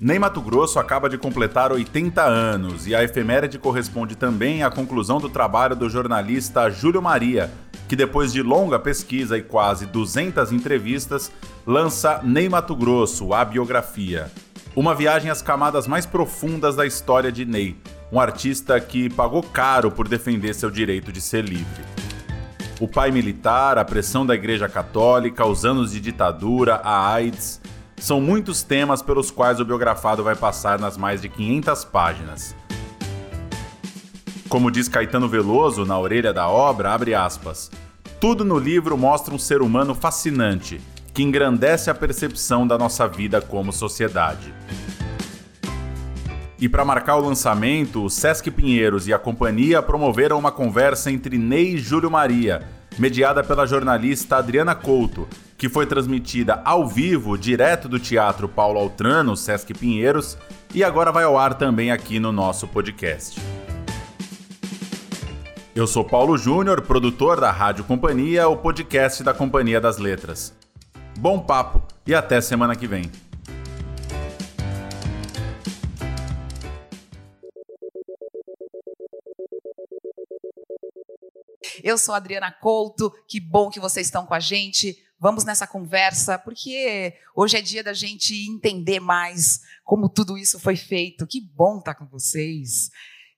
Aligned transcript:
Ney 0.00 0.16
Mato 0.16 0.40
Grosso 0.40 0.78
acaba 0.78 1.08
de 1.08 1.18
completar 1.18 1.72
80 1.72 2.22
anos 2.22 2.86
e 2.86 2.94
a 2.94 3.02
efeméride 3.02 3.58
corresponde 3.58 4.14
também 4.14 4.62
à 4.62 4.70
conclusão 4.70 5.18
do 5.18 5.28
trabalho 5.28 5.74
do 5.74 5.90
jornalista 5.90 6.70
Júlio 6.70 7.02
Maria, 7.02 7.50
que 7.88 7.96
depois 7.96 8.32
de 8.32 8.40
longa 8.40 8.78
pesquisa 8.78 9.36
e 9.36 9.42
quase 9.42 9.86
200 9.86 10.52
entrevistas, 10.52 11.32
lança 11.66 12.20
Ney 12.22 12.48
Mato 12.48 12.76
Grosso, 12.76 13.34
a 13.34 13.44
biografia. 13.44 14.30
Uma 14.76 14.94
viagem 14.94 15.32
às 15.32 15.42
camadas 15.42 15.88
mais 15.88 16.06
profundas 16.06 16.76
da 16.76 16.86
história 16.86 17.32
de 17.32 17.44
Ney, 17.44 17.76
um 18.12 18.20
artista 18.20 18.78
que 18.78 19.10
pagou 19.10 19.42
caro 19.42 19.90
por 19.90 20.06
defender 20.06 20.54
seu 20.54 20.70
direito 20.70 21.10
de 21.10 21.20
ser 21.20 21.44
livre. 21.44 21.82
O 22.78 22.86
pai 22.86 23.10
militar, 23.10 23.76
a 23.76 23.84
pressão 23.84 24.24
da 24.24 24.36
Igreja 24.36 24.68
Católica, 24.68 25.44
os 25.44 25.64
anos 25.64 25.90
de 25.90 25.98
ditadura, 25.98 26.76
a 26.84 27.12
AIDS, 27.12 27.60
são 28.00 28.20
muitos 28.20 28.62
temas 28.62 29.02
pelos 29.02 29.30
quais 29.30 29.60
o 29.60 29.64
biografado 29.64 30.22
vai 30.22 30.36
passar 30.36 30.78
nas 30.78 30.96
mais 30.96 31.20
de 31.20 31.28
500 31.28 31.84
páginas. 31.84 32.56
Como 34.48 34.70
diz 34.70 34.88
Caetano 34.88 35.28
Veloso 35.28 35.84
na 35.84 35.98
orelha 35.98 36.32
da 36.32 36.48
obra, 36.48 36.92
abre 36.92 37.14
aspas, 37.14 37.70
tudo 38.20 38.44
no 38.44 38.58
livro 38.58 38.96
mostra 38.96 39.34
um 39.34 39.38
ser 39.38 39.60
humano 39.60 39.94
fascinante, 39.94 40.80
que 41.12 41.22
engrandece 41.22 41.90
a 41.90 41.94
percepção 41.94 42.66
da 42.66 42.78
nossa 42.78 43.06
vida 43.06 43.40
como 43.40 43.72
sociedade. 43.72 44.54
E 46.58 46.68
para 46.68 46.84
marcar 46.84 47.16
o 47.16 47.20
lançamento, 47.20 48.04
o 48.04 48.10
Sesc 48.10 48.50
Pinheiros 48.50 49.06
e 49.06 49.12
a 49.12 49.18
companhia 49.18 49.80
promoveram 49.80 50.38
uma 50.38 50.50
conversa 50.50 51.10
entre 51.10 51.38
Ney 51.38 51.74
e 51.74 51.78
Júlio 51.78 52.10
Maria, 52.10 52.62
mediada 52.98 53.44
pela 53.44 53.66
jornalista 53.66 54.38
Adriana 54.38 54.74
Couto, 54.74 55.28
que 55.58 55.68
foi 55.68 55.84
transmitida 55.86 56.62
ao 56.64 56.86
vivo 56.86 57.36
direto 57.36 57.88
do 57.88 57.98
Teatro 57.98 58.48
Paulo 58.48 58.78
Altrano, 58.78 59.36
Sesc 59.36 59.74
Pinheiros, 59.74 60.38
e 60.72 60.84
agora 60.84 61.10
vai 61.10 61.24
ao 61.24 61.36
ar 61.36 61.54
também 61.54 61.90
aqui 61.90 62.20
no 62.20 62.30
nosso 62.30 62.68
podcast. 62.68 63.40
Eu 65.74 65.86
sou 65.88 66.04
Paulo 66.04 66.38
Júnior, 66.38 66.82
produtor 66.82 67.40
da 67.40 67.50
Rádio 67.50 67.82
Companhia, 67.82 68.48
o 68.48 68.56
podcast 68.56 69.24
da 69.24 69.34
Companhia 69.34 69.80
das 69.80 69.98
Letras. 69.98 70.54
Bom 71.18 71.40
papo 71.40 71.82
e 72.06 72.14
até 72.14 72.40
semana 72.40 72.76
que 72.76 72.86
vem. 72.86 73.10
Eu 81.82 81.96
sou 81.98 82.14
Adriana 82.14 82.52
Couto, 82.52 83.12
que 83.26 83.40
bom 83.40 83.70
que 83.70 83.80
vocês 83.80 84.06
estão 84.06 84.26
com 84.26 84.34
a 84.34 84.40
gente. 84.40 85.07
Vamos 85.20 85.44
nessa 85.44 85.66
conversa, 85.66 86.38
porque 86.38 87.12
hoje 87.34 87.56
é 87.56 87.62
dia 87.62 87.82
da 87.82 87.92
gente 87.92 88.34
entender 88.48 89.00
mais 89.00 89.62
como 89.84 90.08
tudo 90.08 90.38
isso 90.38 90.60
foi 90.60 90.76
feito. 90.76 91.26
Que 91.26 91.40
bom 91.40 91.78
estar 91.78 91.94
com 91.94 92.06
vocês. 92.06 92.90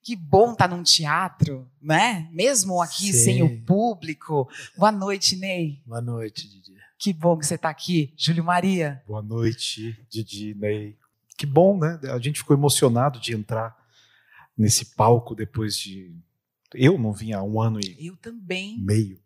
Que 0.02 0.14
bom 0.14 0.52
estar 0.52 0.68
num 0.68 0.82
teatro, 0.82 1.70
né? 1.80 2.28
Mesmo 2.32 2.82
aqui 2.82 3.12
Sim. 3.12 3.24
sem 3.24 3.42
o 3.42 3.64
público. 3.64 4.46
Boa 4.76 4.92
noite, 4.92 5.36
Ney. 5.36 5.82
Boa 5.86 6.02
noite, 6.02 6.48
Didi. 6.48 6.74
Que 6.98 7.14
bom 7.14 7.38
que 7.38 7.46
você 7.46 7.54
está 7.54 7.70
aqui. 7.70 8.12
Júlio 8.14 8.44
Maria. 8.44 9.02
Boa 9.06 9.22
noite, 9.22 9.98
Didi, 10.10 10.54
Ney. 10.54 10.98
Que 11.36 11.46
bom, 11.46 11.78
né? 11.78 11.98
A 12.12 12.18
gente 12.18 12.40
ficou 12.40 12.54
emocionado 12.54 13.18
de 13.18 13.34
entrar 13.34 13.74
nesse 14.56 14.94
palco 14.94 15.34
depois 15.34 15.76
de. 15.76 16.14
Eu 16.74 16.98
não 16.98 17.12
vim 17.12 17.32
há 17.32 17.42
um 17.42 17.58
ano 17.58 17.80
e. 17.80 18.06
Eu 18.06 18.16
também. 18.18 18.78
Meio. 18.78 19.18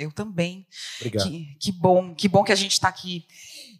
Eu 0.00 0.12
também. 0.12 0.66
Obrigado. 1.00 1.28
Que, 1.28 1.56
que 1.60 1.72
bom, 1.72 2.14
que 2.14 2.28
bom 2.28 2.42
que 2.42 2.52
a 2.52 2.56
gente 2.56 2.72
está 2.72 2.88
aqui. 2.88 3.26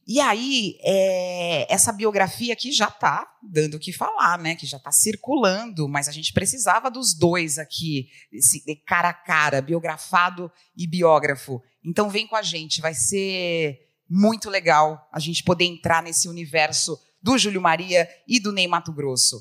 E 0.07 0.19
aí, 0.19 0.77
é, 0.83 1.73
essa 1.73 1.93
biografia 1.93 2.53
aqui 2.53 2.73
já 2.73 2.89
está 2.89 3.27
dando 3.43 3.75
o 3.75 3.79
que 3.79 3.93
falar, 3.93 4.39
né? 4.39 4.57
Que 4.57 4.67
já 4.67 4.77
está 4.77 4.91
circulando, 4.91 5.89
mas 5.89 6.09
a 6.09 6.13
gente 6.13 6.33
precisava 6.33 6.91
dos 6.91 7.15
dois 7.15 7.59
aqui, 7.59 8.09
esse 8.33 8.61
cara 8.87 9.11
a 9.11 9.15
cara, 9.15 9.63
biografado 9.63 10.51
e 10.77 10.87
biógrafo. 10.87 11.63
Então 11.85 12.11
vem 12.11 12.27
com 12.27 12.35
a 12.35 12.43
gente, 12.43 12.81
vai 12.81 12.93
ser 12.93 13.89
muito 14.09 14.51
legal 14.51 15.09
a 15.13 15.21
gente 15.21 15.45
poder 15.45 15.65
entrar 15.65 16.03
nesse 16.03 16.29
universo 16.29 17.01
do 17.23 17.39
Júlio 17.39 17.61
Maria 17.61 18.09
e 18.27 18.41
do 18.41 18.53
Ney 18.53 18.67
Mato 18.67 18.93
Grosso. 18.93 19.41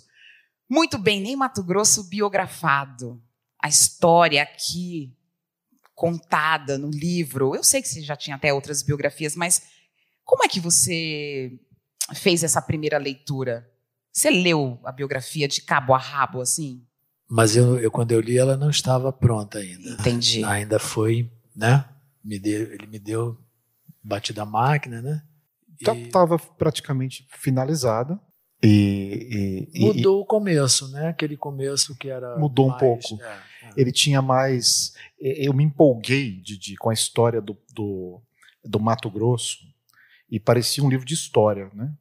Muito 0.70 1.00
bem, 1.00 1.20
Ney 1.20 1.36
Mato 1.36 1.64
Grosso 1.64 2.08
biografado. 2.08 3.20
A 3.59 3.68
história 3.68 4.44
aqui 4.44 5.18
contada 6.00 6.78
no 6.78 6.90
livro. 6.90 7.54
Eu 7.54 7.62
sei 7.62 7.82
que 7.82 7.90
você 7.90 8.02
já 8.02 8.16
tinha 8.16 8.38
até 8.38 8.54
outras 8.54 8.82
biografias, 8.82 9.36
mas 9.36 9.64
como 10.24 10.46
é 10.46 10.48
que 10.48 10.58
você 10.58 11.52
fez 12.16 12.42
essa 12.42 12.62
primeira 12.62 12.98
leitura? 12.98 13.70
Você 14.10 14.30
leu 14.30 14.80
a 14.86 14.94
biografia 14.94 15.46
de 15.46 15.62
cabo 15.62 15.94
a 15.94 15.98
rabo, 15.98 16.40
assim? 16.40 16.88
Mas 17.30 17.54
eu, 17.54 17.78
eu 17.78 17.92
quando 17.92 18.14
eu 18.14 18.22
li, 18.22 18.38
ela 18.38 18.56
não 18.56 18.70
estava 18.70 19.12
pronta 19.12 19.60
ainda. 19.60 19.90
Entendi. 19.90 20.42
Ainda 20.46 20.80
foi, 20.80 21.30
né? 21.54 21.84
Me 22.24 22.40
deu, 22.40 22.72
ele 22.72 22.88
me 22.88 22.98
deu 22.98 23.38
batida 24.02 24.44
a 24.44 24.46
máquina, 24.46 25.02
né? 25.02 25.22
Estava 25.81 26.40
praticamente 26.40 27.28
finalizada. 27.30 28.18
E, 28.62 29.70
e, 29.74 29.80
mudou 29.80 30.20
e, 30.20 30.22
o 30.22 30.25
começo, 30.25 30.90
né? 30.90 31.08
Aquele 31.08 31.38
começo 31.38 31.96
que 31.96 32.09
era 32.09 32.38
mudou 32.38 32.68
mais, 32.68 32.75
um 32.75 32.86
pouco. 32.86 33.24
É, 33.24 33.28
é. 33.64 33.74
Ele 33.78 33.92
tinha 33.92 34.22
mais. 34.22 34.94
Eu 35.18 35.53
me 35.53 35.64
empolguei 35.64 36.31
de, 36.42 36.58
de, 36.58 36.75
com 36.75 36.90
a 36.90 36.94
história 36.94 37.40
do, 37.40 37.58
do, 37.74 38.22
do, 38.64 38.80
Mato 38.80 39.09
Grosso 39.09 39.59
e 40.30 40.40
parecia 40.40 40.84
um 40.84 40.90
livro 40.90 41.06
de 41.06 41.14
história, 41.14 41.72
né? 41.74 41.94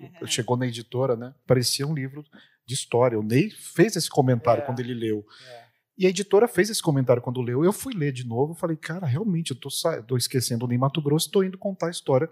Uhum. 0.00 0.26
Chegou 0.26 0.56
na 0.56 0.66
editora, 0.66 1.16
né? 1.16 1.34
Parecia 1.46 1.86
um 1.86 1.94
livro 1.94 2.24
de 2.64 2.74
história. 2.74 3.18
O 3.18 3.22
Ney 3.22 3.50
fez 3.50 3.94
esse 3.94 4.08
comentário 4.08 4.62
é, 4.62 4.66
quando 4.66 4.80
ele 4.80 4.94
leu. 4.94 5.26
É. 5.50 5.66
E 5.98 6.06
a 6.06 6.10
editora 6.10 6.48
fez 6.48 6.70
esse 6.70 6.82
comentário 6.82 7.22
quando 7.22 7.42
leu. 7.42 7.62
Eu 7.62 7.74
fui 7.74 7.94
ler 7.94 8.12
de 8.12 8.26
novo, 8.26 8.54
falei, 8.54 8.76
cara, 8.76 9.06
realmente, 9.06 9.50
eu 9.50 9.56
tô, 9.56 9.68
tô 10.06 10.16
esquecendo 10.16 10.64
o 10.64 10.68
Ney 10.68 10.78
Mato 10.78 11.02
Grosso, 11.02 11.26
estou 11.26 11.44
indo 11.44 11.58
contar 11.58 11.88
a 11.88 11.90
história 11.90 12.30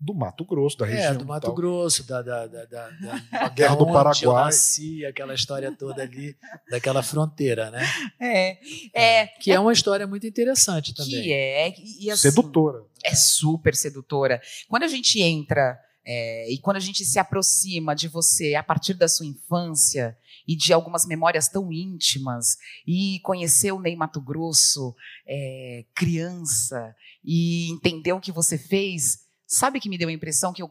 do 0.00 0.14
Mato 0.14 0.44
Grosso, 0.44 0.78
da 0.78 0.86
é, 0.86 0.90
região. 0.90 1.12
É, 1.12 1.14
do 1.14 1.26
Mato 1.26 1.52
Grosso, 1.52 2.06
da, 2.06 2.22
da, 2.22 2.46
da, 2.46 2.64
da, 2.66 2.88
da 2.90 3.48
Guerra 3.54 3.76
do 3.76 3.86
Paraguai. 3.86 4.44
Nasci, 4.44 5.04
aquela 5.04 5.34
história 5.34 5.72
toda 5.72 6.02
ali, 6.02 6.36
daquela 6.70 7.02
fronteira, 7.02 7.70
né? 7.70 7.84
É. 8.20 8.58
é 8.94 9.26
que 9.26 9.50
é, 9.50 9.54
é 9.54 9.60
uma 9.60 9.72
história 9.72 10.06
muito 10.06 10.26
interessante 10.26 10.94
também. 10.94 11.22
Que 11.22 11.32
é. 11.32 11.74
E, 12.00 12.10
assim, 12.10 12.30
sedutora. 12.30 12.84
É 13.04 13.14
super 13.14 13.74
sedutora. 13.74 14.40
Quando 14.68 14.84
a 14.84 14.88
gente 14.88 15.20
entra. 15.20 15.78
É, 16.10 16.50
e 16.50 16.56
quando 16.58 16.78
a 16.78 16.80
gente 16.80 17.04
se 17.04 17.18
aproxima 17.18 17.94
de 17.94 18.08
você 18.08 18.54
a 18.54 18.62
partir 18.62 18.94
da 18.94 19.06
sua 19.06 19.26
infância 19.26 20.16
e 20.46 20.56
de 20.56 20.72
algumas 20.72 21.04
memórias 21.04 21.48
tão 21.48 21.70
íntimas, 21.70 22.56
e 22.86 23.20
conhecer 23.22 23.72
o 23.72 23.78
Ney 23.78 23.94
Mato 23.94 24.18
Grosso, 24.18 24.96
é, 25.26 25.84
criança, 25.94 26.96
e 27.22 27.70
entender 27.70 28.14
o 28.14 28.20
que 28.20 28.32
você 28.32 28.56
fez, 28.56 29.27
Sabe 29.50 29.80
que 29.80 29.88
me 29.88 29.96
deu 29.96 30.10
a 30.10 30.12
impressão 30.12 30.52
que 30.52 30.62
eu, 30.62 30.70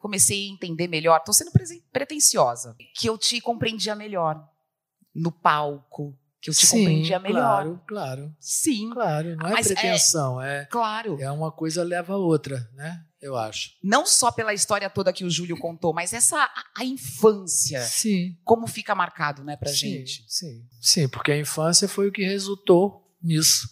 comecei 0.00 0.48
a 0.48 0.52
entender 0.52 0.88
melhor? 0.88 1.18
Estou 1.18 1.32
sendo 1.32 1.52
pretensiosa. 1.92 2.74
Que 2.92 3.08
eu 3.08 3.16
te 3.16 3.40
compreendia 3.40 3.94
melhor 3.94 4.44
no 5.14 5.30
palco, 5.30 6.18
que 6.40 6.50
eu 6.50 6.54
te 6.54 6.66
Sim, 6.66 6.78
compreendia 6.78 7.20
melhor. 7.20 7.62
Claro, 7.62 7.82
claro. 7.86 8.36
Sim. 8.40 8.90
Claro, 8.90 9.36
não 9.36 9.46
é 9.46 9.52
Mas 9.52 9.70
é 9.70 9.74
pretensão, 9.74 10.42
é, 10.42 10.62
é, 10.62 10.64
Claro. 10.64 11.16
É 11.20 11.30
uma 11.30 11.52
coisa 11.52 11.84
leva 11.84 12.14
a 12.14 12.16
outra, 12.16 12.68
né? 12.74 13.00
Eu 13.22 13.36
acho. 13.36 13.70
Não 13.82 14.04
só 14.04 14.32
pela 14.32 14.52
história 14.52 14.90
toda 14.90 15.12
que 15.12 15.24
o 15.24 15.30
Júlio 15.30 15.56
contou, 15.56 15.94
mas 15.94 16.12
essa 16.12 16.36
a, 16.36 16.64
a 16.82 16.84
infância. 16.84 17.80
Sim. 17.82 18.36
Como 18.44 18.66
fica 18.66 18.92
marcado, 18.92 19.44
né, 19.44 19.56
pra 19.56 19.70
sim, 19.70 19.98
gente. 19.98 20.24
Sim. 20.26 20.66
Sim, 20.80 21.08
porque 21.08 21.30
a 21.30 21.38
infância 21.38 21.88
foi 21.88 22.08
o 22.08 22.12
que 22.12 22.24
resultou 22.24 23.06
nisso, 23.22 23.68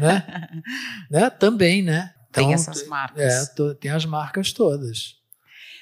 né? 0.00 0.62
né? 1.10 1.30
Também, 1.30 1.82
né? 1.82 2.14
Então, 2.36 2.44
tem 2.44 2.54
essas 2.54 2.86
marcas. 2.86 3.58
É, 3.58 3.74
tem 3.80 3.90
as 3.90 4.04
marcas 4.04 4.52
todas. 4.52 5.16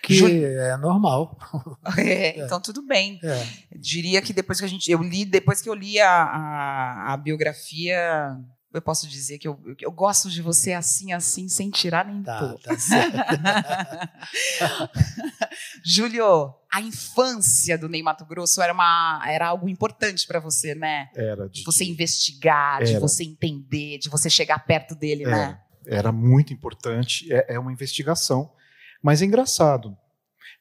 Que 0.02 0.14
Ju... 0.14 0.28
é 0.28 0.76
normal. 0.76 1.38
É, 1.98 2.40
é. 2.40 2.44
Então 2.44 2.60
tudo 2.60 2.82
bem. 2.82 3.20
É. 3.22 3.46
Diria 3.76 4.20
que 4.20 4.32
depois 4.32 4.58
que 4.58 4.64
a 4.64 4.68
gente. 4.68 4.90
Eu 4.90 5.02
li, 5.02 5.24
depois 5.24 5.60
que 5.60 5.68
eu 5.68 5.74
li 5.74 6.00
a, 6.00 6.10
a, 6.10 7.12
a 7.12 7.16
biografia 7.16 8.36
eu 8.74 8.82
posso 8.82 9.06
dizer 9.06 9.38
que 9.38 9.46
eu, 9.46 9.56
eu 9.80 9.92
gosto 9.92 10.28
de 10.28 10.42
você 10.42 10.72
assim, 10.72 11.12
assim, 11.12 11.48
sem 11.48 11.70
tirar 11.70 12.04
nem 12.04 12.24
tá, 12.24 12.40
pôr. 12.40 12.60
Tá 12.60 12.76
certo. 12.76 13.14
Júlio, 15.84 16.52
a 16.72 16.80
infância 16.80 17.78
do 17.78 17.88
Ney 17.88 18.02
Mato 18.02 18.26
Grosso 18.26 18.60
era, 18.60 18.72
uma, 18.72 19.22
era 19.28 19.46
algo 19.46 19.68
importante 19.68 20.26
para 20.26 20.40
você, 20.40 20.74
né? 20.74 21.08
Era. 21.14 21.48
De 21.48 21.62
você 21.62 21.84
investigar, 21.84 22.82
era. 22.82 22.86
de 22.86 22.98
você 22.98 23.22
entender, 23.22 23.98
de 23.98 24.08
você 24.08 24.28
chegar 24.28 24.58
perto 24.66 24.96
dele, 24.96 25.22
era. 25.22 25.36
né? 25.36 25.60
Era 25.86 26.12
muito 26.12 26.52
importante. 26.52 27.32
É, 27.32 27.54
é 27.54 27.58
uma 27.58 27.72
investigação, 27.72 28.52
mas 29.02 29.22
é 29.22 29.24
engraçado. 29.24 29.96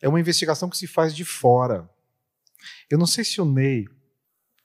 É 0.02 0.08
uma 0.08 0.20
investigação 0.20 0.70
que 0.70 0.78
se 0.78 0.88
faz 0.88 1.16
de 1.16 1.24
fora. 1.24 1.90
Eu 2.90 2.98
não 2.98 3.06
sei 3.06 3.24
se 3.24 3.42
o 3.42 3.46
Ney 3.46 3.88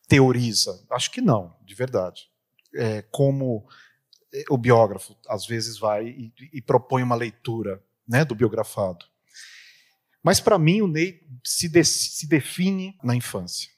teoriza, 0.08 0.84
acho 0.90 1.10
que 1.10 1.20
não, 1.20 1.56
de 1.64 1.74
verdade. 1.74 2.28
É, 2.74 3.02
como 3.02 3.66
é, 4.32 4.44
o 4.50 4.58
biógrafo 4.58 5.16
às 5.28 5.46
vezes 5.46 5.78
vai 5.78 6.06
e, 6.06 6.32
e 6.52 6.62
propõe 6.62 7.02
uma 7.02 7.14
leitura 7.14 7.82
né, 8.06 8.24
do 8.24 8.34
biografado. 8.34 9.04
Mas 10.22 10.40
para 10.40 10.58
mim 10.58 10.80
o 10.80 10.88
Ney 10.88 11.20
se, 11.44 11.68
de, 11.68 11.84
se 11.84 12.26
define 12.26 12.98
na 13.02 13.14
infância. 13.14 13.70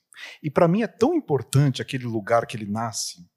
E 0.42 0.50
para 0.50 0.68
mim 0.68 0.82
é 0.82 0.86
tão 0.86 1.14
importante 1.14 1.80
aquele 1.80 2.04
lugar 2.04 2.46
que 2.46 2.56
ele 2.56 2.66
nasce, 2.66 3.28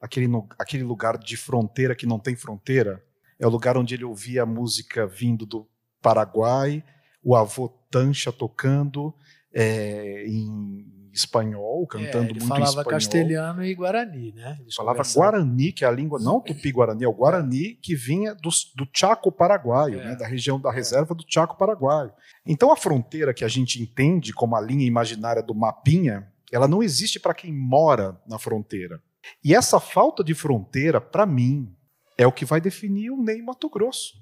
aquele, 0.00 0.28
aquele 0.58 0.82
lugar 0.82 1.18
de 1.18 1.36
fronteira 1.36 1.94
que 1.94 2.06
não 2.06 2.18
tem 2.18 2.34
fronteira, 2.34 3.04
é 3.38 3.46
o 3.46 3.50
lugar 3.50 3.76
onde 3.76 3.94
ele 3.94 4.04
ouvia 4.04 4.42
a 4.42 4.46
música 4.46 5.06
vindo 5.06 5.46
do 5.46 5.68
Paraguai, 6.00 6.82
o 7.22 7.36
avô 7.36 7.68
Tancha 7.90 8.32
tocando 8.32 9.14
é, 9.52 10.24
em 10.26 10.86
espanhol, 11.12 11.86
cantando 11.86 12.30
é, 12.30 12.32
muito 12.32 12.46
falava 12.46 12.66
espanhol. 12.66 12.90
castelhano 12.90 13.64
e 13.64 13.74
guarani, 13.74 14.32
né? 14.32 14.58
Ele 14.60 14.72
falava 14.72 15.02
guarani, 15.12 15.72
que 15.72 15.84
é 15.84 15.88
a 15.88 15.90
língua, 15.90 16.20
não 16.20 16.40
tupi-guarani, 16.40 17.04
é 17.04 17.08
o 17.08 17.12
guarani 17.12 17.74
que 17.74 17.94
vinha 17.94 18.34
do, 18.34 18.48
do 18.76 18.88
Chaco 18.94 19.32
paraguaio, 19.32 20.00
é. 20.00 20.04
né? 20.04 20.16
da 20.16 20.26
região 20.26 20.60
da 20.60 20.70
reserva 20.70 21.14
do 21.14 21.24
Chaco 21.26 21.56
paraguaio. 21.56 22.12
Então 22.46 22.72
a 22.72 22.76
fronteira 22.76 23.34
que 23.34 23.44
a 23.44 23.48
gente 23.48 23.82
entende 23.82 24.32
como 24.32 24.54
a 24.54 24.60
linha 24.60 24.86
imaginária 24.86 25.42
do 25.42 25.54
mapinha, 25.54 26.30
ela 26.52 26.68
não 26.68 26.82
existe 26.82 27.18
para 27.18 27.34
quem 27.34 27.52
mora 27.52 28.20
na 28.26 28.38
fronteira. 28.38 29.02
E 29.44 29.54
essa 29.54 29.78
falta 29.80 30.22
de 30.24 30.34
fronteira, 30.34 31.00
para 31.00 31.26
mim, 31.26 31.74
é 32.16 32.26
o 32.26 32.32
que 32.32 32.44
vai 32.44 32.60
definir 32.60 33.10
o 33.10 33.22
Ney 33.22 33.42
Mato 33.42 33.68
Grosso. 33.68 34.14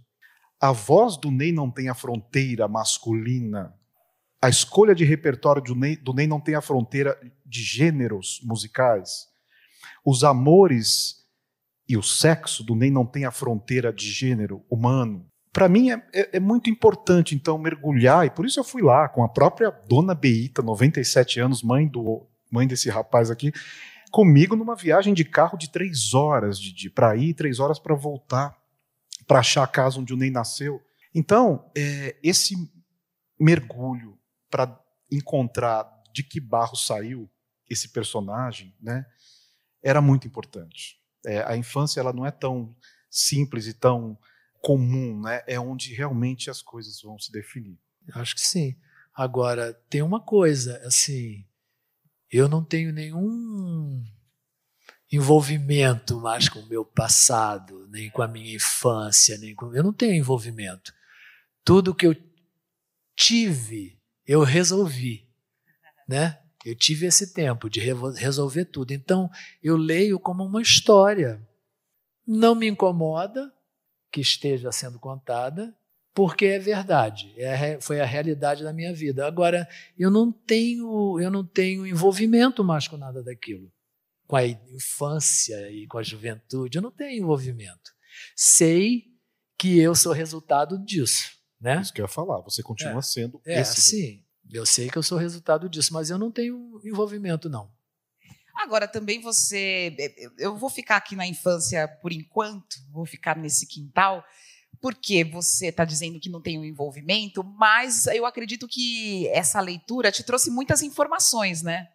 A 0.60 0.72
voz 0.72 1.16
do 1.16 1.30
Ney 1.30 1.52
não 1.52 1.70
tem 1.70 1.88
a 1.88 1.94
fronteira 1.94 2.66
masculina 2.66 3.78
a 4.40 4.48
escolha 4.48 4.94
de 4.94 5.04
repertório 5.04 5.60
do 5.60 5.74
Ney, 5.74 5.96
do 5.96 6.14
Ney 6.14 6.26
não 6.26 6.40
tem 6.40 6.54
a 6.54 6.60
fronteira 6.60 7.18
de 7.44 7.60
gêneros 7.60 8.40
musicais. 8.44 9.26
Os 10.04 10.22
amores 10.22 11.16
e 11.88 11.96
o 11.96 12.02
sexo 12.02 12.62
do 12.62 12.76
Ney 12.76 12.90
não 12.90 13.04
tem 13.04 13.24
a 13.24 13.32
fronteira 13.32 13.92
de 13.92 14.10
gênero 14.10 14.64
humano. 14.70 15.26
Para 15.52 15.68
mim 15.68 15.90
é, 15.90 16.06
é, 16.12 16.36
é, 16.36 16.40
muito 16.40 16.70
importante, 16.70 17.34
então, 17.34 17.58
mergulhar, 17.58 18.26
e 18.26 18.30
por 18.30 18.46
isso 18.46 18.60
eu 18.60 18.64
fui 18.64 18.80
lá 18.80 19.08
com 19.08 19.24
a 19.24 19.28
própria 19.28 19.70
dona 19.70 20.14
Beita, 20.14 20.62
97 20.62 21.40
anos, 21.40 21.62
mãe, 21.62 21.88
do, 21.88 22.24
mãe 22.50 22.66
desse 22.66 22.88
rapaz 22.88 23.30
aqui, 23.30 23.52
comigo 24.10 24.56
numa 24.56 24.74
viagem 24.74 25.14
de 25.14 25.24
carro 25.24 25.56
de 25.56 25.70
três 25.70 26.14
horas 26.14 26.58
de, 26.58 26.90
para 26.90 27.16
ir, 27.16 27.34
três 27.34 27.58
horas 27.60 27.78
para 27.78 27.94
voltar, 27.94 28.56
para 29.26 29.40
achar 29.40 29.62
a 29.62 29.68
casa 29.68 30.00
onde 30.00 30.12
o 30.12 30.16
Ney 30.16 30.30
nasceu. 30.30 30.82
Então, 31.14 31.70
é, 31.76 32.16
esse 32.22 32.54
mergulho 33.38 34.18
para 34.50 34.78
encontrar 35.10 35.88
de 36.12 36.22
que 36.22 36.40
barro 36.40 36.76
saiu 36.76 37.30
esse 37.68 37.88
personagem, 37.90 38.74
né, 38.80 39.06
era 39.82 40.00
muito 40.00 40.26
importante. 40.26 40.96
É, 41.24 41.42
a 41.42 41.56
infância 41.56 42.00
ela 42.00 42.12
não 42.12 42.24
é 42.24 42.30
tão 42.30 42.74
simples 43.10 43.66
e 43.66 43.74
tão 43.74 44.18
comum, 44.60 45.20
né? 45.20 45.42
É 45.46 45.58
onde 45.58 45.94
realmente 45.94 46.50
as 46.50 46.62
coisas 46.62 47.00
vão 47.02 47.18
se 47.18 47.30
definir. 47.30 47.78
Acho 48.14 48.34
que 48.34 48.40
sim. 48.40 48.76
Agora 49.14 49.74
tem 49.88 50.02
uma 50.02 50.20
coisa, 50.20 50.78
assim, 50.84 51.44
eu 52.30 52.48
não 52.48 52.64
tenho 52.64 52.92
nenhum 52.92 54.04
envolvimento 55.10 56.20
mais 56.20 56.48
com 56.48 56.60
o 56.60 56.68
meu 56.68 56.84
passado, 56.84 57.86
nem 57.88 58.10
com 58.10 58.22
a 58.22 58.28
minha 58.28 58.54
infância, 58.54 59.38
nem 59.38 59.54
com 59.54 59.74
eu 59.74 59.82
não 59.82 59.92
tenho 59.92 60.14
envolvimento. 60.14 60.92
Tudo 61.64 61.94
que 61.94 62.06
eu 62.06 62.14
tive 63.16 63.98
eu 64.28 64.42
resolvi, 64.42 65.26
né? 66.06 66.38
Eu 66.62 66.76
tive 66.76 67.06
esse 67.06 67.32
tempo 67.32 67.70
de 67.70 67.80
resolver 67.80 68.66
tudo. 68.66 68.92
Então, 68.92 69.30
eu 69.62 69.74
leio 69.74 70.20
como 70.20 70.44
uma 70.44 70.60
história. 70.60 71.40
Não 72.26 72.54
me 72.54 72.68
incomoda 72.68 73.50
que 74.12 74.20
esteja 74.20 74.70
sendo 74.70 74.98
contada, 74.98 75.74
porque 76.18 76.46
é 76.46 76.58
verdade, 76.58 77.32
é, 77.36 77.80
foi 77.80 78.00
a 78.00 78.04
realidade 78.04 78.64
da 78.64 78.72
minha 78.72 78.92
vida. 78.92 79.24
Agora, 79.24 79.68
eu 79.96 80.10
não 80.10 80.32
tenho, 80.32 81.20
eu 81.20 81.30
não 81.30 81.46
tenho 81.46 81.86
envolvimento 81.86 82.64
mais 82.64 82.88
com 82.88 82.96
nada 82.96 83.22
daquilo. 83.22 83.72
Com 84.26 84.34
a 84.34 84.44
infância 84.44 85.70
e 85.70 85.86
com 85.86 85.96
a 85.96 86.02
juventude, 86.02 86.76
eu 86.76 86.82
não 86.82 86.90
tenho 86.90 87.22
envolvimento. 87.22 87.92
Sei 88.34 89.04
que 89.56 89.78
eu 89.78 89.94
sou 89.94 90.12
resultado 90.12 90.76
disso. 90.84 91.30
Né? 91.60 91.80
Isso 91.80 91.94
que 91.94 92.00
eu 92.00 92.06
ia 92.06 92.08
falar, 92.08 92.40
você 92.40 92.64
continua 92.64 92.98
é, 92.98 93.02
sendo 93.02 93.40
é, 93.46 93.60
esse. 93.60 93.80
Sim, 93.80 94.24
eu 94.50 94.66
sei 94.66 94.90
que 94.90 94.98
eu 94.98 95.04
sou 95.04 95.18
resultado 95.18 95.68
disso, 95.68 95.94
mas 95.94 96.10
eu 96.10 96.18
não 96.18 96.32
tenho 96.32 96.80
envolvimento, 96.84 97.48
não. 97.48 97.70
Agora, 98.56 98.88
também 98.88 99.20
você. 99.20 99.96
Eu 100.36 100.56
vou 100.56 100.68
ficar 100.68 100.96
aqui 100.96 101.14
na 101.14 101.28
infância 101.28 101.86
por 102.02 102.10
enquanto, 102.10 102.74
vou 102.90 103.06
ficar 103.06 103.36
nesse 103.36 103.68
quintal, 103.68 104.24
porque 104.80 105.24
você 105.24 105.68
está 105.68 105.84
dizendo 105.84 106.20
que 106.20 106.28
não 106.28 106.40
tem 106.40 106.58
um 106.58 106.64
envolvimento, 106.64 107.42
mas 107.42 108.06
eu 108.06 108.24
acredito 108.24 108.68
que 108.68 109.26
essa 109.28 109.60
leitura 109.60 110.12
te 110.12 110.22
trouxe 110.22 110.50
muitas 110.50 110.82
informações, 110.82 111.62
né? 111.62 111.88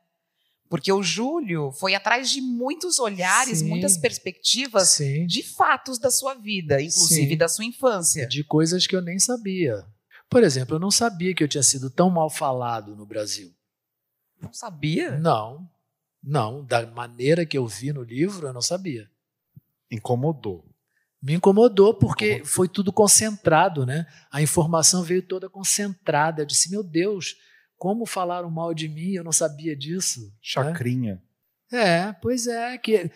Porque 0.70 0.92
o 0.92 1.04
Júlio 1.04 1.72
foi 1.72 1.94
atrás 1.94 2.32
de 2.32 2.42
muitos 2.42 2.98
olhares, 2.98 3.60
Sim. 3.60 3.68
muitas 3.70 3.96
perspectivas 3.98 4.90
Sim. 4.90 5.28
de 5.28 5.44
fatos 5.44 6.00
da 6.00 6.10
sua 6.10 6.34
vida, 6.34 6.82
inclusive 6.82 7.30
Sim. 7.30 7.38
da 7.38 7.48
sua 7.48 7.66
infância. 7.66 8.28
De 8.28 8.44
coisas 8.44 8.88
que 8.88 8.96
eu 8.96 9.02
nem 9.02 9.20
sabia. 9.20 9.86
Por 10.28 10.44
exemplo, 10.44 10.76
eu 10.76 10.80
não 10.80 10.90
sabia 10.90 11.36
que 11.36 11.44
eu 11.44 11.48
tinha 11.48 11.62
sido 11.62 11.92
tão 11.92 12.10
mal 12.10 12.28
falado 12.28 12.96
no 12.96 13.06
Brasil. 13.06 13.54
Não 14.42 14.52
sabia? 14.52 15.18
Não. 15.20 15.70
Não, 16.24 16.66
da 16.66 16.88
maneira 16.88 17.46
que 17.46 17.58
eu 17.58 17.68
vi 17.68 17.94
no 17.94 18.02
livro, 18.02 18.48
eu 18.48 18.54
não 18.54 18.62
sabia. 18.62 19.08
Incomodou. 19.92 20.66
Me 21.24 21.36
incomodou 21.36 21.94
porque 21.94 22.44
foi 22.44 22.68
tudo 22.68 22.92
concentrado, 22.92 23.86
né? 23.86 24.06
A 24.30 24.42
informação 24.42 25.02
veio 25.04 25.22
toda 25.22 25.50
concentrada. 25.50 26.42
Eu 26.42 26.46
disse, 26.46 26.70
meu 26.70 26.84
Deus, 26.84 27.38
como 27.78 28.06
falaram 28.06 28.52
mal 28.52 28.74
de 28.74 28.90
mim, 28.90 29.14
eu 29.14 29.24
não 29.24 29.32
sabia 29.32 29.74
disso. 29.74 30.20
Né? 30.20 30.32
Chacrinha. 30.42 31.24
Né? 31.72 32.08
É, 32.10 32.14
pois 32.22 32.46
é. 32.46 32.78
Que, 32.78 33.10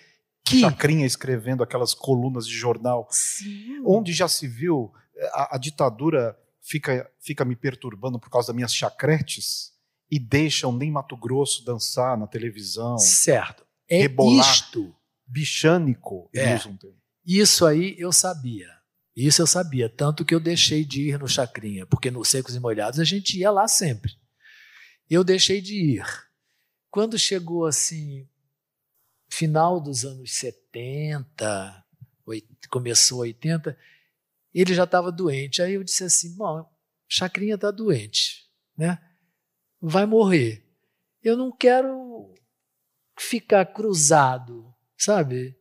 que... 0.45 0.61
Chacrinha 0.61 1.05
escrevendo 1.05 1.61
aquelas 1.61 1.93
colunas 1.93 2.47
de 2.47 2.55
jornal. 2.55 3.09
Sim. 3.11 3.81
Onde 3.85 4.13
já 4.13 4.29
se 4.29 4.47
viu 4.47 4.89
eh, 5.13 5.29
a, 5.33 5.55
a, 5.55 5.57
ditadura 5.57 6.33
fica, 6.61 7.11
fica 7.19 7.43
me 7.43 7.57
perturbando 7.57 8.17
por 8.17 8.29
causa 8.29 8.47
das 8.47 8.55
minhas 8.55 8.73
chacretes 8.73 9.73
e 10.09 10.17
deixam 10.17 10.71
nem 10.71 10.89
Mato 10.89 11.17
Grosso 11.17 11.65
dançar 11.65 12.17
na 12.17 12.25
televisão. 12.25 12.97
Certo. 12.97 13.65
É 13.89 14.03
rebolar. 14.03 14.49
isto. 14.49 14.95
Bichânico, 15.27 16.29
é. 16.33 16.57
Isso 17.27 17.65
aí 17.65 17.95
eu 17.99 18.11
sabia. 18.11 18.69
Isso 19.15 19.41
eu 19.41 19.47
sabia. 19.47 19.89
Tanto 19.89 20.23
que 20.23 20.33
eu 20.33 20.39
deixei 20.39 20.85
de 20.85 21.09
ir 21.09 21.19
no 21.19 21.27
Chacrinha, 21.27 21.85
porque 21.85 22.09
no 22.09 22.23
Secos 22.23 22.55
e 22.55 22.59
Molhados 22.59 22.99
a 22.99 23.03
gente 23.03 23.37
ia 23.37 23.51
lá 23.51 23.67
sempre 23.67 24.17
eu 25.09 25.23
deixei 25.23 25.61
de 25.61 25.75
ir. 25.75 26.05
Quando 26.89 27.17
chegou 27.17 27.65
assim, 27.65 28.27
final 29.29 29.79
dos 29.79 30.05
anos 30.05 30.33
70, 30.37 31.85
começou 32.69 33.19
80, 33.19 33.77
ele 34.53 34.73
já 34.73 34.83
estava 34.83 35.11
doente. 35.11 35.61
Aí 35.61 35.73
eu 35.73 35.83
disse 35.83 36.03
assim: 36.03 36.35
bom, 36.35 36.67
Chacrinha 37.07 37.55
está 37.55 37.71
doente, 37.71 38.49
né? 38.77 38.99
vai 39.79 40.05
morrer. 40.05 40.65
Eu 41.23 41.37
não 41.37 41.51
quero 41.51 42.33
ficar 43.17 43.65
cruzado, 43.65 44.73
sabe? 44.97 45.56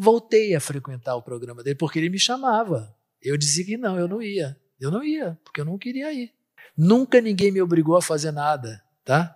Voltei 0.00 0.54
a 0.54 0.60
frequentar 0.60 1.16
o 1.16 1.22
programa 1.22 1.62
dele 1.62 1.76
porque 1.76 1.98
ele 1.98 2.08
me 2.08 2.18
chamava. 2.18 2.94
Eu 3.20 3.36
dizia 3.36 3.64
que 3.64 3.76
não, 3.76 3.98
eu 3.98 4.06
não 4.06 4.22
ia. 4.22 4.56
Eu 4.80 4.90
não 4.92 5.02
ia, 5.02 5.36
porque 5.42 5.60
eu 5.60 5.64
não 5.64 5.76
queria 5.76 6.12
ir. 6.12 6.32
Nunca 6.76 7.20
ninguém 7.20 7.50
me 7.50 7.60
obrigou 7.60 7.96
a 7.96 8.02
fazer 8.02 8.30
nada 8.30 8.80
tá? 9.08 9.34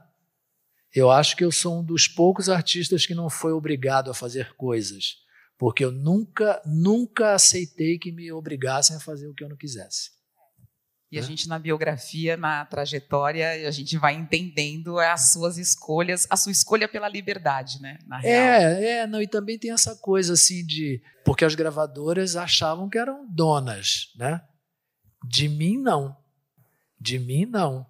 Eu 0.95 1.11
acho 1.11 1.35
que 1.35 1.43
eu 1.43 1.51
sou 1.51 1.81
um 1.81 1.83
dos 1.83 2.07
poucos 2.07 2.51
artistas 2.51 3.07
que 3.07 3.15
não 3.15 3.31
foi 3.31 3.53
obrigado 3.53 4.11
a 4.11 4.15
fazer 4.15 4.55
coisas, 4.55 5.17
porque 5.57 5.83
eu 5.83 5.91
nunca, 5.91 6.61
nunca 6.67 7.33
aceitei 7.33 7.99
que 7.99 8.13
me 8.13 8.31
obrigassem 8.31 8.95
a 8.95 9.01
fazer 9.01 9.29
o 9.29 9.35
que 9.35 9.43
eu 9.43 9.49
não 9.49 9.57
quisesse. 9.57 10.11
E 11.13 11.19
a 11.19 11.23
gente 11.23 11.47
na 11.47 11.59
biografia, 11.59 12.39
na 12.39 12.65
trajetória, 12.65 13.69
a 13.69 13.71
gente 13.71 13.99
vai 13.99 14.15
entendendo 14.15 14.99
as 14.99 15.31
suas 15.31 15.59
escolhas, 15.59 16.27
a 16.31 16.39
sua 16.39 16.51
escolha 16.51 16.89
pela 16.89 17.07
liberdade, 17.07 17.83
né? 17.83 17.99
É, 18.25 19.01
é, 19.01 19.07
não, 19.07 19.21
e 19.21 19.29
também 19.29 19.59
tem 19.59 19.71
essa 19.71 19.95
coisa 19.95 20.33
assim 20.33 20.65
de. 20.65 21.03
Porque 21.23 21.45
as 21.45 21.55
gravadoras 21.55 22.35
achavam 22.35 22.89
que 22.89 22.97
eram 22.97 23.29
donas, 23.29 24.11
né? 24.17 24.41
De 25.23 25.51
mim, 25.51 25.77
não. 25.77 26.17
De 26.99 27.19
mim, 27.19 27.45
não. 27.45 27.87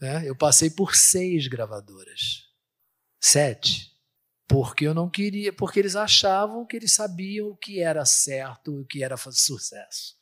Né? 0.00 0.28
Eu 0.28 0.34
passei 0.34 0.68
por 0.68 0.96
seis 0.96 1.46
gravadoras. 1.46 2.44
Sete. 3.20 3.92
Porque 4.48 4.84
eu 4.84 4.94
não 4.94 5.08
queria, 5.08 5.52
porque 5.52 5.78
eles 5.78 5.94
achavam 5.94 6.66
que 6.66 6.76
eles 6.76 6.92
sabiam 6.92 7.50
o 7.50 7.56
que 7.56 7.80
era 7.80 8.04
certo, 8.04 8.80
o 8.80 8.84
que 8.84 9.04
era 9.04 9.16
fazer 9.16 9.38
sucesso. 9.38 10.15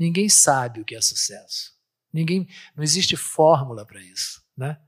Ninguém 0.00 0.30
sabe 0.30 0.80
o 0.80 0.84
que 0.84 0.96
é 0.96 1.00
sucesso. 1.02 1.72
Ninguém, 2.10 2.48
não 2.74 2.82
existe 2.82 3.18
fórmula 3.18 3.84
para 3.84 4.00
isso, 4.00 4.42
né? 4.56 4.78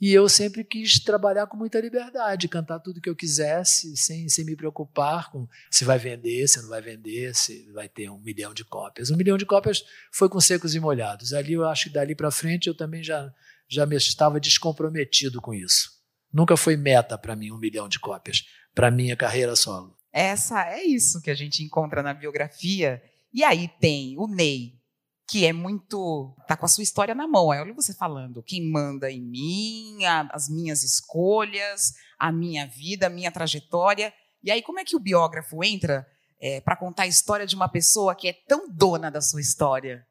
E 0.00 0.14
eu 0.14 0.30
sempre 0.30 0.64
quis 0.64 0.98
trabalhar 0.98 1.46
com 1.46 1.58
muita 1.58 1.78
liberdade, 1.78 2.48
cantar 2.48 2.78
tudo 2.78 3.02
que 3.02 3.10
eu 3.10 3.14
quisesse, 3.14 3.94
sem, 3.98 4.30
sem 4.30 4.46
me 4.46 4.56
preocupar 4.56 5.30
com 5.30 5.46
se 5.70 5.84
vai 5.84 5.98
vender, 5.98 6.48
se 6.48 6.62
não 6.62 6.70
vai 6.70 6.80
vender, 6.80 7.34
se 7.36 7.70
vai 7.72 7.86
ter 7.86 8.08
um 8.08 8.18
milhão 8.18 8.54
de 8.54 8.64
cópias. 8.64 9.10
Um 9.10 9.16
milhão 9.18 9.36
de 9.36 9.44
cópias 9.44 9.84
foi 10.10 10.30
com 10.30 10.40
secos 10.40 10.74
e 10.74 10.80
molhados. 10.80 11.34
Ali 11.34 11.52
eu 11.52 11.68
acho 11.68 11.84
que 11.84 11.90
dali 11.90 12.14
para 12.14 12.30
frente 12.30 12.66
eu 12.66 12.74
também 12.74 13.02
já, 13.02 13.30
já 13.68 13.84
me 13.84 13.94
estava 13.94 14.40
descomprometido 14.40 15.38
com 15.42 15.52
isso. 15.52 15.90
Nunca 16.32 16.56
foi 16.56 16.78
meta 16.78 17.18
para 17.18 17.36
mim 17.36 17.52
um 17.52 17.58
milhão 17.58 17.90
de 17.90 17.98
cópias, 17.98 18.46
para 18.74 18.90
minha 18.90 19.16
carreira 19.16 19.54
solo. 19.54 19.94
Essa 20.10 20.66
é 20.66 20.82
isso 20.82 21.20
que 21.20 21.30
a 21.30 21.34
gente 21.34 21.62
encontra 21.62 22.02
na 22.02 22.14
biografia. 22.14 23.02
E 23.32 23.44
aí 23.44 23.68
tem 23.80 24.18
o 24.18 24.26
Ney, 24.26 24.80
que 25.28 25.46
é 25.46 25.52
muito. 25.52 26.34
tá 26.48 26.56
com 26.56 26.66
a 26.66 26.68
sua 26.68 26.82
história 26.82 27.14
na 27.14 27.28
mão. 27.28 27.46
Olha 27.46 27.72
você 27.72 27.94
falando, 27.94 28.42
quem 28.42 28.68
manda 28.68 29.10
em 29.10 29.22
mim, 29.22 30.04
a, 30.04 30.28
as 30.32 30.48
minhas 30.48 30.82
escolhas, 30.82 31.94
a 32.18 32.32
minha 32.32 32.66
vida, 32.66 33.06
a 33.06 33.10
minha 33.10 33.30
trajetória. 33.30 34.12
E 34.42 34.50
aí, 34.50 34.60
como 34.62 34.80
é 34.80 34.84
que 34.84 34.96
o 34.96 35.00
biógrafo 35.00 35.62
entra 35.62 36.04
é, 36.40 36.60
para 36.60 36.76
contar 36.76 37.04
a 37.04 37.06
história 37.06 37.46
de 37.46 37.54
uma 37.54 37.68
pessoa 37.68 38.14
que 38.14 38.26
é 38.26 38.32
tão 38.32 38.68
dona 38.68 39.10
da 39.10 39.20
sua 39.20 39.40
história? 39.40 40.04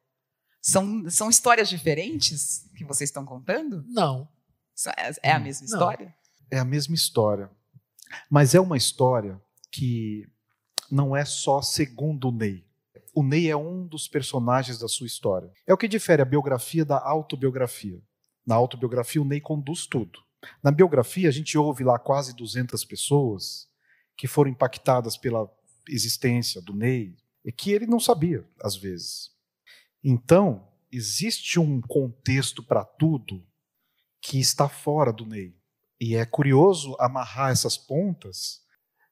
São, 0.62 1.10
são 1.10 1.30
histórias 1.30 1.68
diferentes 1.68 2.70
que 2.78 2.86
vocês 2.86 3.10
estão 3.10 3.26
contando? 3.26 3.84
Não. 3.88 4.28
É, 4.98 5.30
é 5.30 5.32
a 5.34 5.40
mesma 5.40 5.66
história? 5.66 6.06
Não. 6.06 6.58
É 6.58 6.60
a 6.60 6.66
mesma 6.66 6.96
história. 6.96 7.52
Mas 8.30 8.56
é 8.56 8.60
uma 8.60 8.78
história 8.78 9.40
que 9.72 10.26
não 10.90 11.16
é 11.16 11.26
só 11.26 11.62
segundo 11.62 12.30
o 12.30 12.32
Ney 12.32 12.69
o 13.14 13.24
Ney 13.24 13.50
é 13.50 13.56
um 13.56 13.86
dos 13.86 14.08
personagens 14.08 14.80
da 14.80 14.88
sua 14.88 15.08
história. 15.08 15.52
É 15.68 15.74
o 15.74 15.78
que 15.78 15.88
difere 15.88 16.22
a 16.22 16.26
biografia 16.26 16.86
da 16.86 16.98
autobiografia. 16.98 18.02
Na 18.46 18.56
autobiografia, 18.56 19.22
o 19.22 19.26
Ney 19.26 19.42
conduz 19.42 19.86
tudo. 19.86 20.20
Na 20.64 20.72
biografia, 20.72 21.28
a 21.28 21.32
gente 21.32 21.58
ouve 21.58 21.84
lá 21.84 22.00
quase 22.00 22.36
200 22.36 22.84
pessoas 22.86 23.68
que 24.18 24.28
foram 24.28 24.52
impactadas 24.52 25.18
pela 25.18 25.50
existência 25.88 26.62
do 26.62 26.74
Ney 26.74 27.16
e 27.44 27.52
que 27.52 27.72
ele 27.72 27.86
não 27.86 28.00
sabia, 28.00 28.46
às 28.62 28.76
vezes. 28.76 29.32
Então, 30.04 30.68
existe 30.92 31.60
um 31.60 31.82
contexto 31.82 32.64
para 32.64 32.84
tudo 32.84 33.46
que 34.22 34.40
está 34.40 34.68
fora 34.68 35.12
do 35.12 35.26
Ney. 35.26 35.56
E 36.00 36.16
é 36.16 36.26
curioso 36.26 36.96
amarrar 37.00 37.52
essas 37.52 37.78
pontas. 37.78 38.62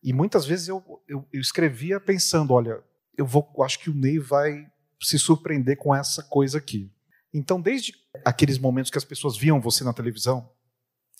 E 0.01 0.13
muitas 0.13 0.45
vezes 0.45 0.67
eu, 0.67 1.01
eu, 1.07 1.27
eu 1.31 1.41
escrevia 1.41 1.99
pensando: 1.99 2.53
olha, 2.53 2.81
eu 3.17 3.25
vou, 3.25 3.51
acho 3.63 3.79
que 3.79 3.89
o 3.89 3.95
Ney 3.95 4.19
vai 4.19 4.67
se 5.01 5.17
surpreender 5.17 5.77
com 5.77 5.93
essa 5.93 6.23
coisa 6.23 6.59
aqui. 6.59 6.91
Então, 7.33 7.59
desde 7.59 7.93
aqueles 8.23 8.57
momentos 8.57 8.91
que 8.91 8.97
as 8.97 9.03
pessoas 9.03 9.35
viam 9.35 9.59
você 9.59 9.83
na 9.83 9.93
televisão, 9.93 10.49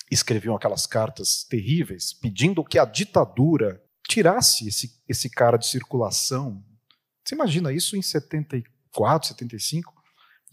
escreviam 0.09 0.55
aquelas 0.55 0.85
cartas 0.85 1.43
terríveis, 1.43 2.13
pedindo 2.13 2.63
que 2.63 2.79
a 2.79 2.85
ditadura 2.85 3.83
tirasse 4.07 4.67
esse, 4.67 5.01
esse 5.07 5.29
cara 5.29 5.57
de 5.57 5.67
circulação. 5.67 6.63
Você 7.25 7.35
imagina 7.35 7.73
isso 7.73 7.97
em 7.97 8.01
74, 8.01 9.27
75? 9.29 9.93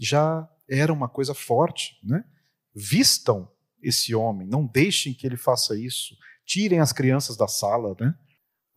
Já 0.00 0.48
era 0.68 0.92
uma 0.92 1.08
coisa 1.08 1.34
forte, 1.34 1.98
né? 2.02 2.24
Vistam 2.74 3.48
esse 3.80 4.14
homem, 4.14 4.48
não 4.48 4.66
deixem 4.66 5.14
que 5.14 5.26
ele 5.26 5.36
faça 5.36 5.78
isso. 5.78 6.16
Tirem 6.44 6.80
as 6.80 6.92
crianças 6.92 7.36
da 7.36 7.46
sala, 7.46 7.94
né? 8.00 8.14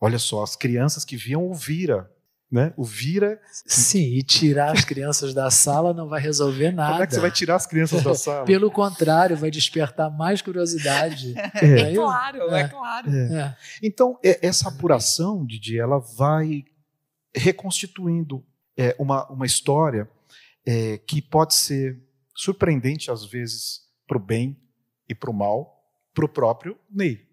Olha 0.00 0.18
só, 0.18 0.44
as 0.44 0.54
crianças 0.54 1.04
que 1.04 1.16
viam 1.16 1.50
o 1.50 1.54
Vira 1.54 2.08
né? 2.50 2.72
O 2.76 2.84
vira. 2.84 3.40
Sim, 3.66 4.14
e 4.14 4.22
tirar 4.22 4.72
as 4.72 4.84
crianças 4.84 5.34
da 5.34 5.50
sala 5.50 5.92
não 5.92 6.08
vai 6.08 6.20
resolver 6.20 6.70
nada. 6.70 6.92
Como 6.92 7.02
é 7.02 7.06
que 7.06 7.14
você 7.14 7.20
vai 7.20 7.30
tirar 7.30 7.56
as 7.56 7.66
crianças 7.66 8.02
da 8.02 8.14
sala? 8.16 8.44
Pelo 8.44 8.70
contrário, 8.70 9.36
vai 9.36 9.50
despertar 9.50 10.10
mais 10.10 10.40
curiosidade. 10.40 11.34
É, 11.36 11.92
é 11.92 11.94
claro, 11.94 12.54
é, 12.54 12.60
é 12.60 12.68
claro. 12.68 13.10
É. 13.10 13.56
Então, 13.82 14.18
é, 14.24 14.46
essa 14.46 14.68
apuração, 14.68 15.44
Didi, 15.44 15.78
ela 15.78 15.98
vai 15.98 16.64
reconstituindo 17.34 18.44
é, 18.76 18.96
uma, 18.98 19.26
uma 19.30 19.46
história 19.46 20.08
é, 20.66 20.98
que 20.98 21.20
pode 21.20 21.54
ser 21.54 22.00
surpreendente, 22.34 23.10
às 23.10 23.24
vezes, 23.24 23.80
para 24.06 24.16
o 24.16 24.20
bem 24.20 24.56
e 25.08 25.14
para 25.14 25.30
o 25.30 25.34
mal, 25.34 25.84
para 26.14 26.24
o 26.24 26.28
próprio 26.28 26.78
Ney. 26.90 27.26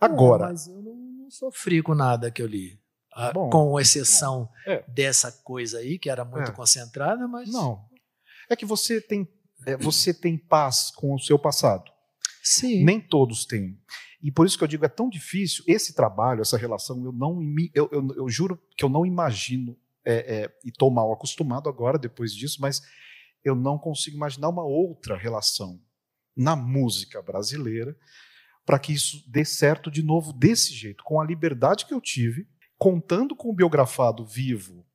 Agora. 0.00 0.44
Não, 0.44 0.52
mas 0.52 0.66
eu 0.66 0.82
não, 0.82 0.94
não 0.94 1.30
sofri 1.30 1.82
com 1.82 1.94
nada 1.94 2.30
que 2.30 2.42
eu 2.42 2.46
li. 2.46 2.78
Ah, 3.20 3.32
bom, 3.32 3.50
com 3.50 3.80
exceção 3.80 4.48
é. 4.64 4.84
dessa 4.86 5.32
coisa 5.42 5.78
aí, 5.78 5.98
que 5.98 6.08
era 6.08 6.24
muito 6.24 6.52
é. 6.52 6.54
concentrada, 6.54 7.26
mas. 7.26 7.50
Não. 7.50 7.84
É 8.48 8.54
que 8.54 8.64
você 8.64 9.00
tem, 9.00 9.28
é, 9.66 9.76
você 9.76 10.14
tem 10.14 10.38
paz 10.38 10.92
com 10.94 11.12
o 11.12 11.18
seu 11.18 11.36
passado. 11.36 11.90
Sim. 12.44 12.84
Nem 12.84 13.00
todos 13.00 13.44
têm. 13.44 13.76
E 14.22 14.30
por 14.30 14.46
isso 14.46 14.56
que 14.56 14.62
eu 14.62 14.68
digo, 14.68 14.84
é 14.84 14.88
tão 14.88 15.08
difícil 15.08 15.64
esse 15.66 15.94
trabalho, 15.94 16.42
essa 16.42 16.56
relação, 16.56 17.04
eu 17.04 17.12
não 17.12 17.40
eu, 17.74 17.88
eu, 17.90 18.08
eu 18.16 18.28
juro 18.28 18.60
que 18.76 18.84
eu 18.84 18.88
não 18.88 19.04
imagino, 19.04 19.76
é, 20.04 20.42
é, 20.42 20.56
e 20.64 20.68
estou 20.68 20.88
mal 20.88 21.12
acostumado 21.12 21.68
agora 21.68 21.98
depois 21.98 22.32
disso, 22.32 22.60
mas 22.60 22.80
eu 23.44 23.56
não 23.56 23.76
consigo 23.78 24.16
imaginar 24.16 24.48
uma 24.48 24.64
outra 24.64 25.16
relação 25.16 25.80
na 26.36 26.54
música 26.54 27.20
brasileira 27.20 27.96
para 28.64 28.78
que 28.78 28.92
isso 28.92 29.24
dê 29.28 29.44
certo 29.44 29.90
de 29.90 30.02
novo 30.02 30.32
desse 30.32 30.72
jeito, 30.72 31.02
com 31.02 31.20
a 31.20 31.24
liberdade 31.24 31.84
que 31.84 31.92
eu 31.92 32.00
tive 32.00 32.46
contando 32.78 33.34
com 33.34 33.50
o 33.50 33.54
biografado 33.54 34.24
vivo, 34.24 34.86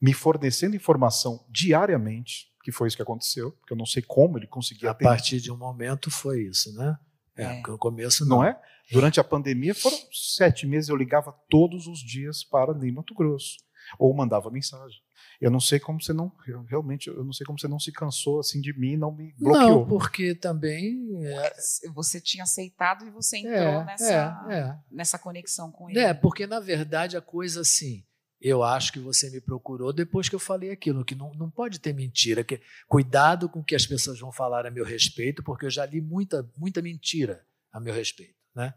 me 0.00 0.14
fornecendo 0.14 0.76
informação 0.76 1.44
diariamente, 1.50 2.52
que 2.62 2.72
foi 2.72 2.88
isso 2.88 2.96
que 2.96 3.02
aconteceu, 3.02 3.52
porque 3.52 3.72
eu 3.72 3.76
não 3.76 3.84
sei 3.84 4.02
como 4.02 4.38
ele 4.38 4.46
conseguia 4.46 4.90
A 4.90 4.94
partir 4.94 5.40
de 5.40 5.50
um 5.50 5.56
momento 5.56 6.10
foi 6.10 6.42
isso, 6.42 6.72
né? 6.74 6.96
É, 7.36 7.44
é. 7.44 7.62
no 7.62 7.76
começo 7.76 8.24
não. 8.24 8.38
não. 8.38 8.44
é? 8.44 8.58
Durante 8.92 9.18
a 9.18 9.24
pandemia 9.24 9.74
foram 9.74 9.98
sete 10.12 10.66
meses, 10.66 10.88
eu 10.88 10.96
ligava 10.96 11.32
todos 11.50 11.86
os 11.86 11.98
dias 11.98 12.44
para 12.44 12.72
Ney 12.72 12.92
Mato 12.92 13.14
Grosso, 13.14 13.56
ou 13.98 14.14
mandava 14.14 14.50
mensagem. 14.50 15.00
Eu 15.40 15.50
não 15.50 15.60
sei 15.60 15.80
como 15.80 16.02
você 16.02 16.12
não 16.12 16.32
realmente 16.66 17.08
eu 17.08 17.24
não 17.24 17.32
sei 17.32 17.44
como 17.46 17.58
você 17.58 17.68
não 17.68 17.78
se 17.78 17.92
cansou 17.92 18.40
assim 18.40 18.60
de 18.60 18.72
mim, 18.78 18.96
não 18.96 19.12
me 19.12 19.32
bloqueou. 19.38 19.80
Não, 19.80 19.86
porque 19.86 20.34
também 20.34 21.10
é... 21.26 21.54
você 21.92 22.20
tinha 22.20 22.44
aceitado 22.44 23.06
e 23.06 23.10
você 23.10 23.38
entrou 23.38 23.54
é, 23.54 23.84
nessa 23.84 24.46
é, 24.48 24.54
é. 24.54 24.78
nessa 24.90 25.18
conexão 25.18 25.70
com 25.70 25.90
ele. 25.90 25.98
É, 25.98 26.14
porque 26.14 26.46
na 26.46 26.60
verdade 26.60 27.16
a 27.16 27.20
coisa 27.20 27.60
assim, 27.60 28.04
eu 28.40 28.62
acho 28.62 28.92
que 28.92 28.98
você 28.98 29.30
me 29.30 29.40
procurou 29.40 29.92
depois 29.92 30.28
que 30.28 30.34
eu 30.34 30.40
falei 30.40 30.70
aquilo, 30.70 31.04
que 31.04 31.14
não, 31.14 31.32
não 31.34 31.50
pode 31.50 31.80
ter 31.80 31.94
mentira, 31.94 32.44
que 32.44 32.60
cuidado 32.86 33.48
com 33.48 33.60
o 33.60 33.64
que 33.64 33.74
as 33.74 33.86
pessoas 33.86 34.20
vão 34.20 34.30
falar 34.30 34.66
a 34.66 34.70
meu 34.70 34.84
respeito, 34.84 35.42
porque 35.42 35.66
eu 35.66 35.70
já 35.70 35.86
li 35.86 36.00
muita 36.00 36.48
muita 36.56 36.82
mentira 36.82 37.44
a 37.72 37.80
meu 37.80 37.94
respeito, 37.94 38.36
né? 38.54 38.74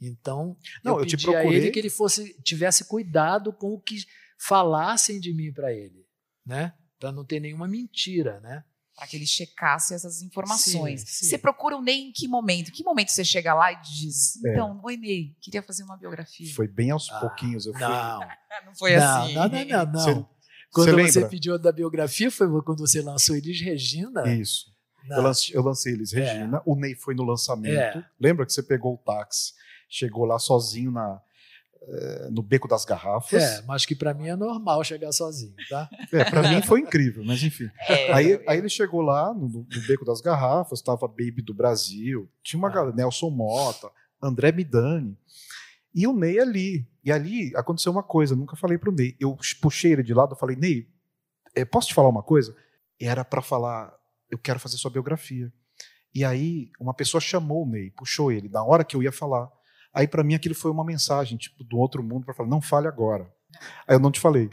Então, 0.00 0.56
não, 0.84 0.92
eu, 0.92 0.98
eu 0.98 1.04
pedi 1.04 1.16
te 1.16 1.22
procurei... 1.22 1.48
a 1.48 1.52
ele 1.54 1.70
que 1.70 1.78
ele 1.78 1.88
fosse 1.88 2.38
tivesse 2.42 2.84
cuidado 2.84 3.52
com 3.52 3.72
o 3.72 3.80
que 3.80 3.96
falassem 4.38 5.20
de 5.20 5.32
mim 5.32 5.52
para 5.52 5.72
ele, 5.72 6.06
né? 6.44 6.74
Para 6.98 7.12
não 7.12 7.24
ter 7.24 7.40
nenhuma 7.40 7.68
mentira, 7.68 8.40
né? 8.40 8.64
Para 8.96 9.06
que 9.06 9.16
ele 9.16 9.26
checasse 9.26 9.92
essas 9.92 10.22
informações. 10.22 11.02
Sim, 11.02 11.06
sim. 11.06 11.26
Você 11.26 11.36
procura 11.36 11.76
o 11.76 11.82
Ney 11.82 12.08
em 12.08 12.12
que 12.12 12.26
momento? 12.26 12.70
Em 12.70 12.72
que 12.72 12.82
momento 12.82 13.10
você 13.10 13.24
chega 13.24 13.52
lá 13.52 13.70
e 13.72 13.80
diz: 13.82 14.42
é. 14.42 14.52
Então, 14.52 14.80
oi 14.82 14.96
Ney, 14.96 15.36
queria 15.40 15.62
fazer 15.62 15.84
uma 15.84 15.98
biografia? 15.98 16.54
Foi 16.54 16.66
bem 16.66 16.90
aos 16.90 17.10
ah, 17.10 17.20
pouquinhos. 17.20 17.66
Eu 17.66 17.72
fui... 17.72 17.82
Não, 17.82 18.20
não 18.64 18.74
foi 18.74 18.96
não, 18.96 19.22
assim. 19.22 19.34
Não, 19.34 19.48
não, 19.48 19.64
não. 19.64 19.86
não. 19.86 20.00
Você, 20.00 20.26
quando 20.72 20.92
você, 20.92 21.20
você 21.20 21.28
pediu 21.28 21.58
da 21.58 21.72
biografia, 21.72 22.30
foi 22.30 22.48
quando 22.62 22.78
você 22.78 23.02
lançou 23.02 23.36
Elis 23.36 23.60
Regina? 23.60 24.32
Isso. 24.32 24.74
Eu 25.08 25.22
lancei, 25.22 25.56
eu 25.56 25.62
lancei, 25.62 25.92
Elis 25.92 26.12
é. 26.12 26.20
Regina, 26.20 26.62
o 26.64 26.74
Ney 26.74 26.94
foi 26.94 27.14
no 27.14 27.22
lançamento. 27.22 27.98
É. 27.98 28.04
Lembra 28.18 28.44
que 28.44 28.52
você 28.52 28.62
pegou 28.62 28.94
o 28.94 28.98
táxi, 28.98 29.52
chegou 29.88 30.24
lá 30.24 30.38
sozinho 30.38 30.90
na, 30.90 31.20
eh, 31.88 32.28
no 32.32 32.42
beco 32.42 32.66
das 32.66 32.84
garrafas. 32.84 33.40
É, 33.40 33.62
mas 33.62 33.86
que 33.86 33.94
para 33.94 34.12
mim 34.12 34.26
é 34.26 34.34
normal 34.34 34.82
chegar 34.82 35.12
sozinho, 35.12 35.54
tá? 35.68 35.88
É, 36.12 36.24
para 36.24 36.42
mim 36.42 36.60
foi 36.62 36.80
incrível, 36.80 37.24
mas 37.24 37.42
enfim. 37.42 37.70
É, 37.88 38.12
aí, 38.12 38.42
aí 38.48 38.58
ele 38.58 38.68
chegou 38.68 39.00
lá 39.00 39.32
no, 39.32 39.48
no 39.48 39.86
beco 39.86 40.04
das 40.04 40.20
garrafas, 40.20 40.80
estava 40.80 41.06
Baby 41.06 41.42
do 41.42 41.54
Brasil, 41.54 42.28
tinha 42.42 42.58
uma 42.58 42.68
ah. 42.68 42.72
galera, 42.72 42.96
Nelson 42.96 43.30
Mota, 43.30 43.88
André 44.20 44.50
Midani, 44.50 45.16
e 45.94 46.06
o 46.06 46.12
Ney 46.12 46.40
ali. 46.40 46.86
E 47.04 47.12
ali 47.12 47.52
aconteceu 47.56 47.92
uma 47.92 48.02
coisa, 48.02 48.34
nunca 48.34 48.56
falei 48.56 48.76
pro 48.76 48.92
Ney. 48.92 49.16
Eu 49.20 49.36
puxei 49.62 49.92
ele 49.92 50.02
de 50.02 50.12
lado, 50.12 50.32
eu 50.32 50.36
falei, 50.36 50.56
Ney, 50.56 50.88
eh, 51.54 51.64
posso 51.64 51.88
te 51.88 51.94
falar 51.94 52.08
uma 52.08 52.22
coisa? 52.22 52.54
E 53.00 53.06
era 53.06 53.24
para 53.24 53.40
falar, 53.40 53.94
eu 54.30 54.38
quero 54.38 54.58
fazer 54.58 54.76
sua 54.76 54.90
biografia. 54.90 55.52
E 56.12 56.24
aí 56.24 56.70
uma 56.80 56.92
pessoa 56.92 57.20
chamou 57.20 57.64
o 57.64 57.66
Ney, 57.68 57.90
puxou 57.92 58.32
ele, 58.32 58.48
na 58.48 58.64
hora 58.64 58.84
que 58.84 58.96
eu 58.96 59.02
ia 59.02 59.12
falar. 59.12 59.50
Aí 59.96 60.06
para 60.06 60.22
mim 60.22 60.34
aquilo 60.34 60.54
foi 60.54 60.70
uma 60.70 60.84
mensagem, 60.84 61.38
tipo, 61.38 61.64
do 61.64 61.78
outro 61.78 62.02
mundo 62.02 62.26
para 62.26 62.34
falar, 62.34 62.50
não 62.50 62.60
fale 62.60 62.86
agora. 62.86 63.32
Aí 63.88 63.96
eu 63.96 63.98
não 63.98 64.10
te 64.10 64.20
falei. 64.20 64.50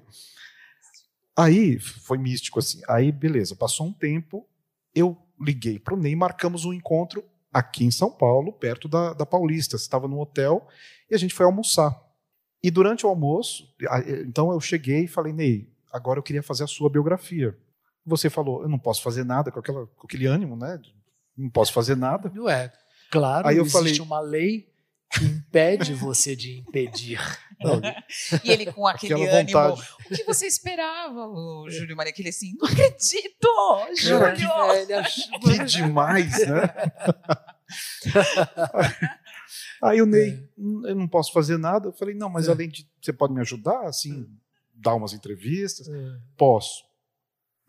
Aí 1.36 1.78
foi 1.80 2.18
místico 2.18 2.60
assim. 2.60 2.82
Aí 2.88 3.12
beleza, 3.12 3.54
passou 3.54 3.88
um 3.88 3.92
tempo, 3.92 4.48
eu 4.96 5.18
liguei 5.38 5.80
para 5.80 5.96
o 5.96 5.98
Ney, 5.98 6.16
marcamos 6.16 6.64
um 6.64 6.72
encontro 6.72 7.22
aqui 7.52 7.84
em 7.84 7.92
São 7.92 8.10
Paulo, 8.10 8.54
perto 8.54 8.88
da, 8.88 9.12
da 9.12 9.26
Paulista. 9.26 9.76
Estava 9.76 10.08
no 10.08 10.18
hotel 10.18 10.66
e 11.12 11.14
a 11.14 11.18
gente 11.18 11.34
foi 11.34 11.46
almoçar. 11.46 11.94
E 12.64 12.72
durante 12.72 13.06
o 13.06 13.10
almoço, 13.10 13.68
então 14.26 14.50
eu 14.50 14.62
cheguei 14.62 15.04
e 15.04 15.10
falei, 15.10 15.34
Ney, 15.34 15.70
agora 15.92 16.20
eu 16.20 16.24
queria 16.24 16.42
fazer 16.42 16.64
a 16.64 16.68
sua 16.68 16.90
biografia. 16.90 17.58
Você 18.06 18.30
falou, 18.30 18.62
eu 18.62 18.70
não 18.70 18.80
posso 18.80 19.04
fazer 19.04 19.26
nada 19.26 19.52
com, 19.52 19.60
aquela, 19.60 19.88
com 19.88 20.08
aquele 20.08 20.26
ânimo, 20.26 20.56
né? 20.56 20.80
Não 21.36 21.50
posso 21.50 21.74
fazer 21.74 21.98
nada. 21.98 22.32
Não 22.34 22.48
é. 22.48 22.72
Claro, 23.12 23.46
Aí 23.46 23.58
eu 23.58 23.64
existe 23.64 23.78
falei, 23.78 24.00
uma 24.00 24.22
lei 24.22 24.73
impede 25.22 25.94
você 25.94 26.36
de 26.36 26.60
impedir. 26.60 27.20
e 28.44 28.52
ele 28.52 28.72
com 28.72 28.88
aquele 28.88 29.28
ânimo. 29.28 29.60
Vontade. 29.60 29.88
O 30.10 30.16
que 30.16 30.24
você 30.24 30.46
esperava, 30.46 31.28
o 31.28 31.70
Júlio 31.70 31.96
Maria? 31.96 32.12
Aquele 32.12 32.30
assim, 32.30 32.54
não 32.60 32.68
acredito, 32.68 33.48
Júlio! 33.96 34.50
Que, 35.42 35.58
que 35.58 35.66
demais, 35.66 36.48
né? 36.48 36.74
Aí 39.84 40.02
o 40.02 40.06
Ney, 40.06 40.30
é. 40.30 40.92
Eu 40.92 40.96
não 40.96 41.08
posso 41.08 41.34
fazer 41.34 41.58
nada. 41.58 41.90
Eu 41.90 41.94
falei, 41.94 42.16
não, 42.16 42.30
mas 42.30 42.48
é. 42.48 42.52
além 42.52 42.70
de. 42.70 42.90
Você 43.02 43.12
pode 43.12 43.34
me 43.34 43.42
ajudar, 43.42 43.86
assim, 43.86 44.26
dar 44.74 44.96
umas 44.96 45.14
entrevistas? 45.14 45.88
É. 45.88 46.20
Posso. 46.38 46.84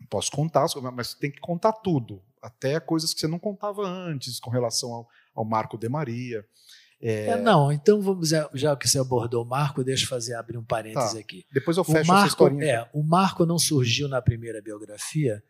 Posso 0.09 0.31
contar, 0.31 0.65
mas 0.93 1.13
tem 1.13 1.31
que 1.31 1.39
contar 1.39 1.73
tudo. 1.73 2.21
Até 2.41 2.79
coisas 2.79 3.13
que 3.13 3.19
você 3.19 3.27
não 3.27 3.39
contava 3.39 3.81
antes, 3.87 4.39
com 4.39 4.49
relação 4.49 4.93
ao, 4.93 5.07
ao 5.33 5.45
Marco 5.45 5.77
de 5.77 5.89
Maria. 5.89 6.45
É... 7.07 7.27
É, 7.27 7.37
não, 7.37 7.71
então 7.71 8.01
vamos 8.01 8.29
já 8.29 8.75
que 8.75 8.89
você 8.89 8.97
abordou 8.97 9.43
o 9.43 9.47
Marco, 9.47 9.83
deixa 9.83 10.05
eu 10.05 10.09
fazer 10.09 10.33
abrir 10.33 10.57
um 10.57 10.63
parênteses 10.63 11.13
tá. 11.13 11.19
aqui. 11.19 11.45
Depois 11.53 11.77
eu 11.77 11.83
fecho 11.83 12.03
o 12.03 12.07
Marco, 12.07 12.25
essa 12.25 12.27
historinha. 12.29 12.65
É, 12.65 12.89
o 12.91 13.03
Marco 13.03 13.45
não 13.45 13.59
surgiu 13.59 14.07
na 14.07 14.23
primeira 14.23 14.59
biografia 14.59 15.43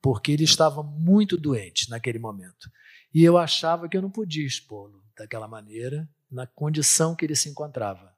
porque 0.00 0.30
ele 0.30 0.44
estava 0.44 0.84
muito 0.84 1.36
doente 1.36 1.90
naquele 1.90 2.20
momento. 2.20 2.70
E 3.12 3.24
eu 3.24 3.36
achava 3.36 3.88
que 3.88 3.96
eu 3.96 4.02
não 4.02 4.10
podia 4.10 4.46
expô-lo 4.46 5.02
daquela 5.18 5.48
maneira, 5.48 6.08
na 6.30 6.46
condição 6.46 7.16
que 7.16 7.24
ele 7.24 7.34
se 7.34 7.48
encontrava. 7.48 8.14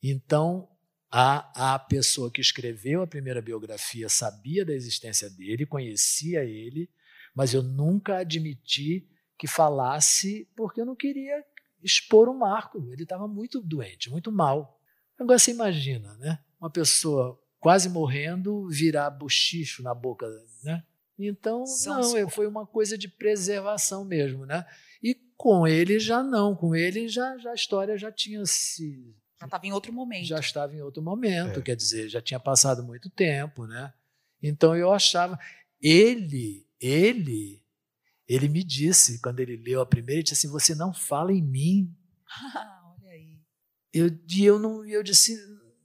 Então, 0.00 0.68
a, 1.10 1.74
a 1.74 1.78
pessoa 1.80 2.30
que 2.30 2.40
escreveu 2.40 3.02
a 3.02 3.08
primeira 3.08 3.42
biografia 3.42 4.08
sabia 4.08 4.64
da 4.64 4.72
existência 4.72 5.28
dele, 5.28 5.66
conhecia 5.66 6.44
ele, 6.44 6.88
mas 7.34 7.52
eu 7.52 7.62
nunca 7.62 8.18
admiti 8.18 9.04
que 9.36 9.48
falasse 9.48 10.48
porque 10.56 10.80
eu 10.80 10.86
não 10.86 10.94
queria 10.94 11.44
expor 11.86 12.28
o 12.28 12.38
Marco. 12.38 12.92
Ele 12.92 13.04
estava 13.04 13.28
muito 13.28 13.60
doente, 13.60 14.10
muito 14.10 14.32
mal. 14.32 14.80
Agora 15.18 15.38
você 15.38 15.52
imagina, 15.52 16.14
né? 16.16 16.38
Uma 16.60 16.68
pessoa 16.68 17.40
quase 17.60 17.88
morrendo 17.88 18.68
virar 18.68 19.08
bochicho 19.10 19.82
na 19.82 19.94
boca, 19.94 20.26
né? 20.62 20.84
Então, 21.18 21.64
não, 21.86 22.28
foi 22.28 22.46
uma 22.46 22.66
coisa 22.66 22.98
de 22.98 23.08
preservação 23.08 24.04
mesmo, 24.04 24.44
né? 24.44 24.66
E 25.02 25.14
com 25.36 25.66
ele 25.66 25.98
já 25.98 26.22
não, 26.22 26.54
com 26.54 26.74
ele 26.74 27.08
já, 27.08 27.38
já 27.38 27.52
a 27.52 27.54
história 27.54 27.96
já 27.96 28.12
tinha 28.12 28.44
se 28.44 29.14
já 29.38 29.46
estava 29.46 29.66
em 29.66 29.72
outro 29.72 29.92
momento. 29.92 30.24
Já 30.24 30.40
estava 30.40 30.74
em 30.74 30.80
outro 30.80 31.02
momento, 31.02 31.60
é. 31.60 31.62
quer 31.62 31.76
dizer, 31.76 32.08
já 32.08 32.20
tinha 32.20 32.40
passado 32.40 32.82
muito 32.82 33.10
tempo, 33.10 33.66
né? 33.66 33.92
Então 34.42 34.74
eu 34.74 34.92
achava 34.92 35.38
ele, 35.80 36.66
ele 36.80 37.62
ele 38.28 38.48
me 38.48 38.64
disse, 38.64 39.20
quando 39.20 39.40
ele 39.40 39.56
leu 39.56 39.80
a 39.80 39.86
primeira, 39.86 40.14
ele 40.14 40.22
disse 40.24 40.46
assim: 40.46 40.52
Você 40.52 40.74
não 40.74 40.92
fala 40.92 41.32
em 41.32 41.42
mim. 41.42 41.96
Olha 43.00 43.10
aí. 43.10 43.40
Eu, 43.92 44.06
e 44.28 44.44
eu, 44.44 44.58
não, 44.58 44.84
eu 44.84 45.02
disse: 45.02 45.36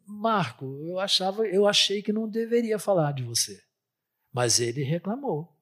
Marco, 0.05 0.65
eu 0.87 0.99
achava, 0.99 1.45
eu 1.45 1.67
achei 1.67 2.01
que 2.01 2.11
não 2.11 2.27
deveria 2.27 2.79
falar 2.79 3.11
de 3.11 3.23
você. 3.23 3.61
Mas 4.33 4.59
ele 4.59 4.83
reclamou. 4.83 5.55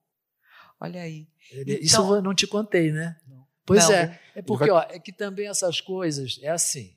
Olha 0.80 1.02
aí. 1.02 1.28
Ele, 1.50 1.74
então, 1.74 1.84
isso 1.84 2.14
eu 2.14 2.22
não 2.22 2.34
te 2.34 2.46
contei, 2.46 2.90
né? 2.92 3.20
Não. 3.26 3.46
Pois 3.66 3.84
não, 3.84 3.94
é. 3.94 4.20
É 4.34 4.42
porque 4.42 4.70
vai... 4.70 4.70
ó, 4.70 4.80
é 4.88 4.98
que 4.98 5.12
também 5.12 5.48
essas 5.48 5.80
coisas 5.80 6.38
é 6.42 6.48
assim. 6.48 6.96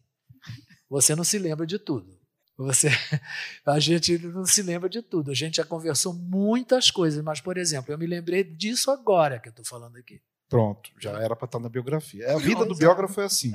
Você 0.90 1.16
não 1.16 1.24
se 1.24 1.38
lembra 1.38 1.66
de 1.66 1.78
tudo. 1.78 2.18
Você, 2.58 2.90
a 3.66 3.80
gente 3.80 4.18
não 4.20 4.46
se 4.46 4.62
lembra 4.62 4.90
de 4.90 5.02
tudo. 5.02 5.32
A 5.32 5.34
gente 5.34 5.58
já 5.58 5.66
conversou 5.66 6.14
muitas 6.14 6.92
coisas, 6.92 7.24
mas, 7.24 7.42
por 7.42 7.58
exemplo, 7.58 7.94
eu 7.94 7.98
me 7.98 8.06
lembrei 8.06 8.44
disso 8.44 8.92
agora 8.92 9.40
que 9.40 9.50
eu 9.50 9.52
estou 9.52 9.66
falando 9.66 9.98
aqui. 9.98 10.22
Pronto, 10.54 10.92
já 11.00 11.10
era 11.20 11.36
para 11.36 11.48
estar 11.48 11.60
na 11.60 11.68
biografia. 11.68 12.32
A 12.32 12.38
vida 12.38 12.64
do 12.64 12.76
biógrafo 12.76 13.20
é 13.20 13.26
assim. 13.26 13.52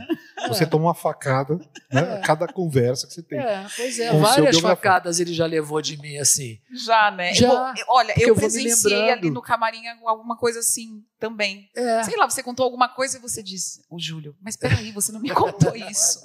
Você 0.48 0.66
toma 0.66 0.86
uma 0.86 0.94
facada, 0.94 1.54
né? 1.54 1.64
É. 2.18 2.20
Cada 2.20 2.46
conversa 2.46 3.06
que 3.06 3.14
você 3.14 3.22
tem. 3.22 3.38
É, 3.38 3.66
pois 3.76 3.98
é, 3.98 4.12
várias 4.18 4.58
facadas 4.58 5.20
ele 5.20 5.32
já 5.32 5.46
levou 5.46 5.80
de 5.80 5.96
mim 5.96 6.16
assim. 6.18 6.60
Já, 6.72 7.10
né? 7.10 7.32
Já. 7.34 7.74
Eu, 7.76 7.84
olha, 7.88 8.14
eu, 8.16 8.28
eu 8.28 8.34
presenciei 8.34 9.10
ali 9.10 9.30
no 9.30 9.40
camarim 9.40 9.82
alguma 10.04 10.36
coisa 10.36 10.58
assim 10.58 11.04
também. 11.18 11.70
É. 11.74 12.02
Sei 12.02 12.16
lá, 12.16 12.28
você 12.28 12.42
contou 12.42 12.64
alguma 12.64 12.88
coisa 12.88 13.18
e 13.18 13.20
você 13.20 13.42
disse, 13.42 13.82
o 13.88 13.98
Júlio, 13.98 14.34
mas 14.40 14.56
peraí, 14.56 14.90
você 14.90 15.12
não 15.12 15.20
me 15.20 15.30
contou 15.30 15.74
isso. 15.76 16.20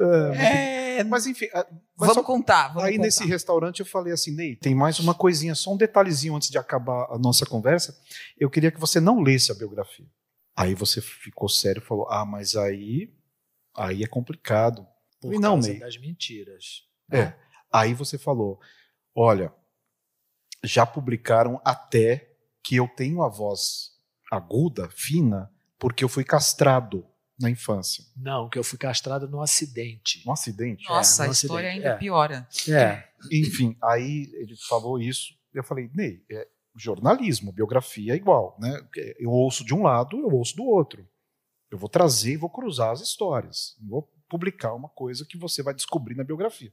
É, 0.00 0.98
é, 0.98 1.04
mas 1.04 1.26
enfim. 1.26 1.48
Mas 1.52 1.66
vamos 1.96 2.14
só, 2.14 2.22
contar. 2.22 2.68
Vamos 2.68 2.84
aí 2.84 2.92
contar. 2.92 3.06
nesse 3.06 3.26
restaurante 3.26 3.80
eu 3.80 3.86
falei 3.86 4.12
assim, 4.12 4.34
Ney, 4.34 4.56
tem 4.56 4.74
mais 4.74 4.98
uma 4.98 5.14
coisinha, 5.14 5.54
só 5.54 5.72
um 5.72 5.76
detalhezinho 5.76 6.36
antes 6.36 6.50
de 6.50 6.58
acabar 6.58 7.06
a 7.10 7.18
nossa 7.18 7.44
conversa. 7.44 7.96
Eu 8.38 8.48
queria 8.48 8.70
que 8.70 8.80
você 8.80 9.00
não 9.00 9.20
lesse 9.20 9.50
a 9.50 9.54
biografia. 9.54 10.06
Aí 10.56 10.74
você 10.74 11.00
ficou 11.00 11.48
sério 11.48 11.80
e 11.80 11.84
falou: 11.84 12.08
Ah, 12.10 12.24
mas 12.24 12.56
aí, 12.56 13.12
aí 13.74 14.02
é 14.02 14.06
complicado. 14.06 14.86
Por 15.20 15.34
e 15.34 15.38
não, 15.38 15.56
Ney. 15.56 15.78
das 15.78 15.96
mentiras. 15.96 16.84
É. 17.10 17.24
Né? 17.24 17.36
Aí 17.72 17.94
você 17.94 18.18
falou: 18.18 18.60
Olha, 19.14 19.52
já 20.62 20.84
publicaram 20.86 21.60
até 21.64 22.30
que 22.62 22.76
eu 22.76 22.88
tenho 22.88 23.22
a 23.22 23.28
voz 23.28 23.92
aguda, 24.30 24.88
fina, 24.90 25.50
porque 25.78 26.04
eu 26.04 26.08
fui 26.08 26.24
castrado 26.24 27.06
na 27.42 27.50
infância? 27.50 28.04
Não, 28.16 28.48
que 28.48 28.58
eu 28.58 28.64
fui 28.64 28.78
castrado 28.78 29.28
num 29.28 29.40
acidente. 29.40 30.22
Um 30.26 30.32
acidente? 30.32 30.88
Nossa, 30.88 31.24
é, 31.24 31.28
a 31.28 31.30
história 31.32 31.68
acidente. 31.68 31.86
ainda 31.86 31.96
é. 31.96 31.98
piora. 31.98 32.48
É. 32.68 33.08
Enfim, 33.30 33.76
aí 33.82 34.30
ele 34.34 34.56
falou 34.68 34.98
isso, 34.98 35.34
eu 35.52 35.62
falei, 35.62 35.90
Ney, 35.94 36.24
é 36.30 36.48
jornalismo, 36.74 37.52
biografia 37.52 38.14
é 38.14 38.16
igual, 38.16 38.56
né? 38.58 38.80
Eu 39.18 39.30
ouço 39.30 39.64
de 39.64 39.74
um 39.74 39.82
lado, 39.82 40.18
eu 40.18 40.28
ouço 40.28 40.56
do 40.56 40.64
outro. 40.64 41.06
Eu 41.70 41.78
vou 41.78 41.88
trazer 41.88 42.32
e 42.32 42.36
vou 42.36 42.50
cruzar 42.50 42.90
as 42.90 43.00
histórias. 43.00 43.76
vou 43.80 44.10
publicar 44.28 44.74
uma 44.74 44.88
coisa 44.88 45.26
que 45.26 45.36
você 45.36 45.62
vai 45.62 45.74
descobrir 45.74 46.14
na 46.14 46.24
biografia. 46.24 46.72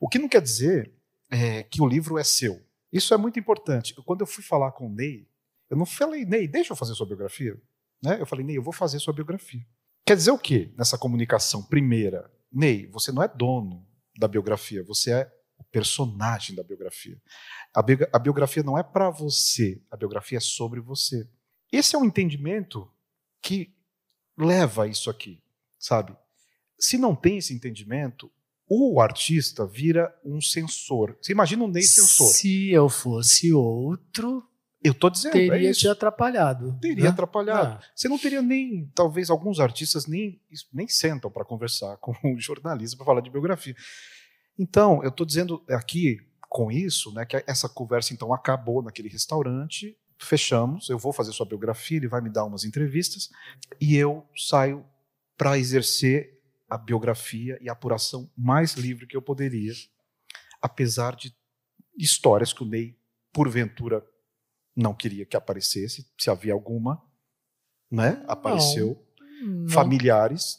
O 0.00 0.08
que 0.08 0.18
não 0.18 0.28
quer 0.28 0.42
dizer 0.42 0.92
é, 1.30 1.62
que 1.62 1.80
o 1.80 1.86
livro 1.86 2.18
é 2.18 2.24
seu. 2.24 2.60
Isso 2.92 3.12
é 3.12 3.16
muito 3.16 3.38
importante. 3.38 3.94
Quando 4.04 4.22
eu 4.22 4.26
fui 4.26 4.42
falar 4.42 4.72
com 4.72 4.86
o 4.86 4.92
Ney, 4.92 5.28
eu 5.70 5.76
não 5.76 5.86
falei, 5.86 6.24
Ney, 6.24 6.48
deixa 6.48 6.72
eu 6.72 6.76
fazer 6.76 6.94
sua 6.94 7.06
biografia. 7.06 7.60
Né? 8.02 8.20
Eu 8.20 8.26
falei, 8.26 8.44
Ney, 8.44 8.56
eu 8.56 8.62
vou 8.62 8.72
fazer 8.72 8.98
sua 8.98 9.12
biografia. 9.12 9.64
Quer 10.08 10.16
dizer 10.16 10.30
o 10.30 10.38
quê 10.38 10.72
nessa 10.74 10.96
comunicação? 10.96 11.62
Primeira, 11.62 12.32
Ney, 12.50 12.86
você 12.86 13.12
não 13.12 13.22
é 13.22 13.28
dono 13.28 13.86
da 14.18 14.26
biografia, 14.26 14.82
você 14.82 15.12
é 15.12 15.32
o 15.58 15.64
personagem 15.64 16.56
da 16.56 16.62
biografia. 16.62 17.20
A, 17.74 17.82
bi 17.82 17.98
a 18.10 18.18
biografia 18.18 18.62
não 18.62 18.78
é 18.78 18.82
para 18.82 19.10
você, 19.10 19.82
a 19.90 19.98
biografia 19.98 20.38
é 20.38 20.40
sobre 20.40 20.80
você. 20.80 21.28
Esse 21.70 21.94
é 21.94 21.98
um 21.98 22.06
entendimento 22.06 22.90
que 23.42 23.76
leva 24.34 24.84
a 24.84 24.86
isso 24.86 25.10
aqui, 25.10 25.42
sabe? 25.78 26.16
Se 26.78 26.96
não 26.96 27.14
tem 27.14 27.36
esse 27.36 27.52
entendimento, 27.52 28.32
o 28.66 29.02
artista 29.02 29.66
vira 29.66 30.18
um 30.24 30.40
censor. 30.40 31.18
Você 31.20 31.32
imagina 31.32 31.64
um 31.64 31.68
Ney 31.68 31.82
censor. 31.82 32.28
Se 32.28 32.70
eu 32.70 32.88
fosse 32.88 33.52
outro, 33.52 34.42
eu 34.88 34.94
tô 34.94 35.10
dizendo. 35.10 35.36
É 35.36 35.48
teria 35.48 35.70
é 35.70 35.72
te 35.72 35.88
atrapalhado. 35.88 36.78
Teria 36.80 37.04
né? 37.04 37.10
atrapalhado. 37.10 37.78
Ah. 37.80 37.86
Você 37.94 38.08
não 38.08 38.18
teria 38.18 38.42
nem. 38.42 38.90
Talvez 38.94 39.30
alguns 39.30 39.60
artistas 39.60 40.06
nem, 40.06 40.40
nem 40.72 40.88
sentam 40.88 41.30
para 41.30 41.44
conversar 41.44 41.96
com 42.02 42.12
o 42.24 42.38
jornalista 42.38 42.96
para 42.96 43.06
falar 43.06 43.20
de 43.20 43.30
biografia. 43.30 43.74
Então, 44.58 45.02
eu 45.02 45.08
estou 45.08 45.24
dizendo 45.24 45.62
aqui 45.68 46.18
com 46.48 46.72
isso, 46.72 47.12
né, 47.12 47.24
que 47.24 47.44
essa 47.46 47.68
conversa 47.68 48.14
então 48.14 48.32
acabou 48.32 48.82
naquele 48.82 49.08
restaurante, 49.08 49.96
fechamos, 50.18 50.88
eu 50.88 50.98
vou 50.98 51.12
fazer 51.12 51.32
sua 51.32 51.46
biografia, 51.46 51.98
ele 51.98 52.08
vai 52.08 52.20
me 52.20 52.30
dar 52.30 52.44
umas 52.44 52.64
entrevistas 52.64 53.28
e 53.80 53.94
eu 53.96 54.26
saio 54.34 54.84
para 55.36 55.58
exercer 55.58 56.40
a 56.68 56.76
biografia 56.76 57.58
e 57.60 57.68
a 57.68 57.72
apuração 57.72 58.30
mais 58.36 58.72
livre 58.72 59.06
que 59.06 59.16
eu 59.16 59.22
poderia, 59.22 59.72
apesar 60.60 61.14
de 61.14 61.32
histórias 61.96 62.52
que 62.52 62.62
o 62.62 62.66
Ney, 62.66 62.96
porventura, 63.32 64.04
não 64.78 64.94
queria 64.94 65.26
que 65.26 65.36
aparecesse, 65.36 66.06
se 66.16 66.30
havia 66.30 66.52
alguma, 66.52 67.02
né? 67.90 68.22
Apareceu. 68.28 69.04
Não, 69.42 69.68
Familiares. 69.68 70.58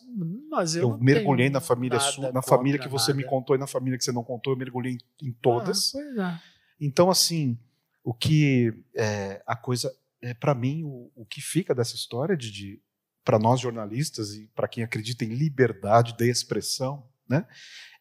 Eu, 0.76 0.82
eu 0.82 0.98
mergulhei 0.98 1.50
na 1.50 1.60
família 1.60 2.00
sua, 2.00 2.32
na 2.32 2.42
família 2.42 2.80
que 2.80 2.88
você 2.88 3.12
nada. 3.12 3.24
me 3.24 3.30
contou 3.30 3.56
e 3.56 3.60
na 3.60 3.68
família 3.68 3.98
que 3.98 4.04
você 4.04 4.12
não 4.12 4.24
contou, 4.24 4.54
eu 4.54 4.58
mergulhei 4.58 4.94
em, 5.22 5.28
em 5.28 5.32
todas. 5.34 5.94
Ah, 6.18 6.40
é. 6.42 6.86
Então, 6.86 7.10
assim, 7.10 7.58
o 8.04 8.14
que 8.14 8.74
é, 8.96 9.42
a 9.46 9.56
coisa 9.56 9.94
é 10.22 10.34
para 10.34 10.56
mim 10.56 10.84
o, 10.84 11.12
o, 11.16 11.26
que 11.26 11.42
fica 11.42 11.76
dessa 11.76 11.96
história 11.96 12.36
de, 12.38 12.52
de 12.52 12.82
para 13.24 13.38
nós 13.38 13.60
jornalistas 13.60 14.34
e 14.34 14.48
para 14.56 14.68
quem 14.68 14.84
acredita 14.84 15.26
em 15.26 15.34
liberdade 15.34 16.16
de 16.18 16.30
expressão, 16.30 17.06
né, 17.28 17.46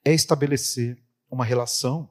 é 0.04 0.12
estabelecer 0.12 0.96
uma 1.30 1.44
relação 1.44 2.08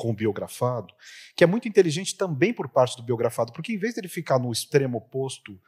com 0.00 0.08
o 0.08 0.14
biografado, 0.14 0.94
que 1.36 1.44
é 1.44 1.46
muito 1.46 1.68
inteligente 1.68 2.16
também 2.16 2.54
por 2.54 2.70
parte 2.70 2.96
do 2.96 3.02
biografado, 3.02 3.52
porque 3.52 3.74
em 3.74 3.76
vez 3.76 3.92
de 3.92 4.00
ele 4.00 4.08
ficar 4.08 4.38
no 4.38 4.50
extremo 4.50 4.96
oposto 4.96 5.60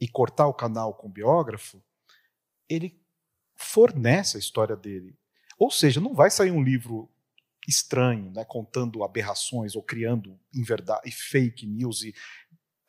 e 0.00 0.06
cortar 0.06 0.46
o 0.46 0.54
canal 0.54 0.94
com 0.94 1.08
o 1.08 1.10
biógrafo, 1.10 1.82
ele 2.68 2.96
fornece 3.56 4.36
a 4.36 4.40
história 4.40 4.76
dele. 4.76 5.18
Ou 5.58 5.72
seja, 5.72 6.00
não 6.00 6.14
vai 6.14 6.30
sair 6.30 6.52
um 6.52 6.62
livro 6.62 7.10
estranho, 7.66 8.30
né, 8.30 8.44
contando 8.44 9.02
aberrações 9.02 9.74
ou 9.74 9.82
criando 9.82 10.38
em 10.54 10.62
verdade 10.62 11.10
fake 11.10 11.66
news 11.66 12.04
e 12.04 12.14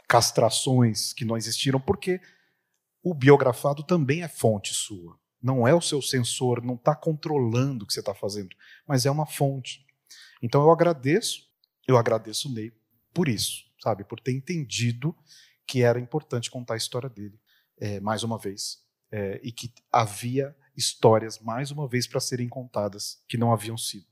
castrações 0.07 1.13
que 1.13 1.25
não 1.25 1.35
existiram, 1.35 1.81
porque 1.81 2.21
o 3.01 3.15
biografado 3.15 3.81
também 3.81 4.21
é 4.21 4.27
fonte 4.27 4.71
sua. 4.71 5.19
Não 5.41 5.67
é 5.67 5.73
o 5.73 5.81
seu 5.81 5.99
sensor, 5.99 6.63
não 6.63 6.75
está 6.75 6.95
controlando 6.95 7.85
o 7.85 7.87
que 7.87 7.93
você 7.93 8.01
está 8.01 8.13
fazendo, 8.13 8.55
mas 8.85 9.07
é 9.07 9.09
uma 9.09 9.25
fonte. 9.25 9.83
Então 10.41 10.61
eu 10.61 10.71
agradeço, 10.71 11.47
eu 11.87 11.97
agradeço 11.97 12.49
o 12.49 12.53
Ney 12.53 12.71
por 13.13 13.27
isso, 13.27 13.65
sabe? 13.79 14.03
Por 14.03 14.19
ter 14.19 14.31
entendido 14.31 15.15
que 15.65 15.83
era 15.83 15.99
importante 15.99 16.49
contar 16.49 16.73
a 16.75 16.77
história 16.77 17.09
dele, 17.09 17.39
é, 17.79 17.99
mais 17.99 18.23
uma 18.23 18.37
vez. 18.37 18.81
É, 19.11 19.39
e 19.43 19.51
que 19.51 19.73
havia 19.91 20.55
histórias, 20.75 21.39
mais 21.39 21.69
uma 21.69 21.87
vez, 21.87 22.07
para 22.07 22.19
serem 22.19 22.47
contadas, 22.47 23.21
que 23.27 23.37
não 23.37 23.51
haviam 23.51 23.77
sido 23.77 24.11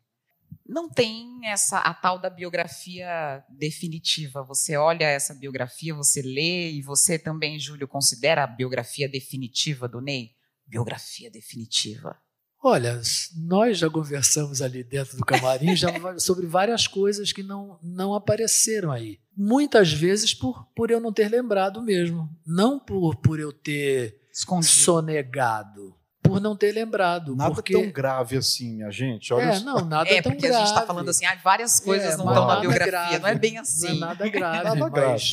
não 0.65 0.89
tem 0.89 1.39
essa 1.47 1.79
a 1.79 1.93
tal 1.93 2.19
da 2.19 2.29
biografia 2.29 3.43
definitiva. 3.49 4.43
Você 4.43 4.77
olha 4.77 5.05
essa 5.05 5.33
biografia, 5.33 5.95
você 5.95 6.21
lê 6.21 6.71
e 6.71 6.81
você 6.81 7.17
também, 7.17 7.59
Júlio, 7.59 7.87
considera 7.87 8.43
a 8.43 8.47
biografia 8.47 9.09
definitiva 9.09 9.87
do 9.87 9.99
Ney? 9.99 10.35
Biografia 10.65 11.31
definitiva. 11.31 12.19
Olha, 12.61 12.99
nós 13.37 13.77
já 13.77 13.89
conversamos 13.89 14.61
ali 14.61 14.83
dentro 14.83 15.17
do 15.17 15.25
camarim 15.25 15.75
já 15.75 15.89
sobre 16.19 16.45
várias 16.45 16.87
coisas 16.87 17.31
que 17.31 17.41
não, 17.41 17.79
não 17.81 18.13
apareceram 18.13 18.91
aí. 18.91 19.19
Muitas 19.35 19.93
vezes 19.93 20.33
por, 20.33 20.65
por 20.75 20.91
eu 20.91 20.99
não 20.99 21.13
ter 21.13 21.29
lembrado 21.29 21.81
mesmo. 21.81 22.29
Não 22.45 22.77
por, 22.77 23.15
por 23.15 23.39
eu 23.39 23.53
ter 23.53 24.19
Escondido. 24.33 24.71
sonegado 24.71 25.99
por 26.29 26.39
não 26.39 26.55
ter 26.55 26.71
lembrado. 26.71 27.35
Nada 27.35 27.55
porque... 27.55 27.73
tão 27.73 27.89
grave 27.91 28.37
assim, 28.37 28.75
minha 28.75 28.91
gente. 28.91 29.33
Olha 29.33 29.43
é, 29.43 29.59
não, 29.61 29.83
nada 29.83 30.09
é, 30.09 30.21
tão 30.21 30.31
porque 30.31 30.47
grave. 30.47 30.63
a 30.63 30.65
gente 30.65 30.75
está 30.75 30.85
falando 30.85 31.09
assim, 31.09 31.25
ah, 31.25 31.35
várias 31.43 31.79
coisas 31.79 32.13
é, 32.13 32.17
não 32.17 32.27
estão 32.27 32.45
na 32.45 32.59
biografia, 32.59 32.91
grave, 32.91 33.19
não 33.19 33.29
é 33.29 33.35
bem 33.35 33.57
assim. 33.57 33.87
Não 33.87 33.95
é 33.95 33.99
nada 33.99 34.29
grave, 34.29 34.63
nada 34.63 34.79
mas... 34.79 34.91
grave. 34.91 35.23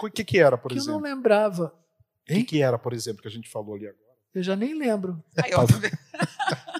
O 0.00 0.10
que, 0.10 0.24
que 0.24 0.38
era, 0.38 0.56
por 0.56 0.70
que 0.70 0.78
exemplo? 0.78 0.92
Eu 0.92 1.00
não 1.00 1.02
lembrava. 1.02 1.74
O 2.22 2.34
que, 2.34 2.44
que 2.44 2.62
era, 2.62 2.78
por 2.78 2.92
exemplo, 2.92 3.22
que 3.22 3.28
a 3.28 3.30
gente 3.30 3.50
falou 3.50 3.74
ali 3.74 3.86
agora? 3.86 4.04
Eu 4.34 4.42
já 4.42 4.56
nem 4.56 4.76
lembro. 4.76 5.22
Aí, 5.36 5.50
ó, 5.54 5.64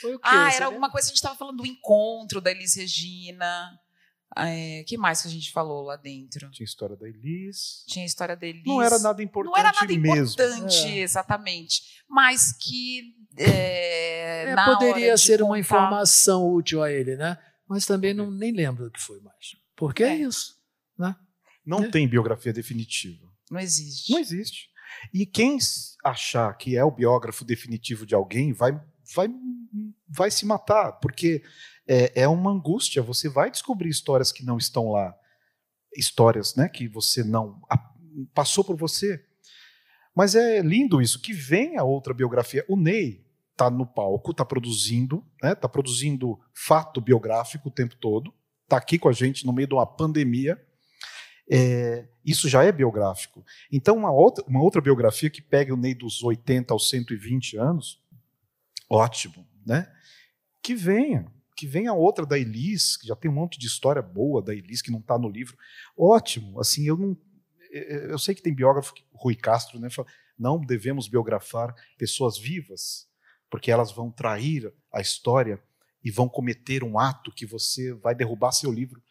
Foi 0.00 0.14
o 0.14 0.18
quê? 0.18 0.28
Ah, 0.28 0.52
era 0.52 0.66
alguma 0.66 0.90
coisa, 0.90 1.06
a 1.06 1.08
gente 1.08 1.16
estava 1.16 1.36
falando 1.36 1.58
do 1.58 1.66
encontro 1.66 2.40
da 2.40 2.50
Elis 2.50 2.74
Regina. 2.74 3.78
É, 4.36 4.82
que 4.84 4.96
mais 4.96 5.20
que 5.20 5.28
a 5.28 5.30
gente 5.30 5.52
falou 5.52 5.82
lá 5.82 5.96
dentro? 5.96 6.50
Tinha 6.50 6.64
a 6.64 6.68
história 6.68 6.96
da 6.96 7.06
Elis. 7.06 7.84
Tinha 7.86 8.04
a 8.04 8.06
história 8.06 8.34
da 8.34 8.46
Elis. 8.46 8.64
Não 8.64 8.80
era 8.80 8.98
nada 8.98 9.22
importante 9.22 9.52
Não 9.52 9.58
era 9.58 9.72
nada 9.72 9.86
mesmo. 9.86 10.06
importante, 10.06 10.86
é. 10.86 11.00
exatamente. 11.00 12.02
Mas 12.08 12.52
que. 12.52 13.14
É, 13.36 14.50
é, 14.50 14.54
poderia 14.64 15.16
ser 15.16 15.38
contar... 15.38 15.44
uma 15.44 15.58
informação 15.58 16.50
útil 16.50 16.82
a 16.82 16.90
ele, 16.90 17.16
né? 17.16 17.38
Mas 17.68 17.86
também 17.86 18.14
não, 18.14 18.30
nem 18.30 18.52
lembro 18.52 18.84
do 18.84 18.90
que 18.90 19.00
foi 19.00 19.20
mais. 19.20 19.56
Porque 19.76 20.02
é, 20.02 20.08
é 20.08 20.16
isso. 20.16 20.56
Né? 20.98 21.14
Não 21.64 21.90
tem 21.90 22.08
biografia 22.08 22.52
definitiva. 22.52 23.26
Não 23.50 23.60
existe. 23.60 24.12
Não 24.12 24.18
existe. 24.18 24.68
E 25.12 25.24
quem 25.26 25.58
achar 26.04 26.52
que 26.56 26.76
é 26.76 26.84
o 26.84 26.90
biógrafo 26.90 27.44
definitivo 27.44 28.04
de 28.04 28.14
alguém 28.14 28.52
vai, 28.52 28.78
vai, 29.14 29.28
vai 30.08 30.30
se 30.30 30.44
matar, 30.46 30.92
porque 30.92 31.42
é, 31.86 32.22
é 32.22 32.28
uma 32.28 32.50
angústia. 32.50 33.02
Você 33.02 33.28
vai 33.28 33.50
descobrir 33.50 33.88
histórias 33.88 34.32
que 34.32 34.44
não 34.44 34.58
estão 34.58 34.90
lá, 34.90 35.14
histórias 35.96 36.54
né, 36.54 36.68
que 36.68 36.88
você 36.88 37.22
não 37.22 37.60
a, 37.70 37.78
passou 38.34 38.64
por 38.64 38.76
você. 38.76 39.24
Mas 40.14 40.34
é 40.34 40.60
lindo 40.60 41.00
isso, 41.00 41.20
que 41.20 41.32
vem 41.32 41.78
a 41.78 41.84
outra 41.84 42.12
biografia. 42.12 42.64
O 42.68 42.76
Ney 42.76 43.24
está 43.52 43.70
no 43.70 43.86
palco, 43.86 44.32
está 44.32 44.44
produzindo, 44.44 45.24
está 45.34 45.48
né, 45.48 45.54
tá 45.54 45.68
produzindo 45.68 46.38
fato 46.54 47.00
biográfico 47.00 47.68
o 47.68 47.72
tempo 47.72 47.96
todo, 47.96 48.32
está 48.64 48.76
aqui 48.76 48.98
com 48.98 49.08
a 49.08 49.12
gente 49.12 49.46
no 49.46 49.52
meio 49.52 49.68
de 49.68 49.74
uma 49.74 49.86
pandemia. 49.86 50.60
É, 51.50 52.08
isso 52.24 52.48
já 52.48 52.62
é 52.62 52.70
biográfico. 52.70 53.44
Então, 53.70 53.96
uma 53.96 54.12
outra, 54.12 54.44
uma 54.46 54.62
outra 54.62 54.80
biografia 54.80 55.28
que 55.28 55.42
pega 55.42 55.74
o 55.74 55.76
Ney 55.76 55.94
dos 55.94 56.22
80 56.22 56.72
aos 56.72 56.88
120 56.88 57.56
anos, 57.56 58.01
ótimo, 58.92 59.46
né? 59.66 59.90
Que 60.62 60.74
venha 60.74 61.30
que 61.54 61.66
venha 61.66 61.92
outra 61.92 62.26
da 62.26 62.36
Elis, 62.36 62.96
que 62.96 63.06
já 63.06 63.14
tem 63.14 63.30
um 63.30 63.34
monte 63.34 63.58
de 63.58 63.66
história 63.66 64.02
boa 64.02 64.42
da 64.42 64.54
Elis 64.54 64.82
que 64.82 64.90
não 64.90 64.98
está 64.98 65.16
no 65.18 65.28
livro. 65.28 65.56
Ótimo, 65.96 66.58
assim, 66.58 66.88
eu 66.88 66.96
não 66.96 67.16
eu 67.70 68.18
sei 68.18 68.34
que 68.34 68.42
tem 68.42 68.54
biógrafo, 68.54 68.92
Rui 69.14 69.34
Castro, 69.34 69.78
né, 69.78 69.88
fala, 69.88 70.06
não 70.38 70.60
devemos 70.60 71.08
biografar 71.08 71.74
pessoas 71.96 72.36
vivas, 72.36 73.08
porque 73.48 73.70
elas 73.70 73.92
vão 73.92 74.10
trair 74.10 74.72
a 74.92 75.00
história 75.00 75.62
e 76.04 76.10
vão 76.10 76.28
cometer 76.28 76.84
um 76.84 76.98
ato 76.98 77.32
que 77.32 77.46
você 77.46 77.94
vai 77.94 78.14
derrubar 78.14 78.52
seu 78.52 78.70
livro. 78.70 79.02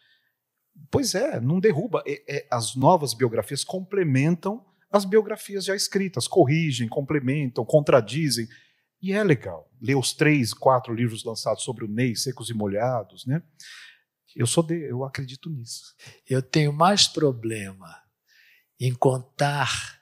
Pois 0.90 1.14
é, 1.14 1.40
não 1.40 1.58
derruba. 1.58 2.04
É, 2.06 2.22
é, 2.36 2.46
as 2.50 2.76
novas 2.76 3.14
biografias 3.14 3.64
complementam 3.64 4.64
as 4.92 5.06
biografias 5.06 5.64
já 5.64 5.74
escritas, 5.74 6.28
corrigem, 6.28 6.86
complementam, 6.86 7.64
contradizem. 7.64 8.46
E 9.02 9.12
é 9.12 9.24
legal 9.24 9.68
ler 9.80 9.96
os 9.96 10.12
três, 10.12 10.54
quatro 10.54 10.94
livros 10.94 11.24
lançados 11.24 11.64
sobre 11.64 11.84
o 11.84 11.88
Ney, 11.88 12.14
Secos 12.14 12.48
e 12.48 12.54
Molhados, 12.54 13.26
né? 13.26 13.42
Eu 14.34 14.46
sou 14.46 14.62
de, 14.62 14.74
eu 14.74 15.04
acredito 15.04 15.50
nisso. 15.50 15.94
Eu 16.28 16.40
tenho 16.40 16.72
mais 16.72 17.08
problema 17.08 18.00
em 18.78 18.94
contar 18.94 20.00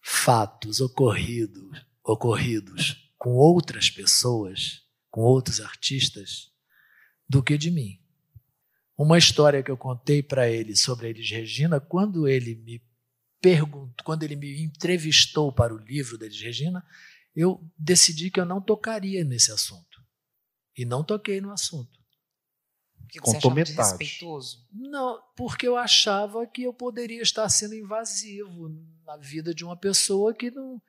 fatos 0.00 0.80
ocorridos, 0.80 1.84
ocorridos 2.04 3.12
com 3.18 3.30
outras 3.30 3.90
pessoas, 3.90 4.82
com 5.10 5.20
outros 5.20 5.60
artistas, 5.60 6.50
do 7.28 7.42
que 7.42 7.58
de 7.58 7.70
mim. 7.70 8.00
Uma 8.96 9.18
história 9.18 9.62
que 9.62 9.70
eu 9.70 9.76
contei 9.76 10.22
para 10.22 10.48
ele 10.48 10.76
sobre 10.76 11.06
a 11.06 11.10
Elis 11.10 11.30
Regina, 11.30 11.80
quando 11.80 12.28
ele 12.28 12.54
me 12.54 12.82
perguntou, 13.40 14.04
quando 14.04 14.22
ele 14.22 14.36
me 14.36 14.62
entrevistou 14.62 15.52
para 15.52 15.74
o 15.74 15.78
livro 15.78 16.16
da 16.16 16.26
Elis 16.26 16.40
Regina, 16.40 16.84
eu 17.34 17.60
decidi 17.78 18.30
que 18.30 18.40
eu 18.40 18.44
não 18.44 18.60
tocaria 18.60 19.24
nesse 19.24 19.50
assunto. 19.52 20.02
E 20.76 20.84
não 20.84 21.04
toquei 21.04 21.40
no 21.40 21.52
assunto. 21.52 22.02
Porque 23.12 23.20
você 23.20 23.34
Contou 23.34 23.50
metade. 23.54 23.76
desrespeitoso? 23.76 24.66
Não, 24.72 25.20
porque 25.36 25.66
eu 25.68 25.76
achava 25.76 26.46
que 26.46 26.62
eu 26.62 26.72
poderia 26.72 27.20
estar 27.20 27.48
sendo 27.48 27.74
invasivo 27.74 28.70
na 29.04 29.16
vida 29.18 29.54
de 29.54 29.64
uma 29.64 29.76
pessoa 29.76 30.34
que 30.34 30.50
não. 30.50 30.80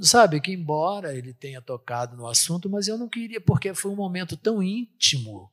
Sabe, 0.00 0.40
que 0.40 0.52
embora 0.52 1.14
ele 1.14 1.34
tenha 1.34 1.60
tocado 1.60 2.16
no 2.16 2.26
assunto, 2.26 2.70
mas 2.70 2.88
eu 2.88 2.96
não 2.96 3.10
queria, 3.10 3.38
porque 3.38 3.74
foi 3.74 3.90
um 3.90 3.96
momento 3.96 4.34
tão 4.34 4.62
íntimo, 4.62 5.52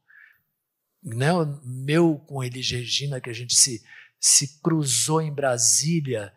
né? 1.03 1.27
Meu 1.65 2.17
com 2.19 2.41
Elis 2.41 2.71
Regina, 2.71 3.19
que 3.19 3.29
a 3.29 3.33
gente 3.33 3.53
se, 3.53 3.83
se 4.17 4.61
cruzou 4.61 5.21
em 5.21 5.33
Brasília, 5.33 6.33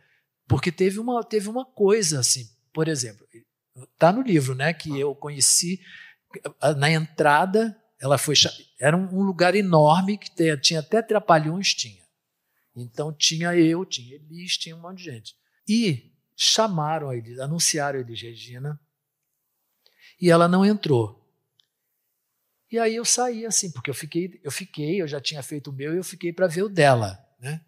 porque 0.48 0.72
teve 0.72 0.98
uma, 0.98 1.22
teve 1.22 1.48
uma 1.48 1.64
coisa 1.64 2.18
assim, 2.18 2.50
por 2.72 2.88
exemplo, 2.88 3.24
Está 3.76 4.12
no 4.12 4.22
livro, 4.22 4.54
né? 4.54 4.72
Que 4.72 4.98
eu 4.98 5.14
conheci 5.14 5.80
na 6.76 6.90
entrada. 6.90 7.76
Ela 8.00 8.18
foi 8.18 8.34
era 8.78 8.96
um 8.96 9.22
lugar 9.22 9.54
enorme 9.54 10.18
que 10.18 10.30
tinha 10.58 10.80
até 10.80 11.02
trapalhões 11.02 11.74
tinha. 11.74 12.04
Então 12.74 13.12
tinha 13.12 13.56
eu, 13.56 13.84
tinha 13.86 14.14
Elis, 14.14 14.58
tinha 14.58 14.76
um 14.76 14.80
monte 14.80 14.98
de 14.98 15.04
gente. 15.04 15.34
E 15.66 16.12
chamaram 16.36 17.08
a 17.08 17.16
Elis, 17.16 17.38
anunciaram 17.38 17.98
a 17.98 18.02
Elis 18.02 18.20
Regina. 18.20 18.78
E 20.20 20.30
ela 20.30 20.46
não 20.46 20.64
entrou. 20.64 21.22
E 22.70 22.78
aí 22.78 22.96
eu 22.96 23.04
saí 23.04 23.46
assim, 23.46 23.70
porque 23.70 23.88
eu 23.88 23.94
fiquei, 23.94 24.40
eu 24.42 24.50
fiquei, 24.50 25.00
eu 25.00 25.08
já 25.08 25.20
tinha 25.20 25.42
feito 25.42 25.70
o 25.70 25.72
meu 25.72 25.94
e 25.94 25.98
eu 25.98 26.04
fiquei 26.04 26.32
para 26.32 26.46
ver 26.46 26.62
o 26.62 26.68
dela, 26.68 27.18
né? 27.38 27.64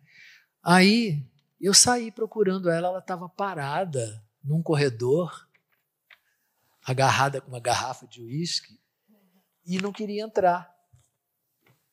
Aí 0.63 1.25
eu 1.61 1.73
saí 1.73 2.11
procurando 2.11 2.69
ela, 2.69 2.89
ela 2.89 2.99
estava 2.99 3.29
parada 3.29 4.23
num 4.43 4.63
corredor 4.63 5.48
agarrada 6.93 7.41
com 7.41 7.49
uma 7.49 7.61
garrafa 7.61 8.07
de 8.07 8.23
uísque 8.23 8.79
e 9.67 9.81
não 9.81 9.93
queria 9.93 10.23
entrar. 10.23 10.73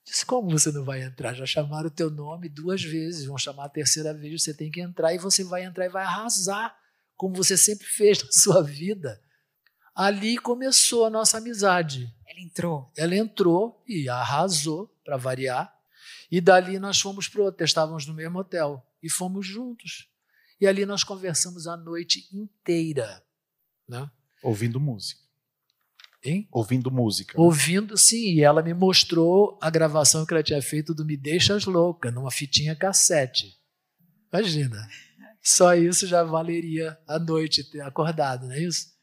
Disse: 0.04 0.26
Como 0.26 0.50
você 0.50 0.72
não 0.72 0.86
vai 0.86 1.04
entrar? 1.04 1.34
Já 1.34 1.46
chamaram 1.46 1.88
o 1.88 1.92
teu 1.92 2.10
nome 2.10 2.48
duas 2.48 2.84
vezes, 2.84 3.26
vão 3.26 3.38
chamar 3.38 3.66
a 3.66 3.70
terceira 3.70 4.14
vez, 4.14 4.44
você 4.44 4.54
tem 4.54 4.72
que 4.72 4.82
entrar 4.82 5.14
e 5.14 5.18
você 5.18 5.44
vai 5.44 5.64
entrar 5.64 5.86
e 5.86 5.90
vai 5.90 6.04
arrasar, 6.04 6.78
como 7.18 7.36
você 7.36 7.58
sempre 7.58 7.86
fez 7.86 8.24
na 8.24 8.32
sua 8.32 8.62
vida. 8.62 9.22
Ali 9.94 10.38
começou 10.38 11.06
a 11.06 11.10
nossa 11.10 11.38
amizade. 11.38 12.14
Ela 12.28 12.42
entrou. 12.42 12.92
Ela 12.98 13.16
entrou 13.16 13.82
e 13.88 14.10
arrasou, 14.10 14.88
para 15.04 15.18
variar. 15.18 15.74
E 16.30 16.42
dali 16.42 16.80
nós 16.80 17.00
fomos 17.00 17.28
para 17.28 17.44
outro, 17.44 17.64
estávamos 17.64 18.06
no 18.06 18.14
mesmo 18.14 18.40
hotel 18.40 18.86
e 19.02 19.10
fomos 19.10 19.46
juntos. 19.46 20.10
E 20.60 20.68
ali 20.68 20.86
nós 20.86 21.04
conversamos 21.04 21.68
a 21.68 21.78
noite 21.78 22.28
inteira. 22.34 23.24
Né? 23.88 24.10
Ouvindo 24.46 24.80
música. 24.80 25.22
Hein? 26.24 26.48
Ouvindo 26.52 26.92
música. 26.92 27.40
Ouvindo, 27.40 27.98
sim. 27.98 28.34
E 28.34 28.42
ela 28.44 28.64
me 28.64 28.74
mostrou 28.74 29.60
a 29.62 29.70
gravação 29.70 30.26
que 30.26 30.34
ela 30.34 30.44
tinha 30.44 30.62
feito 30.62 30.94
do 30.94 31.06
Me 31.06 31.16
Deixas 31.16 31.66
Louca, 31.66 32.10
numa 32.12 32.32
fitinha 32.32 32.76
cassete. 32.76 33.56
Imagina. 34.32 34.88
Só 35.42 35.76
isso 35.76 36.08
já 36.08 36.24
valeria 36.24 36.98
a 37.08 37.20
noite 37.20 37.64
ter 37.64 37.82
acordado, 37.82 38.48
não 38.48 38.54
é 38.54 38.62
isso? 38.62 38.96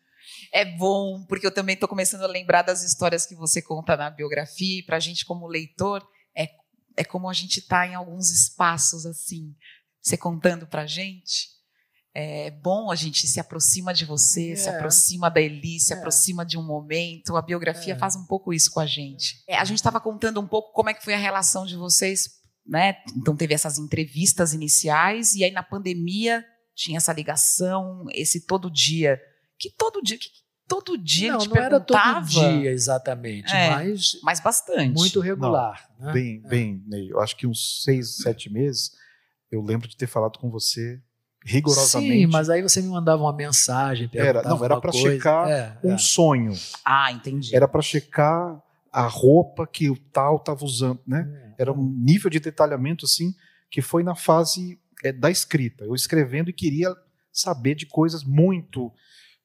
É 0.53 0.65
bom, 0.65 1.25
porque 1.27 1.47
eu 1.47 1.55
também 1.55 1.75
estou 1.75 1.89
começando 1.89 2.23
a 2.23 2.27
lembrar 2.27 2.63
das 2.63 2.83
histórias 2.83 3.25
que 3.25 3.35
você 3.35 3.63
conta 3.63 3.97
na 3.97 4.11
biografia, 4.11 4.81
e 4.81 4.83
para 4.83 4.97
a 4.97 5.01
gente, 5.01 5.25
como 5.25 5.47
leitor, 5.47 6.07
é 6.37 6.49
é 6.97 7.05
como 7.05 7.29
a 7.29 7.33
gente 7.33 7.59
está 7.59 7.87
em 7.87 7.95
alguns 7.95 8.31
espaços 8.31 9.07
assim, 9.07 9.55
você 10.01 10.17
contando 10.17 10.67
para 10.67 10.87
gente. 10.87 11.52
É 12.15 12.51
bom 12.51 12.91
a 12.91 12.95
gente 12.95 13.27
se 13.27 13.41
aproxima 13.41 13.95
de 13.95 14.05
você, 14.05 14.53
é. 14.53 14.57
se 14.57 14.69
aproxima 14.69 15.31
da 15.31 15.41
Eli, 15.41 15.81
se 15.81 15.95
é. 15.95 15.97
aproxima 15.97 16.45
de 16.45 16.59
um 16.59 16.63
momento. 16.63 17.37
A 17.37 17.43
biografia 17.43 17.95
é. 17.95 17.99
faz 17.99 18.17
um 18.17 18.27
pouco 18.27 18.53
isso 18.53 18.71
com 18.71 18.81
a 18.81 18.87
gente. 18.87 19.43
É, 19.49 19.57
a 19.57 19.65
gente 19.65 19.79
estava 19.79 19.99
contando 19.99 20.39
um 20.39 20.47
pouco 20.47 20.73
como 20.73 20.91
é 20.91 20.95
que 20.95 21.03
foi 21.03 21.15
a 21.15 21.19
relação 21.19 21.65
de 21.65 21.75
vocês, 21.75 22.29
né? 22.67 22.97
Então 23.17 23.35
teve 23.35 23.55
essas 23.55 23.79
entrevistas 23.79 24.53
iniciais 24.53 25.35
e 25.35 25.43
aí 25.43 25.51
na 25.51 25.63
pandemia 25.63 26.45
tinha 26.75 26.99
essa 26.99 27.13
ligação, 27.15 28.05
esse 28.13 28.47
todo 28.47 28.71
dia. 28.71 29.19
Que 29.59 29.71
todo 29.71 30.03
dia, 30.03 30.19
que 30.19 30.29
todo 30.69 30.99
dia 30.99 31.33
não, 31.33 31.39
ele 31.39 31.43
te 31.45 31.49
não 31.49 31.55
perguntava. 31.55 32.11
era 32.11 32.21
todo 32.21 32.61
dia 32.61 32.71
exatamente, 32.71 33.55
é, 33.55 33.71
mas 33.71 34.19
mas 34.23 34.41
bastante, 34.41 34.93
muito 34.93 35.21
regular. 35.21 35.89
Não, 35.99 36.07
né? 36.07 36.13
Bem, 36.13 36.43
é. 36.45 36.49
bem, 36.49 36.85
Ney, 36.87 37.11
eu 37.11 37.21
acho 37.21 37.37
que 37.37 37.47
uns 37.47 37.83
seis, 37.83 38.17
sete 38.17 38.51
meses 38.51 38.91
eu 39.51 39.63
lembro 39.63 39.87
de 39.87 39.97
ter 39.97 40.07
falado 40.07 40.39
com 40.39 40.51
você 40.51 41.01
rigorosamente. 41.45 42.13
Sim, 42.13 42.27
mas 42.27 42.49
aí 42.49 42.63
você 42.63 42.81
me 42.81 42.89
mandava 42.89 43.23
uma 43.23 43.33
mensagem, 43.33 44.11
era 44.15 44.43
não 44.43 44.65
era 44.65 44.81
para 44.81 44.93
checar 44.93 45.49
é, 45.49 45.79
um 45.83 45.95
é. 45.95 45.99
sonho. 45.99 46.53
Ah, 46.85 47.11
entendi. 47.13 47.55
Era 47.55 47.67
para 47.67 47.83
checar 47.83 48.63
a 48.93 49.07
roupa 49.07 49.67
que 49.67 49.89
o 49.91 49.97
tal 49.97 50.37
estava 50.37 50.65
usando, 50.65 51.01
né? 51.07 51.55
É. 51.59 51.63
Era 51.63 51.73
um 51.73 51.83
nível 51.83 52.31
de 52.31 52.39
detalhamento 52.41 53.05
assim 53.05 53.35
que 53.71 53.81
foi 53.81 54.03
na 54.03 54.15
fase 54.15 54.79
é, 55.03 55.13
da 55.13 55.31
escrita. 55.31 55.85
Eu 55.85 55.95
escrevendo 55.95 56.51
e 56.51 56.53
queria 56.53 56.95
saber 57.33 57.75
de 57.75 57.87
coisas 57.87 58.23
muito 58.23 58.93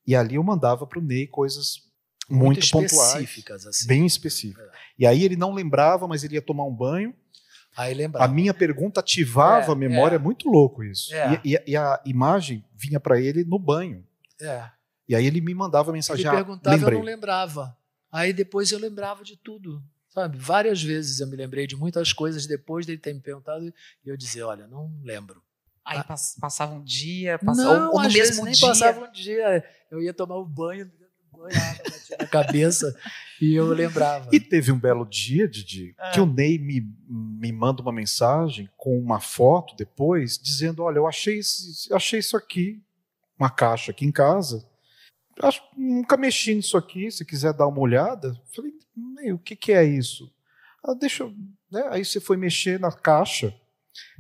e 0.08 0.16
ali 0.16 0.36
eu 0.36 0.44
mandava 0.44 0.88
para 0.88 1.00
o 1.00 1.02
Ney 1.02 1.28
coisas 1.28 1.82
muito, 2.30 2.60
muito 2.74 2.86
específicas, 2.86 3.68
assim. 3.68 3.88
bem 3.88 4.06
específicas. 4.06 4.66
É. 4.66 4.72
E 5.00 5.06
aí 5.06 5.24
ele 5.24 5.36
não 5.36 5.54
lembrava, 5.54 6.08
mas 6.08 6.24
ele 6.24 6.36
ia 6.36 6.42
tomar 6.42 6.66
um 6.66 6.74
banho. 6.74 7.14
Aí 7.78 7.94
lembrava. 7.94 8.26
A 8.26 8.28
minha 8.28 8.54
pergunta 8.56 9.02
ativava 9.02 9.70
é, 9.70 9.72
a 9.72 9.76
memória, 9.76 10.16
é. 10.16 10.20
muito 10.20 10.50
louco 10.50 10.84
isso. 10.84 11.14
É. 11.14 11.40
E, 11.46 11.54
e, 11.54 11.64
e, 11.68 11.78
a 11.78 12.02
imagem 12.06 12.66
vinha 12.76 13.00
para 13.00 13.22
ele 13.22 13.44
no 13.44 13.60
banho. 13.60 14.04
É. 14.42 14.68
E 15.08 15.16
aí 15.16 15.26
ele 15.26 15.40
me 15.40 15.54
mandava 15.54 15.92
mensagem. 15.92 16.26
Ele 16.26 16.36
perguntava, 16.36 16.76
lembrei. 16.76 16.96
eu 16.96 17.00
não 17.00 17.06
lembrava. 17.06 17.78
Aí 18.12 18.34
depois 18.34 18.72
eu 18.72 18.80
lembrava 18.80 19.24
de 19.24 19.38
tudo. 19.38 19.84
Sabe? 20.10 20.38
Várias 20.40 20.82
vezes 20.82 21.20
eu 21.20 21.28
me 21.28 21.36
lembrei 21.36 21.68
de 21.68 21.76
muitas 21.76 22.12
coisas 22.12 22.48
depois 22.48 22.88
dele 22.88 22.98
ter 22.98 23.14
me 23.14 23.22
perguntado 23.22 23.64
e 24.04 24.10
eu 24.10 24.18
dizia, 24.18 24.48
olha, 24.48 24.66
não 24.66 24.92
lembro. 25.04 25.44
Aí 25.86 26.00
ah. 26.00 26.16
passava 26.42 26.74
um 26.74 26.84
dia, 26.84 27.38
passava, 27.38 27.80
não, 27.80 27.92
ou, 27.92 28.02
no 28.02 28.12
mesmo 28.12 28.44
nem 28.44 28.54
dia. 28.54 28.68
passava 28.68 29.06
um 29.06 29.12
dia. 29.12 29.64
Eu 29.92 30.02
ia 30.02 30.14
tomar 30.14 30.38
o 30.38 30.44
um 30.44 30.50
banho, 30.50 30.92
na 32.20 32.26
cabeça 32.28 32.96
e 33.42 33.54
eu 33.54 33.68
lembrava. 33.68 34.30
E 34.32 34.40
teve 34.40 34.72
um 34.72 34.80
belo 34.80 35.06
dia, 35.06 35.48
Didi, 35.48 35.96
é. 36.00 36.12
que 36.12 36.20
o 36.20 36.26
Ney 36.26 36.58
me, 36.58 36.82
me 37.08 37.52
manda 37.52 37.82
uma 37.82 37.92
mensagem 37.92 38.70
com 38.76 38.98
uma 39.00 39.20
foto 39.20 39.76
depois, 39.76 40.38
dizendo: 40.38 40.84
Olha, 40.84 40.98
eu 40.98 41.08
achei, 41.08 41.40
esse, 41.40 41.94
achei 41.94 42.20
isso 42.20 42.36
aqui, 42.36 42.82
uma 43.40 43.50
caixa 43.50 43.92
aqui 43.92 44.06
em 44.06 44.12
casa. 44.12 44.68
Acho, 45.40 45.62
nunca 45.78 46.18
mexi 46.18 46.56
nisso 46.56 46.78
aqui, 46.78 47.12
se 47.12 47.24
quiser 47.24 47.54
dar 47.54 47.68
uma 47.68 47.80
olhada. 47.80 48.36
Falei, 48.56 48.74
Ney, 48.96 49.32
o 49.32 49.38
que, 49.38 49.56
que 49.56 49.72
é 49.72 49.84
isso? 49.84 50.34
Ah, 50.84 50.96
deixa 50.96 51.24
eu. 51.24 51.34
Né? 51.72 51.88
Aí 51.92 52.04
você 52.04 52.20
foi 52.20 52.38
mexer 52.38 52.80
na 52.80 52.92
caixa 52.92 53.54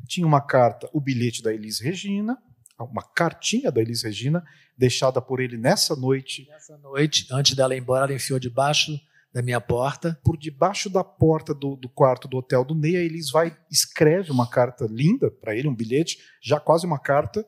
tinha 0.07 0.25
uma 0.25 0.41
carta, 0.41 0.89
o 0.93 0.99
bilhete 0.99 1.41
da 1.41 1.53
Elis 1.53 1.79
Regina, 1.79 2.37
uma 2.79 3.03
cartinha 3.03 3.71
da 3.71 3.81
Elis 3.81 4.03
Regina, 4.03 4.45
deixada 4.77 5.21
por 5.21 5.39
ele 5.39 5.57
nessa 5.57 5.95
noite. 5.95 6.45
Nessa 6.49 6.77
noite, 6.77 7.27
antes 7.31 7.55
dela 7.55 7.75
ir 7.75 7.79
embora, 7.79 8.05
ela 8.05 8.13
enfiou 8.13 8.39
debaixo 8.39 8.99
da 9.33 9.41
minha 9.41 9.59
porta. 9.59 10.19
Por 10.23 10.37
debaixo 10.37 10.89
da 10.89 11.03
porta 11.03 11.53
do, 11.53 11.75
do 11.75 11.89
quarto 11.89 12.27
do 12.27 12.37
hotel 12.37 12.63
do 12.63 12.75
Ney, 12.75 12.95
a 12.97 13.01
Elis 13.01 13.29
vai, 13.29 13.57
escreve 13.71 14.31
uma 14.31 14.47
carta 14.47 14.87
linda 14.89 15.31
para 15.31 15.55
ele, 15.55 15.67
um 15.67 15.75
bilhete, 15.75 16.17
já 16.41 16.59
quase 16.59 16.85
uma 16.85 16.99
carta, 16.99 17.45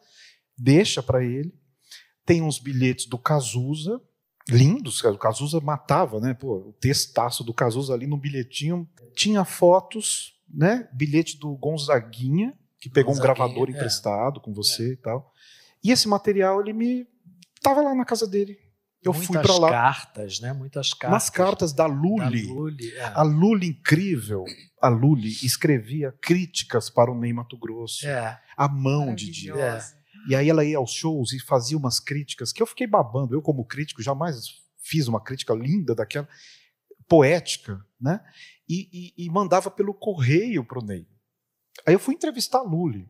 deixa 0.57 1.01
para 1.03 1.23
ele. 1.23 1.53
Tem 2.25 2.41
uns 2.41 2.59
bilhetes 2.59 3.05
do 3.07 3.17
Cazuza, 3.17 4.01
lindos, 4.49 5.03
o 5.03 5.17
Cazuza 5.17 5.59
matava, 5.59 6.19
né? 6.19 6.33
Pô, 6.33 6.69
o 6.69 6.73
textaço 6.73 7.43
do 7.43 7.53
Cazuza 7.53 7.93
ali 7.93 8.07
no 8.07 8.17
bilhetinho. 8.17 8.87
Tinha 9.15 9.45
fotos 9.45 10.39
né, 10.51 10.87
bilhete 10.93 11.37
do 11.37 11.55
Gonzaguinha, 11.55 12.57
que 12.79 12.89
pegou 12.89 13.13
um 13.13 13.19
gravador 13.19 13.67
é. 13.69 13.71
emprestado 13.71 14.39
com 14.39 14.53
você 14.53 14.89
é. 14.89 14.93
e 14.93 14.97
tal. 14.97 15.33
E 15.83 15.91
esse 15.91 16.07
material 16.07 16.61
ele 16.61 16.73
me 16.73 17.07
tava 17.61 17.81
lá 17.81 17.93
na 17.95 18.05
casa 18.05 18.27
dele. 18.27 18.57
Eu 19.01 19.13
Muitas 19.13 19.27
fui 19.27 19.41
para 19.41 19.57
lá. 19.57 19.69
cartas, 19.69 20.39
né? 20.41 20.51
Muitas 20.51 20.93
cartas. 20.93 21.11
Nas 21.11 21.29
cartas 21.29 21.73
da 21.73 21.85
Lully. 21.85 22.47
Da 22.47 22.53
Lully 22.53 22.91
é. 22.95 23.03
A 23.03 23.21
Lully 23.23 23.67
incrível. 23.67 24.43
A 24.81 24.89
Lully 24.89 25.29
escrevia 25.41 26.11
críticas 26.21 26.89
para 26.89 27.09
o 27.09 27.17
Ney 27.17 27.31
Mato 27.31 27.57
Grosso. 27.57 28.05
É. 28.05 28.39
A 28.57 28.67
mão 28.67 29.15
de 29.15 29.31
dia. 29.31 29.53
É. 29.53 29.81
E 30.27 30.35
aí 30.35 30.49
ela 30.49 30.65
ia 30.65 30.77
aos 30.77 30.91
shows 30.91 31.31
e 31.31 31.39
fazia 31.39 31.77
umas 31.77 31.99
críticas 31.99 32.51
que 32.51 32.61
eu 32.61 32.67
fiquei 32.67 32.85
babando. 32.85 33.33
Eu, 33.33 33.41
como 33.41 33.63
crítico, 33.63 34.03
jamais 34.03 34.35
fiz 34.77 35.07
uma 35.07 35.21
crítica 35.21 35.53
linda 35.53 35.95
daquela, 35.95 36.27
poética, 37.07 37.83
né? 37.99 38.19
e, 38.69 39.13
e, 39.17 39.25
e 39.25 39.29
mandava 39.31 39.71
pelo 39.71 39.93
correio 39.93 40.63
para 40.63 40.79
o 40.79 40.83
Ney. 40.83 41.07
Aí 41.85 41.95
eu 41.95 41.99
fui 41.99 42.13
entrevistar 42.13 42.59
a 42.59 42.63
Luli. 42.63 43.09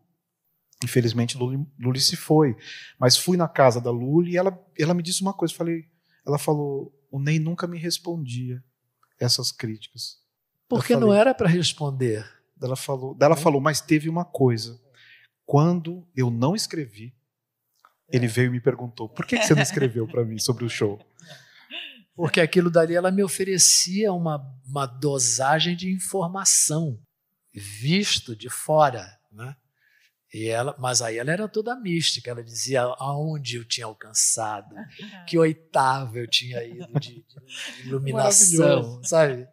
Infelizmente, 0.84 1.38
Luli, 1.38 1.66
Luli 1.78 2.00
se 2.00 2.16
foi. 2.16 2.56
Mas 2.98 3.18
fui 3.18 3.36
na 3.36 3.48
casa 3.48 3.82
da 3.82 3.92
Luli 3.92 4.32
e 4.32 4.38
ela, 4.38 4.58
ela 4.78 4.94
me 4.94 5.04
disse 5.04 5.22
uma 5.22 5.34
coisa. 5.34 5.54
Falei, 5.54 5.86
ela 6.26 6.38
falou: 6.38 6.94
o 7.12 7.20
Ney 7.20 7.40
nunca 7.40 7.68
me 7.68 7.78
respondia 7.78 8.64
essas 9.20 9.52
críticas. 9.52 10.18
Porque 10.68 10.94
falei, 10.94 11.10
não 11.10 11.14
era 11.14 11.34
para 11.34 11.50
responder. 11.50 12.26
Ela 12.62 12.76
falou, 12.76 13.18
ela 13.20 13.36
falou, 13.36 13.60
mas 13.60 13.82
teve 13.82 14.08
uma 14.10 14.24
coisa. 14.24 14.80
Quando 15.46 16.08
eu 16.16 16.30
não 16.30 16.56
escrevi, 16.56 17.14
ele 18.12 18.26
é. 18.26 18.30
veio 18.30 18.48
e 18.48 18.52
me 18.52 18.62
perguntou: 18.62 19.10
por 19.10 19.26
que 19.26 19.38
você 19.38 19.54
não 19.54 19.62
escreveu 19.62 20.08
para 20.08 20.24
mim 20.24 20.38
sobre 20.38 20.64
o 20.64 20.70
show? 20.70 21.00
Porque 22.16 22.42
aquilo 22.42 22.70
dali 22.70 22.96
ela 22.96 23.12
me 23.12 23.24
oferecia 23.24 24.12
uma, 24.12 24.46
uma 24.66 24.86
dosagem 24.86 25.76
de 25.76 25.92
informação 25.92 27.00
visto 27.54 28.36
de 28.36 28.50
fora, 28.50 29.18
né? 29.32 29.56
E 30.32 30.48
ela, 30.48 30.76
mas 30.78 31.02
aí 31.02 31.18
ela 31.18 31.32
era 31.32 31.48
toda 31.48 31.76
mística, 31.76 32.30
ela 32.30 32.44
dizia 32.44 32.84
aonde 32.84 33.56
eu 33.58 33.66
tinha 33.66 33.88
alcançado, 33.88 34.76
que 35.28 35.40
oitava 35.40 36.20
eu 36.20 36.28
tinha 36.28 36.64
ido 36.64 36.88
de, 37.00 37.26
de 37.26 37.88
iluminação, 37.88 39.04
sabe? 39.04 39.48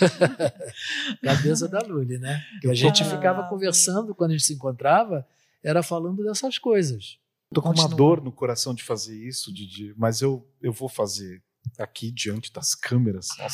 Cabeça 1.24 1.66
da 1.66 1.80
Lully, 1.80 2.18
né? 2.18 2.42
Que 2.60 2.68
a 2.68 2.74
gente 2.74 3.02
ficava 3.04 3.48
conversando 3.48 4.14
quando 4.14 4.32
a 4.32 4.34
gente 4.34 4.44
se 4.44 4.52
encontrava, 4.52 5.26
era 5.62 5.82
falando 5.82 6.22
dessas 6.22 6.58
coisas. 6.58 7.18
Tô 7.52 7.62
com 7.62 7.70
uma 7.70 7.88
dor 7.88 8.22
no 8.22 8.30
coração 8.30 8.74
de 8.74 8.82
fazer 8.82 9.16
isso, 9.16 9.52
Didi, 9.52 9.94
mas 9.96 10.20
eu, 10.20 10.46
eu 10.60 10.74
vou 10.74 10.90
fazer 10.90 11.42
aqui 11.78 12.10
diante 12.12 12.52
das 12.52 12.74
câmeras. 12.74 13.28
Ai, 13.38 13.48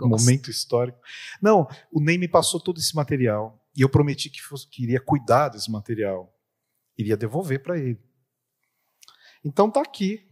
um 0.00 0.08
momento 0.08 0.50
histórico. 0.50 0.98
Não, 1.40 1.68
o 1.92 2.00
Ney 2.00 2.16
me 2.16 2.28
passou 2.28 2.58
todo 2.58 2.78
esse 2.78 2.96
material 2.96 3.60
e 3.76 3.82
eu 3.82 3.88
prometi 3.88 4.30
que, 4.30 4.40
fosse, 4.40 4.68
que 4.68 4.82
iria 4.82 5.00
cuidar 5.00 5.48
desse 5.48 5.70
material, 5.70 6.32
iria 6.96 7.16
devolver 7.16 7.62
para 7.62 7.78
ele. 7.78 8.00
Então 9.44 9.70
tá 9.70 9.82
aqui 9.82 10.26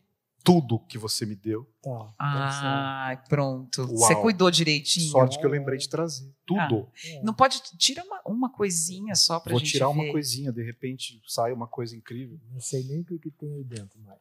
tudo 0.44 0.81
que 0.87 0.98
você 0.98 1.24
me 1.24 1.37
deu. 1.37 1.64
Tá, 1.83 2.14
ah, 2.18 3.24
pronto. 3.28 3.83
Uau. 3.83 3.96
Você 3.96 4.14
cuidou 4.16 4.50
direitinho. 4.50 5.11
Sorte 5.11 5.38
que 5.38 5.46
eu 5.46 5.50
lembrei 5.50 5.78
de 5.78 5.88
trazer. 5.88 6.33
Tudo. 6.44 6.90
Ah, 6.90 7.20
não 7.22 7.35
pode. 7.35 7.62
Tira 7.76 8.02
uma, 8.05 8.20
uma 8.26 8.52
coisinha 8.52 9.14
só 9.14 9.38
pra 9.38 9.50
Vou 9.50 9.61
gente. 9.61 9.68
Vou 9.68 9.72
tirar 9.72 9.88
ver. 9.88 9.92
uma 9.92 10.12
coisinha, 10.12 10.52
de 10.52 10.62
repente 10.62 11.20
sai 11.26 11.52
uma 11.52 11.66
coisa 11.66 11.96
incrível. 11.96 12.40
Não 12.50 12.61
sei 12.61 12.85
nem 12.85 13.00
o 13.00 13.05
que 13.05 13.31
tem 13.31 13.55
aí 13.55 13.64
dentro 13.64 14.00
mais. 14.00 14.20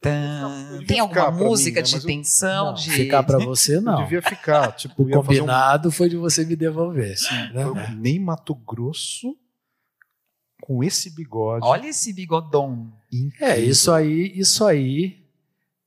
Tem 0.00 1.00
alguma 1.00 1.30
música 1.30 1.82
mim, 1.82 1.92
né? 1.92 1.98
de 1.98 2.06
tensão? 2.06 2.74
de... 2.74 2.90
Ficar 2.90 3.22
para 3.22 3.38
você, 3.38 3.80
não. 3.80 4.00
Eu 4.00 4.04
devia 4.04 4.22
ficar. 4.22 4.72
Tipo, 4.72 5.02
o 5.02 5.10
combinado 5.10 5.88
um... 5.88 5.92
foi 5.92 6.08
de 6.08 6.16
você 6.16 6.44
me 6.44 6.54
devolver. 6.54 7.16
Sim, 7.18 7.52
né? 7.52 7.96
Nem 7.96 8.20
Mato 8.20 8.54
Grosso 8.54 9.36
com 10.60 10.82
esse 10.82 11.10
bigode. 11.10 11.64
Olha 11.66 11.88
esse 11.88 12.12
bigodão. 12.12 12.92
Incrível. 13.12 13.46
É, 13.46 13.60
isso 13.60 13.92
aí, 13.92 14.32
isso 14.36 14.64
aí 14.64 15.24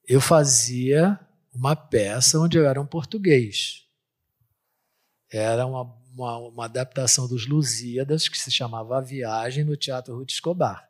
eu 0.08 0.22
fazia 0.22 1.20
uma 1.54 1.76
peça 1.76 2.40
onde 2.40 2.58
eu 2.58 2.66
era 2.66 2.82
um 2.82 2.86
português. 2.86 3.84
Era 5.32 5.66
uma, 5.66 5.94
uma, 6.14 6.38
uma 6.38 6.66
adaptação 6.66 7.28
dos 7.28 7.46
Lusíadas, 7.46 8.28
que 8.28 8.38
se 8.38 8.52
chamava 8.52 8.98
A 8.98 9.02
Viagem, 9.02 9.64
no 9.64 9.78
Teatro 9.78 10.16
Ruth 10.16 10.32
Escobar. 10.32 10.90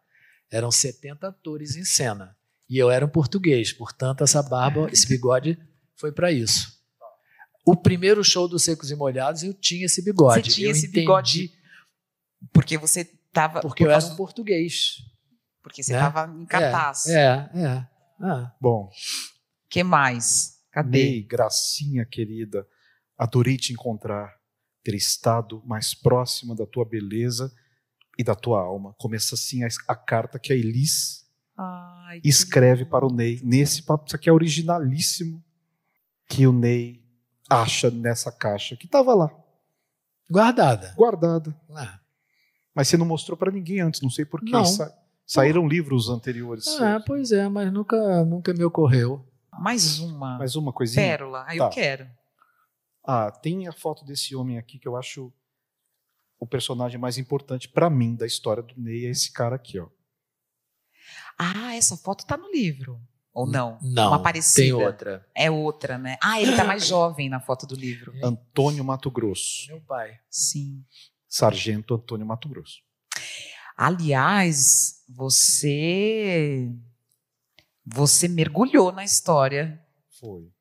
Eram 0.51 0.71
70 0.71 1.27
atores 1.27 1.75
em 1.75 1.83
cena. 1.83 2.37
E 2.69 2.77
eu 2.77 2.91
era 2.91 3.05
um 3.05 3.09
português, 3.09 3.73
portanto, 3.73 4.23
essa 4.23 4.43
barba, 4.43 4.89
esse 4.91 5.07
bigode 5.07 5.57
foi 5.95 6.11
para 6.11 6.31
isso. 6.31 6.77
O 7.65 7.75
primeiro 7.75 8.23
show 8.23 8.47
dos 8.47 8.63
Secos 8.63 8.91
e 8.91 8.95
Molhados 8.95 9.43
eu 9.43 9.53
tinha 9.53 9.85
esse 9.85 10.01
bigode. 10.03 10.45
Você 10.45 10.55
tinha 10.55 10.67
eu 10.67 10.71
esse 10.71 10.85
entendi, 10.85 11.01
bigode 11.01 11.59
porque 12.53 12.77
você 12.77 13.01
estava. 13.01 13.61
Porque 13.61 13.83
por 13.83 13.89
eu 13.89 13.95
era 13.95 14.05
um 14.05 14.15
português. 14.15 14.97
Porque 15.61 15.83
você 15.83 15.93
estava 15.93 16.27
né? 16.27 16.41
em 16.41 16.45
cartaz. 16.45 17.07
É, 17.07 17.49
é. 17.53 17.61
é. 17.61 17.87
Ah. 18.21 18.53
Bom. 18.59 18.89
que 19.69 19.83
mais? 19.83 20.59
Cadê? 20.71 21.03
Ney, 21.03 21.23
gracinha 21.23 22.05
querida, 22.05 22.67
adorei 23.17 23.57
te 23.57 23.73
encontrar. 23.73 24.37
ter 24.83 24.95
estado 24.95 25.61
mais 25.65 25.93
próxima 25.93 26.55
da 26.55 26.65
tua 26.65 26.85
beleza 26.85 27.53
e 28.17 28.23
da 28.23 28.35
tua 28.35 28.61
alma. 28.61 28.95
Começa 28.97 29.35
assim 29.35 29.63
a, 29.63 29.67
a 29.87 29.95
carta 29.95 30.39
que 30.39 30.53
a 30.53 30.55
Elis 30.55 31.28
Ai, 31.61 32.21
escreve 32.23 32.85
para 32.85 33.05
o 33.05 33.11
Ney. 33.11 33.41
Nesse 33.43 33.83
papo, 33.83 34.05
isso 34.07 34.15
aqui 34.15 34.29
é 34.29 34.31
originalíssimo 34.31 35.43
que 36.25 36.47
o 36.47 36.53
Ney 36.53 37.03
acha 37.49 37.91
nessa 37.91 38.31
caixa 38.31 38.77
que 38.77 38.85
estava 38.85 39.13
lá. 39.13 39.29
Guardada. 40.31 40.93
Guardada. 40.95 41.53
Ah. 41.75 41.99
Mas 42.73 42.87
você 42.87 42.95
não 42.95 43.05
mostrou 43.05 43.35
para 43.35 43.51
ninguém 43.51 43.81
antes, 43.81 43.99
não 43.99 44.09
sei 44.09 44.23
porquê. 44.23 44.51
Não. 44.51 44.63
Sa 44.63 44.95
saíram 45.25 45.67
livros 45.67 46.09
anteriores. 46.09 46.65
Ah, 46.79 47.03
pois 47.05 47.31
é, 47.31 47.47
mas 47.49 47.71
nunca, 47.73 48.23
nunca 48.23 48.53
me 48.53 48.63
ocorreu. 48.63 49.27
Mais 49.51 49.99
uma. 49.99 50.37
Mais 50.37 50.55
uma 50.55 50.71
coisinha. 50.71 51.05
Pérola. 51.05 51.43
Aí 51.45 51.57
tá. 51.57 51.65
eu 51.65 51.69
quero. 51.69 52.07
Ah, 53.03 53.29
tem 53.31 53.67
a 53.67 53.73
foto 53.73 54.05
desse 54.05 54.33
homem 54.33 54.57
aqui 54.57 54.79
que 54.79 54.87
eu 54.87 54.95
acho 54.95 55.31
o 56.39 56.47
personagem 56.47 56.99
mais 56.99 57.17
importante 57.17 57.67
para 57.67 57.89
mim 57.89 58.15
da 58.15 58.25
história 58.25 58.63
do 58.63 58.79
Ney, 58.79 59.05
é 59.05 59.09
esse 59.09 59.31
cara 59.33 59.57
aqui, 59.57 59.77
ó. 59.77 59.87
Ah, 61.39 61.73
essa 61.73 61.95
foto 61.95 62.25
tá 62.25 62.35
no 62.35 62.51
livro. 62.51 62.99
Ou 63.33 63.47
não? 63.47 63.79
Não. 63.81 64.09
Uma 64.09 64.21
parecida. 64.21 64.61
Tem 64.61 64.73
outra. 64.73 65.25
É 65.33 65.49
outra, 65.49 65.97
né? 65.97 66.17
Ah, 66.21 66.41
ele 66.41 66.55
tá 66.55 66.65
mais 66.65 66.85
jovem 66.87 67.29
na 67.29 67.39
foto 67.39 67.65
do 67.65 67.73
livro. 67.73 68.13
É. 68.17 68.25
Antônio 68.25 68.83
Mato 68.83 69.09
Grosso. 69.09 69.67
Meu 69.67 69.79
pai. 69.81 70.19
Sim. 70.29 70.83
Sargento 71.27 71.93
Antônio 71.93 72.25
Mato 72.25 72.49
Grosso. 72.49 72.81
Aliás, 73.77 75.05
você 75.07 76.69
você 77.85 78.27
mergulhou 78.27 78.91
na 78.91 79.05
história. 79.05 79.81
Foi. 80.19 80.51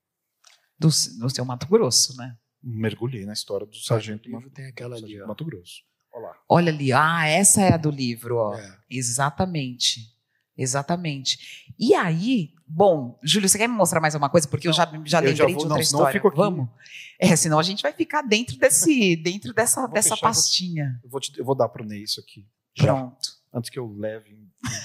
Do, 0.78 0.88
do 0.88 1.30
seu 1.30 1.44
Mato 1.44 1.66
Grosso, 1.66 2.16
né? 2.16 2.38
Mergulhei 2.62 3.24
na 3.26 3.32
história 3.32 3.66
do 3.66 3.76
Sargento, 3.76 4.30
Mato, 4.30 4.50
tem 4.50 4.66
aquela 4.66 4.96
ali, 4.96 5.18
Mato 5.18 5.44
Grosso. 5.44 5.82
Olha, 6.12 6.34
Olha 6.48 6.72
ali, 6.72 6.92
ah, 6.92 7.26
essa 7.26 7.62
é 7.62 7.72
a 7.72 7.76
do 7.76 7.90
livro, 7.90 8.36
ó. 8.36 8.54
É. 8.54 8.78
Exatamente. 8.88 10.16
Exatamente. 10.58 11.72
E 11.78 11.94
aí, 11.94 12.52
bom, 12.66 13.16
Júlio, 13.22 13.48
você 13.48 13.56
quer 13.56 13.68
me 13.68 13.74
mostrar 13.76 14.00
mais 14.00 14.16
uma 14.16 14.28
coisa? 14.28 14.48
Porque 14.48 14.66
não, 14.66 14.72
eu 14.72 14.76
já, 14.76 14.84
já 15.04 15.20
lembrei 15.20 15.36
já 15.36 15.44
vou, 15.44 15.52
de 15.52 15.56
outra 15.58 15.74
não, 15.74 15.80
história. 15.80 16.20
Vamos? 16.34 16.68
É, 17.16 17.36
senão 17.36 17.60
a 17.60 17.62
gente 17.62 17.80
vai 17.80 17.92
ficar 17.92 18.22
dentro 18.22 18.58
desse, 18.58 19.14
dentro 19.22 19.54
dessa, 19.54 19.86
dessa 19.86 20.16
fechar, 20.16 20.26
pastinha. 20.26 21.00
Eu 21.04 21.08
vou, 21.08 21.20
te, 21.20 21.38
eu 21.38 21.44
vou 21.44 21.54
dar 21.54 21.68
para 21.68 21.84
o 21.84 21.86
Ney 21.86 22.02
isso 22.02 22.20
aqui. 22.20 22.44
Já, 22.74 22.92
Pronto. 22.92 23.38
Antes 23.54 23.70
que 23.70 23.78
eu 23.78 23.94
leve 23.96 24.36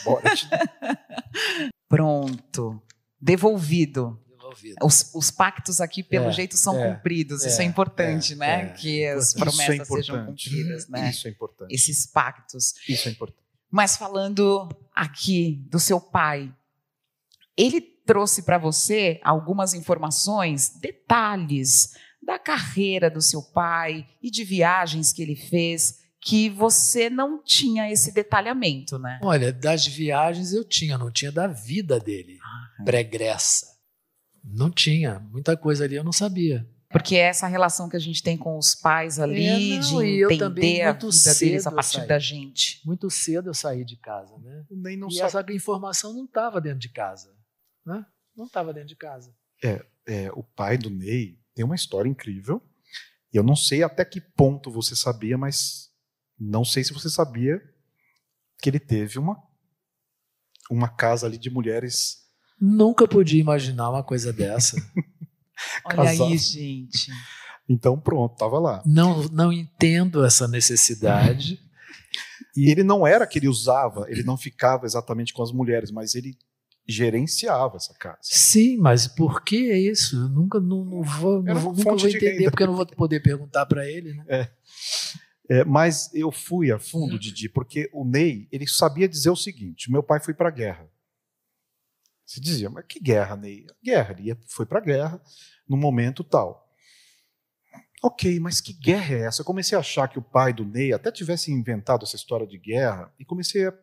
embora. 0.02 0.32
Pronto. 1.90 2.82
Devolvido. 3.20 4.20
Os, 4.84 5.12
os, 5.16 5.32
pactos 5.32 5.82
aqui, 5.82 6.04
pelo 6.04 6.28
é, 6.28 6.32
jeito, 6.32 6.56
são 6.56 6.80
é, 6.80 6.94
cumpridos. 6.94 7.44
É, 7.44 7.48
isso 7.48 7.62
é 7.62 7.66
importante, 7.66 8.34
é, 8.34 8.36
né? 8.36 8.62
É. 8.62 8.70
que 8.70 9.06
as 9.08 9.34
promessas 9.34 9.88
sejam 9.88 10.26
cumpridas, 10.28 10.88
né? 10.88 11.10
Isso 11.10 11.28
é 11.28 11.32
importante. 11.32 11.74
Esses 11.74 12.06
pactos. 12.06 12.76
Isso 12.88 13.08
é 13.08 13.12
importante. 13.12 13.43
Mas 13.74 13.98
falando 13.98 14.70
aqui 14.94 15.66
do 15.72 15.80
seu 15.80 16.00
pai, 16.00 16.54
ele 17.58 17.82
trouxe 17.82 18.44
para 18.44 18.60
você 18.60 19.20
algumas 19.24 19.74
informações, 19.74 20.78
detalhes 20.80 21.96
da 22.22 22.38
carreira 22.38 23.10
do 23.10 23.20
seu 23.20 23.42
pai 23.42 24.06
e 24.22 24.30
de 24.30 24.44
viagens 24.44 25.12
que 25.12 25.24
ele 25.24 25.36
fez 25.36 26.04
que 26.22 26.52
você 26.52 27.10
não 27.10 27.44
tinha 27.44 27.92
esse 27.92 28.14
detalhamento, 28.14 29.00
né? 29.00 29.20
Olha, 29.24 29.52
das 29.52 29.88
viagens 29.88 30.54
eu 30.54 30.64
tinha, 30.64 30.96
não 30.96 31.10
tinha 31.10 31.32
da 31.32 31.48
vida 31.48 32.00
dele, 32.00 32.38
ah, 32.44 32.84
pregressa. 32.86 33.66
Não 34.44 34.70
tinha, 34.70 35.20
muita 35.32 35.58
coisa 35.58 35.84
ali 35.84 35.96
eu 35.96 36.04
não 36.04 36.14
sabia. 36.14 36.70
Porque 36.94 37.16
é 37.16 37.22
essa 37.22 37.48
relação 37.48 37.90
que 37.90 37.98
a 37.98 38.00
gente 38.00 38.22
tem 38.22 38.38
com 38.38 38.58
os 38.58 38.76
pais 38.76 39.20
ali, 39.20 39.46
é, 39.46 39.80
não, 39.80 40.00
de 40.00 40.24
entender 40.24 40.82
a 40.84 40.94
vida 40.94 41.36
deles 41.40 41.68
a 41.68 41.72
partir 41.72 42.06
da 42.06 42.20
gente. 42.20 42.80
Muito 42.86 43.10
cedo 43.10 43.50
eu 43.50 43.54
saí 43.54 43.84
de 43.84 43.98
casa, 43.98 44.38
né? 44.38 44.64
Nem 44.70 44.96
não 44.96 45.08
e 45.10 45.16
sabe. 45.16 45.26
essa 45.26 45.54
informação 45.54 46.14
não 46.14 46.26
estava 46.26 46.62
dentro 46.62 46.80
de 46.80 46.90
casa, 46.90 47.36
né? 47.86 48.06
Não 48.36 48.46
estava 48.46 48.72
dentro 48.72 48.90
de 48.90 48.96
casa. 48.96 49.36
É, 49.64 49.86
é, 50.08 50.32
o 50.34 50.44
pai 50.44 50.78
do 50.78 50.90
Ney 50.90 51.40
tem 51.54 51.66
uma 51.66 51.76
história 51.76 52.08
incrível. 52.08 52.62
E 53.34 53.38
eu 53.38 53.44
não 53.44 53.56
sei 53.56 53.82
até 53.84 54.06
que 54.06 54.22
ponto 54.22 54.72
você 54.72 54.96
sabia, 54.96 55.38
mas 55.38 55.90
não 56.40 56.64
sei 56.64 56.84
se 56.84 56.94
você 56.94 57.10
sabia 57.10 57.60
que 58.62 58.70
ele 58.70 58.80
teve 58.80 59.18
uma 59.18 59.42
uma 60.70 60.90
casa 60.90 61.28
ali 61.28 61.38
de 61.38 61.50
mulheres. 61.50 62.24
Nunca 62.60 63.08
podia 63.08 63.40
imaginar 63.40 63.90
uma 63.90 64.04
coisa 64.04 64.32
dessa. 64.32 64.78
Olha 65.86 66.10
aí, 66.10 66.38
gente. 66.38 67.12
Então 67.68 68.00
pronto, 68.00 68.34
estava 68.34 68.60
lá. 68.60 68.84
Não, 68.86 69.24
não 69.30 69.52
entendo 69.52 70.26
essa 70.26 70.48
necessidade. 70.48 71.60
E 72.56 72.70
ele 72.72 72.84
não 72.84 73.06
era 73.08 73.26
que 73.26 73.40
ele 73.40 73.48
usava, 73.48 74.06
ele 74.10 74.24
não 74.24 74.38
ficava 74.38 74.86
exatamente 74.86 75.34
com 75.34 75.42
as 75.42 75.52
mulheres, 75.52 75.92
mas 75.92 76.16
ele 76.16 76.38
gerenciava 76.86 77.78
essa 77.78 77.94
casa. 77.94 78.20
Sim, 78.22 78.78
mas 78.78 79.08
por 79.08 79.44
que 79.44 79.74
isso? 79.74 80.18
Eu 80.18 80.30
nunca 80.30 80.60
não, 80.60 80.84
não 80.84 81.02
vou, 81.02 81.42
não 81.42 81.74
nunca 81.74 81.96
vou 81.96 82.10
entender, 82.10 82.50
porque 82.50 82.64
eu 82.64 82.68
não 82.68 82.76
vou 82.76 82.86
poder 82.86 83.22
perguntar 83.22 83.66
para 83.66 83.90
ele. 83.90 84.14
Né? 84.14 84.26
É. 84.28 84.50
É, 85.50 85.64
mas 85.66 86.10
eu 86.14 86.32
fui 86.32 86.72
a 86.72 86.80
fundo, 86.80 87.20
Didi, 87.20 87.50
porque 87.50 87.90
o 87.92 88.06
Ney 88.06 88.48
ele 88.52 88.66
sabia 88.66 89.08
dizer 89.08 89.30
o 89.30 89.36
seguinte: 89.36 89.92
meu 89.92 90.02
pai 90.02 90.20
foi 90.20 90.34
para 90.34 90.48
a 90.48 90.52
guerra. 90.52 90.88
Se 92.34 92.42
dizia, 92.42 92.68
mas 92.68 92.86
que 92.88 93.00
guerra, 93.00 93.36
Ney? 93.36 93.64
Guerra, 93.84 94.16
ele 94.18 94.36
foi 94.48 94.66
para 94.66 94.80
a 94.80 94.82
guerra 94.82 95.22
no 95.70 95.78
momento 95.78 96.24
tal. 96.24 96.68
Ok, 98.02 98.40
mas 98.40 98.60
que 98.60 98.74
guerra 98.74 99.14
é 99.14 99.20
essa? 99.28 99.42
Eu 99.42 99.46
comecei 99.46 99.78
a 99.78 99.82
achar 99.82 100.08
que 100.08 100.18
o 100.18 100.22
pai 100.24 100.52
do 100.52 100.66
Ney 100.66 100.92
até 100.94 101.12
tivesse 101.12 101.52
inventado 101.52 102.04
essa 102.04 102.16
história 102.16 102.48
de 102.48 102.58
guerra 102.58 103.14
e 103.20 103.24
comecei 103.24 103.68
a 103.68 103.74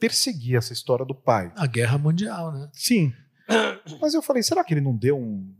perseguir 0.00 0.56
essa 0.56 0.72
história 0.72 1.06
do 1.06 1.14
pai. 1.14 1.52
A 1.54 1.64
guerra 1.68 1.96
mundial, 1.96 2.50
né? 2.50 2.68
Sim. 2.72 3.12
Mas 4.02 4.14
eu 4.14 4.20
falei, 4.20 4.42
será 4.42 4.64
que 4.64 4.74
ele 4.74 4.80
não 4.80 4.96
deu 4.96 5.16
um, 5.16 5.54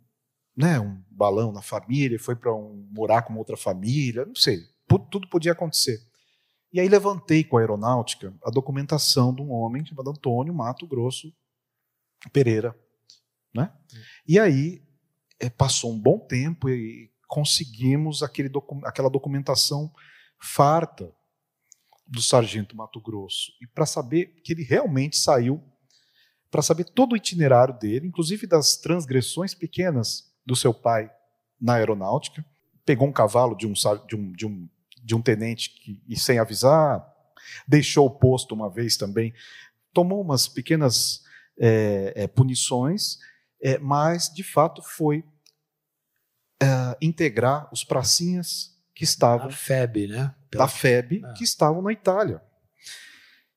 né, 0.56 0.80
um 0.80 1.00
balão 1.08 1.52
na 1.52 1.62
família, 1.62 2.18
foi 2.18 2.34
para 2.34 2.52
um, 2.52 2.88
morar 2.90 3.22
com 3.22 3.36
outra 3.36 3.56
família? 3.56 4.24
Não 4.24 4.34
sei. 4.34 4.64
Tudo 4.88 5.30
podia 5.30 5.52
acontecer. 5.52 6.00
E 6.72 6.80
aí 6.80 6.88
levantei 6.88 7.44
com 7.44 7.56
a 7.56 7.60
aeronáutica 7.60 8.34
a 8.44 8.50
documentação 8.50 9.32
de 9.32 9.42
um 9.42 9.52
homem 9.52 9.86
chamado 9.86 10.10
Antônio 10.10 10.52
Mato 10.52 10.88
Grosso 10.88 11.32
Pereira. 12.32 12.76
Né? 13.54 13.72
E 14.26 14.38
aí 14.38 14.82
é, 15.40 15.48
passou 15.48 15.92
um 15.92 15.98
bom 15.98 16.18
tempo 16.18 16.68
e 16.68 17.10
conseguimos 17.26 18.20
docu 18.50 18.80
aquela 18.84 19.10
documentação 19.10 19.92
farta 20.38 21.12
do 22.06 22.22
sargento 22.22 22.76
Mato 22.76 23.00
Grosso. 23.00 23.52
E 23.60 23.66
para 23.66 23.84
saber 23.84 24.26
que 24.44 24.52
ele 24.52 24.62
realmente 24.62 25.16
saiu, 25.16 25.62
para 26.50 26.62
saber 26.62 26.84
todo 26.84 27.12
o 27.12 27.16
itinerário 27.16 27.76
dele, 27.78 28.06
inclusive 28.06 28.46
das 28.46 28.76
transgressões 28.76 29.54
pequenas 29.54 30.32
do 30.44 30.54
seu 30.54 30.72
pai 30.72 31.10
na 31.60 31.74
aeronáutica, 31.74 32.44
pegou 32.84 33.08
um 33.08 33.12
cavalo 33.12 33.56
de 33.56 33.66
um, 33.66 33.72
de 33.72 34.16
um, 34.16 34.32
de 34.32 34.46
um, 34.46 34.68
de 35.02 35.14
um 35.14 35.22
tenente 35.22 35.70
que, 35.70 36.00
e 36.08 36.16
sem 36.16 36.38
avisar, 36.38 37.04
deixou 37.66 38.06
o 38.06 38.10
posto 38.10 38.54
uma 38.54 38.70
vez 38.70 38.96
também, 38.96 39.34
tomou 39.92 40.20
umas 40.20 40.46
pequenas 40.46 41.24
é, 41.58 42.12
é, 42.14 42.26
punições, 42.26 43.18
é, 43.62 43.78
mas 43.78 44.32
de 44.32 44.42
fato 44.42 44.82
foi 44.82 45.24
é, 46.62 46.96
integrar 47.00 47.68
os 47.72 47.84
pracinhas 47.84 48.76
que 48.94 49.04
estavam. 49.04 49.48
Da 49.48 49.54
FEB, 49.54 50.08
né? 50.08 50.34
Pela... 50.50 50.64
Da 50.64 50.68
FEB, 50.68 51.22
que 51.36 51.44
estavam 51.44 51.82
na 51.82 51.92
Itália. 51.92 52.42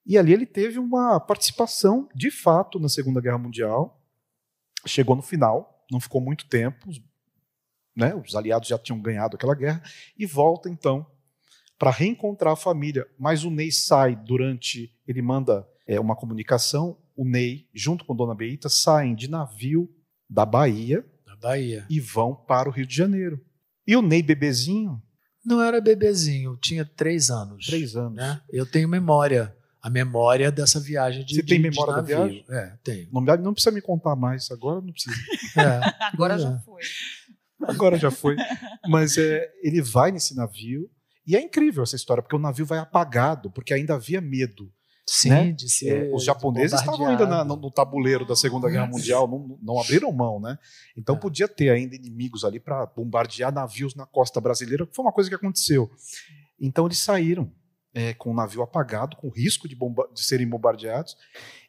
E 0.05 0.17
ali 0.17 0.33
ele 0.33 0.45
teve 0.45 0.79
uma 0.79 1.19
participação, 1.19 2.09
de 2.15 2.31
fato, 2.31 2.79
na 2.79 2.89
Segunda 2.89 3.21
Guerra 3.21 3.37
Mundial. 3.37 4.01
Chegou 4.85 5.15
no 5.15 5.21
final, 5.21 5.85
não 5.91 5.99
ficou 5.99 6.19
muito 6.19 6.47
tempo, 6.47 6.89
né, 7.95 8.15
os 8.15 8.33
aliados 8.33 8.69
já 8.69 8.77
tinham 8.77 8.99
ganhado 9.01 9.35
aquela 9.35 9.53
guerra, 9.53 9.83
e 10.17 10.25
volta 10.25 10.69
então 10.69 11.05
para 11.77 11.91
reencontrar 11.91 12.53
a 12.53 12.57
família. 12.57 13.07
Mas 13.17 13.43
o 13.43 13.51
Ney 13.51 13.71
sai 13.71 14.15
durante. 14.15 14.93
Ele 15.07 15.21
manda 15.21 15.67
é, 15.87 15.99
uma 15.99 16.15
comunicação 16.15 16.97
o 17.19 17.25
Ney, 17.25 17.67
junto 17.73 18.05
com 18.05 18.15
Dona 18.15 18.33
Beita, 18.33 18.69
saem 18.69 19.13
de 19.13 19.29
navio 19.29 19.93
da 20.29 20.45
Bahia, 20.45 21.05
da 21.25 21.35
Bahia 21.35 21.85
e 21.89 21.99
vão 21.99 22.33
para 22.33 22.69
o 22.69 22.71
Rio 22.71 22.85
de 22.87 22.95
Janeiro. 22.95 23.43
E 23.85 23.93
o 23.93 24.01
Ney 24.01 24.23
bebezinho? 24.23 25.03
Não 25.45 25.61
era 25.61 25.81
bebezinho, 25.81 26.55
tinha 26.55 26.85
três 26.85 27.29
anos. 27.29 27.65
Três 27.65 27.97
anos. 27.97 28.15
Né? 28.15 28.41
Eu 28.49 28.65
tenho 28.65 28.87
memória, 28.87 29.53
a 29.81 29.89
memória 29.89 30.49
dessa 30.49 30.79
viagem 30.79 31.25
de 31.25 31.35
Você 31.35 31.41
de, 31.41 31.47
tem 31.49 31.59
memória 31.59 31.93
da 31.93 32.01
viagem? 32.01 32.45
É, 32.49 32.77
tenho. 32.85 33.09
Não, 33.11 33.21
não 33.21 33.53
precisa 33.53 33.75
me 33.75 33.81
contar 33.81 34.15
mais, 34.15 34.49
agora 34.49 34.79
não 34.79 34.93
precisa. 34.93 35.15
É, 35.59 36.07
agora 36.13 36.35
é. 36.35 36.39
já 36.39 36.57
foi. 36.59 36.81
Agora 37.63 37.97
já 37.97 38.11
foi. 38.11 38.37
Mas 38.87 39.17
é, 39.17 39.51
ele 39.61 39.81
vai 39.81 40.09
nesse 40.09 40.37
navio, 40.37 40.89
e 41.27 41.35
é 41.35 41.41
incrível 41.41 41.83
essa 41.83 41.97
história, 41.97 42.23
porque 42.23 42.35
o 42.35 42.39
navio 42.39 42.65
vai 42.65 42.79
apagado, 42.79 43.51
porque 43.51 43.73
ainda 43.73 43.95
havia 43.95 44.21
medo 44.21 44.71
Sim, 45.11 45.29
né? 45.29 45.51
de 45.51 45.69
ser 45.69 46.05
é, 46.05 46.13
os 46.13 46.23
japoneses 46.23 46.79
estavam 46.79 47.07
ainda 47.07 47.25
na, 47.25 47.43
no, 47.43 47.55
no, 47.55 47.71
tabuleiro 47.71 48.25
da 48.25 48.35
Segunda 48.35 48.69
Guerra 48.69 48.85
Mundial, 48.85 49.27
não, 49.27 49.57
não 49.61 49.81
abriram 49.81 50.11
mão, 50.11 50.39
né? 50.39 50.57
Então 50.95 51.15
é. 51.15 51.19
podia 51.19 51.47
ter 51.47 51.69
ainda 51.69 51.95
inimigos 51.95 52.43
ali 52.43 52.59
para 52.59 52.85
bombardear 52.85 53.51
navios 53.51 53.95
na 53.95 54.05
costa 54.05 54.39
brasileira, 54.39 54.85
que 54.85 54.95
foi 54.95 55.03
uma 55.03 55.11
coisa 55.11 55.29
que 55.29 55.35
aconteceu. 55.35 55.89
Então 56.59 56.85
eles 56.85 56.99
saíram 56.99 57.51
é, 57.93 58.13
com 58.13 58.29
o 58.29 58.35
navio 58.35 58.61
apagado, 58.61 59.17
com 59.17 59.29
risco 59.29 59.67
de, 59.67 59.75
de 59.75 60.23
serem 60.23 60.47
bombardeados, 60.47 61.17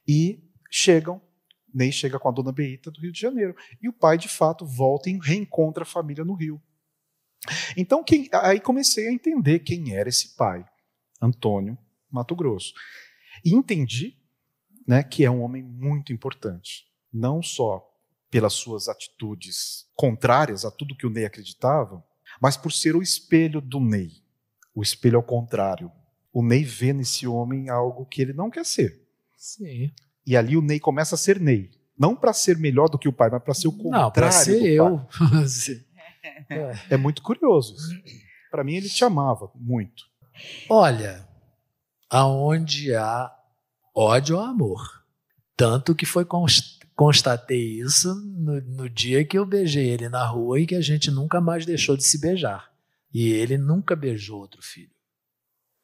e 0.07 0.43
chegam 0.71 1.21
Ney 1.73 1.93
chega 1.93 2.19
com 2.19 2.29
a 2.29 2.33
dona 2.33 2.53
Beita 2.53 2.91
do 2.91 3.01
Rio 3.01 3.13
de 3.13 3.21
Janeiro. 3.21 3.55
E 3.81 3.89
o 3.89 3.93
pai, 3.93 4.19
de 4.19 4.29
fato, 4.29 4.67
volta 4.67 5.09
e 5.09 5.19
reencontra 5.23 5.85
a 5.85 5.87
família 5.87 6.25
no 6.25 6.35
Rio. 6.35 6.61
Então, 7.77 8.05
quem, 8.05 8.29
aí 8.33 8.61
comecei 8.61 9.09
a 9.09 9.13
entender 9.13 9.61
quem 9.61 9.95
era 9.95 10.09
esse 10.09 10.37
pai, 10.37 10.65
Antônio 11.23 11.79
Mato 12.11 12.35
Grosso. 12.35 12.75
E 13.45 13.55
entendi 13.55 14.17
né, 14.87 15.03
que 15.03 15.25
é 15.25 15.31
um 15.31 15.43
homem 15.43 15.63
muito 15.63 16.13
importante, 16.13 16.87
não 17.13 17.43
só 17.43 17.87
pelas 18.31 18.53
suas 18.53 18.89
atitudes 18.89 19.87
contrárias 19.95 20.65
a 20.65 20.71
tudo 20.71 20.97
que 20.97 21.07
o 21.07 21.11
Ney 21.11 21.25
acreditava, 21.25 22.05
mas 22.41 22.57
por 22.57 22.73
ser 22.73 22.95
o 22.95 23.03
espelho 23.03 23.61
do 23.61 23.81
Ney. 23.81 24.11
O 24.75 24.83
espelho 24.83 25.17
ao 25.17 25.23
contrário. 25.23 25.91
O 26.33 26.43
Ney 26.43 26.63
vê 26.63 26.93
nesse 26.93 27.27
homem 27.27 27.69
algo 27.69 28.07
que 28.07 28.23
ele 28.23 28.33
não 28.33 28.51
quer 28.51 28.65
ser. 28.65 29.05
Sim. 29.37 29.93
E 30.27 30.37
ali 30.37 30.57
o 30.57 30.63
Ney 30.63 30.79
começa 30.79 31.17
a 31.17 31.19
ser 31.19 31.41
Ney. 31.41 31.71
Não 31.99 32.17
para 32.17 32.33
ser 32.33 32.57
melhor 32.57 32.89
do 32.89 32.99
que 32.99 33.09
o 33.09 33.13
pai, 33.13 33.29
mas 33.31 33.43
para 33.43 33.53
ser 33.53 33.69
o 33.69 33.73
contrário. 33.73 34.07
Não, 34.07 34.11
para 34.11 34.31
ser 34.31 34.65
eu. 34.65 35.07
é. 36.49 36.73
é 36.91 36.97
muito 36.97 37.21
curioso 37.21 37.75
isso. 37.75 37.91
Para 38.51 38.65
mim, 38.65 38.75
ele 38.75 38.89
te 38.89 39.05
amava 39.05 39.51
muito. 39.55 40.05
Olha, 40.69 41.29
aonde 42.11 42.95
há 42.95 43.33
ódio 43.95 44.37
ou 44.37 44.43
amor. 44.43 45.05
Tanto 45.57 45.95
que 45.95 46.05
foi 46.05 46.25
const 46.25 46.81
constatei 46.95 47.81
isso 47.81 48.15
no, 48.15 48.61
no, 48.61 48.91
dia 48.91 49.25
que 49.25 49.39
eu 49.39 49.47
beijei 49.47 49.89
ele 49.89 50.11
na 50.11 50.27
rua 50.27 50.61
e 50.61 50.67
que 50.67 50.75
a 50.75 50.83
gente 50.83 51.11
nunca 51.11 51.41
mais 51.41 51.65
deixou 51.65 51.97
de 51.97 52.05
se 52.05 52.21
beijar. 52.21 52.71
E 53.15 53.31
ele 53.31 53.57
nunca 53.57 53.97
beijou 53.97 54.39
outro 54.39 54.61
filho. 54.61 54.91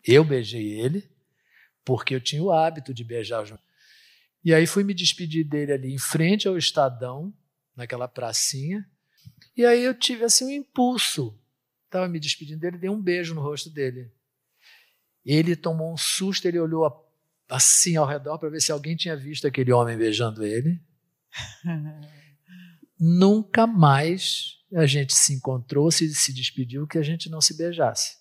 Eu 0.04 0.22
beijei 0.22 0.78
ele 0.78 1.08
porque 1.82 2.14
eu 2.14 2.20
tinha 2.20 2.42
o 2.42 2.52
hábito 2.52 2.92
de 2.92 3.02
beijar 3.02 3.46
e 4.46 4.54
aí 4.54 4.64
fui 4.64 4.84
me 4.84 4.94
despedir 4.94 5.42
dele 5.42 5.72
ali 5.72 5.92
em 5.92 5.98
frente 5.98 6.46
ao 6.46 6.56
Estadão, 6.56 7.34
naquela 7.74 8.06
pracinha. 8.06 8.88
E 9.56 9.66
aí 9.66 9.82
eu 9.82 9.92
tive 9.92 10.22
assim 10.22 10.44
um 10.44 10.50
impulso. 10.50 11.36
Estava 11.86 12.06
me 12.06 12.20
despedindo 12.20 12.60
dele, 12.60 12.78
dei 12.78 12.88
um 12.88 13.02
beijo 13.02 13.34
no 13.34 13.40
rosto 13.40 13.68
dele. 13.68 14.08
Ele 15.26 15.56
tomou 15.56 15.92
um 15.92 15.96
susto, 15.96 16.46
ele 16.46 16.60
olhou 16.60 17.04
assim 17.48 17.96
ao 17.96 18.06
redor 18.06 18.38
para 18.38 18.48
ver 18.48 18.60
se 18.60 18.70
alguém 18.70 18.94
tinha 18.94 19.16
visto 19.16 19.44
aquele 19.44 19.72
homem 19.72 19.98
beijando 19.98 20.44
ele. 20.44 20.80
Nunca 22.98 23.66
mais 23.66 24.56
a 24.72 24.86
gente 24.86 25.12
se 25.12 25.34
encontrou, 25.34 25.90
se, 25.90 26.14
se 26.14 26.32
despediu, 26.32 26.86
que 26.86 26.96
a 26.96 27.02
gente 27.02 27.28
não 27.28 27.40
se 27.40 27.56
beijasse. 27.56 28.16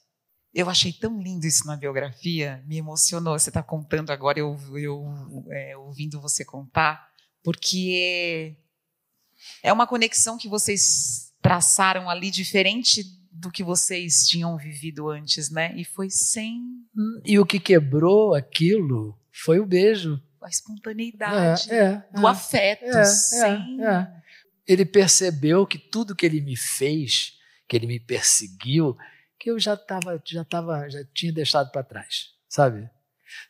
Eu 0.51 0.69
achei 0.69 0.91
tão 0.91 1.21
lindo 1.21 1.45
isso 1.45 1.67
na 1.67 1.75
biografia, 1.75 2.63
me 2.65 2.77
emocionou. 2.77 3.37
Você 3.37 3.49
está 3.49 3.61
contando 3.61 4.09
agora, 4.09 4.39
eu, 4.39 4.57
eu 4.75 5.03
é, 5.51 5.77
ouvindo 5.77 6.19
você 6.19 6.43
contar, 6.43 7.09
porque 7.43 8.57
é 9.61 9.71
uma 9.71 9.85
conexão 9.85 10.37
que 10.37 10.47
vocês 10.47 11.33
traçaram 11.41 12.09
ali 12.09 12.31
diferente 12.31 13.03
do 13.35 13.51
que 13.51 13.63
vocês 13.63 14.25
tinham 14.25 14.57
vivido 14.57 15.09
antes, 15.09 15.49
né? 15.49 15.73
E 15.75 15.83
foi 15.83 16.09
sem. 16.09 16.59
Hum, 16.95 17.21
e 17.25 17.37
o 17.37 17.45
que 17.45 17.59
quebrou 17.59 18.33
aquilo 18.33 19.17
foi 19.31 19.59
o 19.59 19.65
beijo. 19.65 20.21
A 20.41 20.49
espontaneidade, 20.49 21.71
é, 21.71 21.75
é, 21.75 22.05
do 22.13 22.27
é, 22.27 22.29
afeto. 22.29 22.85
É, 22.85 23.03
sem... 23.03 23.83
É, 23.83 24.07
ele 24.67 24.85
percebeu 24.85 25.65
que 25.65 25.77
tudo 25.77 26.15
que 26.15 26.25
ele 26.25 26.39
me 26.39 26.55
fez, 26.55 27.33
que 27.67 27.75
ele 27.75 27.87
me 27.87 27.99
perseguiu, 27.99 28.95
que 29.39 29.49
eu 29.49 29.59
já 29.59 29.73
estava, 29.73 30.21
já 30.25 30.43
tava, 30.43 30.87
já 30.89 31.03
tinha 31.13 31.33
deixado 31.33 31.71
para 31.71 31.83
trás, 31.83 32.29
sabe? 32.47 32.89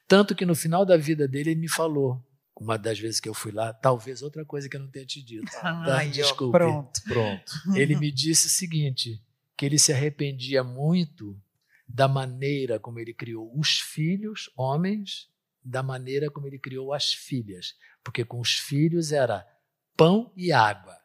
Tanto 0.08 0.34
que 0.34 0.46
no 0.46 0.56
final 0.56 0.86
da 0.86 0.98
vida 0.98 1.28
dele 1.28 1.52
ele 1.52 1.60
me 1.60 1.70
falou, 1.70 2.26
uma 2.60 2.78
das 2.78 2.98
vezes 2.98 3.20
que 3.20 3.28
eu 3.28 3.34
fui 3.34 3.52
lá, 3.52 3.74
talvez 3.74 4.22
outra 4.22 4.46
coisa 4.46 4.70
que 4.70 4.78
eu 4.78 4.82
não 4.82 4.90
tenha 4.90 5.06
te 5.06 5.22
dito. 5.22 5.52
Tá? 5.52 5.84
Ai, 5.96 6.10
Desculpe. 6.10 6.58
Pronto, 6.58 7.02
pronto. 7.04 7.52
Ele 7.76 7.96
me 7.98 8.12
disse 8.12 8.48
o 8.48 8.50
seguinte, 8.50 9.22
que 9.58 9.66
ele 9.66 9.80
se 9.80 9.93
arrependia 9.93 10.64
muito 10.64 11.39
da 11.88 12.08
maneira 12.08 12.80
como 12.80 12.99
ele 12.99 13.14
criou 13.14 13.51
os 13.58 13.80
filhos, 13.80 14.49
homens, 14.56 15.30
da 15.64 15.82
maneira 15.82 16.30
como 16.30 16.47
ele 16.47 16.60
criou 16.60 16.93
as 16.93 17.14
filhas, 17.14 17.76
porque 18.03 18.24
com 18.24 18.39
os 18.39 18.53
filhos 18.53 19.12
era 19.12 19.47
pão 19.95 20.32
e 20.36 20.51
água, 20.51 20.97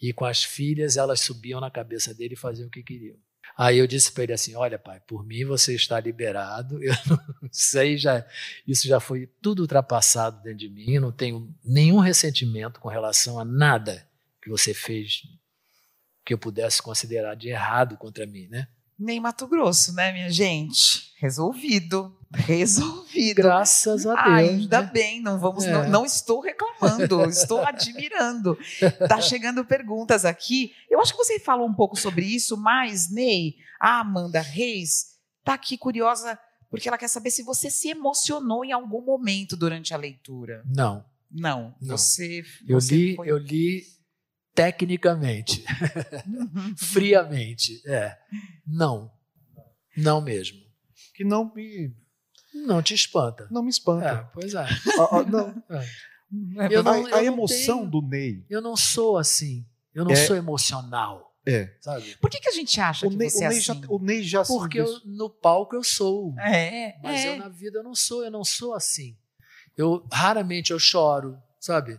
e 0.00 0.12
com 0.12 0.24
as 0.24 0.42
filhas 0.42 0.96
elas 0.96 1.20
subiam 1.20 1.60
na 1.60 1.70
cabeça 1.70 2.14
dele 2.14 2.34
e 2.34 2.38
faziam 2.38 2.68
o 2.68 2.70
que 2.70 2.82
queriam. 2.82 3.16
Aí 3.56 3.78
eu 3.78 3.86
disse 3.86 4.12
para 4.12 4.24
ele 4.24 4.32
assim: 4.32 4.54
Olha, 4.54 4.78
pai, 4.78 5.00
por 5.06 5.24
mim 5.24 5.44
você 5.44 5.74
está 5.74 6.00
liberado. 6.00 6.80
Eu 6.82 6.94
não 7.42 7.48
sei, 7.52 7.98
já, 7.98 8.26
isso 8.66 8.86
já 8.86 9.00
foi 9.00 9.26
tudo 9.42 9.60
ultrapassado 9.60 10.42
dentro 10.42 10.58
de 10.58 10.68
mim. 10.68 10.94
Eu 10.94 11.02
não 11.02 11.12
tenho 11.12 11.52
nenhum 11.64 11.98
ressentimento 11.98 12.80
com 12.80 12.88
relação 12.88 13.38
a 13.38 13.44
nada 13.44 14.08
que 14.40 14.48
você 14.48 14.72
fez 14.72 15.22
que 16.24 16.34
eu 16.34 16.38
pudesse 16.38 16.82
considerar 16.82 17.34
de 17.34 17.48
errado 17.48 17.96
contra 17.96 18.26
mim, 18.26 18.46
né? 18.48 18.68
Nem 18.98 19.18
Mato 19.18 19.46
Grosso, 19.46 19.94
né, 19.94 20.12
minha 20.12 20.30
gente? 20.30 21.14
Resolvido. 21.18 22.14
Resolvido. 22.34 23.36
Graças 23.36 24.06
a 24.06 24.14
Deus. 24.14 24.50
Ainda 24.50 24.82
né? 24.82 24.90
bem, 24.92 25.22
não 25.22 25.38
vamos, 25.38 25.64
é. 25.64 25.72
não, 25.72 25.88
não, 25.88 26.04
estou 26.04 26.40
reclamando, 26.40 27.24
estou 27.30 27.64
admirando. 27.64 28.58
Tá 29.08 29.20
chegando 29.20 29.64
perguntas 29.64 30.24
aqui. 30.24 30.72
Eu 30.90 31.00
acho 31.00 31.12
que 31.12 31.24
você 31.24 31.40
falou 31.40 31.66
um 31.66 31.74
pouco 31.74 31.96
sobre 31.98 32.26
isso, 32.26 32.56
mas 32.56 33.10
Ney, 33.10 33.56
a 33.80 34.00
Amanda 34.00 34.40
Reis 34.40 35.16
tá 35.42 35.54
aqui 35.54 35.78
curiosa 35.78 36.38
porque 36.70 36.86
ela 36.86 36.98
quer 36.98 37.08
saber 37.08 37.30
se 37.30 37.42
você 37.42 37.68
se 37.68 37.88
emocionou 37.88 38.64
em 38.64 38.70
algum 38.70 39.02
momento 39.02 39.56
durante 39.56 39.92
a 39.92 39.96
leitura. 39.96 40.62
Não. 40.64 41.04
Não. 41.30 41.74
não. 41.80 41.96
Você, 41.96 42.44
eu 42.66 42.80
você 42.80 42.94
li, 42.94 43.16
foi... 43.16 43.30
eu 43.30 43.38
li 43.38 43.82
tecnicamente, 44.60 45.64
uhum. 46.26 46.74
friamente. 46.76 47.80
É. 47.86 48.16
Não. 48.66 49.10
Não 49.96 50.20
mesmo. 50.20 50.58
Que 51.14 51.24
não 51.24 51.50
me 51.54 51.94
não 52.52 52.82
te 52.82 52.94
espanta. 52.94 53.48
Não 53.50 53.62
me 53.62 53.70
espanta. 53.70 54.06
É, 54.06 54.30
pois 54.34 54.54
é. 54.54 54.66
Ah, 54.98 55.08
ah, 55.12 55.22
não. 55.22 55.62
É. 55.70 56.74
Eu 56.74 56.82
não, 56.82 57.06
a, 57.06 57.16
a 57.16 57.24
emoção 57.24 57.78
tenho, 57.78 57.90
do 57.90 58.02
Ney. 58.02 58.44
Eu 58.50 58.60
não 58.60 58.76
sou 58.76 59.16
assim. 59.16 59.64
Eu 59.94 60.04
não 60.04 60.12
é, 60.12 60.16
sou 60.16 60.36
emocional. 60.36 61.34
É. 61.46 61.74
Sabe? 61.80 62.16
Por 62.20 62.28
que, 62.28 62.38
que 62.38 62.48
a 62.48 62.52
gente 62.52 62.80
acha 62.80 63.06
o 63.06 63.10
que 63.10 63.16
Ney, 63.16 63.30
você 63.30 63.44
o 63.44 63.46
é 63.46 63.48
Ney 63.48 63.58
assim? 63.58 63.80
Já, 63.80 63.88
o 63.88 63.98
Ney 63.98 64.22
já 64.22 64.44
Porque 64.44 64.80
eu, 64.80 65.00
no 65.06 65.30
palco 65.30 65.74
eu 65.74 65.82
sou. 65.82 66.34
É. 66.38 66.98
Mas 67.02 67.24
é. 67.24 67.34
eu 67.34 67.38
na 67.38 67.48
vida 67.48 67.78
eu 67.78 67.82
não 67.82 67.94
sou. 67.94 68.24
Eu 68.24 68.30
não 68.30 68.44
sou 68.44 68.74
assim. 68.74 69.16
Eu 69.76 70.06
raramente 70.12 70.72
eu 70.72 70.78
choro, 70.78 71.38
sabe? 71.58 71.98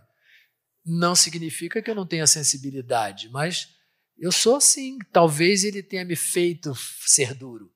Não 0.84 1.14
significa 1.14 1.80
que 1.80 1.90
eu 1.90 1.94
não 1.94 2.06
tenha 2.06 2.26
sensibilidade, 2.26 3.28
mas 3.30 3.68
eu 4.18 4.32
sou 4.32 4.56
assim. 4.56 4.98
Talvez 5.12 5.64
ele 5.64 5.82
tenha 5.82 6.04
me 6.04 6.16
feito 6.16 6.74
ser 7.06 7.34
duro. 7.34 7.70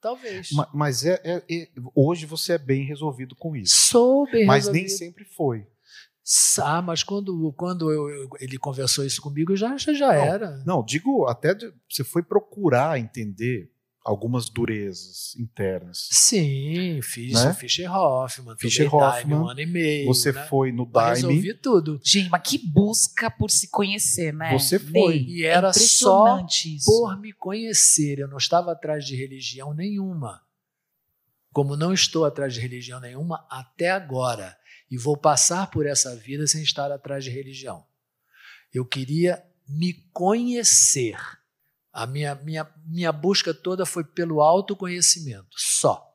Talvez. 0.00 0.48
Mas, 0.72 1.04
é, 1.04 1.20
é, 1.22 1.44
é, 1.50 1.68
hoje 1.94 2.24
você 2.24 2.54
é 2.54 2.58
bem 2.58 2.84
resolvido 2.84 3.36
com 3.36 3.54
isso. 3.54 3.74
Sou 3.90 4.24
bem 4.30 4.46
mas 4.46 4.64
resolvido. 4.64 4.82
Mas 4.82 4.90
nem 4.90 4.98
sempre 4.98 5.24
foi. 5.24 5.66
Ah, 6.62 6.80
mas 6.80 7.02
quando, 7.02 7.52
quando 7.54 7.90
eu, 7.90 8.08
eu, 8.08 8.28
ele 8.38 8.56
conversou 8.56 9.04
isso 9.04 9.20
comigo, 9.20 9.56
já, 9.56 9.76
já, 9.76 9.92
já 9.92 10.06
não, 10.06 10.14
era. 10.14 10.62
Não, 10.64 10.84
digo, 10.84 11.26
até 11.26 11.54
de, 11.54 11.72
você 11.88 12.04
foi 12.04 12.22
procurar 12.22 12.98
entender 12.98 13.70
algumas 14.10 14.48
durezas 14.48 15.36
internas. 15.36 16.08
Sim, 16.10 17.00
fiz 17.00 17.32
né? 17.32 17.50
o 17.50 17.54
Fischer 17.54 17.94
Hoffman, 17.94 18.56
Fischer 18.58 18.92
Hoffman, 18.92 19.38
um 19.38 19.48
ano 19.48 19.60
e 19.60 19.66
meio. 19.66 20.06
Você 20.06 20.32
né? 20.32 20.44
foi 20.46 20.72
no 20.72 20.84
Daime. 20.84 21.14
Resolvi 21.14 21.54
tudo. 21.54 22.00
Gente, 22.02 22.28
mas 22.28 22.42
que 22.42 22.58
busca 22.58 23.30
por 23.30 23.52
se 23.52 23.68
conhecer, 23.70 24.34
né? 24.34 24.52
Você 24.52 24.80
foi. 24.80 25.14
Ney, 25.14 25.26
e 25.28 25.44
era 25.44 25.68
é 25.68 25.72
só 25.72 26.44
isso. 26.44 26.84
por 26.84 27.20
me 27.20 27.32
conhecer. 27.32 28.18
Eu 28.18 28.26
não 28.26 28.38
estava 28.38 28.72
atrás 28.72 29.06
de 29.06 29.14
religião 29.14 29.72
nenhuma. 29.72 30.42
Como 31.52 31.76
não 31.76 31.92
estou 31.92 32.24
atrás 32.24 32.52
de 32.52 32.60
religião 32.60 32.98
nenhuma 32.98 33.46
até 33.48 33.90
agora. 33.90 34.56
E 34.90 34.98
vou 34.98 35.16
passar 35.16 35.70
por 35.70 35.86
essa 35.86 36.16
vida 36.16 36.48
sem 36.48 36.64
estar 36.64 36.90
atrás 36.90 37.22
de 37.22 37.30
religião. 37.30 37.84
Eu 38.74 38.84
queria 38.84 39.40
me 39.68 39.92
conhecer 40.12 41.16
a 41.92 42.06
minha, 42.06 42.34
minha, 42.36 42.68
minha 42.86 43.12
busca 43.12 43.52
toda 43.52 43.84
foi 43.84 44.04
pelo 44.04 44.40
autoconhecimento, 44.40 45.48
só. 45.56 46.06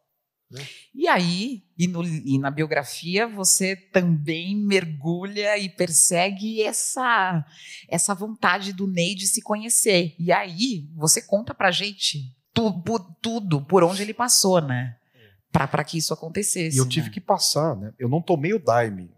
Né? 0.49 0.65
E 0.93 1.07
aí, 1.07 1.63
e, 1.77 1.87
no, 1.87 2.03
e, 2.03 2.37
na 2.37 2.51
biografia, 2.51 3.27
você 3.27 3.75
também 3.75 4.55
mergulha 4.55 5.57
e 5.57 5.69
persegue 5.69 6.61
essa, 6.61 7.45
essa 7.89 8.13
vontade 8.13 8.71
do 8.71 8.87
Ney 8.87 9.15
de 9.15 9.27
se 9.27 9.41
conhecer. 9.41 10.15
E 10.19 10.31
aí, 10.31 10.87
você 10.95 11.21
conta 11.21 11.53
pra 11.53 11.71
gente 11.71 12.35
tu, 12.53 12.81
por, 12.81 12.99
tudo, 13.21 13.61
por 13.65 13.83
onde 13.83 14.01
ele 14.01 14.13
passou, 14.13 14.61
né? 14.61 14.97
para 15.67 15.83
que 15.83 15.97
isso 15.97 16.13
acontecesse. 16.13 16.75
E 16.75 16.79
eu 16.79 16.87
tive 16.87 17.07
né? 17.07 17.13
que 17.13 17.21
passar, 17.21 17.75
né? 17.75 17.93
Eu 17.97 18.09
não 18.09 18.21
tomei 18.21 18.53
o 18.53 18.59
Daime. 18.59 19.09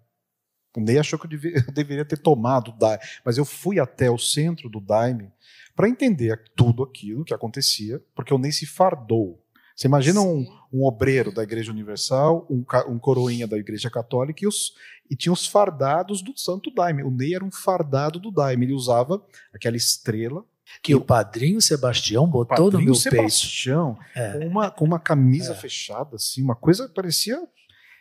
O 0.75 0.79
Ney 0.79 0.99
achou 0.99 1.17
que 1.17 1.25
eu, 1.25 1.29
devia, 1.29 1.57
eu 1.67 1.73
deveria 1.73 2.05
ter 2.05 2.17
tomado 2.17 2.69
o 2.69 2.77
Daime, 2.77 3.01
mas 3.25 3.37
eu 3.37 3.45
fui 3.45 3.79
até 3.79 4.11
o 4.11 4.17
centro 4.17 4.69
do 4.69 4.79
Daime 4.79 5.31
para 5.77 5.87
entender 5.87 6.43
tudo 6.55 6.81
aquilo 6.81 7.23
que 7.23 7.35
acontecia, 7.35 8.03
porque 8.15 8.33
o 8.33 8.39
Ney 8.39 8.51
se 8.51 8.65
fardou. 8.65 9.39
Você 9.75 9.85
imagina 9.85 10.19
um, 10.21 10.43
um, 10.73 10.83
obreiro 10.83 11.31
da 11.31 11.43
Igreja 11.43 11.71
Universal, 11.71 12.47
um, 12.49 12.65
um, 12.89 12.97
coroinha 12.97 13.45
da 13.47 13.55
Igreja 13.59 13.87
Católica 13.87 14.43
e, 14.43 14.47
os, 14.47 14.73
e 15.07 15.15
tinha 15.15 15.31
os 15.31 15.45
fardados 15.45 16.23
do 16.23 16.35
Santo 16.35 16.71
Daime. 16.73 17.03
O 17.03 17.11
Ney 17.11 17.35
era 17.35 17.45
um 17.45 17.51
fardado 17.51 18.19
do 18.19 18.31
Daime. 18.31 18.65
Ele 18.65 18.73
usava 18.73 19.23
aquela 19.53 19.77
estrela. 19.77 20.43
Que 20.81 20.95
o 20.95 20.99
padrinho 20.99 21.61
Sebastião 21.61 22.27
botou 22.27 22.71
no 22.71 22.81
meu 22.81 22.95
Sebastião, 22.95 23.93
peito. 24.13 24.19
É. 24.19 24.39
Com, 24.39 24.47
uma, 24.47 24.71
com 24.71 24.83
uma 24.83 24.99
camisa 24.99 25.53
é. 25.53 25.55
fechada, 25.55 26.17
assim, 26.17 26.43
uma 26.43 26.55
coisa 26.55 26.89
que 26.89 26.93
parecia 26.93 27.41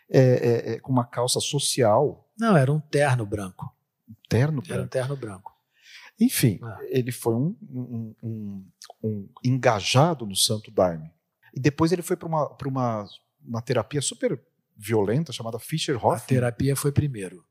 é, 0.09 0.19
é, 0.19 0.73
é, 0.73 0.79
com 0.79 0.91
uma 0.91 1.05
calça 1.05 1.39
social. 1.39 2.27
Não, 2.37 2.57
era 2.57 2.69
um 2.73 2.79
terno 2.79 3.25
branco. 3.25 3.73
Um 4.09 4.15
terno 4.27 4.61
branco. 4.61 4.73
Era 4.73 4.83
um 4.83 4.87
terno 4.87 5.15
branco. 5.15 5.56
Enfim, 6.19 6.59
é. 6.63 6.99
ele 6.99 7.11
foi 7.11 7.35
um, 7.35 7.55
um, 7.69 8.15
um, 8.23 8.65
um 9.03 9.29
engajado 9.43 10.25
no 10.25 10.35
Santo 10.35 10.71
Daime. 10.71 11.11
E 11.53 11.59
depois 11.59 11.91
ele 11.91 12.01
foi 12.01 12.15
para 12.15 12.27
uma, 12.27 12.57
uma, 12.65 13.05
uma 13.45 13.61
terapia 13.61 14.01
super 14.01 14.39
violenta 14.75 15.31
chamada 15.31 15.59
Fischer 15.59 15.95
Hoffman. 15.95 16.17
A 16.17 16.19
terapia 16.19 16.75
foi 16.75 16.91
primeiro. 16.91 17.43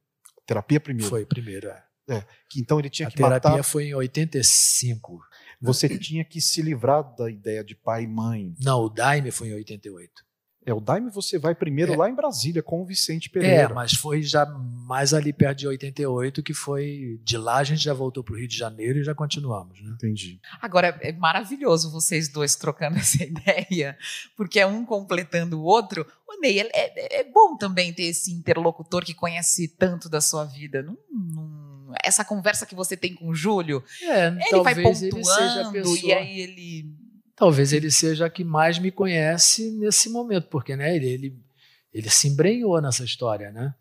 Terapia 0.46 0.80
primeiro. 0.80 1.08
Foi 1.08 1.26
primeiro, 1.26 1.68
é. 1.68 1.84
é 2.08 2.26
que 2.48 2.60
então 2.60 2.78
ele 2.78 2.90
tinha 2.90 3.08
a 3.08 3.10
que 3.10 3.20
matar. 3.20 3.36
A 3.36 3.40
terapia 3.40 3.62
foi 3.62 3.86
em 3.86 3.94
85. 3.94 5.20
Você 5.60 5.98
tinha 5.98 6.24
que 6.24 6.40
se 6.40 6.60
livrar 6.62 7.02
da 7.16 7.30
ideia 7.30 7.64
de 7.64 7.74
pai 7.74 8.04
e 8.04 8.06
mãe. 8.06 8.54
Não, 8.60 8.82
o 8.82 8.88
Daime 8.88 9.30
foi 9.30 9.48
em 9.48 9.54
88. 9.54 10.25
É, 10.66 10.74
o 10.74 10.80
Daime 10.80 11.10
você 11.10 11.38
vai 11.38 11.54
primeiro 11.54 11.92
é. 11.92 11.96
lá 11.96 12.10
em 12.10 12.14
Brasília 12.14 12.60
com 12.60 12.82
o 12.82 12.84
Vicente 12.84 13.30
Pereira. 13.30 13.70
É, 13.70 13.72
mas 13.72 13.92
foi 13.92 14.20
já 14.20 14.44
mais 14.44 15.14
ali 15.14 15.32
perto 15.32 15.58
de 15.58 15.68
88 15.68 16.42
que 16.42 16.52
foi. 16.52 17.20
De 17.22 17.38
lá 17.38 17.58
a 17.58 17.64
gente 17.64 17.84
já 17.84 17.94
voltou 17.94 18.24
para 18.24 18.34
o 18.34 18.36
Rio 18.36 18.48
de 18.48 18.58
Janeiro 18.58 18.98
e 18.98 19.04
já 19.04 19.14
continuamos, 19.14 19.80
né? 19.80 19.92
Entendi. 19.94 20.40
Agora 20.60 20.98
é 21.00 21.12
maravilhoso 21.12 21.92
vocês 21.92 22.28
dois 22.28 22.56
trocando 22.56 22.98
essa 22.98 23.22
ideia, 23.22 23.96
porque 24.36 24.58
é 24.58 24.66
um 24.66 24.84
completando 24.84 25.60
o 25.60 25.62
outro. 25.62 26.04
O 26.28 26.40
Ney, 26.40 26.58
é, 26.58 26.66
é, 26.74 27.20
é 27.20 27.24
bom 27.24 27.56
também 27.56 27.92
ter 27.92 28.06
esse 28.06 28.32
interlocutor 28.32 29.04
que 29.04 29.14
conhece 29.14 29.68
tanto 29.68 30.08
da 30.08 30.20
sua 30.20 30.44
vida. 30.44 30.82
Não, 30.82 30.98
não, 31.08 31.94
essa 32.02 32.24
conversa 32.24 32.66
que 32.66 32.74
você 32.74 32.96
tem 32.96 33.14
com 33.14 33.28
o 33.28 33.34
Júlio, 33.36 33.84
é, 34.02 34.26
ele 34.50 34.62
vai 34.64 34.74
pontuando 34.74 35.76
ele 35.76 36.06
e 36.06 36.12
aí 36.12 36.40
ele 36.40 37.05
talvez 37.36 37.72
ele 37.72 37.90
seja 37.90 38.26
a 38.26 38.30
que 38.30 38.42
mais 38.42 38.78
me 38.78 38.90
conhece 38.90 39.70
nesse 39.72 40.08
momento, 40.08 40.48
porque 40.48 40.74
né, 40.74 40.96
ele, 40.96 41.06
ele, 41.06 41.40
ele 41.92 42.10
se 42.10 42.26
embrenhou 42.26 42.80
nessa 42.80 43.04
história, 43.04 43.52
né? 43.52 43.74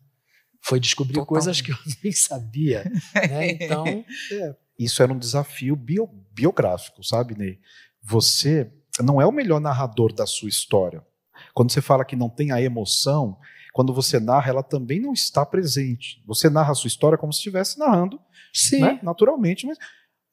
Foi 0.61 0.79
descobrir 0.79 1.13
Totalmente. 1.13 1.29
coisas 1.29 1.61
que 1.61 1.71
eu 1.71 1.77
nem 2.03 2.11
sabia. 2.11 2.83
Né? 3.15 3.51
Então. 3.51 3.85
É, 4.31 4.55
isso 4.77 5.01
era 5.01 5.13
um 5.13 5.17
desafio 5.17 5.75
bio, 5.75 6.07
biográfico, 6.33 7.03
sabe, 7.03 7.37
Ney? 7.37 7.59
Você 8.03 8.71
não 9.01 9.21
é 9.21 9.25
o 9.25 9.31
melhor 9.31 9.61
narrador 9.61 10.13
da 10.13 10.25
sua 10.25 10.49
história. 10.49 11.05
Quando 11.53 11.71
você 11.71 11.81
fala 11.81 12.05
que 12.05 12.15
não 12.15 12.29
tem 12.29 12.51
a 12.51 12.61
emoção, 12.61 13.37
quando 13.73 13.93
você 13.93 14.19
narra, 14.19 14.49
ela 14.49 14.63
também 14.63 14.99
não 14.99 15.13
está 15.13 15.45
presente. 15.45 16.21
Você 16.25 16.49
narra 16.49 16.71
a 16.71 16.75
sua 16.75 16.87
história 16.87 17.17
como 17.17 17.31
se 17.31 17.39
estivesse 17.39 17.79
narrando, 17.79 18.19
Sim. 18.53 18.81
Né? 18.81 18.99
naturalmente, 19.03 19.65
mas, 19.65 19.77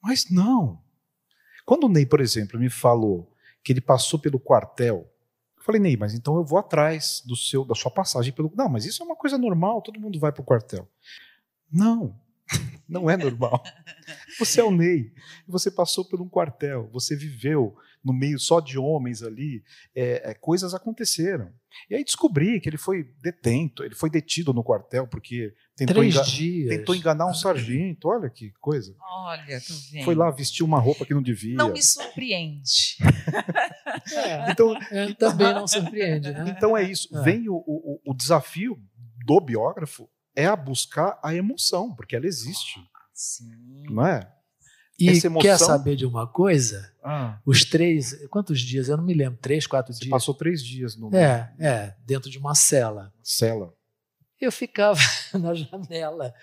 mas 0.03 0.31
não. 0.31 0.82
Quando 1.65 1.85
o 1.85 1.89
Ney, 1.89 2.07
por 2.07 2.21
exemplo, 2.21 2.59
me 2.59 2.71
falou 2.71 3.31
que 3.63 3.73
ele 3.73 3.81
passou 3.81 4.19
pelo 4.19 4.41
quartel, 4.41 5.09
eu 5.57 5.63
falei, 5.63 5.81
Ney, 5.81 5.97
mas 5.97 6.15
então 6.15 6.37
eu 6.37 6.45
vou 6.45 6.59
atrás 6.59 7.23
do 7.25 7.37
seu, 7.37 7.65
da 7.65 7.75
sua 7.75 7.91
passagem 7.91 8.33
pelo. 8.33 8.53
Não, 8.57 8.69
mas 8.69 8.85
isso 8.85 9.03
é 9.03 9.07
uma 9.07 9.17
coisa 9.17 9.39
normal, 9.39 9.81
todo 9.81 10.01
mundo 10.01 10.19
vai 10.19 10.33
para 10.33 10.43
o 10.43 10.45
quartel. 10.45 10.89
Não, 11.73 12.19
não 12.89 13.09
é 13.09 13.17
normal. 13.17 13.63
Você 14.39 14.61
é 14.61 14.65
o 14.65 14.71
Ney, 14.71 15.13
você 15.47 15.71
passou 15.71 16.05
por 16.05 16.21
um 16.21 16.29
quartel, 16.29 16.89
você 16.93 17.15
viveu 17.15 17.77
no 18.05 18.13
meio 18.13 18.39
só 18.39 18.61
de 18.61 18.79
homens 18.79 19.23
ali, 19.23 19.63
é, 19.95 20.31
é, 20.31 20.35
coisas 20.35 20.75
aconteceram. 20.75 21.53
E 21.89 21.95
aí 21.95 22.05
descobri 22.05 22.61
que 22.61 22.69
ele 22.69 22.77
foi 22.77 23.05
detento, 23.23 23.83
ele 23.83 23.95
foi 23.95 24.11
detido 24.11 24.53
no 24.53 24.63
quartel 24.63 25.07
porque 25.07 25.55
tentou, 25.77 26.05
enga 26.05 26.23
tentou 26.69 26.95
enganar 26.95 27.27
um 27.27 27.35
sargento. 27.35 28.09
Olha 28.09 28.29
que 28.29 28.53
coisa. 28.61 28.95
Olha, 29.01 29.61
tô 29.61 29.75
vendo. 29.91 30.05
Foi 30.05 30.15
lá 30.15 30.31
vestir 30.31 30.65
uma 30.65 30.79
roupa 30.79 31.07
que 31.07 31.15
não 31.15 31.23
devia. 31.23 31.57
Não 31.57 31.73
me 31.73 31.83
surpreende. 31.83 32.97
é, 34.15 34.51
então, 34.51 34.77
é, 34.91 35.15
também 35.15 35.55
não 35.55 35.67
surpreende, 35.67 36.31
né? 36.31 36.55
Então 36.57 36.77
é 36.77 36.83
isso. 36.83 37.09
É. 37.17 37.23
Vem 37.23 37.49
o, 37.49 37.55
o, 37.55 38.01
o 38.05 38.15
desafio 38.15 38.79
do 39.25 39.41
biógrafo 39.41 40.11
é 40.35 40.47
a 40.47 40.57
buscar 40.57 41.19
a 41.23 41.35
emoção, 41.35 41.95
porque 41.95 42.17
ela 42.17 42.27
existe. 42.27 42.81
Sim. 43.15 43.85
Não 43.89 44.07
é? 44.07 44.31
E 44.99 45.09
emoção... 45.09 45.39
quer 45.39 45.59
saber 45.59 45.97
de 45.97 46.07
uma 46.07 46.27
coisa? 46.27 46.93
Ah. 47.03 47.41
Os 47.45 47.65
três, 47.65 48.27
quantos 48.29 48.61
dias? 48.61 48.89
Eu 48.89 48.97
não 48.97 49.05
me 49.05 49.15
lembro, 49.15 49.39
três, 49.41 49.67
quatro 49.67 49.93
Você 49.93 50.01
dias. 50.01 50.11
Passou 50.11 50.35
três 50.35 50.63
dias 50.63 50.97
no. 50.97 51.15
É, 51.15 51.53
é, 51.59 51.97
dentro 52.07 52.31
de 52.31 52.39
uma 52.39 52.55
cela. 52.55 53.13
Cela. 53.23 53.75
Eu 54.41 54.53
ficava 54.53 55.01
na 55.35 55.55
janela, 55.55 56.35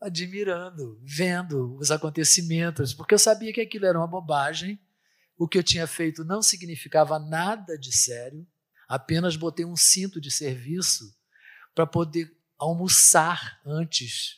admirando, 0.00 0.98
vendo 1.02 1.76
os 1.76 1.90
acontecimentos, 1.90 2.94
porque 2.94 3.14
eu 3.14 3.18
sabia 3.18 3.52
que 3.52 3.60
aquilo 3.60 3.86
era 3.86 3.98
uma 3.98 4.06
bobagem. 4.06 4.80
O 5.38 5.48
que 5.48 5.58
eu 5.58 5.62
tinha 5.62 5.86
feito 5.86 6.24
não 6.24 6.42
significava 6.42 7.18
nada 7.18 7.76
de 7.76 7.92
sério. 7.96 8.46
Apenas 8.88 9.36
botei 9.36 9.64
um 9.64 9.76
cinto 9.76 10.20
de 10.20 10.30
serviço 10.30 11.04
para 11.74 11.86
poder 11.86 12.30
almoçar 12.58 13.60
antes. 13.66 14.36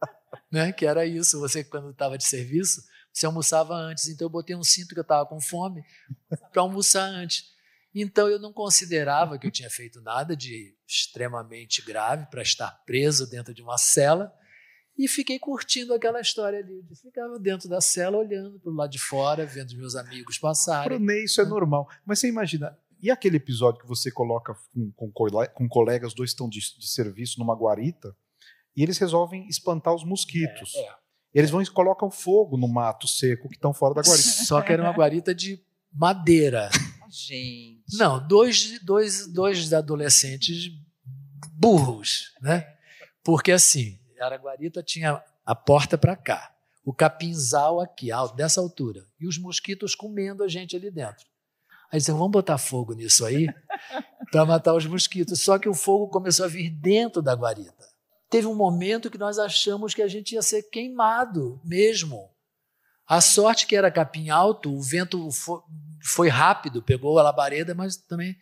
né? 0.50 0.72
Que 0.72 0.86
era 0.86 1.06
isso. 1.06 1.40
Você, 1.40 1.64
quando 1.64 1.90
estava 1.90 2.16
de 2.16 2.24
serviço, 2.24 2.82
você 3.14 3.26
almoçava 3.26 3.74
antes. 3.74 4.08
Então 4.08 4.26
eu 4.26 4.30
botei 4.30 4.56
um 4.56 4.64
cinto 4.64 4.94
que 4.94 4.98
eu 4.98 5.02
estava 5.02 5.24
com 5.26 5.40
fome 5.40 5.82
para 6.52 6.62
almoçar 6.62 7.04
antes. 7.04 7.54
Então 7.94 8.28
eu 8.28 8.40
não 8.40 8.52
considerava 8.52 9.38
que 9.38 9.46
eu 9.46 9.50
tinha 9.50 9.70
feito 9.70 10.00
nada 10.00 10.36
de 10.36 10.76
extremamente 10.86 11.80
grave 11.80 12.26
para 12.26 12.42
estar 12.42 12.70
preso 12.84 13.30
dentro 13.30 13.54
de 13.54 13.62
uma 13.62 13.78
cela 13.78 14.34
e 14.98 15.08
fiquei 15.08 15.38
curtindo 15.38 15.94
aquela 15.94 16.20
história 16.20 16.58
ali. 16.58 16.84
Eu 16.88 16.96
ficava 16.96 17.38
dentro 17.38 17.68
da 17.68 17.80
cela 17.80 18.18
olhando 18.18 18.58
para 18.58 18.70
o 18.70 18.74
lado 18.74 18.90
de 18.90 18.98
fora, 18.98 19.46
vendo 19.46 19.68
os 19.68 19.74
meus 19.74 19.94
amigos 19.94 20.38
passarem. 20.38 20.84
Para 20.84 20.96
o 20.96 21.04
Ney 21.04 21.24
isso 21.24 21.40
é 21.40 21.44
normal. 21.44 21.88
Mas 22.04 22.18
você 22.18 22.28
imagina, 22.28 22.76
e 23.00 23.10
aquele 23.10 23.36
episódio 23.36 23.80
que 23.80 23.86
você 23.86 24.10
coloca 24.10 24.54
com, 24.72 24.92
com, 24.92 25.12
com 25.52 25.68
colegas, 25.68 26.14
dois 26.14 26.30
estão 26.30 26.48
de, 26.48 26.60
de, 26.60 26.88
serviço 26.88 27.38
numa 27.38 27.54
guarita, 27.54 28.16
e 28.76 28.82
eles 28.82 28.98
resolvem 28.98 29.46
espantar 29.48 29.94
os 29.94 30.04
mosquitos. 30.04 30.74
É, 30.74 30.80
é. 30.80 31.03
Eles 31.34 31.50
vão 31.50 31.60
e 31.60 31.66
colocam 31.66 32.10
fogo 32.10 32.56
no 32.56 32.68
mato 32.68 33.08
seco 33.08 33.48
que 33.48 33.56
estão 33.56 33.74
fora 33.74 33.94
da 33.94 34.02
guarita. 34.02 34.28
Só 34.46 34.62
que 34.62 34.72
era 34.72 34.82
uma 34.82 34.92
guarita 34.92 35.34
de 35.34 35.60
madeira. 35.92 36.70
Gente. 37.10 37.82
Não, 37.92 38.24
dois, 38.26 38.78
dois, 38.84 39.26
dois 39.26 39.72
adolescentes 39.72 40.70
burros, 41.52 42.32
né? 42.40 42.72
Porque 43.22 43.50
assim, 43.50 43.98
a 44.20 44.36
guarita 44.36 44.82
tinha 44.82 45.20
a 45.44 45.54
porta 45.54 45.98
para 45.98 46.16
cá, 46.16 46.54
o 46.84 46.92
capinzal 46.92 47.80
aqui, 47.80 48.08
dessa 48.36 48.60
altura, 48.60 49.06
e 49.18 49.26
os 49.26 49.38
mosquitos 49.38 49.94
comendo 49.94 50.44
a 50.44 50.48
gente 50.48 50.76
ali 50.76 50.90
dentro. 50.90 51.26
Aí 51.90 51.98
disseram, 51.98 52.18
vamos 52.18 52.32
botar 52.32 52.58
fogo 52.58 52.92
nisso 52.94 53.24
aí 53.24 53.46
para 54.30 54.44
matar 54.44 54.74
os 54.74 54.86
mosquitos. 54.86 55.40
Só 55.40 55.58
que 55.58 55.68
o 55.68 55.74
fogo 55.74 56.08
começou 56.08 56.44
a 56.44 56.48
vir 56.48 56.70
dentro 56.70 57.22
da 57.22 57.34
guarita 57.34 57.93
teve 58.34 58.48
um 58.48 58.54
momento 58.56 59.12
que 59.12 59.16
nós 59.16 59.38
achamos 59.38 59.94
que 59.94 60.02
a 60.02 60.08
gente 60.08 60.32
ia 60.32 60.42
ser 60.42 60.64
queimado 60.64 61.60
mesmo. 61.64 62.28
A 63.06 63.20
sorte 63.20 63.64
que 63.64 63.76
era 63.76 63.92
capim 63.92 64.28
alto, 64.28 64.74
o 64.74 64.82
vento 64.82 65.28
foi, 66.02 66.28
rápido, 66.28 66.82
pegou 66.82 67.16
a 67.16 67.22
labareda, 67.22 67.76
mas 67.76 67.96
também 67.96 68.34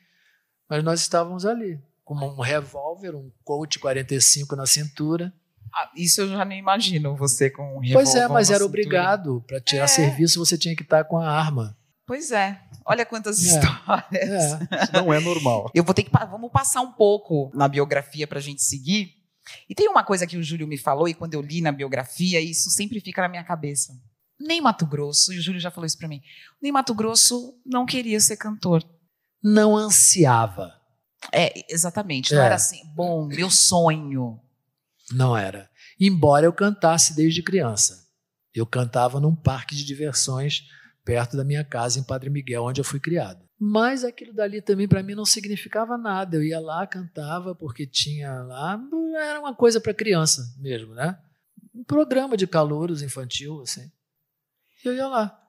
mas 0.67 0.83
nós 0.83 1.03
estávamos 1.03 1.45
ali 1.45 1.79
com 2.07 2.15
um 2.15 2.41
revólver, 2.41 3.15
um 3.15 3.31
Colt 3.45 3.79
45 3.79 4.57
na 4.57 4.65
cintura. 4.65 5.31
Ah, 5.75 5.91
isso 5.95 6.23
eu 6.23 6.29
já 6.31 6.43
nem 6.43 6.59
imagino 6.59 7.15
você 7.15 7.51
com 7.51 7.77
um 7.77 7.81
revólver. 7.81 7.93
Pois 7.93 8.15
é, 8.15 8.27
mas 8.29 8.49
era 8.49 8.61
cintura. 8.61 8.65
obrigado. 8.65 9.45
Para 9.47 9.61
tirar 9.61 9.85
é. 9.85 9.89
serviço, 9.89 10.39
você 10.39 10.57
tinha 10.57 10.75
que 10.75 10.85
estar 10.85 11.05
com 11.05 11.19
a 11.19 11.31
arma. 11.31 11.77
Pois 12.07 12.31
é. 12.31 12.59
Olha 12.87 13.05
quantas 13.05 13.45
é. 13.45 13.47
histórias. 13.47 14.31
É. 14.71 14.85
Isso 14.85 14.93
não 14.95 15.13
é 15.13 15.21
normal. 15.21 15.71
Eu 15.75 15.85
vou 15.85 15.93
ter 15.93 16.03
que. 16.03 16.11
Vamos 16.11 16.51
passar 16.51 16.81
um 16.81 16.93
pouco 16.93 17.51
na 17.53 17.69
biografia 17.69 18.27
para 18.27 18.39
a 18.39 18.43
gente 18.43 18.63
seguir. 18.63 19.22
E 19.69 19.75
tem 19.75 19.89
uma 19.89 20.05
coisa 20.05 20.27
que 20.27 20.37
o 20.37 20.43
Júlio 20.43 20.67
me 20.67 20.79
falou, 20.79 21.09
e 21.09 21.15
quando 21.15 21.35
eu 21.35 21.41
li 21.41 21.61
na 21.61 21.73
biografia, 21.73 22.41
isso 22.41 22.71
sempre 22.71 23.01
fica 23.01 23.23
na 23.23 23.29
minha 23.29 23.45
cabeça. 23.45 23.93
Nem 24.39 24.61
Mato 24.61 24.87
Grosso, 24.87 25.33
e 25.33 25.39
o 25.39 25.43
Júlio 25.43 25.61
já 25.61 25.71
falou 25.71 25.87
isso 25.87 25.99
para 25.99 26.09
mim, 26.09 26.21
nem 26.61 26.73
Mato 26.73 26.95
Grosso 26.95 27.55
não 27.65 27.87
queria 27.87 28.21
ser 28.21 28.37
cantor. 28.37 28.85
Não 29.43 29.77
ansiava. 29.77 30.73
É, 31.33 31.53
exatamente. 31.73 32.35
Não 32.35 32.43
é. 32.43 32.47
era 32.47 32.55
assim, 32.55 32.83
bom, 32.95 33.27
meu 33.27 33.51
sonho. 33.51 34.41
Não 35.13 35.37
era. 35.37 35.71
Embora 36.01 36.47
eu 36.47 36.53
cantasse 36.53 37.15
desde 37.15 37.43
criança. 37.43 38.07
Eu 38.55 38.67
cantava 38.67 39.21
num 39.21 39.35
parque 39.35 39.75
de 39.75 39.85
diversões 39.85 40.65
perto 41.05 41.37
da 41.37 41.45
minha 41.45 41.65
casa 41.65 41.99
em 41.99 42.03
Padre 42.05 42.31
Miguel, 42.31 42.65
onde 42.65 42.81
eu 42.81 42.85
fui 42.85 43.01
criado. 43.01 43.45
Mas 43.65 44.03
aquilo 44.03 44.33
dali 44.33 44.61
também 44.61 44.89
para 44.89 45.05
mim 45.05 45.15
não 45.15 45.25
significava 45.25 45.97
nada. 45.97 46.37
Eu 46.37 46.43
ia 46.43 46.59
lá, 46.59 46.85
cantava, 46.85 47.55
porque 47.55 47.87
tinha 47.87 48.43
lá. 48.43 48.77
Era 49.15 49.39
uma 49.39 49.55
coisa 49.55 49.81
para 49.81 49.95
criança 49.95 50.53
mesmo, 50.59 50.95
né? 50.95 51.17
Um 51.73 51.85
programa 51.85 52.37
de 52.37 52.45
calouros 52.45 53.03
infantil, 53.03 53.61
assim. 53.61 53.89
Eu 54.85 54.93
ia 54.93 55.07
lá. 55.07 55.41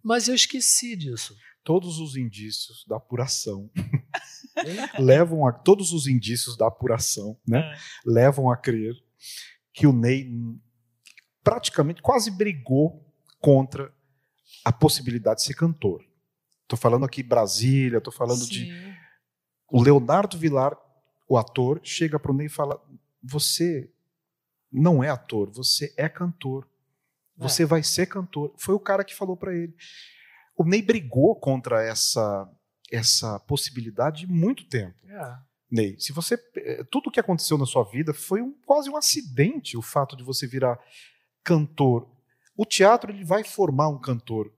Mas 0.00 0.28
eu 0.28 0.34
esqueci 0.36 0.94
disso. 0.94 1.36
Todos 1.64 1.98
os 1.98 2.14
indícios 2.14 2.84
da 2.86 2.98
apuração 2.98 3.68
levam 4.96 5.44
a 5.44 5.52
todos 5.52 5.92
os 5.92 6.06
indícios 6.06 6.56
da 6.56 6.68
apuração, 6.68 7.36
né? 7.44 7.58
É. 7.58 7.78
Levam 8.06 8.48
a 8.48 8.56
crer 8.56 8.94
que 9.72 9.88
o 9.88 9.92
Ney 9.92 10.30
praticamente 11.42 12.00
quase 12.00 12.30
brigou 12.30 13.12
contra 13.40 13.92
a 14.64 14.70
possibilidade 14.72 15.40
de 15.40 15.46
ser 15.46 15.54
cantor. 15.54 16.08
Estou 16.70 16.78
falando 16.78 17.04
aqui 17.04 17.20
Brasília, 17.20 17.98
estou 17.98 18.12
falando 18.12 18.44
Sim. 18.44 18.50
de. 18.50 18.96
O 19.68 19.82
Leonardo 19.82 20.38
Vilar, 20.38 20.78
o 21.28 21.36
ator, 21.36 21.80
chega 21.82 22.16
para 22.16 22.30
o 22.30 22.34
Ney 22.34 22.46
e 22.46 22.48
fala: 22.48 22.80
Você 23.20 23.90
não 24.70 25.02
é 25.02 25.10
ator, 25.10 25.50
você 25.50 25.92
é 25.96 26.08
cantor. 26.08 26.68
Você 27.36 27.64
é. 27.64 27.66
vai 27.66 27.82
ser 27.82 28.06
cantor. 28.06 28.54
Foi 28.56 28.72
o 28.72 28.78
cara 28.78 29.02
que 29.02 29.16
falou 29.16 29.36
para 29.36 29.52
ele. 29.52 29.74
O 30.56 30.64
Ney 30.64 30.80
brigou 30.80 31.34
contra 31.34 31.82
essa 31.82 32.48
essa 32.88 33.40
possibilidade 33.40 34.28
muito 34.28 34.64
tempo. 34.68 34.94
É. 35.08 35.38
Ney, 35.68 35.96
se 35.98 36.12
você 36.12 36.36
eh, 36.56 36.84
tudo 36.88 37.08
o 37.08 37.10
que 37.10 37.18
aconteceu 37.18 37.58
na 37.58 37.66
sua 37.66 37.82
vida 37.82 38.14
foi 38.14 38.42
um, 38.42 38.52
quase 38.64 38.88
um 38.88 38.96
acidente 38.96 39.76
o 39.76 39.82
fato 39.82 40.14
de 40.14 40.22
você 40.22 40.46
virar 40.46 40.78
cantor. 41.42 42.08
O 42.56 42.64
teatro 42.64 43.10
ele 43.10 43.24
vai 43.24 43.42
formar 43.42 43.88
um 43.88 43.98
cantor. 43.98 44.52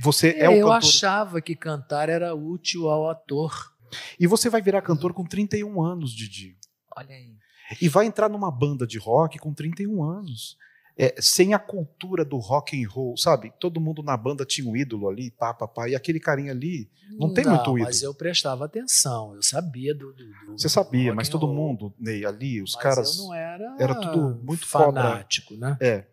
Você 0.00 0.30
é, 0.30 0.44
é 0.44 0.48
o 0.48 0.52
eu 0.52 0.66
cantor. 0.68 0.72
achava 0.76 1.40
que 1.40 1.54
cantar 1.54 2.08
era 2.08 2.34
útil 2.34 2.88
ao 2.88 3.08
ator. 3.10 3.72
E 4.18 4.26
você 4.26 4.48
vai 4.48 4.62
virar 4.62 4.82
cantor 4.82 5.12
com 5.12 5.24
31 5.24 5.82
anos, 5.82 6.12
Didi. 6.12 6.56
Olha 6.96 7.14
aí. 7.14 7.36
E 7.80 7.88
vai 7.88 8.06
entrar 8.06 8.28
numa 8.28 8.50
banda 8.50 8.86
de 8.86 8.98
rock 8.98 9.38
com 9.38 9.52
31 9.52 10.02
anos. 10.02 10.56
É, 10.96 11.14
sem 11.22 11.54
a 11.54 11.58
cultura 11.58 12.22
do 12.22 12.36
rock 12.36 12.78
and 12.82 12.86
roll, 12.86 13.16
sabe? 13.16 13.50
Todo 13.58 13.80
mundo 13.80 14.02
na 14.02 14.14
banda 14.14 14.44
tinha 14.44 14.70
um 14.70 14.76
ídolo 14.76 15.08
ali, 15.08 15.30
pá, 15.30 15.54
pá, 15.54 15.66
pá, 15.66 15.88
e 15.88 15.94
aquele 15.94 16.20
carinha 16.20 16.52
ali 16.52 16.90
não, 17.12 17.28
não 17.28 17.34
tem 17.34 17.46
muito 17.46 17.62
ídolo. 17.62 17.84
Mas 17.84 18.02
eu 18.02 18.14
prestava 18.14 18.66
atenção, 18.66 19.34
eu 19.34 19.42
sabia 19.42 19.94
do. 19.94 20.12
do, 20.12 20.24
do 20.46 20.52
Você 20.52 20.68
sabia, 20.68 21.14
mas 21.14 21.30
todo 21.30 21.48
mundo, 21.48 21.94
Ney, 21.98 22.26
ali, 22.26 22.62
os 22.62 22.74
mas 22.74 22.82
caras. 22.82 23.18
Eu 23.18 23.24
não 23.24 23.34
era. 23.34 23.76
Era 23.78 23.94
tudo 23.94 24.38
muito 24.44 24.66
fanático, 24.66 25.54
foda. 25.54 25.70
né? 25.70 25.76
É. 25.80 26.06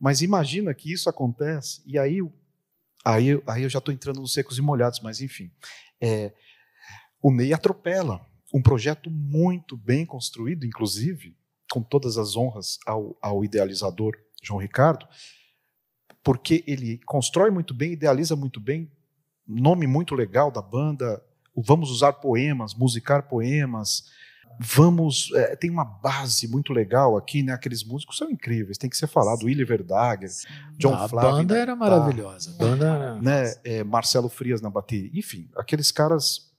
Mas 0.00 0.22
imagina 0.22 0.72
que 0.72 0.90
isso 0.90 1.10
acontece, 1.10 1.82
e 1.86 1.98
aí 1.98 2.22
Aí, 3.04 3.40
aí 3.46 3.62
eu 3.62 3.68
já 3.68 3.78
estou 3.78 3.92
entrando 3.92 4.20
nos 4.20 4.32
secos 4.32 4.58
e 4.58 4.62
molhados, 4.62 5.00
mas 5.00 5.20
enfim. 5.20 5.50
É, 6.00 6.32
o 7.20 7.32
Ney 7.32 7.52
atropela 7.52 8.24
um 8.52 8.62
projeto 8.62 9.10
muito 9.10 9.76
bem 9.76 10.04
construído, 10.04 10.66
inclusive, 10.66 11.36
com 11.70 11.82
todas 11.82 12.18
as 12.18 12.36
honras 12.36 12.78
ao, 12.86 13.16
ao 13.22 13.44
idealizador 13.44 14.16
João 14.42 14.60
Ricardo, 14.60 15.06
porque 16.22 16.62
ele 16.66 16.98
constrói 17.06 17.50
muito 17.50 17.72
bem, 17.72 17.92
idealiza 17.92 18.36
muito 18.36 18.60
bem, 18.60 18.90
nome 19.46 19.86
muito 19.86 20.14
legal 20.14 20.50
da 20.50 20.60
banda, 20.60 21.22
vamos 21.56 21.90
usar 21.90 22.14
poemas, 22.14 22.74
musicar 22.74 23.28
poemas, 23.28 24.04
vamos. 24.58 25.30
É, 25.34 25.56
tem 25.56 25.70
uma 25.70 25.84
base 25.84 26.48
muito 26.48 26.72
legal 26.72 27.16
aqui, 27.16 27.42
né? 27.42 27.52
Aqueles 27.52 27.84
músicos 27.84 28.16
são 28.16 28.30
incríveis, 28.30 28.78
tem 28.78 28.90
que 28.90 28.96
ser 28.96 29.06
falado. 29.06 29.44
Willy 29.44 29.64
Verdager, 29.64 30.30
John 30.76 30.94
a 30.94 31.08
Flávio. 31.08 31.30
A 31.30 31.32
banda 31.34 31.58
era 31.58 31.76
maravilhosa. 31.76 32.50
A 32.50 32.58
banda 32.58 32.86
era... 32.86 33.20
Né? 33.20 33.54
É, 33.64 33.84
Marcelo 33.84 34.28
Frias 34.28 34.60
na 34.60 34.70
bateria. 34.70 35.10
Enfim, 35.14 35.50
aqueles 35.56 35.90
caras. 35.90 36.50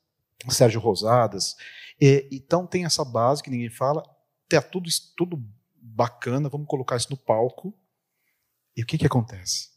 Sérgio 0.49 0.81
Rosadas. 0.81 1.55
É, 2.01 2.27
então 2.31 2.67
tem 2.67 2.85
essa 2.85 3.05
base 3.05 3.41
que 3.41 3.49
ninguém 3.49 3.69
fala. 3.69 4.03
Tem 4.49 4.61
tudo, 4.61 4.89
tudo 5.15 5.41
bacana, 5.81 6.49
vamos 6.49 6.67
colocar 6.67 6.97
isso 6.97 7.07
no 7.09 7.17
palco. 7.17 7.73
E 8.75 8.83
o 8.83 8.85
que, 8.85 8.97
que 8.97 9.05
acontece? 9.05 9.69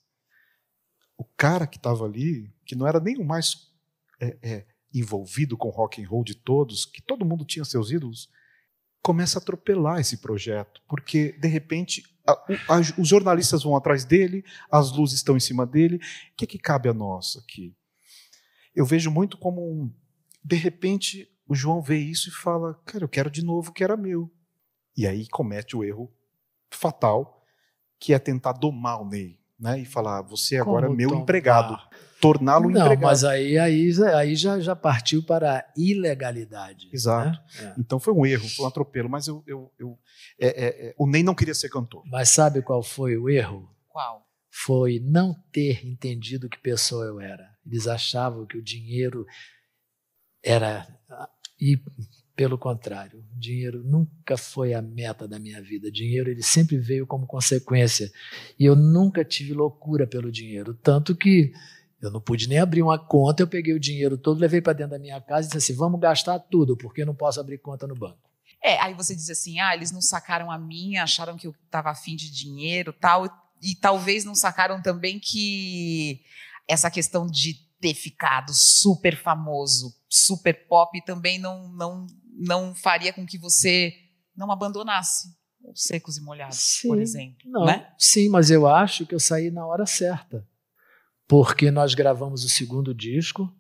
O 1.17 1.25
cara 1.25 1.67
que 1.67 1.77
estava 1.77 2.05
ali, 2.05 2.53
que 2.65 2.75
não 2.75 2.87
era 2.87 3.01
nem 3.01 3.17
o 3.17 3.25
mais. 3.25 3.71
É, 4.21 4.37
é, 4.43 4.67
envolvido 4.99 5.57
com 5.57 5.69
rock 5.69 6.03
and 6.03 6.09
roll 6.09 6.25
de 6.25 6.35
todos, 6.35 6.85
que 6.85 7.03
todo 7.03 7.25
mundo 7.25 7.45
tinha 7.45 7.65
seus 7.65 7.91
ídolos, 7.91 8.31
começa 9.03 9.39
a 9.39 9.43
atropelar 9.43 10.01
esse 10.01 10.19
projeto, 10.19 10.83
porque 10.89 11.33
de 11.33 11.49
repente 11.49 12.03
a, 12.27 12.33
a, 12.33 12.81
os 12.99 13.09
jornalistas 13.09 13.63
vão 13.63 13.77
atrás 13.77 14.05
dele, 14.05 14.45
as 14.71 14.91
luzes 14.91 15.17
estão 15.17 15.37
em 15.37 15.41
cima 15.41 15.65
dele. 15.65 15.97
O 15.97 16.01
que, 16.37 16.45
é 16.45 16.47
que 16.49 16.59
cabe 16.59 16.89
a 16.89 16.95
nós 16.95 17.37
aqui? 17.37 17.75
Eu 18.75 18.85
vejo 18.85 19.11
muito 19.11 19.39
como 19.39 19.63
um, 19.63 19.93
de 20.45 20.57
repente 20.57 21.31
o 21.47 21.55
João 21.55 21.81
vê 21.81 21.99
isso 21.99 22.29
e 22.29 22.33
fala, 22.33 22.75
cara, 22.85 23.05
eu 23.05 23.09
quero 23.09 23.31
de 23.31 23.45
novo 23.45 23.71
o 23.71 23.73
que 23.73 23.85
era 23.85 23.97
meu. 23.97 24.31
E 24.97 25.07
aí 25.07 25.29
comete 25.29 25.77
o 25.77 25.85
erro 25.85 26.13
fatal, 26.71 27.47
que 27.99 28.13
é 28.13 28.19
tentar 28.19 28.53
domar 28.53 29.01
o 29.01 29.09
Ney, 29.09 29.39
né? 29.59 29.81
E 29.81 29.85
falar, 29.85 30.23
você 30.23 30.57
agora 30.57 30.87
é 30.87 30.91
meu 30.91 31.11
tomar? 31.11 31.23
empregado 31.23 31.79
torná-lo 32.21 32.71
Não, 32.71 32.81
empregado. 32.81 33.03
mas 33.03 33.25
aí, 33.25 33.59
aí, 33.59 33.91
aí 34.15 34.35
já, 34.35 34.59
já 34.59 34.75
partiu 34.75 35.23
para 35.23 35.59
a 35.59 35.65
ilegalidade. 35.77 36.89
Exato. 36.93 37.31
Né? 37.31 37.41
É. 37.61 37.75
Então 37.79 38.01
foi 38.01 38.13
um 38.13 38.25
erro, 38.25 38.49
foi 38.49 38.65
um 38.65 38.69
atropelo, 38.69 39.09
mas 39.09 39.27
eu, 39.27 39.43
eu, 39.47 39.73
eu 39.79 39.99
é, 40.41 40.47
é, 40.47 40.89
é, 40.89 40.95
o 40.99 41.07
Ney 41.07 41.23
não 41.23 41.35
queria 41.35 41.55
ser 41.55 41.69
cantor. 41.69 42.03
Mas 42.07 42.31
sabe 42.31 42.63
qual 42.63 42.83
foi 42.83 43.17
o 43.17 43.29
erro? 43.29 43.69
Qual? 43.89 44.27
Foi 44.51 45.01
não 45.01 45.35
ter 45.53 45.87
entendido 45.87 46.49
que 46.49 46.59
pessoa 46.59 47.05
eu 47.05 47.21
era. 47.21 47.47
Eles 47.65 47.87
achavam 47.87 48.47
que 48.47 48.57
o 48.57 48.63
dinheiro 48.63 49.27
era. 50.43 50.87
E 51.61 51.79
pelo 52.37 52.59
contrário, 52.59 53.25
dinheiro 53.33 53.83
nunca 53.83 54.37
foi 54.37 54.75
a 54.75 54.83
meta 54.83 55.27
da 55.27 55.39
minha 55.39 55.61
vida. 55.63 55.91
Dinheiro 55.91 56.31
ele 56.31 56.43
sempre 56.43 56.77
veio 56.77 57.07
como 57.07 57.27
consequência. 57.27 58.13
E 58.59 58.65
eu 58.67 58.77
nunca 58.77 59.25
tive 59.25 59.55
loucura 59.55 60.07
pelo 60.07 60.31
dinheiro. 60.31 60.75
Tanto 60.75 61.17
que 61.17 61.51
eu 62.01 62.11
não 62.11 62.21
pude 62.21 62.47
nem 62.47 62.59
abrir 62.59 62.83
uma 62.83 62.99
conta, 62.99 63.43
eu 63.43 63.49
peguei 63.49 63.73
o 63.73 63.81
dinheiro 63.81 64.19
todo, 64.19 64.39
levei 64.39 64.61
para 64.61 64.75
dentro 64.75 64.93
da 64.93 64.99
minha 64.99 65.19
casa 65.19 65.47
e 65.47 65.51
disse 65.51 65.73
assim: 65.73 65.79
vamos 65.79 65.99
gastar 65.99 66.39
tudo, 66.39 66.77
porque 66.77 67.01
eu 67.03 67.07
não 67.07 67.15
posso 67.15 67.41
abrir 67.41 67.57
conta 67.57 67.87
no 67.87 67.95
banco. 67.95 68.19
É, 68.63 68.79
aí 68.81 68.93
você 68.93 69.15
diz 69.15 69.31
assim: 69.31 69.59
ah, 69.59 69.75
eles 69.75 69.91
não 69.91 70.03
sacaram 70.03 70.51
a 70.51 70.59
minha, 70.59 71.03
acharam 71.03 71.37
que 71.39 71.47
eu 71.47 71.55
estava 71.65 71.91
afim 71.91 72.15
de 72.15 72.31
dinheiro 72.31 72.93
tal, 72.93 73.25
e 73.63 73.75
talvez 73.75 74.25
não 74.25 74.35
sacaram 74.35 74.83
também 74.83 75.19
que 75.19 76.21
essa 76.69 76.91
questão 76.91 77.27
de 77.27 77.55
ter 77.81 77.95
ficado 77.95 78.53
super 78.53 79.17
famoso, 79.17 79.95
super 80.09 80.67
pop, 80.67 81.01
também 81.05 81.39
não, 81.39 81.69
não, 81.73 82.07
não 82.39 82.75
faria 82.75 83.13
com 83.13 83.27
que 83.27 83.39
você 83.39 83.93
não 84.37 84.51
abandonasse 84.51 85.29
os 85.65 85.83
secos 85.83 86.17
e 86.17 86.21
molhados, 86.21 86.59
sim, 86.59 86.89
por 86.89 87.01
exemplo. 87.01 87.37
Não, 87.45 87.65
né? 87.65 87.93
Sim, 87.99 88.29
mas 88.29 88.51
eu 88.51 88.67
acho 88.67 89.07
que 89.07 89.15
eu 89.15 89.21
saí 89.21 89.51
na 89.51 89.67
hora 89.67 89.87
certa 89.87 90.47
porque 91.29 91.71
nós 91.71 91.95
gravamos 91.95 92.45
o 92.45 92.49
segundo 92.49 92.95
disco 92.95 93.53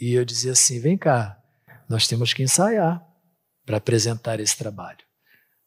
e 0.00 0.12
eu 0.12 0.24
dizia 0.24 0.52
assim: 0.52 0.80
vem 0.80 0.98
cá, 0.98 1.40
nós 1.88 2.06
temos 2.06 2.32
que 2.32 2.42
ensaiar 2.42 3.04
para 3.64 3.76
apresentar 3.76 4.40
esse 4.40 4.56
trabalho. 4.56 4.98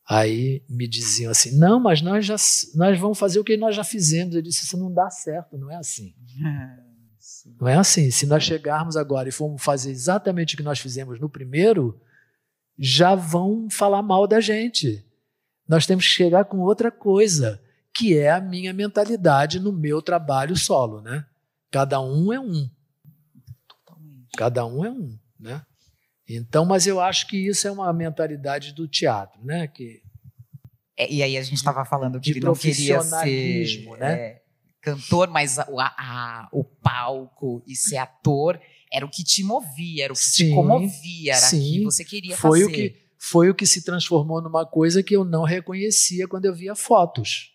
Aí 0.08 0.64
me 0.70 0.88
diziam 0.88 1.32
assim: 1.32 1.58
não, 1.58 1.80
mas 1.80 2.02
nós 2.02 2.26
já 2.26 2.36
nós 2.76 3.00
vamos 3.00 3.18
fazer 3.18 3.40
o 3.40 3.44
que 3.44 3.58
nós 3.58 3.76
já 3.76 3.84
fizemos. 3.84 4.36
Eu 4.36 4.42
disse: 4.42 4.66
isso 4.66 4.78
não 4.78 4.94
dá 4.94 5.10
certo, 5.10 5.58
não 5.58 5.72
é 5.72 5.76
assim. 5.76 6.14
não 7.60 7.68
é 7.68 7.76
assim. 7.76 8.12
Se 8.12 8.26
nós 8.26 8.44
chegarmos 8.44 8.98
agora 8.98 9.30
e 9.30 9.32
formos 9.32 9.64
fazer 9.64 9.92
exatamente 9.92 10.56
o 10.56 10.58
que 10.58 10.64
nós 10.64 10.80
fizemos 10.80 11.20
no 11.20 11.30
primeiro, 11.30 12.00
já 12.78 13.16
vão 13.16 13.70
falar 13.70 14.02
mal 14.02 14.28
da 14.28 14.40
gente. 14.40 15.04
Nós 15.68 15.86
temos 15.86 16.06
que 16.06 16.12
chegar 16.12 16.46
com 16.46 16.60
outra 16.60 16.92
coisa, 16.92 17.62
que 17.94 18.18
é 18.18 18.32
a 18.32 18.42
minha 18.42 18.74
mentalidade 18.74 19.60
no 19.60 19.72
meu 19.72 20.02
trabalho 20.02 20.56
solo, 20.56 21.02
né? 21.02 21.26
Cada 21.72 22.00
um 22.02 22.32
é 22.32 22.40
um. 22.40 22.70
Cada 24.38 24.66
um 24.66 24.86
é 24.86 24.92
um, 24.92 25.18
né? 25.40 25.66
Então, 26.28 26.66
mas 26.66 26.88
eu 26.88 27.00
acho 27.00 27.28
que 27.28 27.38
isso 27.38 27.68
é 27.68 27.72
uma 27.72 27.92
mentalidade 27.94 28.74
do 28.74 28.88
teatro, 28.88 29.44
né? 29.44 29.68
Que 29.68 30.02
é, 30.98 31.12
e 31.12 31.22
aí 31.22 31.38
a 31.38 31.42
gente 31.42 31.58
estava 31.58 31.84
falando 31.84 32.20
que 32.20 32.32
ele 32.32 32.40
não 32.40 32.54
queria 32.54 33.02
ser 33.02 33.86
né? 33.98 34.14
é, 34.14 34.42
cantor, 34.82 35.28
mas 35.30 35.60
a, 35.60 35.66
a, 35.68 36.50
o 36.52 36.64
palco 36.64 37.62
e 37.68 37.76
ser 37.76 37.98
ator 37.98 38.60
era 38.96 39.06
o 39.06 39.10
que 39.10 39.26
te 39.26 39.44
movia, 39.44 40.06
era 40.06 40.14
o 40.14 40.16
que 40.16 40.24
sim, 40.24 40.50
te 40.50 40.56
comovia, 40.56 41.34
era 41.34 41.46
sim, 41.48 41.58
o 41.58 41.74
que 41.80 41.84
você 41.84 42.06
queria 42.06 42.38
foi 42.38 42.62
fazer. 42.62 42.72
O 42.72 42.74
que, 42.74 43.06
foi 43.20 43.50
o 43.50 43.56
que 43.56 43.66
se 43.66 43.84
transformou 43.84 44.42
numa 44.42 44.66
coisa 44.66 45.04
que 45.04 45.14
eu 45.14 45.26
não 45.26 45.44
reconhecia 45.44 46.30
quando 46.30 46.46
eu 46.46 46.56
via 46.56 46.76
fotos. 46.76 47.52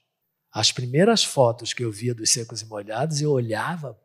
As 0.53 0.70
primeiras 0.70 1.24
fotos 1.24 1.72
que 1.72 1.82
eu 1.82 1.91
via 1.91 2.14
dos 2.14 2.28
secos 2.28 2.61
e 2.61 2.66
molhados, 2.66 3.22
eu 3.22 3.30
olhava, 3.30 3.99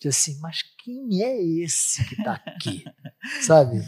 disse 0.00 0.30
assim, 0.30 0.40
mas 0.40 0.62
quem 0.82 1.22
é 1.22 1.42
esse 1.62 2.02
que 2.08 2.14
está 2.14 2.40
aqui? 2.46 2.82
Sabe? 3.42 3.84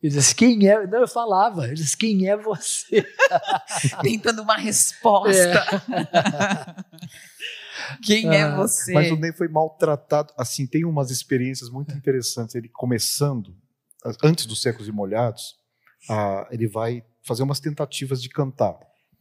Ele 0.00 0.14
disse, 0.14 0.34
quem 0.34 0.66
é? 0.66 0.86
Não, 0.86 1.00
eu 1.00 1.08
falava, 1.08 1.66
ele 1.66 1.74
disse, 1.74 1.96
quem 1.96 2.30
é 2.30 2.36
você? 2.36 3.04
Tentando 4.02 4.40
uma 4.40 4.56
resposta. 4.56 5.36
É. 5.36 6.84
Quem 8.02 8.34
é 8.34 8.42
ah, 8.42 8.56
você? 8.56 8.92
Mas 8.92 9.10
o 9.10 9.16
Ney 9.16 9.32
foi 9.32 9.48
maltratado. 9.48 10.32
Assim, 10.36 10.66
tem 10.66 10.84
umas 10.84 11.10
experiências 11.10 11.70
muito 11.70 11.94
interessantes. 11.94 12.54
Ele 12.54 12.68
começando, 12.68 13.54
antes 14.22 14.46
dos 14.46 14.62
Secos 14.62 14.88
e 14.88 14.92
Molhados, 14.92 15.56
ah, 16.08 16.46
ele 16.50 16.66
vai 16.66 17.02
fazer 17.22 17.42
umas 17.42 17.60
tentativas 17.60 18.22
de 18.22 18.28
cantar. 18.28 18.76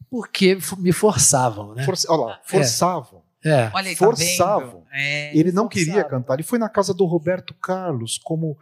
Porque 0.09 0.57
me 0.77 0.91
forçavam, 0.93 1.73
né? 1.73 1.83
Força, 1.83 2.11
olha 2.11 2.25
lá, 2.25 2.33
é. 2.33 2.49
forçavam. 2.49 3.19
É. 3.19 3.27
É. 3.43 3.71
Olha 3.73 3.89
aí, 3.89 3.95
tá 3.95 4.05
forçavam. 4.05 4.81
Tá 4.81 4.97
é, 4.97 5.37
ele 5.37 5.51
não 5.51 5.63
forçava. 5.63 5.85
queria 5.85 6.03
cantar. 6.03 6.33
Ele 6.33 6.43
foi 6.43 6.57
na 6.59 6.69
casa 6.69 6.93
do 6.93 7.05
Roberto 7.05 7.53
Carlos 7.53 8.17
como 8.17 8.57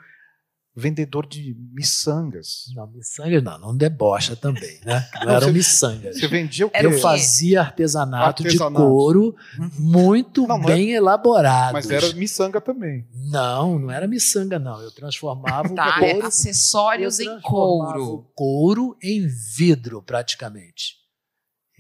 vendedor 0.76 1.26
de 1.26 1.56
miçangas. 1.72 2.66
Não, 2.76 2.86
miçangas 2.88 3.42
não, 3.42 3.58
não 3.58 3.78
debocha 3.78 4.36
também, 4.36 4.80
né? 4.84 5.08
Não, 5.24 5.32
eram 5.32 5.54
miçangas. 5.54 6.20
Você 6.20 6.28
vendia 6.28 6.68
o 6.68 6.70
quê? 6.70 6.86
Eu 6.86 7.00
fazia 7.00 7.62
artesanato, 7.62 8.44
artesanato. 8.44 8.84
de 8.84 8.90
couro 8.90 9.36
muito 9.80 10.46
não, 10.46 10.58
não 10.58 10.66
bem 10.66 10.94
é, 10.94 10.98
elaborado. 10.98 11.74
Mas 11.74 11.90
era 11.90 12.14
miçanga 12.14 12.60
também. 12.60 13.08
Não, 13.14 13.80
não 13.80 13.90
era 13.90 14.08
miçanga 14.08 14.60
não. 14.60 14.82
Eu 14.82 14.92
transformava 14.92 15.70
tá, 15.70 15.98
o 15.98 16.00
couro... 16.00 16.28
acessórios 16.28 17.20
em 17.20 17.40
couro. 17.40 18.30
couro 18.36 18.98
em 19.02 19.28
vidro, 19.56 20.02
praticamente. 20.02 20.96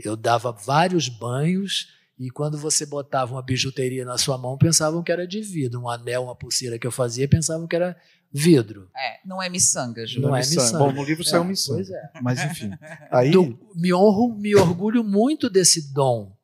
Eu 0.03 0.15
dava 0.15 0.51
vários 0.51 1.09
banhos 1.09 1.87
e 2.17 2.29
quando 2.29 2.57
você 2.57 2.85
botava 2.85 3.33
uma 3.33 3.41
bijuteria 3.41 4.05
na 4.05 4.17
sua 4.17 4.37
mão, 4.37 4.57
pensavam 4.57 5.03
que 5.03 5.11
era 5.11 5.27
de 5.27 5.41
vidro. 5.41 5.81
Um 5.81 5.89
anel, 5.89 6.23
uma 6.23 6.35
pulseira 6.35 6.79
que 6.79 6.87
eu 6.87 6.91
fazia, 6.91 7.27
pensavam 7.27 7.67
que 7.67 7.75
era 7.75 7.95
vidro. 8.31 8.89
É, 8.95 9.19
não 9.25 9.41
é 9.41 9.49
miçanga, 9.49 10.05
Ju. 10.05 10.21
Não, 10.21 10.29
não 10.29 10.35
é 10.35 10.39
miçanga. 10.39 10.77
Bom, 10.77 10.91
no 10.91 11.03
livro 11.03 11.23
é, 11.23 11.27
saiu 11.27 11.43
miçanga. 11.43 11.77
Pois 11.77 11.89
é. 11.89 12.11
Mas 12.21 12.43
enfim. 12.43 12.71
Aí... 13.11 13.31
Do, 13.31 13.57
me 13.75 13.93
honro, 13.93 14.35
me 14.35 14.55
orgulho 14.55 15.03
muito 15.03 15.49
desse 15.49 15.93
dom, 15.93 16.35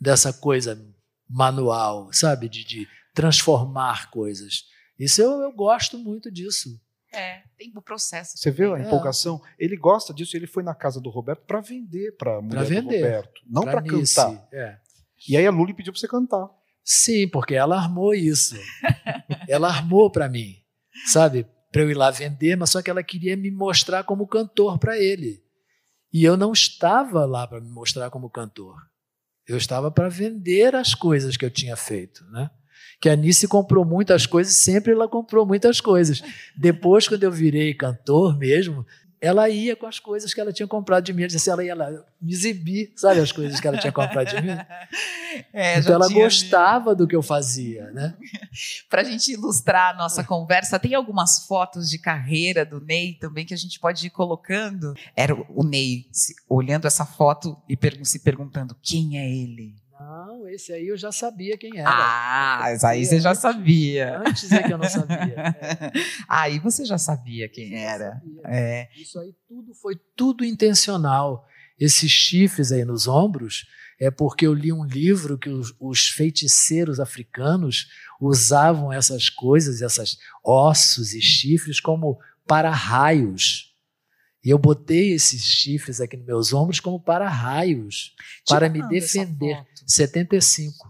dessa 0.00 0.32
coisa 0.32 0.80
manual, 1.28 2.12
sabe? 2.12 2.48
De, 2.48 2.64
de 2.64 2.88
transformar 3.14 4.10
coisas. 4.10 4.64
Isso 4.98 5.20
eu, 5.20 5.40
eu 5.40 5.52
gosto 5.52 5.98
muito 5.98 6.30
disso. 6.30 6.80
É, 7.12 7.42
tem 7.58 7.70
o 7.76 7.82
processo. 7.82 8.38
Você 8.38 8.50
vê 8.50 8.64
a 8.64 8.78
é. 8.78 8.82
empolgação? 8.82 9.40
Ele 9.58 9.76
gosta 9.76 10.14
disso, 10.14 10.36
ele 10.36 10.46
foi 10.46 10.62
na 10.62 10.74
casa 10.74 11.00
do 11.00 11.10
Roberto 11.10 11.42
para 11.46 11.60
vender 11.60 12.16
para 12.16 12.38
a 12.38 12.40
mulher 12.40 12.54
pra 12.54 12.64
vender, 12.64 12.82
do 12.82 13.04
Roberto, 13.04 13.40
não 13.46 13.62
para 13.62 13.82
cantar. 13.82 14.48
É. 14.50 14.78
E 15.28 15.36
aí 15.36 15.46
a 15.46 15.50
Luli 15.50 15.74
pediu 15.74 15.92
para 15.92 16.00
você 16.00 16.08
cantar. 16.08 16.48
Sim, 16.84 17.28
porque 17.28 17.54
ela 17.54 17.76
armou 17.76 18.14
isso. 18.14 18.56
ela 19.46 19.68
armou 19.68 20.10
para 20.10 20.28
mim, 20.28 20.56
sabe? 21.06 21.46
Para 21.70 21.82
eu 21.82 21.90
ir 21.90 21.96
lá 21.96 22.10
vender, 22.10 22.56
mas 22.56 22.70
só 22.70 22.82
que 22.82 22.90
ela 22.90 23.02
queria 23.02 23.36
me 23.36 23.50
mostrar 23.50 24.04
como 24.04 24.26
cantor 24.26 24.78
para 24.78 24.98
ele. 24.98 25.42
E 26.12 26.24
eu 26.24 26.36
não 26.36 26.52
estava 26.52 27.24
lá 27.24 27.46
para 27.46 27.60
me 27.60 27.70
mostrar 27.70 28.10
como 28.10 28.28
cantor. 28.28 28.76
Eu 29.46 29.56
estava 29.56 29.90
para 29.90 30.08
vender 30.08 30.74
as 30.74 30.94
coisas 30.94 31.36
que 31.36 31.44
eu 31.44 31.50
tinha 31.50 31.76
feito, 31.76 32.24
né? 32.30 32.50
que 33.02 33.08
a 33.08 33.16
Nice 33.16 33.48
comprou 33.48 33.84
muitas 33.84 34.26
coisas, 34.26 34.54
sempre 34.54 34.92
ela 34.92 35.08
comprou 35.08 35.44
muitas 35.44 35.80
coisas. 35.80 36.22
Depois, 36.56 37.08
quando 37.08 37.24
eu 37.24 37.32
virei 37.32 37.74
cantor 37.74 38.38
mesmo, 38.38 38.86
ela 39.22 39.48
ia 39.48 39.76
com 39.76 39.86
as 39.86 40.00
coisas 40.00 40.34
que 40.34 40.40
ela 40.40 40.52
tinha 40.52 40.66
comprado 40.66 41.04
de 41.04 41.12
mim. 41.12 41.22
Assim, 41.22 41.48
ela 41.48 41.64
ia 41.64 41.76
lá 41.76 41.88
me 42.20 42.32
exibir, 42.32 42.92
sabe, 42.96 43.20
as 43.20 43.30
coisas 43.30 43.60
que 43.60 43.68
ela 43.68 43.78
tinha 43.78 43.92
comprado 43.92 44.28
de 44.28 44.42
mim. 44.42 44.52
É, 45.50 45.78
então 45.78 45.94
ela 45.94 46.10
gostava 46.10 46.94
do 46.94 47.06
que 47.06 47.16
eu 47.16 47.22
fazia, 47.22 47.90
né? 47.90 48.14
Para 48.90 49.00
a 49.00 49.04
gente 49.04 49.32
ilustrar 49.32 49.94
a 49.94 49.96
nossa 49.96 50.22
conversa, 50.22 50.78
tem 50.78 50.94
algumas 50.94 51.46
fotos 51.46 51.88
de 51.88 51.98
carreira 51.98 52.66
do 52.66 52.82
Ney 52.82 53.14
também 53.14 53.46
que 53.46 53.54
a 53.54 53.56
gente 53.56 53.80
pode 53.80 54.06
ir 54.06 54.10
colocando. 54.10 54.94
Era 55.16 55.34
o 55.34 55.64
Ney 55.64 56.06
olhando 56.46 56.86
essa 56.86 57.06
foto 57.06 57.56
e 57.66 57.78
se 58.04 58.18
perguntando 58.18 58.76
quem 58.82 59.18
é 59.18 59.26
ele. 59.26 59.81
Não, 60.02 60.48
esse 60.48 60.72
aí 60.72 60.88
eu 60.88 60.96
já 60.96 61.12
sabia 61.12 61.56
quem 61.56 61.78
era. 61.78 61.88
Ah, 61.88 62.64
aí 62.64 63.04
você 63.06 63.20
já 63.20 63.34
sabia. 63.34 64.18
Antes 64.18 64.50
é 64.50 64.62
que 64.62 64.72
eu 64.72 64.78
não 64.78 64.88
sabia. 64.88 65.12
É. 65.62 65.92
Aí 66.28 66.58
você 66.58 66.84
já 66.84 66.98
sabia 66.98 67.48
quem 67.48 67.76
era. 67.76 68.20
É. 68.44 68.88
Isso 68.96 69.18
aí 69.18 69.34
tudo 69.46 69.74
foi 69.74 69.96
tudo 70.16 70.44
intencional. 70.44 71.46
Esses 71.78 72.10
chifres 72.10 72.72
aí 72.72 72.84
nos 72.84 73.06
ombros 73.06 73.66
é 74.00 74.10
porque 74.10 74.46
eu 74.46 74.54
li 74.54 74.72
um 74.72 74.84
livro 74.84 75.38
que 75.38 75.48
os, 75.48 75.74
os 75.78 76.08
feiticeiros 76.08 76.98
africanos 76.98 77.88
usavam 78.20 78.92
essas 78.92 79.28
coisas, 79.28 79.80
esses 79.80 80.18
ossos 80.44 81.14
e 81.14 81.20
chifres 81.20 81.80
como 81.80 82.18
para 82.46 82.70
raios. 82.70 83.72
E 84.44 84.50
eu 84.50 84.58
botei 84.58 85.12
esses 85.12 85.42
chifres 85.44 86.00
aqui 86.00 86.16
nos 86.16 86.26
meus 86.26 86.52
ombros 86.52 86.80
como 86.80 86.98
para-raios, 86.98 88.12
para 88.48 88.68
me 88.68 88.82
defender. 88.88 89.64
75. 89.86 90.88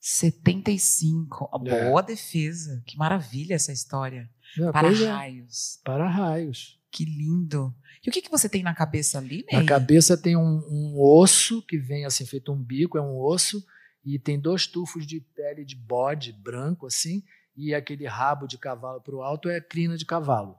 75. 0.00 1.50
Oh, 1.52 1.68
é. 1.68 1.88
Boa 1.88 2.02
defesa. 2.02 2.82
Que 2.86 2.96
maravilha 2.96 3.54
essa 3.54 3.72
história. 3.72 4.28
É, 4.58 4.72
para-raios. 4.72 5.78
É. 5.78 5.84
Para-raios. 5.84 6.80
Que 6.90 7.04
lindo. 7.04 7.74
E 8.04 8.08
o 8.08 8.12
que, 8.12 8.22
que 8.22 8.30
você 8.30 8.48
tem 8.48 8.62
na 8.62 8.74
cabeça 8.74 9.18
ali, 9.18 9.44
Ney? 9.50 9.60
Na 9.60 9.66
cabeça 9.66 10.16
tem 10.16 10.36
um, 10.36 10.62
um 10.70 10.94
osso 10.98 11.60
que 11.62 11.76
vem 11.76 12.04
assim, 12.04 12.24
feito 12.24 12.52
um 12.52 12.56
bico, 12.56 12.96
é 12.96 13.02
um 13.02 13.20
osso, 13.20 13.62
e 14.04 14.18
tem 14.18 14.40
dois 14.40 14.66
tufos 14.66 15.06
de 15.06 15.20
pele 15.20 15.64
de 15.64 15.76
bode 15.76 16.32
branco, 16.32 16.86
assim, 16.86 17.22
e 17.54 17.74
aquele 17.74 18.06
rabo 18.06 18.46
de 18.46 18.56
cavalo 18.56 19.00
para 19.00 19.14
o 19.14 19.22
alto 19.22 19.48
é 19.48 19.60
crina 19.60 19.98
de 19.98 20.06
cavalo. 20.06 20.56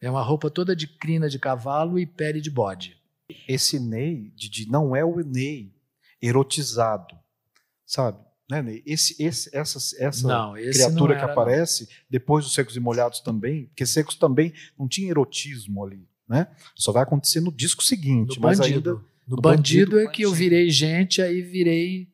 É 0.00 0.10
uma 0.10 0.22
roupa 0.22 0.50
toda 0.50 0.74
de 0.74 0.86
crina 0.86 1.28
de 1.28 1.38
cavalo 1.38 1.98
e 1.98 2.06
pele 2.06 2.40
de 2.40 2.50
bode. 2.50 2.96
Esse 3.46 3.78
Ney, 3.78 4.32
Didi, 4.34 4.70
não 4.70 4.96
é 4.96 5.04
o 5.04 5.16
Ney 5.16 5.74
erotizado, 6.20 7.18
sabe? 7.86 8.18
Né, 8.50 8.62
Ney? 8.62 8.82
Esse, 8.84 9.22
esse, 9.22 9.56
essa 9.56 9.78
essa 10.04 10.26
não, 10.26 10.54
criatura 10.54 11.14
era, 11.14 11.24
que 11.24 11.30
aparece, 11.30 11.84
não. 11.84 11.96
depois 12.10 12.44
dos 12.44 12.52
Secos 12.52 12.74
e 12.74 12.80
Molhados 12.80 13.20
também, 13.20 13.66
porque 13.66 13.86
Secos 13.86 14.16
também 14.16 14.52
não 14.76 14.88
tinha 14.88 15.08
erotismo 15.08 15.84
ali, 15.84 16.08
né? 16.28 16.48
Só 16.74 16.90
vai 16.90 17.04
acontecer 17.04 17.40
no 17.40 17.52
disco 17.52 17.82
seguinte. 17.84 18.36
No 18.36 18.42
mas 18.42 18.58
bandido. 18.58 18.90
Ainda, 18.90 19.02
no, 19.26 19.36
no 19.36 19.42
bandido, 19.42 19.92
bandido, 19.92 20.08
é 20.08 20.12
que 20.12 20.22
eu 20.22 20.32
virei 20.32 20.68
gente, 20.68 21.22
aí 21.22 21.42
virei... 21.42 22.08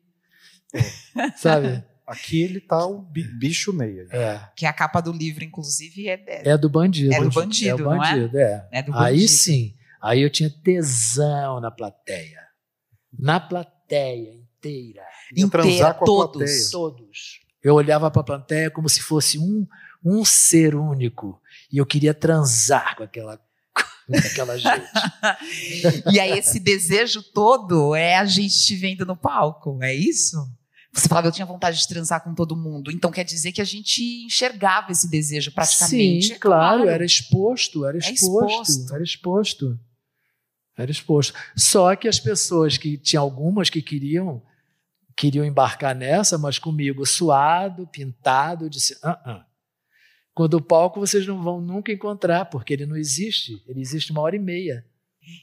É. 0.73 1.31
Sabe? 1.37 1.83
Aqui 2.05 2.41
ele 2.41 2.61
tá 2.61 2.85
o 2.85 3.01
bicho 3.01 3.73
meia. 3.73 4.07
É. 4.11 4.39
Que 4.55 4.65
a 4.65 4.71
capa 4.71 5.01
do 5.01 5.11
livro, 5.11 5.43
inclusive, 5.43 6.07
é. 6.07 6.23
É, 6.27 6.49
é 6.51 6.57
do 6.57 6.69
bandido. 6.69 7.13
É 7.13 7.19
do 7.19 7.29
bandido, 7.31 7.69
é 7.69 7.73
o 7.73 7.85
bandido, 7.85 8.37
é? 8.37 8.67
é? 8.71 8.79
é 8.79 8.83
do 8.83 8.91
bandido. 8.91 9.07
Aí 9.07 9.27
sim. 9.27 9.75
Aí 10.01 10.21
eu 10.21 10.29
tinha 10.29 10.49
tesão 10.49 11.59
na 11.59 11.71
plateia. 11.71 12.39
Na 13.11 13.39
plateia 13.39 13.76
inteira. 13.87 15.03
Inteira, 15.31 15.49
transar 15.49 15.97
com 15.97 16.05
todos. 16.05 16.37
Plateia. 16.37 16.69
Todos. 16.71 17.39
Eu 17.63 17.75
olhava 17.75 18.09
para 18.11 18.21
a 18.21 18.25
plateia 18.25 18.71
como 18.71 18.87
se 18.87 19.01
fosse 19.01 19.37
um, 19.39 19.65
um 20.03 20.23
ser 20.23 20.75
único. 20.75 21.41
E 21.71 21.77
eu 21.77 21.85
queria 21.85 22.13
transar 22.13 22.95
com 22.95 23.03
aquela 23.03 23.39
aquela 24.09 24.55
gente. 24.57 24.83
e 26.11 26.19
aí 26.19 26.37
esse 26.37 26.59
desejo 26.59 27.21
todo 27.21 27.93
é 27.93 28.15
a 28.15 28.25
gente 28.25 28.57
te 28.57 28.75
vendo 28.75 29.05
no 29.05 29.17
palco, 29.17 29.77
é 29.81 29.93
isso? 29.93 30.37
Você 30.93 31.07
falava, 31.07 31.27
eu 31.27 31.31
tinha 31.31 31.45
vontade 31.45 31.77
de 31.77 31.87
transar 31.87 32.23
com 32.23 32.33
todo 32.33 32.55
mundo. 32.55 32.89
Então 32.89 33.11
quer 33.11 33.23
dizer 33.23 33.51
que 33.51 33.61
a 33.61 33.65
gente 33.65 34.25
enxergava 34.25 34.91
esse 34.91 35.09
desejo 35.09 35.51
praticamente. 35.51 36.27
Sim, 36.27 36.33
é 36.33 36.39
claro, 36.39 36.77
claro, 36.77 36.89
era 36.89 37.05
exposto, 37.05 37.85
era 37.85 37.97
exposto, 37.97 38.43
é 38.43 38.61
exposto, 38.61 38.95
era 38.95 39.03
exposto. 39.03 39.79
Era 40.77 40.91
exposto. 40.91 41.33
Só 41.55 41.95
que 41.95 42.07
as 42.07 42.19
pessoas 42.19 42.77
que 42.77 42.97
tinha 42.97 43.19
algumas 43.19 43.69
que 43.69 43.81
queriam 43.81 44.43
queriam 45.17 45.43
embarcar 45.43 45.95
nessa, 45.95 46.37
mas 46.37 46.59
comigo 46.59 47.03
suado, 47.03 47.87
pintado, 47.87 48.69
disse: 48.69 48.97
ah, 49.03 49.19
ah. 49.25 49.45
Quando 50.33 50.53
o 50.53 50.61
palco 50.61 50.99
vocês 50.99 51.25
não 51.25 51.41
vão 51.41 51.59
nunca 51.59 51.91
encontrar, 51.91 52.45
porque 52.45 52.73
ele 52.73 52.85
não 52.85 52.95
existe. 52.95 53.63
Ele 53.67 53.81
existe 53.81 54.11
uma 54.11 54.21
hora 54.21 54.35
e 54.35 54.39
meia. 54.39 54.85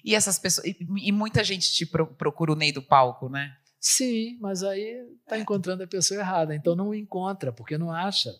E 0.04 0.14
essas 0.14 0.38
pessoas. 0.38 0.68
E, 0.68 0.76
e 1.08 1.10
muita 1.10 1.42
gente 1.42 1.72
te 1.72 1.84
procura 1.84 2.52
o 2.52 2.56
Ney 2.56 2.70
do 2.70 2.80
palco, 2.80 3.28
né? 3.28 3.56
Sim, 3.80 4.38
mas 4.40 4.62
aí 4.62 4.96
está 5.24 5.36
encontrando 5.36 5.82
a 5.82 5.86
pessoa 5.88 6.20
errada. 6.20 6.54
Então 6.54 6.76
não 6.76 6.94
encontra, 6.94 7.52
porque 7.52 7.76
não 7.76 7.90
acha. 7.90 8.30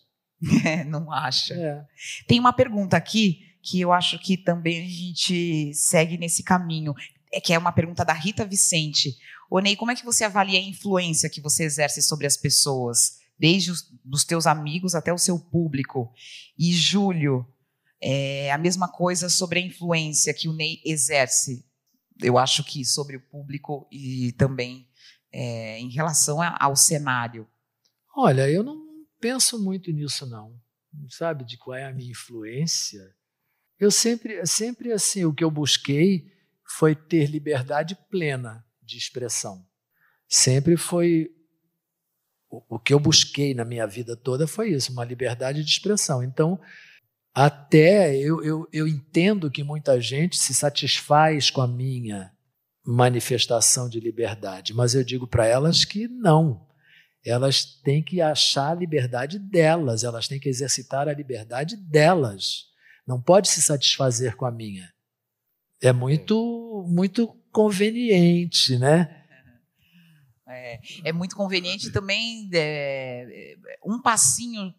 É, 0.65 0.83
não 0.83 1.11
acha. 1.11 1.53
É. 1.53 1.85
Tem 2.27 2.39
uma 2.39 2.51
pergunta 2.51 2.97
aqui 2.97 3.39
que 3.65 3.81
eu 3.81 3.91
acho 3.91 4.19
que 4.19 4.37
também 4.37 4.85
a 4.85 4.87
gente 4.87 5.73
segue 5.73 6.19
nesse 6.19 6.43
caminho, 6.43 6.93
é 7.33 7.41
que 7.41 7.51
é 7.51 7.57
uma 7.57 7.71
pergunta 7.71 8.05
da 8.05 8.13
Rita 8.13 8.45
Vicente. 8.45 9.17
Ô 9.49 9.59
Ney, 9.59 9.75
como 9.75 9.89
é 9.89 9.95
que 9.95 10.05
você 10.05 10.23
avalia 10.23 10.59
a 10.59 10.63
influência 10.63 11.29
que 11.29 11.41
você 11.41 11.63
exerce 11.63 12.01
sobre 12.03 12.27
as 12.27 12.37
pessoas, 12.37 13.17
desde 13.39 13.71
os 13.71 13.91
dos 14.03 14.23
teus 14.23 14.45
amigos 14.45 14.93
até 14.93 15.11
o 15.11 15.17
seu 15.17 15.39
público? 15.39 16.13
E 16.57 16.71
Júlio, 16.71 17.43
é, 17.99 18.51
a 18.51 18.57
mesma 18.57 18.87
coisa 18.87 19.29
sobre 19.29 19.59
a 19.59 19.63
influência 19.63 20.31
que 20.31 20.47
o 20.47 20.53
Ney 20.53 20.79
exerce, 20.85 21.65
eu 22.21 22.37
acho 22.37 22.63
que 22.63 22.85
sobre 22.85 23.17
o 23.17 23.21
público 23.21 23.87
e 23.91 24.31
também 24.33 24.87
é, 25.31 25.79
em 25.79 25.89
relação 25.89 26.37
ao 26.59 26.75
cenário. 26.75 27.47
Olha, 28.15 28.47
eu 28.47 28.63
não 28.63 28.85
penso 29.19 29.61
muito 29.61 29.91
nisso 29.91 30.27
não, 30.27 30.55
sabe, 31.09 31.43
de 31.43 31.57
qual 31.57 31.75
é 31.75 31.85
a 31.85 31.91
minha 31.91 32.11
influência 32.11 33.01
eu 33.79 33.91
sempre, 33.91 34.45
sempre 34.45 34.91
assim, 34.91 35.25
o 35.25 35.33
que 35.33 35.43
eu 35.43 35.51
busquei 35.51 36.31
foi 36.77 36.95
ter 36.95 37.29
liberdade 37.29 37.97
plena 38.09 38.65
de 38.81 38.97
expressão. 38.97 39.65
Sempre 40.27 40.77
foi 40.77 41.29
o, 42.49 42.75
o 42.75 42.79
que 42.79 42.93
eu 42.93 42.99
busquei 42.99 43.53
na 43.53 43.65
minha 43.65 43.85
vida 43.85 44.15
toda 44.15 44.47
foi 44.47 44.71
isso, 44.71 44.91
uma 44.91 45.03
liberdade 45.03 45.63
de 45.63 45.69
expressão. 45.69 46.23
Então, 46.23 46.59
até 47.33 48.15
eu, 48.15 48.43
eu, 48.43 48.67
eu 48.71 48.87
entendo 48.87 49.51
que 49.51 49.63
muita 49.63 49.99
gente 49.99 50.37
se 50.37 50.53
satisfaz 50.53 51.49
com 51.51 51.61
a 51.61 51.67
minha 51.67 52.31
manifestação 52.85 53.89
de 53.89 53.99
liberdade, 53.99 54.73
mas 54.73 54.93
eu 54.93 55.03
digo 55.03 55.27
para 55.27 55.45
elas 55.45 55.83
que 55.83 56.07
não. 56.07 56.65
Elas 57.25 57.65
têm 57.83 58.03
que 58.03 58.21
achar 58.21 58.71
a 58.71 58.75
liberdade 58.75 59.39
delas, 59.39 60.03
elas 60.03 60.27
têm 60.27 60.39
que 60.39 60.47
exercitar 60.47 61.09
a 61.09 61.13
liberdade 61.13 61.75
delas. 61.75 62.65
Não 63.07 63.21
pode 63.21 63.47
se 63.49 63.61
satisfazer 63.61 64.35
com 64.35 64.45
a 64.45 64.51
minha. 64.51 64.91
É 65.81 65.93
muito, 65.93 66.85
muito 66.87 67.27
conveniente, 67.51 68.77
né? 68.77 69.23
É, 70.47 70.79
é 71.05 71.11
muito 71.11 71.35
conveniente 71.35 71.91
também 71.91 72.49
é, 72.53 73.55
um 73.83 73.99
passinho 74.01 74.73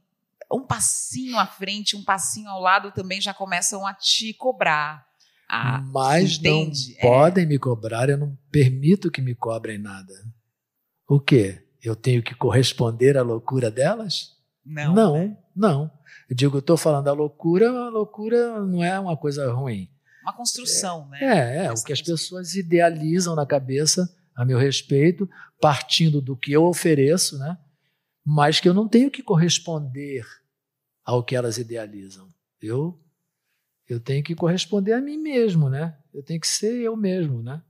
um 0.50 0.64
passinho 0.64 1.38
à 1.38 1.46
frente, 1.46 1.96
um 1.96 2.04
passinho 2.04 2.48
ao 2.48 2.60
lado 2.60 2.92
também 2.92 3.20
já 3.20 3.34
começam 3.34 3.86
a 3.86 3.92
te 3.92 4.32
cobrar. 4.34 5.04
A, 5.48 5.80
Mas 5.80 6.38
entende? 6.38 6.92
não 6.92 6.98
é. 6.98 7.02
podem 7.02 7.46
me 7.46 7.58
cobrar, 7.58 8.08
eu 8.08 8.16
não 8.16 8.36
permito 8.50 9.10
que 9.10 9.20
me 9.20 9.34
cobrem 9.34 9.78
nada. 9.78 10.14
O 11.08 11.20
quê? 11.20 11.64
Eu 11.82 11.94
tenho 11.94 12.22
que 12.22 12.34
corresponder 12.34 13.16
à 13.16 13.22
loucura 13.22 13.70
delas? 13.70 14.36
Não. 14.64 14.94
Não, 14.94 15.14
né? 15.14 15.36
não. 15.54 15.90
Eu 16.28 16.36
digo, 16.36 16.56
eu 16.56 16.60
estou 16.60 16.76
falando 16.76 17.04
da 17.04 17.12
loucura, 17.12 17.70
a 17.70 17.88
loucura 17.88 18.60
não 18.60 18.82
é 18.82 18.98
uma 18.98 19.16
coisa 19.16 19.50
ruim. 19.52 19.88
Uma 20.22 20.32
construção, 20.32 21.08
é, 21.14 21.20
né? 21.20 21.56
É, 21.58 21.64
é 21.66 21.72
o 21.72 21.82
que 21.82 21.92
as 21.92 22.02
pessoas 22.02 22.54
idealizam 22.54 23.36
na 23.36 23.46
cabeça 23.46 24.12
a 24.34 24.44
meu 24.44 24.58
respeito, 24.58 25.28
partindo 25.60 26.20
do 26.20 26.36
que 26.36 26.52
eu 26.52 26.64
ofereço, 26.64 27.38
né? 27.38 27.56
mas 28.28 28.58
que 28.58 28.68
eu 28.68 28.74
não 28.74 28.88
tenho 28.88 29.08
que 29.08 29.22
corresponder 29.22 30.26
ao 31.04 31.22
que 31.22 31.36
elas 31.36 31.58
idealizam. 31.58 32.34
Eu 32.60 33.00
eu 33.88 34.00
tenho 34.00 34.24
que 34.24 34.34
corresponder 34.34 34.94
a 34.94 35.00
mim 35.00 35.16
mesmo, 35.16 35.70
né? 35.70 35.96
Eu 36.12 36.20
tenho 36.20 36.40
que 36.40 36.48
ser 36.48 36.74
eu 36.80 36.96
mesmo, 36.96 37.40
né? 37.40 37.62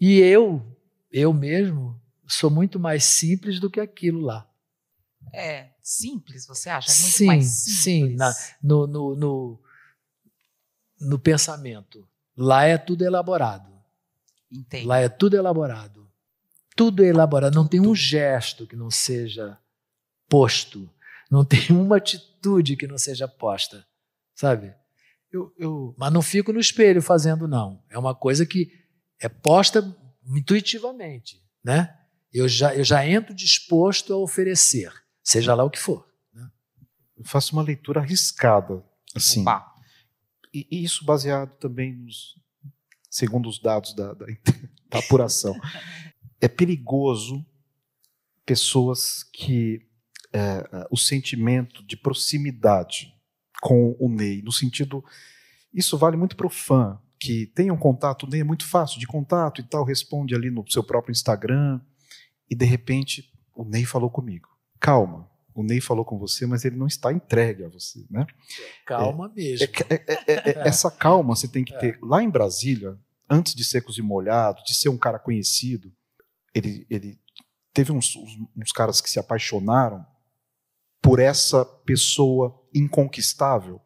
E 0.00 0.20
eu, 0.20 0.64
eu 1.10 1.32
mesmo, 1.32 2.00
sou 2.28 2.48
muito 2.48 2.78
mais 2.78 3.02
simples 3.02 3.58
do 3.58 3.68
que 3.68 3.80
aquilo 3.80 4.20
lá. 4.20 4.48
É, 5.34 5.70
simples, 5.82 6.46
você 6.46 6.68
acha? 6.70 6.90
É 6.90 6.94
muito 6.94 7.16
sim, 7.16 7.26
mais 7.26 7.44
simples. 7.44 7.82
Sim, 7.82 8.14
na, 8.16 8.34
no, 8.62 8.86
no, 8.86 9.16
no, 9.16 9.60
no 11.00 11.18
pensamento. 11.18 12.08
Lá 12.36 12.64
é 12.64 12.78
tudo 12.78 13.04
elaborado. 13.04 13.72
Entendo. 14.50 14.86
Lá 14.86 14.98
é 14.98 15.08
tudo 15.08 15.36
elaborado. 15.36 16.08
Tudo 16.76 17.04
é 17.04 17.08
elaborado. 17.08 17.54
Não 17.54 17.66
tem 17.66 17.80
um 17.80 17.94
gesto 17.94 18.66
que 18.66 18.76
não 18.76 18.90
seja 18.90 19.58
posto. 20.28 20.90
Não 21.30 21.44
tem 21.46 21.70
uma 21.70 21.96
atitude 21.96 22.76
que 22.76 22.86
não 22.86 22.98
seja 22.98 23.28
posta. 23.28 23.86
Sabe? 24.34 24.74
Eu, 25.32 25.52
eu, 25.58 25.94
mas 25.98 26.12
não 26.12 26.22
fico 26.22 26.52
no 26.52 26.60
espelho 26.60 27.02
fazendo, 27.02 27.48
não. 27.48 27.82
É 27.90 27.98
uma 27.98 28.14
coisa 28.14 28.46
que 28.46 28.70
é 29.20 29.28
posta 29.28 29.96
intuitivamente. 30.26 31.42
Né? 31.64 31.92
Eu, 32.32 32.46
já, 32.48 32.74
eu 32.74 32.84
já 32.84 33.06
entro 33.06 33.34
disposto 33.34 34.12
a 34.12 34.16
oferecer, 34.16 34.92
seja 35.24 35.54
lá 35.54 35.64
o 35.64 35.70
que 35.70 35.80
for. 35.80 36.06
Né? 36.32 36.48
Eu 37.16 37.24
faço 37.24 37.54
uma 37.54 37.62
leitura 37.62 38.00
arriscada. 38.00 38.84
Assim. 39.14 39.40
Opa. 39.40 39.74
E, 40.52 40.68
e 40.70 40.84
isso 40.84 41.04
baseado 41.04 41.56
também 41.58 41.92
nos, 41.94 42.38
segundo 43.10 43.48
os 43.48 43.58
dados 43.58 43.94
da, 43.94 44.12
da, 44.12 44.26
da 44.90 44.98
apuração. 44.98 45.58
é 46.40 46.46
perigoso 46.46 47.44
pessoas 48.44 49.24
que 49.32 49.80
é, 50.32 50.38
é, 50.38 50.86
o 50.90 50.96
sentimento 50.96 51.82
de 51.84 51.96
proximidade 51.96 53.14
com 53.62 53.96
o 53.98 54.08
Ney, 54.08 54.42
no 54.42 54.52
sentido. 54.52 55.02
Isso 55.72 55.96
vale 55.96 56.16
muito 56.16 56.36
para 56.36 56.46
o 56.46 56.50
fã, 56.50 57.00
que 57.18 57.46
tem 57.46 57.70
um 57.70 57.76
contato, 57.76 58.24
o 58.24 58.28
Ney 58.28 58.42
é 58.42 58.44
muito 58.44 58.66
fácil 58.66 59.00
de 59.00 59.06
contato 59.06 59.60
e 59.60 59.64
tal, 59.64 59.84
responde 59.84 60.34
ali 60.34 60.50
no 60.50 60.68
seu 60.70 60.84
próprio 60.84 61.12
Instagram, 61.12 61.80
e 62.50 62.54
de 62.54 62.64
repente 62.66 63.32
o 63.54 63.64
Ney 63.64 63.84
falou 63.84 64.10
comigo. 64.10 64.48
Calma, 64.80 65.30
o 65.54 65.62
Ney 65.62 65.80
falou 65.80 66.04
com 66.04 66.18
você, 66.18 66.46
mas 66.46 66.64
ele 66.64 66.76
não 66.76 66.86
está 66.86 67.12
entregue 67.12 67.64
a 67.64 67.68
você, 67.68 68.04
né? 68.10 68.26
Calma 68.84 69.30
é, 69.30 69.36
mesmo. 69.36 69.68
É, 69.88 69.94
é, 69.94 70.50
é, 70.50 70.68
essa 70.68 70.90
calma 70.90 71.36
você 71.36 71.46
tem 71.46 71.64
que 71.64 71.78
ter. 71.78 71.98
Lá 72.02 72.22
em 72.22 72.28
Brasília, 72.28 72.98
antes 73.30 73.54
de 73.54 73.64
Secos 73.64 73.96
e 73.96 74.02
Molhados, 74.02 74.64
de 74.64 74.74
ser 74.74 74.88
um 74.88 74.98
cara 74.98 75.18
conhecido, 75.18 75.92
ele, 76.52 76.86
ele 76.90 77.18
teve 77.72 77.92
uns, 77.92 78.16
uns 78.56 78.72
caras 78.72 79.00
que 79.00 79.08
se 79.08 79.18
apaixonaram 79.18 80.04
por 81.00 81.20
essa 81.20 81.64
pessoa 81.64 82.60
inconquistável, 82.74 83.80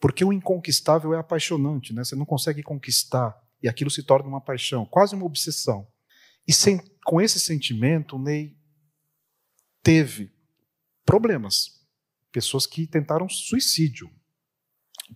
porque 0.00 0.24
o 0.24 0.32
inconquistável 0.32 1.14
é 1.14 1.18
apaixonante, 1.18 1.94
né? 1.94 2.04
Você 2.04 2.16
não 2.16 2.26
consegue 2.26 2.62
conquistar 2.62 3.40
e 3.62 3.68
aquilo 3.68 3.90
se 3.90 4.02
torna 4.02 4.28
uma 4.28 4.40
paixão, 4.40 4.84
quase 4.84 5.14
uma 5.14 5.26
obsessão. 5.26 5.86
E 6.46 6.52
sem, 6.52 6.80
com 7.04 7.20
esse 7.20 7.38
sentimento, 7.38 8.16
o 8.16 8.18
Ney 8.18 8.56
teve 9.82 10.32
problemas, 11.04 11.80
pessoas 12.32 12.66
que 12.66 12.86
tentaram 12.86 13.28
suicídio 13.28 14.10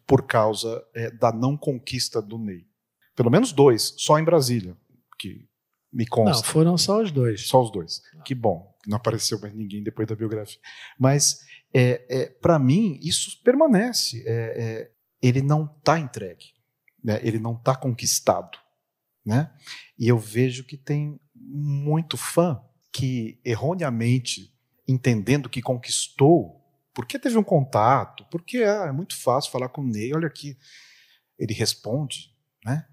por 0.06 0.26
causa 0.26 0.84
é, 0.94 1.10
da 1.10 1.32
não 1.32 1.56
conquista 1.56 2.20
do 2.20 2.38
Ney. 2.38 2.66
Pelo 3.14 3.30
menos 3.30 3.52
dois, 3.52 3.94
só 3.96 4.18
em 4.18 4.24
Brasília, 4.24 4.76
que 5.18 5.48
me 5.92 6.06
consta. 6.06 6.44
Não, 6.44 6.52
foram 6.52 6.76
só 6.76 7.00
os 7.00 7.12
dois. 7.12 7.46
Só 7.46 7.62
os 7.62 7.70
dois. 7.70 8.02
Que 8.24 8.34
bom. 8.34 8.74
Não 8.86 8.96
apareceu 8.96 9.40
mais 9.40 9.54
ninguém 9.54 9.82
depois 9.82 10.08
da 10.08 10.16
biografia. 10.16 10.58
Mas, 10.98 11.38
é, 11.72 12.04
é 12.08 12.26
para 12.26 12.58
mim, 12.58 12.98
isso 13.00 13.40
permanece. 13.42 14.24
É, 14.26 14.32
é 14.32 14.90
ele 15.22 15.40
não 15.40 15.64
está 15.78 15.98
entregue. 15.98 16.46
Né? 17.02 17.20
Ele 17.22 17.38
não 17.38 17.54
está 17.54 17.74
conquistado. 17.74 18.58
Né? 19.24 19.50
E 19.98 20.08
eu 20.08 20.18
vejo 20.18 20.64
que 20.64 20.76
tem 20.76 21.18
muito 21.34 22.16
fã 22.16 22.60
que, 22.92 23.40
erroneamente, 23.44 24.53
entendendo 24.86 25.48
que 25.48 25.62
conquistou, 25.62 26.60
porque 26.92 27.18
teve 27.18 27.36
um 27.36 27.42
contato, 27.42 28.24
porque 28.30 28.58
ah, 28.58 28.86
é 28.88 28.92
muito 28.92 29.16
fácil 29.16 29.50
falar 29.50 29.68
com 29.68 29.80
o 29.80 29.86
Ney, 29.86 30.14
olha 30.14 30.26
aqui. 30.26 30.56
Ele 31.38 31.52
responde, 31.52 32.32
né? 32.64 32.86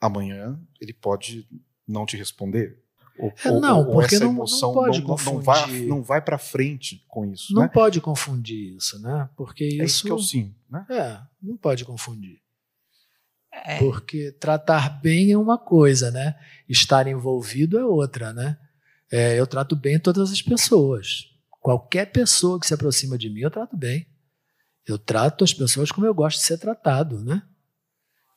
Amanhã 0.00 0.60
ele 0.80 0.92
pode 0.92 1.48
não 1.86 2.04
te 2.04 2.16
responder? 2.16 2.82
Ou, 3.18 3.32
é, 3.44 3.50
não, 3.60 3.78
ou, 3.78 3.92
porque 3.92 4.16
essa 4.16 4.24
emoção 4.24 4.74
não, 4.74 4.76
não 4.76 4.84
pode 4.84 5.00
não, 5.00 5.06
confundir. 5.06 5.36
Não 5.36 5.42
vai, 5.42 5.80
não 5.86 6.02
vai 6.02 6.20
para 6.20 6.38
frente 6.38 7.04
com 7.08 7.24
isso. 7.24 7.54
Não 7.54 7.62
né? 7.62 7.68
pode 7.68 8.00
confundir 8.00 8.76
isso, 8.76 9.00
né? 9.00 9.28
Porque 9.36 9.64
isso. 9.64 9.82
É 9.82 9.84
isso 9.84 10.04
que 10.04 10.10
eu 10.10 10.18
sinto, 10.18 10.54
né? 10.68 10.84
É, 10.90 11.20
não 11.40 11.56
pode 11.56 11.84
confundir. 11.84 12.40
É. 13.64 13.78
Porque 13.78 14.32
tratar 14.32 15.00
bem 15.00 15.32
é 15.32 15.38
uma 15.38 15.56
coisa, 15.56 16.10
né? 16.10 16.38
Estar 16.68 17.06
envolvido 17.06 17.78
é 17.78 17.84
outra, 17.84 18.32
né? 18.34 18.58
É, 19.10 19.38
eu 19.38 19.46
trato 19.46 19.76
bem 19.76 19.98
todas 19.98 20.32
as 20.32 20.42
pessoas. 20.42 21.30
Qualquer 21.60 22.06
pessoa 22.12 22.58
que 22.60 22.66
se 22.66 22.74
aproxima 22.74 23.16
de 23.16 23.30
mim, 23.30 23.40
eu 23.40 23.50
trato 23.50 23.76
bem. 23.76 24.06
Eu 24.86 24.98
trato 24.98 25.42
as 25.44 25.52
pessoas 25.52 25.90
como 25.90 26.06
eu 26.06 26.14
gosto 26.14 26.38
de 26.38 26.44
ser 26.44 26.58
tratado, 26.58 27.22
né? 27.24 27.42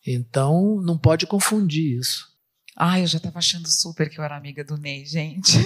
Então, 0.05 0.81
não 0.81 0.97
pode 0.97 1.27
confundir 1.27 1.99
isso. 1.99 2.28
Ai, 2.81 3.03
eu 3.03 3.07
já 3.07 3.17
estava 3.17 3.39
achando 3.39 3.67
super 3.67 4.09
que 4.09 4.17
eu 4.17 4.23
era 4.23 4.37
amiga 4.37 4.63
do 4.63 4.77
Ney, 4.77 5.03
gente. 5.03 5.57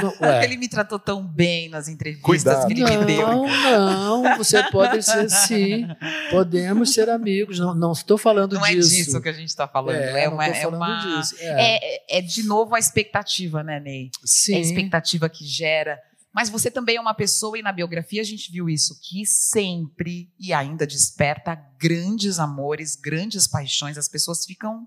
Não, 0.00 0.14
ele 0.40 0.56
me 0.56 0.68
tratou 0.68 1.00
tão 1.00 1.26
bem 1.26 1.68
nas 1.68 1.88
entrevistas 1.88 2.24
Cuidado. 2.24 2.68
que 2.68 2.74
ele 2.74 2.82
não, 2.82 3.00
me 3.00 3.06
deu. 3.06 3.26
Não, 3.26 4.22
não, 4.22 4.38
você 4.38 4.62
pode 4.70 5.02
ser 5.02 5.28
sim. 5.28 5.88
Podemos 6.30 6.94
ser 6.94 7.10
amigos. 7.10 7.58
Não, 7.58 7.74
não 7.74 7.90
estou 7.90 8.16
falando 8.16 8.52
não 8.52 8.60
disso. 8.60 8.88
Não 8.88 8.98
é 8.98 9.02
disso 9.02 9.20
que 9.20 9.28
a 9.28 9.32
gente 9.32 9.48
está 9.48 9.66
falando. 9.66 9.96
É, 9.96 10.26
é 10.26 10.28
uma, 10.28 10.46
é, 10.46 10.66
uma 10.68 11.24
é. 11.40 11.96
é, 11.96 12.18
é, 12.18 12.22
de 12.22 12.44
novo 12.44 12.76
a 12.76 12.78
expectativa, 12.78 13.64
né, 13.64 13.80
Ney? 13.80 14.12
Sim. 14.24 14.54
É 14.54 14.58
a 14.58 14.60
expectativa 14.60 15.28
que 15.28 15.44
gera. 15.44 15.98
Mas 16.32 16.48
você 16.48 16.70
também 16.70 16.94
é 16.94 17.00
uma 17.00 17.14
pessoa, 17.14 17.58
e 17.58 17.62
na 17.62 17.72
biografia 17.72 18.20
a 18.20 18.24
gente 18.24 18.52
viu 18.52 18.70
isso, 18.70 18.96
que 19.02 19.26
sempre 19.26 20.30
e 20.38 20.52
ainda 20.52 20.86
desperta 20.86 21.60
grandes 21.76 22.38
amores, 22.38 22.94
grandes 22.94 23.48
paixões. 23.48 23.98
As 23.98 24.08
pessoas 24.08 24.44
ficam 24.44 24.86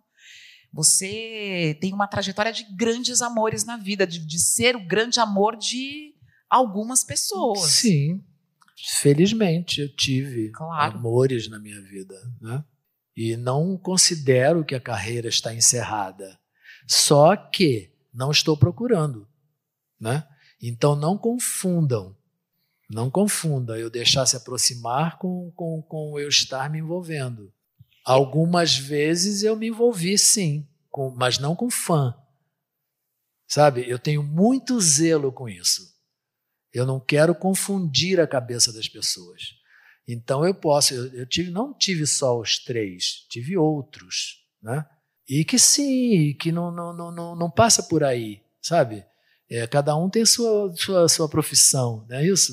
você 0.73 1.77
tem 1.79 1.93
uma 1.93 2.07
trajetória 2.07 2.51
de 2.51 2.63
grandes 2.75 3.21
amores 3.21 3.63
na 3.63 3.77
vida, 3.77 4.07
de, 4.07 4.17
de 4.17 4.39
ser 4.39 4.75
o 4.75 4.85
grande 4.85 5.19
amor 5.19 5.55
de 5.55 6.15
algumas 6.49 7.03
pessoas. 7.03 7.59
Sim. 7.59 8.23
Felizmente 8.99 9.81
eu 9.81 9.95
tive 9.95 10.49
claro. 10.49 10.97
amores 10.97 11.47
na 11.47 11.59
minha 11.59 11.79
vida, 11.79 12.15
né? 12.41 12.65
E 13.15 13.37
não 13.37 13.77
considero 13.77 14.65
que 14.65 14.73
a 14.73 14.79
carreira 14.79 15.29
está 15.29 15.53
encerrada. 15.53 16.39
Só 16.87 17.35
que 17.35 17.93
não 18.11 18.31
estou 18.31 18.57
procurando, 18.57 19.27
né? 19.99 20.27
Então 20.59 20.95
não 20.95 21.17
confundam. 21.17 22.17
Não 22.89 23.11
confunda 23.11 23.77
eu 23.77 23.89
deixar 23.89 24.25
se 24.25 24.35
aproximar 24.35 25.19
com, 25.19 25.51
com, 25.55 25.81
com 25.83 26.19
eu 26.19 26.27
estar 26.27 26.69
me 26.69 26.79
envolvendo. 26.79 27.53
Algumas 28.03 28.77
vezes 28.77 29.43
eu 29.43 29.55
me 29.55 29.67
envolvi, 29.67 30.17
sim, 30.17 30.67
com, 30.89 31.09
mas 31.11 31.39
não 31.39 31.55
com 31.55 31.69
fã. 31.69 32.13
Sabe? 33.47 33.87
Eu 33.87 33.97
tenho 33.97 34.21
muito 34.21 34.79
zelo 34.79 35.31
com 35.31 35.47
isso. 35.47 35.93
Eu 36.73 36.85
não 36.85 36.99
quero 36.99 37.35
confundir 37.35 38.19
a 38.19 38.27
cabeça 38.27 38.73
das 38.73 38.87
pessoas. 38.87 39.41
Então 40.07 40.45
eu 40.45 40.53
posso, 40.53 40.93
eu, 40.93 41.13
eu 41.13 41.25
tive, 41.25 41.51
não 41.51 41.73
tive 41.73 42.05
só 42.05 42.37
os 42.37 42.59
três, 42.59 43.25
tive 43.29 43.55
outros, 43.57 44.43
né? 44.61 44.85
E 45.29 45.45
que 45.45 45.57
sim, 45.57 46.35
que 46.37 46.51
não, 46.51 46.71
não, 46.71 46.93
não, 46.93 47.35
não, 47.35 47.49
passa 47.49 47.83
por 47.83 48.03
aí, 48.03 48.41
sabe? 48.61 49.05
É, 49.49 49.65
cada 49.65 49.95
um 49.95 50.09
tem 50.09 50.25
sua, 50.25 50.73
sua, 50.75 51.07
sua 51.07 51.29
profissão, 51.29 52.05
não 52.09 52.17
é 52.17 52.25
isso? 52.25 52.51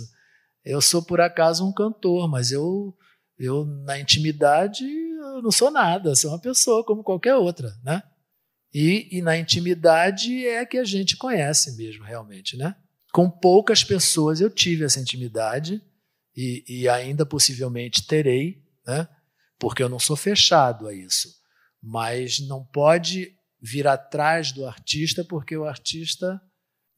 Eu 0.64 0.80
sou, 0.80 1.02
por 1.02 1.20
acaso, 1.20 1.66
um 1.66 1.72
cantor, 1.72 2.28
mas 2.28 2.52
eu, 2.52 2.96
eu 3.38 3.64
na 3.64 3.98
intimidade, 3.98 4.84
não 5.42 5.50
sou 5.50 5.70
nada, 5.70 6.14
sou 6.14 6.30
uma 6.30 6.40
pessoa 6.40 6.84
como 6.84 7.02
qualquer 7.02 7.34
outra, 7.36 7.72
né? 7.82 8.02
E, 8.72 9.08
e 9.10 9.22
na 9.22 9.36
intimidade 9.36 10.46
é 10.46 10.64
que 10.64 10.78
a 10.78 10.84
gente 10.84 11.16
conhece 11.16 11.76
mesmo, 11.76 12.04
realmente, 12.04 12.56
né? 12.56 12.76
Com 13.12 13.28
poucas 13.28 13.82
pessoas 13.82 14.40
eu 14.40 14.48
tive 14.48 14.84
essa 14.84 15.00
intimidade 15.00 15.82
e, 16.36 16.64
e 16.68 16.88
ainda 16.88 17.26
possivelmente 17.26 18.06
terei, 18.06 18.62
né? 18.86 19.08
Porque 19.58 19.82
eu 19.82 19.88
não 19.88 19.98
sou 19.98 20.16
fechado 20.16 20.86
a 20.86 20.94
isso 20.94 21.40
mas 21.82 22.40
não 22.40 22.64
pode 22.64 23.34
vir 23.60 23.86
atrás 23.86 24.52
do 24.52 24.66
artista 24.66 25.24
porque 25.24 25.56
o 25.56 25.64
artista 25.64 26.40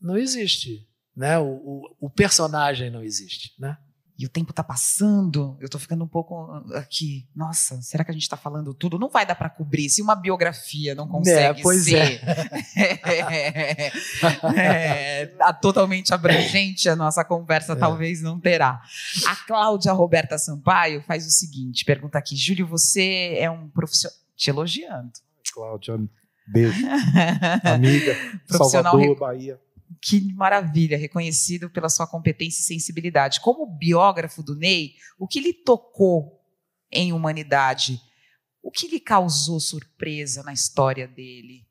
não 0.01 0.17
existe, 0.17 0.89
né? 1.15 1.39
O, 1.39 1.47
o, 1.47 1.97
o 2.07 2.11
personagem 2.11 2.91
não 2.91 3.03
existe, 3.03 3.53
né? 3.59 3.77
E 4.23 4.25
o 4.25 4.29
tempo 4.29 4.53
está 4.53 4.63
passando, 4.63 5.57
eu 5.59 5.65
estou 5.65 5.81
ficando 5.81 6.05
um 6.05 6.07
pouco 6.07 6.49
aqui. 6.75 7.27
Nossa, 7.35 7.83
será 7.83 8.05
que 8.05 8.13
a 8.13 8.15
gente 8.15 8.23
está 8.23 8.37
falando 8.37 8.73
tudo? 8.73 8.97
Não 8.97 9.09
vai 9.09 9.27
dar 9.27 9.35
para 9.35 9.51
cobrir. 9.51 9.91
Se 9.91 10.01
uma 10.01 10.15
biografia 10.15 10.95
não 10.95 11.09
consegue 11.09 11.59
é, 11.59 11.63
pois 11.65 11.83
ser 11.83 12.21
é. 12.77 13.91
é, 14.57 15.27
tá 15.27 15.53
totalmente 15.53 16.15
abrangente, 16.15 16.89
a 16.89 16.95
nossa 16.95 17.25
conversa 17.25 17.73
é. 17.73 17.75
talvez 17.75 18.23
não 18.23 18.39
terá. 18.39 18.81
A 19.27 19.35
Cláudia 19.45 19.91
Roberta 19.91 20.39
Sampaio 20.39 21.03
faz 21.03 21.27
o 21.27 21.31
seguinte: 21.31 21.85
pergunta 21.85 22.17
aqui, 22.17 22.37
Júlio, 22.37 22.65
você 22.65 23.35
é 23.41 23.51
um 23.51 23.69
profissional 23.71 24.17
te 24.37 24.51
elogiando. 24.51 25.11
Cláudia, 25.53 25.99
beijo. 26.47 26.87
Amiga, 27.65 28.17
Salvador, 28.47 29.19
Bahia. 29.19 29.59
Que 30.01 30.33
maravilha, 30.35 30.97
reconhecido 30.97 31.71
pela 31.71 31.89
sua 31.89 32.07
competência 32.07 32.61
e 32.61 32.65
sensibilidade. 32.65 33.41
Como 33.41 33.67
biógrafo 33.67 34.43
do 34.43 34.55
Ney, 34.55 34.95
o 35.19 35.27
que 35.27 35.41
lhe 35.41 35.53
tocou 35.53 36.41
em 36.91 37.13
humanidade? 37.13 38.01
O 38.63 38.71
que 38.71 38.89
lhe 38.89 39.01
causou 39.01 39.59
surpresa 39.59 40.43
na 40.43 40.53
história 40.53 41.09
dele? 41.09 41.67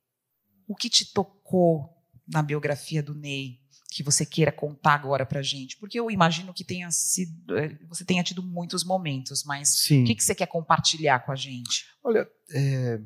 O 0.67 0.76
que 0.76 0.89
te 0.89 1.11
tocou 1.13 1.89
na 2.28 2.41
biografia 2.41 3.01
do 3.01 3.13
Ney? 3.13 3.61
que 3.91 4.01
você 4.01 4.26
queira 4.26 4.53
contar 4.53 4.93
agora 4.93 5.26
para 5.26 5.41
gente? 5.41 5.78
Porque 5.78 5.99
eu 5.99 6.09
imagino 6.09 6.53
que 6.53 6.63
tenha 6.63 6.89
sido, 6.91 7.57
eh, 7.57 7.78
você 7.89 8.05
tenha 8.05 8.24
tido 8.24 8.41
muitos 8.41 8.86
momentos, 8.86 9.43
mas 9.43 9.67
Sim. 9.80 10.03
o 10.03 10.05
que, 10.05 10.15
que 10.15 10.24
você 10.24 10.34
quer 10.34 10.47
compartilhar 10.47 11.19
com 11.19 11.32
a 11.32 11.36
gente? 11.36 11.86
Olha, 12.01 12.26
é, 12.53 13.01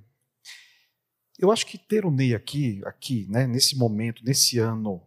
eu 1.39 1.51
acho 1.51 1.65
que 1.65 1.77
ter 1.77 2.05
o 2.05 2.11
Ney 2.11 2.35
aqui, 2.35 2.81
aqui, 2.85 3.25
né, 3.29 3.47
nesse 3.47 3.75
momento, 3.75 4.23
nesse 4.23 4.59
ano, 4.59 5.01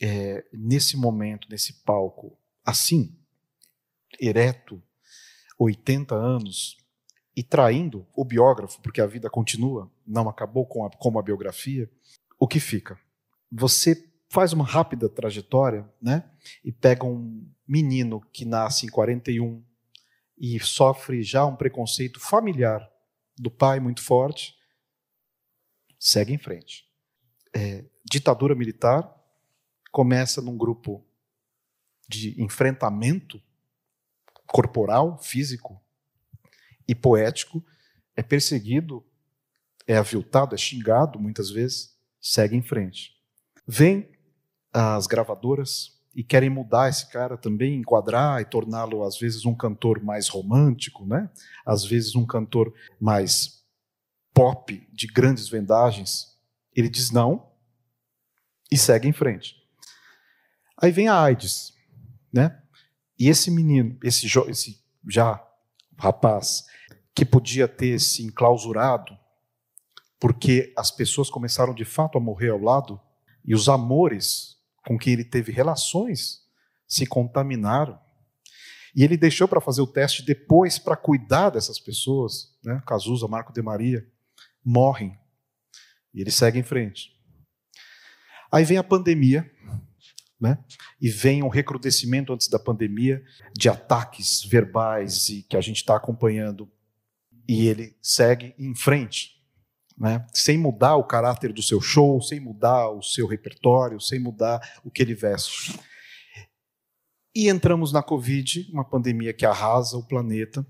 é, 0.00 0.44
nesse 0.52 0.96
momento, 0.96 1.48
nesse 1.50 1.82
palco, 1.82 2.36
assim, 2.64 3.16
ereto, 4.20 4.82
80 5.58 6.14
anos, 6.14 6.76
e 7.36 7.42
traindo 7.42 8.06
o 8.14 8.24
biógrafo, 8.24 8.80
porque 8.82 9.00
a 9.00 9.06
vida 9.06 9.30
continua, 9.30 9.90
não 10.06 10.28
acabou 10.28 10.66
com 10.66 10.84
a, 10.84 10.90
como 10.90 11.18
a 11.18 11.22
biografia, 11.22 11.88
o 12.38 12.48
que 12.48 12.58
fica? 12.58 12.98
Você 13.50 14.08
faz 14.28 14.52
uma 14.52 14.64
rápida 14.64 15.08
trajetória, 15.08 15.88
né? 16.00 16.28
E 16.64 16.72
pega 16.72 17.04
um 17.04 17.48
menino 17.66 18.20
que 18.32 18.44
nasce 18.44 18.86
em 18.86 18.88
41 18.88 19.64
e 20.36 20.58
sofre 20.60 21.22
já 21.22 21.44
um 21.46 21.56
preconceito 21.56 22.20
familiar 22.20 22.88
do 23.38 23.50
pai 23.50 23.80
muito 23.80 24.02
forte, 24.02 24.54
segue 25.98 26.32
em 26.32 26.38
frente. 26.38 26.84
É, 27.54 27.84
ditadura 28.04 28.54
militar 28.54 29.17
começa 29.90 30.40
num 30.40 30.56
grupo 30.56 31.04
de 32.08 32.40
enfrentamento 32.42 33.40
corporal, 34.46 35.18
físico 35.18 35.80
e 36.86 36.94
poético, 36.94 37.62
é 38.16 38.22
perseguido, 38.22 39.04
é 39.86 39.96
aviltado, 39.96 40.54
é 40.54 40.58
xingado 40.58 41.18
muitas 41.18 41.50
vezes, 41.50 41.94
segue 42.20 42.56
em 42.56 42.62
frente. 42.62 43.16
Vem 43.66 44.10
as 44.72 45.06
gravadoras 45.06 45.98
e 46.14 46.24
querem 46.24 46.50
mudar 46.50 46.88
esse 46.88 47.08
cara 47.08 47.36
também, 47.36 47.76
enquadrar 47.76 48.40
e 48.40 48.44
torná-lo 48.44 49.04
às 49.04 49.18
vezes 49.18 49.44
um 49.44 49.54
cantor 49.54 50.02
mais 50.02 50.28
romântico, 50.28 51.06
né? 51.06 51.30
Às 51.64 51.84
vezes 51.84 52.16
um 52.16 52.26
cantor 52.26 52.74
mais 53.00 53.62
pop 54.32 54.88
de 54.92 55.06
grandes 55.06 55.48
vendagens. 55.48 56.36
Ele 56.74 56.88
diz 56.88 57.10
não 57.10 57.50
e 58.70 58.76
segue 58.76 59.06
em 59.06 59.12
frente. 59.12 59.57
Aí 60.80 60.92
vem 60.92 61.08
a 61.08 61.20
AIDS, 61.20 61.74
né? 62.32 62.62
E 63.18 63.28
esse 63.28 63.50
menino, 63.50 63.98
esse, 64.02 64.26
esse 64.48 64.84
já 65.08 65.44
rapaz 65.98 66.64
que 67.14 67.24
podia 67.24 67.66
ter 67.66 67.98
se 67.98 68.22
enclausurado 68.22 69.18
porque 70.20 70.72
as 70.76 70.90
pessoas 70.90 71.30
começaram 71.30 71.74
de 71.74 71.84
fato 71.84 72.18
a 72.18 72.20
morrer 72.20 72.50
ao 72.50 72.60
lado 72.60 73.00
e 73.44 73.54
os 73.54 73.68
amores 73.68 74.56
com 74.86 74.98
quem 74.98 75.12
ele 75.12 75.24
teve 75.24 75.52
relações 75.52 76.42
se 76.86 77.06
contaminaram. 77.06 77.98
E 78.94 79.04
ele 79.04 79.16
deixou 79.16 79.46
para 79.46 79.60
fazer 79.60 79.80
o 79.80 79.86
teste 79.86 80.24
depois 80.24 80.78
para 80.78 80.96
cuidar 80.96 81.50
dessas 81.50 81.78
pessoas, 81.78 82.56
né? 82.64 82.82
Cazuza, 82.86 83.28
Marco 83.28 83.52
de 83.52 83.62
Maria, 83.62 84.06
morrem. 84.64 85.16
E 86.14 86.20
ele 86.20 86.30
segue 86.30 86.58
em 86.58 86.62
frente. 86.62 87.12
Aí 88.50 88.64
vem 88.64 88.78
a 88.78 88.82
pandemia, 88.82 89.48
né? 90.40 90.58
E 91.00 91.08
vem 91.10 91.42
um 91.42 91.48
recrudescimento 91.48 92.32
antes 92.32 92.48
da 92.48 92.58
pandemia 92.58 93.22
de 93.56 93.68
ataques 93.68 94.44
verbais 94.44 95.28
e 95.28 95.42
que 95.42 95.56
a 95.56 95.60
gente 95.60 95.76
está 95.76 95.96
acompanhando. 95.96 96.70
E 97.48 97.66
ele 97.66 97.96
segue 98.00 98.54
em 98.58 98.74
frente 98.74 99.38
né? 99.98 100.24
sem 100.32 100.56
mudar 100.56 100.96
o 100.96 101.04
caráter 101.04 101.52
do 101.52 101.62
seu 101.62 101.80
show, 101.80 102.22
sem 102.22 102.38
mudar 102.38 102.88
o 102.90 103.02
seu 103.02 103.26
repertório, 103.26 104.00
sem 104.00 104.18
mudar 104.18 104.60
o 104.84 104.90
que 104.90 105.02
ele 105.02 105.14
veste. 105.14 105.78
E 107.34 107.48
entramos 107.48 107.92
na 107.92 108.02
Covid, 108.02 108.70
uma 108.72 108.84
pandemia 108.84 109.32
que 109.32 109.44
arrasa 109.44 109.96
o 109.96 110.06
planeta. 110.06 110.64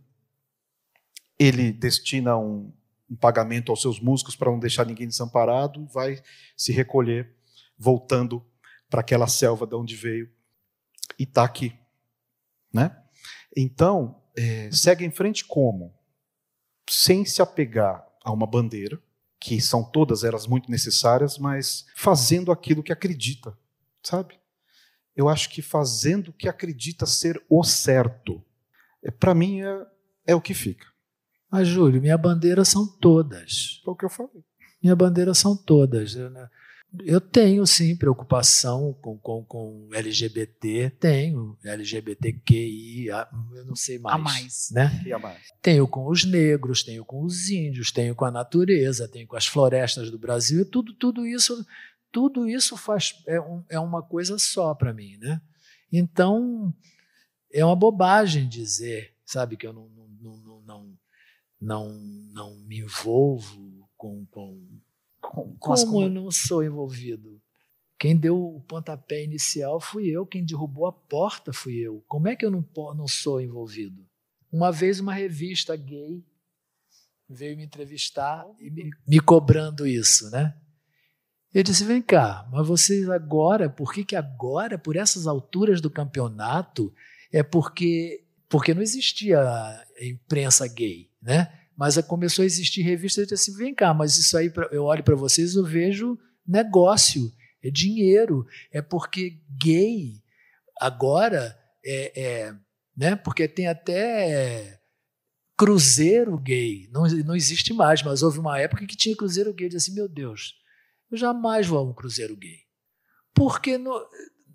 Ele 1.38 1.70
destina 1.70 2.36
um, 2.36 2.72
um 3.08 3.14
pagamento 3.14 3.70
aos 3.70 3.82
seus 3.82 4.00
músicos 4.00 4.34
para 4.34 4.50
não 4.50 4.58
deixar 4.58 4.86
ninguém 4.86 5.06
desamparado, 5.06 5.86
vai 5.86 6.20
se 6.56 6.72
recolher, 6.72 7.30
voltando 7.78 8.44
para 8.88 9.00
aquela 9.00 9.26
selva 9.26 9.66
de 9.66 9.74
onde 9.74 9.96
veio 9.96 10.30
e 11.18 11.24
está 11.24 11.44
aqui, 11.44 11.76
né? 12.72 12.96
Então 13.56 14.22
é, 14.36 14.70
segue 14.70 15.04
em 15.04 15.10
frente 15.10 15.44
como, 15.44 15.94
sem 16.88 17.24
se 17.24 17.42
apegar 17.42 18.06
a 18.24 18.32
uma 18.32 18.46
bandeira, 18.46 19.00
que 19.40 19.60
são 19.60 19.84
todas 19.84 20.24
elas 20.24 20.46
muito 20.46 20.70
necessárias, 20.70 21.38
mas 21.38 21.86
fazendo 21.94 22.50
aquilo 22.50 22.82
que 22.82 22.92
acredita, 22.92 23.56
sabe? 24.02 24.38
Eu 25.14 25.28
acho 25.28 25.50
que 25.50 25.62
fazendo 25.62 26.28
o 26.28 26.32
que 26.32 26.48
acredita 26.48 27.06
ser 27.06 27.42
o 27.48 27.64
certo, 27.64 28.44
é, 29.02 29.10
para 29.10 29.34
mim 29.34 29.62
é, 29.62 29.86
é 30.26 30.34
o 30.34 30.40
que 30.40 30.54
fica. 30.54 30.86
Mas, 31.50 31.66
Júlio, 31.66 32.00
minha 32.00 32.18
bandeira 32.18 32.64
são 32.64 32.86
todas. 32.86 33.80
Foi 33.84 33.94
o 33.94 33.96
que 33.96 34.04
eu 34.04 34.10
falei. 34.10 34.44
Minha 34.82 34.94
bandeira 34.94 35.32
são 35.32 35.56
todas. 35.56 36.14
Né? 36.14 36.50
Eu 37.04 37.20
tenho, 37.20 37.66
sim, 37.66 37.94
preocupação 37.94 38.94
com, 39.02 39.18
com, 39.18 39.44
com 39.44 39.88
LGBT, 39.92 40.90
tenho 40.98 41.56
LGBTQI, 41.62 43.08
eu 43.08 43.64
não 43.66 43.76
sei 43.76 43.98
mais. 43.98 44.14
A 44.14 44.18
mais. 44.18 44.68
Né? 44.72 45.02
E 45.04 45.12
a 45.12 45.18
mais. 45.18 45.38
Tenho 45.60 45.86
com 45.86 46.08
os 46.08 46.24
negros, 46.24 46.82
tenho 46.82 47.04
com 47.04 47.22
os 47.22 47.50
índios, 47.50 47.92
tenho 47.92 48.14
com 48.14 48.24
a 48.24 48.30
natureza, 48.30 49.06
tenho 49.06 49.26
com 49.26 49.36
as 49.36 49.46
florestas 49.46 50.10
do 50.10 50.18
Brasil, 50.18 50.64
tudo, 50.64 50.94
tudo 50.94 51.26
isso 51.26 51.64
tudo 52.10 52.48
isso 52.48 52.76
faz, 52.76 53.22
é, 53.26 53.40
um, 53.40 53.64
é 53.68 53.78
uma 53.78 54.02
coisa 54.02 54.38
só 54.38 54.74
para 54.74 54.92
mim. 54.92 55.16
Né? 55.18 55.40
Então, 55.92 56.74
é 57.52 57.64
uma 57.64 57.76
bobagem 57.76 58.48
dizer, 58.48 59.14
sabe, 59.24 59.56
que 59.56 59.66
eu 59.66 59.72
não, 59.72 59.88
não, 59.88 60.08
não, 60.18 60.62
não, 60.62 60.98
não, 61.60 61.92
não 62.32 62.56
me 62.60 62.78
envolvo 62.80 63.88
com, 63.96 64.24
com 64.26 64.77
com, 65.28 65.54
com 65.58 65.74
Como 65.74 66.02
eu 66.02 66.08
não 66.08 66.30
sou 66.30 66.64
envolvido? 66.64 67.40
Quem 67.98 68.16
deu 68.16 68.38
o 68.38 68.60
pontapé 68.62 69.22
inicial 69.22 69.80
fui 69.80 70.08
eu, 70.08 70.24
quem 70.24 70.44
derrubou 70.44 70.86
a 70.86 70.92
porta 70.92 71.52
fui 71.52 71.76
eu. 71.76 72.02
Como 72.06 72.28
é 72.28 72.36
que 72.36 72.46
eu 72.46 72.50
não, 72.50 72.64
não 72.96 73.06
sou 73.06 73.40
envolvido? 73.40 74.06
Uma 74.50 74.72
vez 74.72 75.00
uma 75.00 75.12
revista 75.12 75.76
gay 75.76 76.24
veio 77.28 77.56
me 77.56 77.64
entrevistar 77.64 78.46
e 78.58 78.70
me, 78.70 78.90
me 79.06 79.20
cobrando 79.20 79.86
isso, 79.86 80.30
né? 80.30 80.56
Eu 81.52 81.62
disse: 81.62 81.84
vem 81.84 82.00
cá, 82.00 82.48
mas 82.50 82.66
vocês 82.66 83.08
agora, 83.10 83.68
por 83.68 83.92
que, 83.92 84.04
que 84.04 84.16
agora, 84.16 84.78
por 84.78 84.96
essas 84.96 85.26
alturas 85.26 85.80
do 85.80 85.90
campeonato, 85.90 86.94
é 87.30 87.42
porque, 87.42 88.24
porque 88.48 88.72
não 88.72 88.80
existia 88.80 89.38
imprensa 90.00 90.66
gay, 90.66 91.10
né? 91.20 91.52
Mas 91.78 91.96
começou 92.02 92.42
a 92.42 92.46
existir 92.46 92.82
revista, 92.82 93.20
eu 93.20 93.24
disse 93.24 93.52
assim: 93.52 93.56
vem 93.56 93.72
cá, 93.72 93.94
mas 93.94 94.18
isso 94.18 94.36
aí, 94.36 94.52
eu 94.72 94.82
olho 94.82 95.04
para 95.04 95.14
vocês, 95.14 95.54
eu 95.54 95.64
vejo 95.64 96.18
negócio, 96.44 97.32
é 97.62 97.70
dinheiro, 97.70 98.44
é 98.72 98.82
porque 98.82 99.40
gay 99.62 100.20
agora 100.80 101.56
é, 101.84 102.20
é 102.20 102.54
né? 102.96 103.14
Porque 103.14 103.46
tem 103.46 103.68
até 103.68 104.80
cruzeiro 105.56 106.36
gay, 106.36 106.88
não, 106.90 107.06
não 107.24 107.36
existe 107.36 107.72
mais, 107.72 108.02
mas 108.02 108.24
houve 108.24 108.40
uma 108.40 108.58
época 108.58 108.84
que 108.84 108.96
tinha 108.96 109.16
cruzeiro 109.16 109.54
gay. 109.54 109.66
Eu 109.66 109.70
disse 109.70 109.90
assim, 109.90 109.94
meu 109.94 110.08
Deus, 110.08 110.54
eu 111.12 111.16
jamais 111.16 111.68
vou 111.68 111.78
a 111.78 111.82
um 111.82 111.94
cruzeiro 111.94 112.36
gay, 112.36 112.58
porque 113.32 113.78
não, 113.78 114.04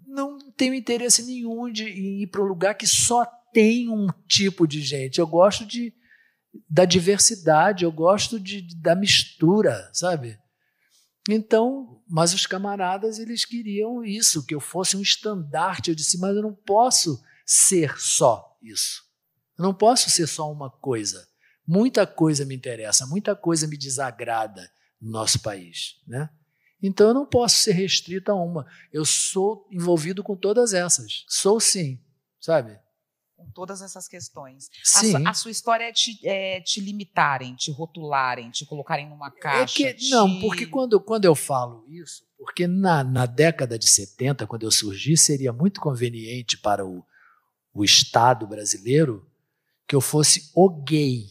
não 0.05 0.51
tenho 0.57 0.73
interesse 0.73 1.23
nenhum 1.23 1.71
de 1.71 1.85
ir 1.85 2.27
para 2.27 2.43
um 2.43 2.47
lugar 2.47 2.75
que 2.75 2.85
só 2.85 3.25
tem 3.53 3.87
um 3.87 4.07
tipo 4.27 4.67
de 4.67 4.81
gente. 4.81 5.19
Eu 5.19 5.27
gosto 5.27 5.65
de 5.65 5.93
da 6.69 6.85
diversidade, 6.85 7.83
eu 7.83 7.91
gosto 7.91 8.39
de, 8.39 8.61
da 8.79 8.95
mistura, 8.95 9.89
sabe? 9.93 10.39
Então, 11.29 12.01
mas 12.07 12.33
os 12.33 12.45
camaradas 12.45 13.17
eles 13.17 13.45
queriam 13.45 14.03
isso, 14.03 14.45
que 14.45 14.53
eu 14.53 14.59
fosse 14.59 14.97
um 14.97 15.01
estandarte. 15.01 15.89
Eu 15.89 15.95
disse, 15.95 16.17
mas 16.19 16.35
eu 16.35 16.41
não 16.41 16.53
posso 16.53 17.21
ser 17.45 17.97
só 17.97 18.57
isso. 18.61 19.03
Eu 19.57 19.63
não 19.63 19.73
posso 19.73 20.09
ser 20.09 20.27
só 20.27 20.51
uma 20.51 20.69
coisa. 20.69 21.27
Muita 21.65 22.05
coisa 22.05 22.45
me 22.45 22.55
interessa, 22.55 23.07
muita 23.07 23.35
coisa 23.35 23.67
me 23.67 23.77
desagrada 23.77 24.69
no 25.01 25.11
nosso 25.11 25.41
país, 25.41 26.01
né? 26.05 26.29
Então 26.81 27.07
eu 27.07 27.13
não 27.13 27.25
posso 27.25 27.55
ser 27.55 27.71
restrito 27.71 28.29
a 28.29 28.35
uma. 28.35 28.67
Eu 28.91 29.05
sou 29.05 29.65
envolvido 29.71 30.21
com 30.21 30.35
todas 30.35 30.73
essas. 30.73 31.23
Sou 31.29 31.57
sim, 31.61 31.97
sabe? 32.41 32.77
Com 33.43 33.51
todas 33.51 33.81
essas 33.81 34.07
questões. 34.07 34.69
Sim. 34.83 35.15
A, 35.15 35.19
su, 35.19 35.27
a 35.29 35.33
sua 35.33 35.51
história 35.51 35.83
é 35.85 35.91
te, 35.91 36.19
é 36.23 36.61
te, 36.61 36.79
limitarem, 36.79 37.55
te 37.55 37.71
rotularem, 37.71 38.49
te 38.49 38.65
colocarem 38.65 39.09
numa 39.09 39.29
caixa. 39.29 39.83
É 39.83 39.93
que, 39.93 39.99
te... 39.99 40.09
Não, 40.09 40.39
porque 40.39 40.65
quando, 40.65 40.99
quando 40.99 41.25
eu 41.25 41.35
falo 41.35 41.85
isso, 41.89 42.23
porque 42.37 42.67
na, 42.67 43.03
na 43.03 43.25
década 43.25 43.77
de 43.77 43.89
70, 43.89 44.47
quando 44.47 44.63
eu 44.63 44.71
surgi, 44.71 45.17
seria 45.17 45.51
muito 45.51 45.81
conveniente 45.81 46.57
para 46.57 46.85
o, 46.85 47.03
o 47.73 47.83
Estado 47.83 48.47
brasileiro 48.47 49.29
que 49.87 49.95
eu 49.95 50.01
fosse 50.01 50.51
o 50.55 50.69
gay. 50.69 51.27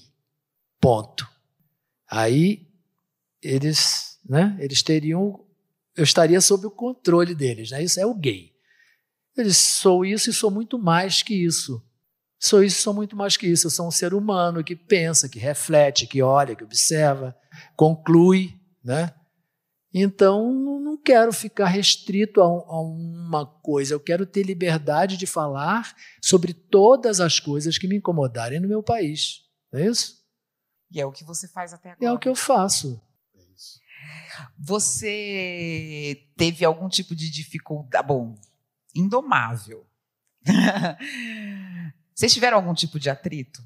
Ponto. 0.81 1.29
Aí 2.11 2.69
eles, 3.43 4.19
né, 4.29 4.57
eles 4.61 4.83
teriam, 4.83 5.45
eu 5.97 6.05
estaria 6.05 6.41
sob 6.41 6.67
o 6.67 6.71
controle 6.71 7.35
deles, 7.35 7.71
né? 7.71 7.83
Isso 7.83 7.99
é 7.99 8.07
o 8.07 8.15
gay. 8.15 8.53
Eles 9.37 9.57
sou 9.57 10.05
isso 10.05 10.31
e 10.31 10.33
sou 10.33 10.51
muito 10.51 10.79
mais 10.79 11.23
que 11.23 11.35
isso. 11.35 11.83
Sou 12.43 12.61
isso 12.61 12.83
sou 12.83 12.93
muito 12.93 13.15
mais 13.15 13.37
que 13.37 13.47
isso. 13.47 13.69
Eu 13.69 13.71
sou 13.71 13.87
um 13.87 13.91
ser 13.93 14.13
humano 14.13 14.65
que 14.65 14.75
pensa, 14.75 15.29
que 15.29 15.39
reflete, 15.39 16.09
que 16.09 16.21
olha, 16.21 16.57
que 16.57 16.65
observa, 16.65 17.37
conclui, 17.77 18.59
né? 18.83 19.15
Então, 19.95 20.53
não 20.53 20.97
quero 20.97 21.33
ficar 21.33 21.67
restrito 21.67 22.41
a, 22.41 22.45
a, 22.45 22.81
uma 22.81 23.47
coisa, 23.47 23.95
eu 23.95 24.01
quero 24.01 24.27
ter 24.27 24.43
liberdade 24.43 25.17
de 25.17 25.27
falar 25.27 25.95
sobre 26.21 26.53
todas 26.53 27.21
as 27.21 27.39
coisas 27.39 27.79
que 27.79 27.87
me 27.87 27.99
incomodarem 27.99 28.59
no 28.59 28.67
meu 28.67 28.83
país. 28.83 29.43
Não 29.73 29.79
é 29.79 29.87
isso? 29.87 30.21
E 30.91 31.01
é 31.01 31.07
o 31.07 31.13
que 31.13 31.23
você 31.23 31.47
faz 31.47 31.73
até 31.73 31.93
agora. 31.93 32.11
É 32.11 32.13
o 32.13 32.19
que 32.19 32.29
eu 32.29 32.35
faço. 32.35 33.01
Você 34.59 36.27
teve 36.37 36.65
algum 36.65 36.89
tipo 36.89 37.15
de 37.15 37.31
dificuldade? 37.31 38.09
Bom, 38.09 38.35
indomável. 38.97 39.87
Vocês 42.15 42.33
tiveram 42.33 42.57
algum 42.59 42.75
tipo 42.75 42.99
de 42.99 43.11
atrito? 43.11 43.63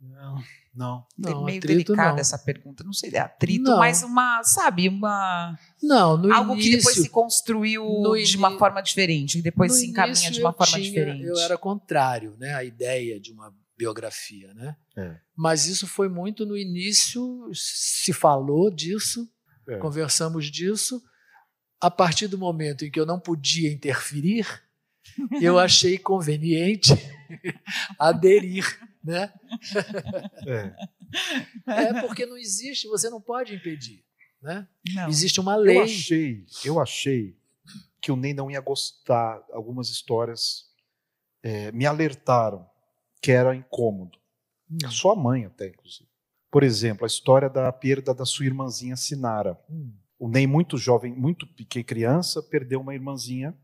Não. 0.00 0.42
Não, 0.76 1.06
não 1.16 1.44
meio 1.44 1.58
delicada 1.58 2.20
essa 2.20 2.38
pergunta. 2.38 2.84
Não 2.84 2.92
sei, 2.92 3.10
é 3.14 3.18
atrito, 3.18 3.62
não. 3.62 3.78
mas 3.78 4.02
uma, 4.02 4.44
sabe, 4.44 4.90
uma. 4.90 5.58
Não, 5.82 6.18
no 6.18 6.30
Algo 6.30 6.52
início, 6.52 6.70
que 6.70 6.76
depois 6.76 6.96
se 6.96 7.08
construiu 7.08 7.82
de 8.22 8.36
uma 8.36 8.58
forma 8.58 8.82
diferente, 8.82 9.38
e 9.38 9.42
depois 9.42 9.72
se 9.72 9.86
encaminha 9.86 10.30
de 10.30 10.38
uma 10.38 10.52
forma 10.52 10.74
tinha, 10.74 10.82
diferente. 10.82 11.24
Eu 11.24 11.38
era 11.38 11.56
contrário, 11.56 12.36
né? 12.38 12.52
A 12.54 12.62
ideia 12.62 13.18
de 13.18 13.32
uma 13.32 13.54
biografia, 13.76 14.52
né? 14.52 14.76
É. 14.94 15.16
Mas 15.34 15.66
isso 15.66 15.86
foi 15.86 16.10
muito 16.10 16.44
no 16.44 16.58
início, 16.58 17.50
se 17.54 18.12
falou 18.12 18.70
disso, 18.70 19.26
é. 19.66 19.78
conversamos 19.78 20.50
disso. 20.50 21.02
A 21.80 21.90
partir 21.90 22.26
do 22.26 22.36
momento 22.36 22.84
em 22.84 22.90
que 22.90 23.00
eu 23.00 23.06
não 23.06 23.20
podia 23.20 23.72
interferir, 23.72 24.46
eu 25.40 25.58
achei 25.58 25.98
conveniente 25.98 26.92
aderir 27.98 28.64
né? 29.06 29.32
É. 30.46 30.74
é 31.66 32.00
porque 32.00 32.26
não 32.26 32.36
existe, 32.36 32.88
você 32.88 33.08
não 33.08 33.20
pode 33.20 33.54
impedir, 33.54 34.04
né? 34.42 34.66
Não. 34.92 35.08
Existe 35.08 35.38
uma 35.38 35.54
lei. 35.54 35.78
Eu 35.78 35.82
achei, 35.84 36.46
eu 36.64 36.80
achei 36.80 37.36
que 38.02 38.10
o 38.10 38.16
Ney 38.16 38.34
não 38.34 38.50
ia 38.50 38.60
gostar. 38.60 39.40
Algumas 39.52 39.88
histórias 39.88 40.66
é, 41.40 41.70
me 41.70 41.86
alertaram 41.86 42.68
que 43.22 43.30
era 43.30 43.54
incômodo. 43.54 44.18
Hum. 44.68 44.78
A 44.84 44.90
sua 44.90 45.14
mãe 45.14 45.44
até, 45.44 45.68
inclusive. 45.68 46.08
Por 46.50 46.64
exemplo, 46.64 47.04
a 47.04 47.06
história 47.06 47.48
da 47.48 47.70
perda 47.72 48.12
da 48.12 48.24
sua 48.24 48.46
irmãzinha 48.46 48.96
Sinara. 48.96 49.56
Hum. 49.70 49.92
O 50.18 50.28
Ney, 50.28 50.48
muito 50.48 50.76
jovem, 50.76 51.14
muito 51.14 51.46
pequena 51.46 51.84
criança, 51.84 52.42
perdeu 52.42 52.80
uma 52.80 52.94
irmãzinha 52.94 53.56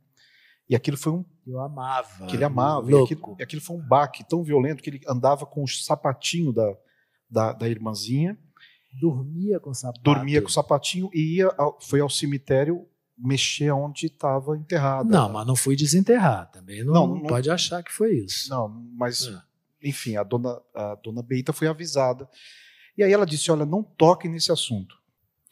e 0.68 0.76
aquilo 0.76 0.96
foi 0.96 1.12
um. 1.12 1.24
Eu 1.46 1.60
amava. 1.60 2.26
Que 2.26 2.36
ele 2.36 2.44
amava. 2.44 2.90
E 2.90 2.94
aquilo, 2.94 3.36
e 3.38 3.42
aquilo 3.42 3.62
foi 3.62 3.76
um 3.76 3.80
baque 3.80 4.24
tão 4.24 4.42
violento 4.42 4.82
que 4.82 4.90
ele 4.90 5.00
andava 5.08 5.44
com 5.44 5.64
o 5.64 5.68
sapatinho 5.68 6.52
da, 6.52 6.76
da, 7.28 7.52
da 7.52 7.68
irmãzinha. 7.68 8.38
Dormia 9.00 9.58
com 9.58 9.70
o 9.70 9.74
sapato. 9.74 10.02
Dormia 10.02 10.40
com 10.40 10.48
o 10.48 10.52
sapatinho 10.52 11.10
e 11.12 11.36
ia 11.36 11.48
ao, 11.56 11.78
foi 11.80 12.00
ao 12.00 12.10
cemitério 12.10 12.86
mexer 13.16 13.70
onde 13.70 14.06
estava 14.06 14.56
enterrada. 14.56 15.08
Não, 15.08 15.28
mas 15.28 15.46
não 15.46 15.56
fui 15.56 15.76
desenterrar. 15.76 16.50
Também 16.50 16.84
não, 16.84 16.92
não, 16.92 17.06
não 17.14 17.22
pode 17.22 17.50
achar 17.50 17.82
que 17.82 17.92
foi 17.92 18.16
isso. 18.16 18.50
Não, 18.50 18.68
mas, 18.68 19.26
é. 19.28 19.88
enfim, 19.88 20.16
a 20.16 20.22
dona, 20.22 20.60
a 20.74 20.94
dona 20.96 21.22
Beita 21.22 21.52
foi 21.52 21.68
avisada. 21.68 22.28
E 22.96 23.02
aí 23.02 23.12
ela 23.12 23.24
disse: 23.24 23.50
Olha, 23.50 23.64
não 23.64 23.82
toque 23.82 24.28
nesse 24.28 24.52
assunto. 24.52 24.96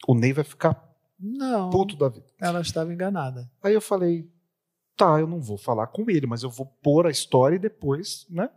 O 0.07 0.13
Ney 0.13 0.33
vai 0.33 0.43
ficar 0.43 0.91
não, 1.19 1.69
puto 1.69 1.95
da 1.95 2.09
vida. 2.09 2.25
Ela 2.39 2.61
estava 2.61 2.93
enganada. 2.93 3.49
Aí 3.63 3.73
eu 3.73 3.81
falei: 3.81 4.29
tá, 5.01 5.19
eu 5.19 5.25
não 5.25 5.41
vou 5.41 5.57
falar 5.57 5.87
com 5.87 6.07
ele, 6.11 6.27
mas 6.27 6.43
eu 6.43 6.49
vou 6.51 6.67
pôr 6.83 7.07
a 7.07 7.09
história 7.09 7.55
e 7.55 7.59
depois, 7.59 8.27
né? 8.29 8.49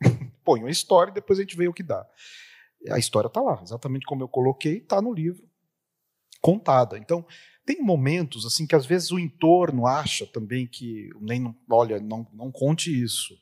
Põe 0.44 0.62
a 0.66 0.68
história 0.68 1.10
e 1.10 1.14
depois 1.14 1.38
a 1.38 1.42
gente 1.42 1.56
vê 1.56 1.66
o 1.68 1.72
que 1.72 1.82
dá. 1.82 2.06
A 2.90 2.98
história 2.98 3.30
tá 3.30 3.40
lá, 3.40 3.58
exatamente 3.62 4.04
como 4.04 4.22
eu 4.22 4.28
coloquei, 4.28 4.80
tá 4.80 5.00
no 5.00 5.10
livro, 5.10 5.48
contada. 6.40 6.98
Então, 6.98 7.26
tem 7.64 7.80
momentos 7.80 8.44
assim 8.44 8.66
que 8.66 8.74
às 8.74 8.84
vezes 8.84 9.10
o 9.10 9.18
entorno 9.18 9.86
acha 9.86 10.26
também 10.26 10.66
que 10.66 11.08
nem 11.18 11.54
olha, 11.70 11.98
não, 11.98 12.26
não 12.30 12.52
conte 12.52 12.90
isso, 12.90 13.34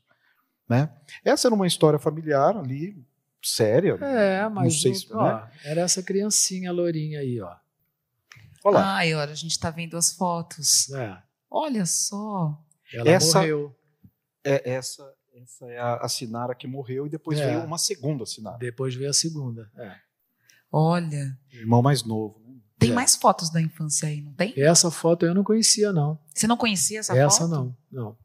né? 0.68 0.92
Essa 1.24 1.48
era 1.48 1.54
uma 1.56 1.66
história 1.66 1.98
familiar 1.98 2.56
ali 2.56 3.04
séria. 3.42 3.94
É, 4.00 4.48
mas 4.48 4.64
não 4.64 4.70
sei 4.70 4.94
se, 4.94 5.12
ó, 5.12 5.22
né? 5.24 5.50
era 5.64 5.80
essa 5.80 6.04
criancinha 6.04 6.70
lourinha 6.70 7.18
aí, 7.18 7.40
ó. 7.40 7.56
Olha 8.64 8.78
lá. 8.78 8.96
Ai, 8.96 9.14
olha, 9.14 9.32
a 9.32 9.36
gente 9.36 9.52
está 9.52 9.70
vendo 9.70 9.96
as 9.96 10.12
fotos. 10.12 10.90
É. 10.92 11.27
Olha 11.50 11.84
só. 11.86 12.58
Ela 12.92 13.10
Essa- 13.10 13.38
morreu. 13.40 13.74
É, 14.44 14.70
essa, 14.70 15.12
essa 15.34 15.66
é 15.66 15.78
a, 15.78 15.96
a 15.96 16.08
Sinara 16.08 16.54
que 16.54 16.66
morreu 16.66 17.06
e 17.06 17.10
depois 17.10 17.38
É. 17.38 17.46
veio 17.46 17.64
uma 17.64 17.78
segunda 17.78 18.24
Sinara. 18.26 18.58
Depois 18.58 18.94
veio 18.94 19.10
a 19.10 19.14
segunda. 19.14 19.70
É. 19.76 19.94
Olha. 20.70 21.36
Irmão 21.52 21.82
mais 21.82 22.02
novo. 22.04 22.38
Né? 22.46 22.56
Tem 22.78 22.90
É. 22.90 22.94
mais 22.94 23.16
fotos 23.16 23.50
da 23.50 23.60
infância 23.60 24.08
aí, 24.08 24.20
não 24.22 24.32
tem? 24.34 24.52
Essa 24.56 24.90
foto 24.90 25.26
eu 25.26 25.34
não 25.34 25.42
conhecia, 25.42 25.92
não. 25.92 26.18
Você 26.34 26.46
não 26.46 26.56
conhecia 26.56 27.00
essa, 27.00 27.16
Essa 27.16 27.40
foto? 27.40 27.50
não. 27.50 27.76
Não. 27.90 28.18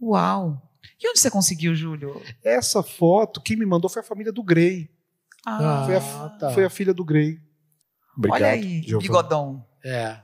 Uau. 0.00 0.62
E 0.98 1.08
onde 1.08 1.20
você 1.20 1.30
conseguiu, 1.30 1.74
Júlio? 1.74 2.20
Essa 2.42 2.82
foto, 2.82 3.40
quem 3.40 3.56
me 3.56 3.66
mandou 3.66 3.90
foi 3.90 4.00
a 4.00 4.04
família 4.04 4.32
do 4.32 4.42
Grey. 4.42 4.88
Ah, 5.46 5.82
Foi, 5.86 5.96
a, 5.96 5.98
Ah, 6.24 6.28
tá. 6.38 6.50
foi 6.52 6.64
a 6.64 6.70
filha 6.70 6.92
do 6.94 7.04
Grey. 7.04 7.38
Obrigado. 8.16 8.40
olha 8.42 8.50
aí, 8.50 8.82
Giovanni. 8.82 9.02
bigodão. 9.02 9.66
É. 9.84 10.20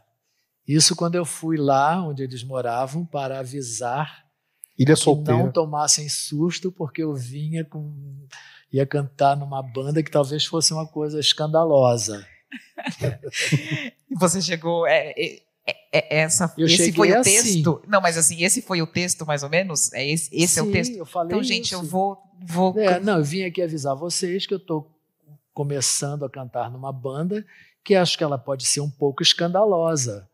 Isso 0.67 0.97
quando 0.97 1.15
eu 1.15 1.25
fui 1.25 1.57
lá 1.57 2.03
onde 2.03 2.23
eles 2.23 2.43
moravam 2.43 3.05
para 3.05 3.39
avisar 3.39 4.25
Ilha 4.79 4.95
que 4.95 5.15
não 5.15 5.51
tomassem 5.51 6.09
susto, 6.09 6.71
porque 6.71 7.03
eu 7.03 7.15
vinha 7.15 7.65
com. 7.65 7.95
ia 8.73 8.85
cantar 8.85 9.37
numa 9.37 9.63
banda 9.63 10.03
que 10.03 10.11
talvez 10.11 10.45
fosse 10.45 10.73
uma 10.73 10.87
coisa 10.87 11.19
escandalosa. 11.21 12.27
E 14.09 14.15
você 14.19 14.41
chegou. 14.41 14.87
É, 14.87 15.13
é, 15.17 15.43
é- 15.67 15.77
é 15.93 16.19
essa, 16.21 16.53
Eu 16.57 16.67
esse 16.67 16.93
foi 16.93 17.11
o 17.11 17.19
assim. 17.19 17.43
texto? 17.43 17.83
Não, 17.89 18.01
mas 18.01 18.17
assim, 18.17 18.43
esse 18.45 18.63
foi 18.63 18.81
o 18.83 18.87
texto, 18.87 19.27
mais 19.27 19.43
ou 19.43 19.49
menos? 19.49 19.93
É 19.93 20.07
esse 20.07 20.29
esse 20.33 20.59
é 20.59 20.63
o 20.63 20.67
Sim, 20.67 20.73
texto? 20.73 20.95
Eu 20.95 21.07
falei 21.07 21.29
Então, 21.33 21.43
gente, 21.43 21.73
eu 21.73 21.83
vou. 21.83 22.19
vou 22.47 22.79
É, 22.79 23.01
não, 23.01 23.19
eu 23.19 23.25
vim 23.25 23.43
aqui 23.43 23.61
avisar 23.63 23.97
vocês 23.97 24.47
que 24.47 24.55
eu 24.55 24.59
estou 24.59 24.89
começando 25.53 26.25
a 26.25 26.31
cantar 26.31 26.71
numa 26.71 26.93
banda 26.93 27.45
que 27.85 27.95
acho 27.95 28.17
que 28.17 28.23
ela 28.23 28.39
pode 28.39 28.65
ser 28.67 28.81
um 28.81 28.91
pouco 28.91 29.23
escandalosa. 29.23 30.29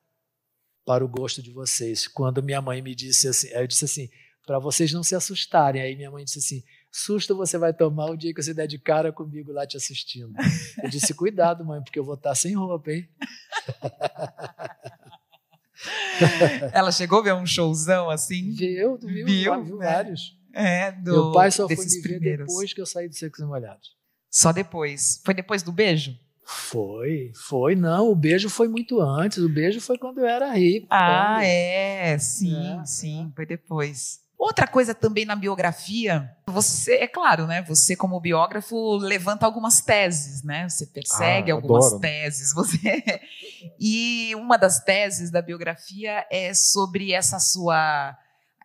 Para 0.85 1.05
o 1.05 1.09
gosto 1.09 1.43
de 1.43 1.51
vocês. 1.51 2.09
Quando 2.09 2.43
minha 2.43 2.61
mãe 2.61 2.83
me 2.83 2.95
disse 2.95 3.29
assim, 3.29 3.49
eu 3.49 3.67
disse 3.67 3.85
assim, 3.85 4.09
para 4.47 4.59
vocês 4.59 4.93
não 4.93 5.03
se 5.03 5.15
assustarem. 5.15 5.83
Aí 5.83 5.97
minha 5.97 6.11
mãe 6.11 6.25
disse 6.25 6.39
assim: 6.39 6.63
susto 6.91 7.37
você 7.37 7.57
vai 7.57 7.73
tomar 7.73 8.07
o 8.07 8.17
dia 8.17 8.35
que 8.35 8.43
você 8.43 8.53
der 8.53 8.67
de 8.67 8.79
cara 8.79 9.13
comigo 9.13 9.53
lá 9.53 9.67
te 9.67 9.77
assistindo. 9.77 10.33
Eu 10.83 10.91
disse: 10.91 11.15
cuidado, 11.15 11.65
mãe, 11.65 11.83
porque 11.83 11.99
eu 11.99 12.05
vou 12.05 12.15
estar 12.15 12.35
sem 12.35 12.55
roupa, 12.55 12.93
hein? 12.93 13.09
Ela 16.73 16.93
chegou 16.93 17.21
a 17.21 17.23
ver 17.23 17.35
um 17.35 17.47
showzão 17.47 18.09
assim? 18.09 18.53
Viu, 18.53 18.97
viu, 18.99 19.27
viu, 19.27 19.65
viu 19.65 19.79
né? 19.79 19.87
vários. 19.87 20.39
É, 20.53 20.93
do, 20.93 21.13
Meu 21.13 21.33
pai 21.33 21.51
só 21.51 21.67
foi 21.67 21.77
me 21.77 21.85
ver 21.85 22.03
primeiros. 22.03 22.47
depois 22.47 22.73
que 22.73 22.81
eu 22.81 22.87
saí 22.87 23.09
do 23.09 23.15
Secos 23.15 23.41
e 23.41 23.45
Molhados. 23.45 23.97
Só 24.31 24.53
depois? 24.53 25.21
Foi 25.25 25.35
depois 25.35 25.63
do 25.63 25.73
beijo? 25.73 26.17
Foi, 26.45 27.33
foi, 27.35 27.77
não. 27.77 28.11
O 28.11 28.17
beijo 28.17 28.51
foi 28.51 28.69
muito 28.69 29.01
antes. 29.01 29.39
O 29.39 29.49
beijo 29.49 29.81
foi 29.81 29.97
quando 29.97 30.19
eu 30.19 30.27
era 30.27 30.53
rico. 30.53 30.87
Ah, 30.91 31.37
quando... 31.37 31.45
é, 31.45 32.19
sim, 32.19 32.81
é, 32.81 32.85
sim, 32.85 33.33
foi 33.35 33.47
depois. 33.47 34.21
Outra 34.43 34.67
coisa 34.67 34.93
também 34.93 35.25
na 35.25 35.37
biografia, 35.37 36.29
você, 36.49 36.95
é 36.97 37.07
claro, 37.07 37.47
né? 37.47 37.63
Você, 37.63 37.95
como 37.95 38.19
biógrafo, 38.21 38.97
levanta 38.97 39.47
algumas 39.47 39.81
teses, 39.81 40.43
né? 40.43 40.69
Você 40.69 40.85
persegue 40.85 41.53
ah, 41.53 41.55
algumas 41.55 41.87
adoro. 41.87 42.01
teses. 42.01 42.51
Você... 42.55 43.21
E 43.79 44.35
uma 44.35 44.57
das 44.57 44.81
teses 44.81 45.31
da 45.31 45.41
biografia 45.41 46.27
é 46.29 46.53
sobre 46.55 47.13
essa 47.13 47.39
sua, 47.39 48.19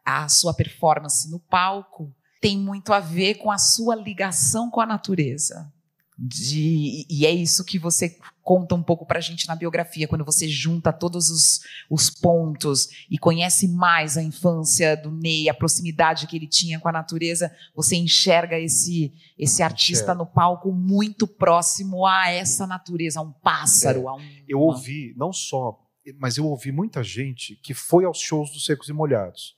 a 0.03 0.27
sua 0.27 0.51
performance 0.51 1.29
no 1.29 1.39
palco. 1.39 2.11
Tem 2.41 2.57
muito 2.57 2.91
a 2.91 2.99
ver 2.99 3.35
com 3.35 3.51
a 3.51 3.59
sua 3.59 3.95
ligação 3.95 4.71
com 4.71 4.81
a 4.81 4.85
natureza. 4.85 5.71
De, 6.19 7.05
e 7.07 7.27
é 7.27 7.31
isso 7.31 7.63
que 7.63 7.77
você 7.77 8.17
conta 8.41 8.73
um 8.73 8.81
pouco 8.81 9.05
para 9.05 9.19
a 9.19 9.21
gente 9.21 9.47
na 9.47 9.55
biografia, 9.55 10.07
quando 10.07 10.25
você 10.25 10.47
junta 10.47 10.91
todos 10.91 11.29
os, 11.29 11.59
os 11.89 12.09
pontos 12.09 12.87
e 13.11 13.19
conhece 13.19 13.67
mais 13.67 14.17
a 14.17 14.23
infância 14.23 14.95
do 14.95 15.11
Ney, 15.11 15.47
a 15.47 15.53
proximidade 15.53 16.25
que 16.25 16.35
ele 16.35 16.47
tinha 16.47 16.79
com 16.79 16.87
a 16.87 16.91
natureza, 16.91 17.53
você 17.75 17.97
enxerga 17.97 18.57
esse, 18.57 19.13
esse 19.37 19.61
artista 19.61 20.15
no 20.15 20.25
palco 20.25 20.71
muito 20.71 21.27
próximo 21.27 22.05
a 22.05 22.31
essa 22.31 22.65
natureza, 22.65 23.19
a 23.19 23.23
um 23.23 23.31
pássaro. 23.31 23.99
É, 23.99 24.07
a 24.07 24.13
um, 24.13 24.43
eu 24.47 24.59
ouvi, 24.59 25.13
não 25.15 25.31
só, 25.31 25.77
mas 26.17 26.37
eu 26.37 26.45
ouvi 26.45 26.71
muita 26.71 27.03
gente 27.03 27.57
que 27.57 27.73
foi 27.73 28.05
aos 28.05 28.19
shows 28.19 28.51
dos 28.51 28.65
Secos 28.65 28.89
e 28.89 28.93
Molhados. 28.93 29.55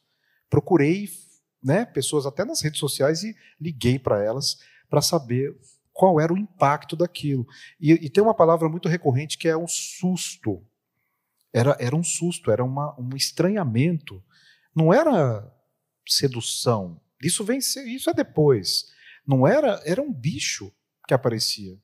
Procurei 0.49 1.07
né, 1.63 1.85
pessoas 1.85 2.25
até 2.25 2.43
nas 2.43 2.61
redes 2.61 2.79
sociais 2.79 3.23
e 3.23 3.35
liguei 3.61 3.99
para 3.99 4.23
elas 4.23 4.57
para 4.89 5.01
saber 5.01 5.55
qual 5.99 6.17
era 6.17 6.33
o 6.33 6.37
impacto 6.37 6.95
daquilo. 6.95 7.45
E, 7.77 7.91
e, 7.91 8.09
tem 8.09 8.23
uma 8.23 8.33
palavra 8.33 8.69
muito 8.69 8.87
recorrente 8.87 9.37
que 9.37 9.49
é 9.49 9.57
um 9.57 9.67
susto. 9.67 10.65
Era, 11.51 11.75
era 11.77 11.93
um 11.93 12.03
susto, 12.03 12.49
era 12.49 12.63
uma, 12.63 12.97
um 12.97 13.17
estranhamento. 13.17 14.23
Não 14.73 14.93
era 14.93 15.45
sedução. 16.07 17.01
Isso 17.21 17.43
vem 17.43 17.57
isso 17.57 18.09
é 18.09 18.13
depois. 18.13 18.85
Não 19.27 19.45
era, 19.45 19.81
era 19.83 20.01
um 20.01 20.09
bicho 20.09 20.71
que 21.05 21.13
aparecia. 21.13 21.77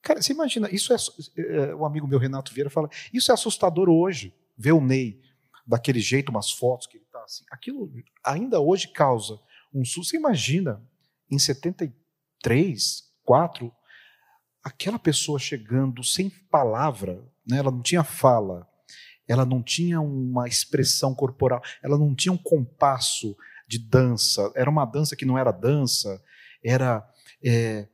Cara, 0.00 0.22
você 0.22 0.32
imagina, 0.32 0.70
isso 0.70 0.92
é, 0.92 0.96
é, 1.36 1.74
um 1.74 1.84
amigo 1.84 2.06
meu 2.06 2.20
Renato 2.20 2.54
Vieira 2.54 2.70
fala, 2.70 2.88
isso 3.12 3.32
é 3.32 3.34
assustador 3.34 3.88
hoje, 3.88 4.32
ver 4.56 4.70
o 4.70 4.80
Ney 4.80 5.20
daquele 5.66 5.98
jeito, 5.98 6.30
umas 6.30 6.52
fotos 6.52 6.86
que 6.86 6.96
ele 6.96 7.06
tá 7.10 7.24
assim. 7.24 7.44
Aquilo 7.50 7.92
ainda 8.24 8.60
hoje 8.60 8.86
causa 8.92 9.40
um 9.74 9.84
susto. 9.84 10.10
Você 10.10 10.16
imagina 10.16 10.80
em 11.28 11.40
73, 11.40 13.11
quatro, 13.24 13.72
aquela 14.62 14.98
pessoa 14.98 15.38
chegando 15.38 16.04
sem 16.04 16.30
palavra, 16.50 17.22
né, 17.46 17.58
ela 17.58 17.70
não 17.70 17.82
tinha 17.82 18.04
fala, 18.04 18.66
ela 19.26 19.44
não 19.44 19.62
tinha 19.62 20.00
uma 20.00 20.46
expressão 20.46 21.14
corporal, 21.14 21.62
ela 21.82 21.98
não 21.98 22.14
tinha 22.14 22.32
um 22.32 22.38
compasso 22.38 23.36
de 23.66 23.78
dança, 23.78 24.52
era 24.54 24.68
uma 24.68 24.84
dança 24.84 25.16
que 25.16 25.24
não 25.24 25.38
era 25.38 25.50
dança, 25.50 26.22
era 26.62 27.08
é, 27.44 27.88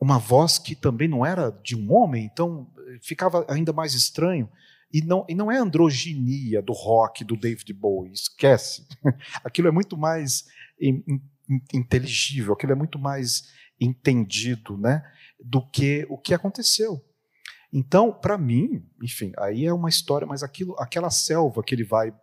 uma 0.00 0.18
voz 0.18 0.58
que 0.58 0.74
também 0.74 1.08
não 1.08 1.24
era 1.24 1.50
de 1.50 1.76
um 1.76 1.92
homem, 1.92 2.24
então 2.24 2.72
ficava 3.02 3.44
ainda 3.48 3.72
mais 3.72 3.94
estranho. 3.94 4.48
E 4.92 5.02
não, 5.02 5.26
e 5.28 5.34
não 5.34 5.50
é 5.50 5.58
androginia 5.58 6.62
do 6.62 6.72
rock 6.72 7.24
do 7.24 7.36
David 7.36 7.72
Bowie, 7.72 8.12
esquece. 8.12 8.86
Aquilo 9.44 9.68
é 9.68 9.70
muito 9.70 9.96
mais 9.96 10.46
in, 10.80 11.02
in, 11.08 11.20
inteligível, 11.74 12.54
aquilo 12.54 12.72
é 12.72 12.74
muito 12.74 12.98
mais 12.98 13.52
entendido, 13.80 14.76
né, 14.76 15.02
do 15.42 15.64
que 15.70 16.06
o 16.08 16.18
que 16.18 16.34
aconteceu. 16.34 17.04
Então, 17.72 18.12
para 18.12 18.38
mim, 18.38 18.88
enfim, 19.02 19.32
aí 19.38 19.66
é 19.66 19.72
uma 19.72 19.88
história, 19.88 20.26
mas 20.26 20.42
aquilo, 20.42 20.74
aquela 20.78 21.10
selva 21.10 21.62
que 21.62 21.74
ele 21.74 21.84
vai 21.84 22.14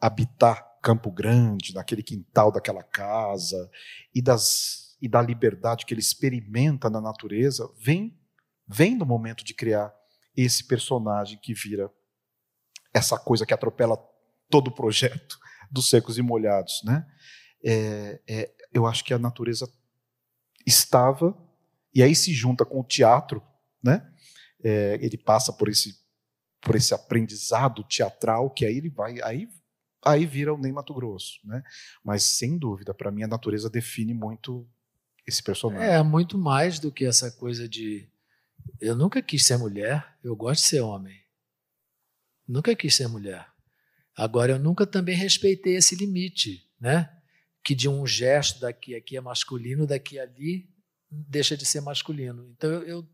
habitar 0.00 0.66
Campo 0.82 1.10
Grande, 1.10 1.74
naquele 1.74 2.02
quintal 2.02 2.52
daquela 2.52 2.82
casa 2.82 3.70
e 4.14 4.22
das 4.22 4.88
e 5.00 5.08
da 5.08 5.22
liberdade 5.22 5.86
que 5.86 5.94
ele 5.94 6.00
experimenta 6.00 6.90
na 6.90 7.00
natureza, 7.00 7.68
vem 7.78 8.18
vem 8.66 8.96
no 8.96 9.06
momento 9.06 9.44
de 9.44 9.54
criar 9.54 9.94
esse 10.36 10.64
personagem 10.64 11.38
que 11.40 11.54
vira 11.54 11.90
essa 12.92 13.18
coisa 13.18 13.46
que 13.46 13.54
atropela 13.54 13.96
todo 14.50 14.68
o 14.68 14.74
projeto 14.74 15.38
dos 15.70 15.88
secos 15.88 16.18
e 16.18 16.22
molhados, 16.22 16.82
né? 16.84 17.06
É, 17.64 18.20
é, 18.28 18.54
eu 18.72 18.86
acho 18.86 19.04
que 19.04 19.14
a 19.14 19.18
natureza 19.18 19.68
estava, 20.68 21.36
e 21.94 22.02
aí 22.02 22.14
se 22.14 22.32
junta 22.32 22.64
com 22.64 22.80
o 22.80 22.84
teatro, 22.84 23.42
né? 23.82 24.08
É, 24.62 24.98
ele 25.00 25.16
passa 25.16 25.52
por 25.52 25.68
esse, 25.68 25.96
por 26.60 26.76
esse 26.76 26.94
aprendizado 26.94 27.82
teatral, 27.84 28.50
que 28.50 28.64
aí 28.64 28.76
ele 28.76 28.90
vai, 28.90 29.20
aí, 29.22 29.48
aí 30.04 30.26
vira 30.26 30.52
o 30.52 30.58
Ney 30.58 30.72
Mato 30.72 30.94
Grosso, 30.94 31.40
né? 31.44 31.62
Mas 32.04 32.22
sem 32.22 32.58
dúvida, 32.58 32.92
para 32.94 33.10
mim 33.10 33.22
a 33.22 33.28
natureza 33.28 33.70
define 33.70 34.14
muito 34.14 34.68
esse 35.26 35.42
personagem. 35.42 35.88
É 35.88 36.02
muito 36.02 36.38
mais 36.38 36.78
do 36.78 36.90
que 36.90 37.04
essa 37.04 37.30
coisa 37.30 37.68
de 37.68 38.08
eu 38.80 38.94
nunca 38.94 39.22
quis 39.22 39.46
ser 39.46 39.56
mulher, 39.56 40.16
eu 40.22 40.34
gosto 40.36 40.62
de 40.62 40.68
ser 40.68 40.80
homem. 40.80 41.18
Nunca 42.46 42.74
quis 42.74 42.94
ser 42.94 43.08
mulher. 43.08 43.46
Agora 44.16 44.52
eu 44.52 44.58
nunca 44.58 44.86
também 44.86 45.14
respeitei 45.14 45.76
esse 45.76 45.94
limite, 45.94 46.68
né? 46.80 47.17
Que 47.68 47.74
de 47.74 47.86
um 47.86 48.06
gesto 48.06 48.60
daqui 48.60 48.94
aqui 48.94 49.14
é 49.14 49.20
masculino, 49.20 49.86
daqui 49.86 50.18
ali 50.18 50.66
deixa 51.10 51.54
de 51.54 51.66
ser 51.66 51.82
masculino. 51.82 52.50
Então 52.56 52.70
eu, 52.70 52.82
eu 52.82 53.08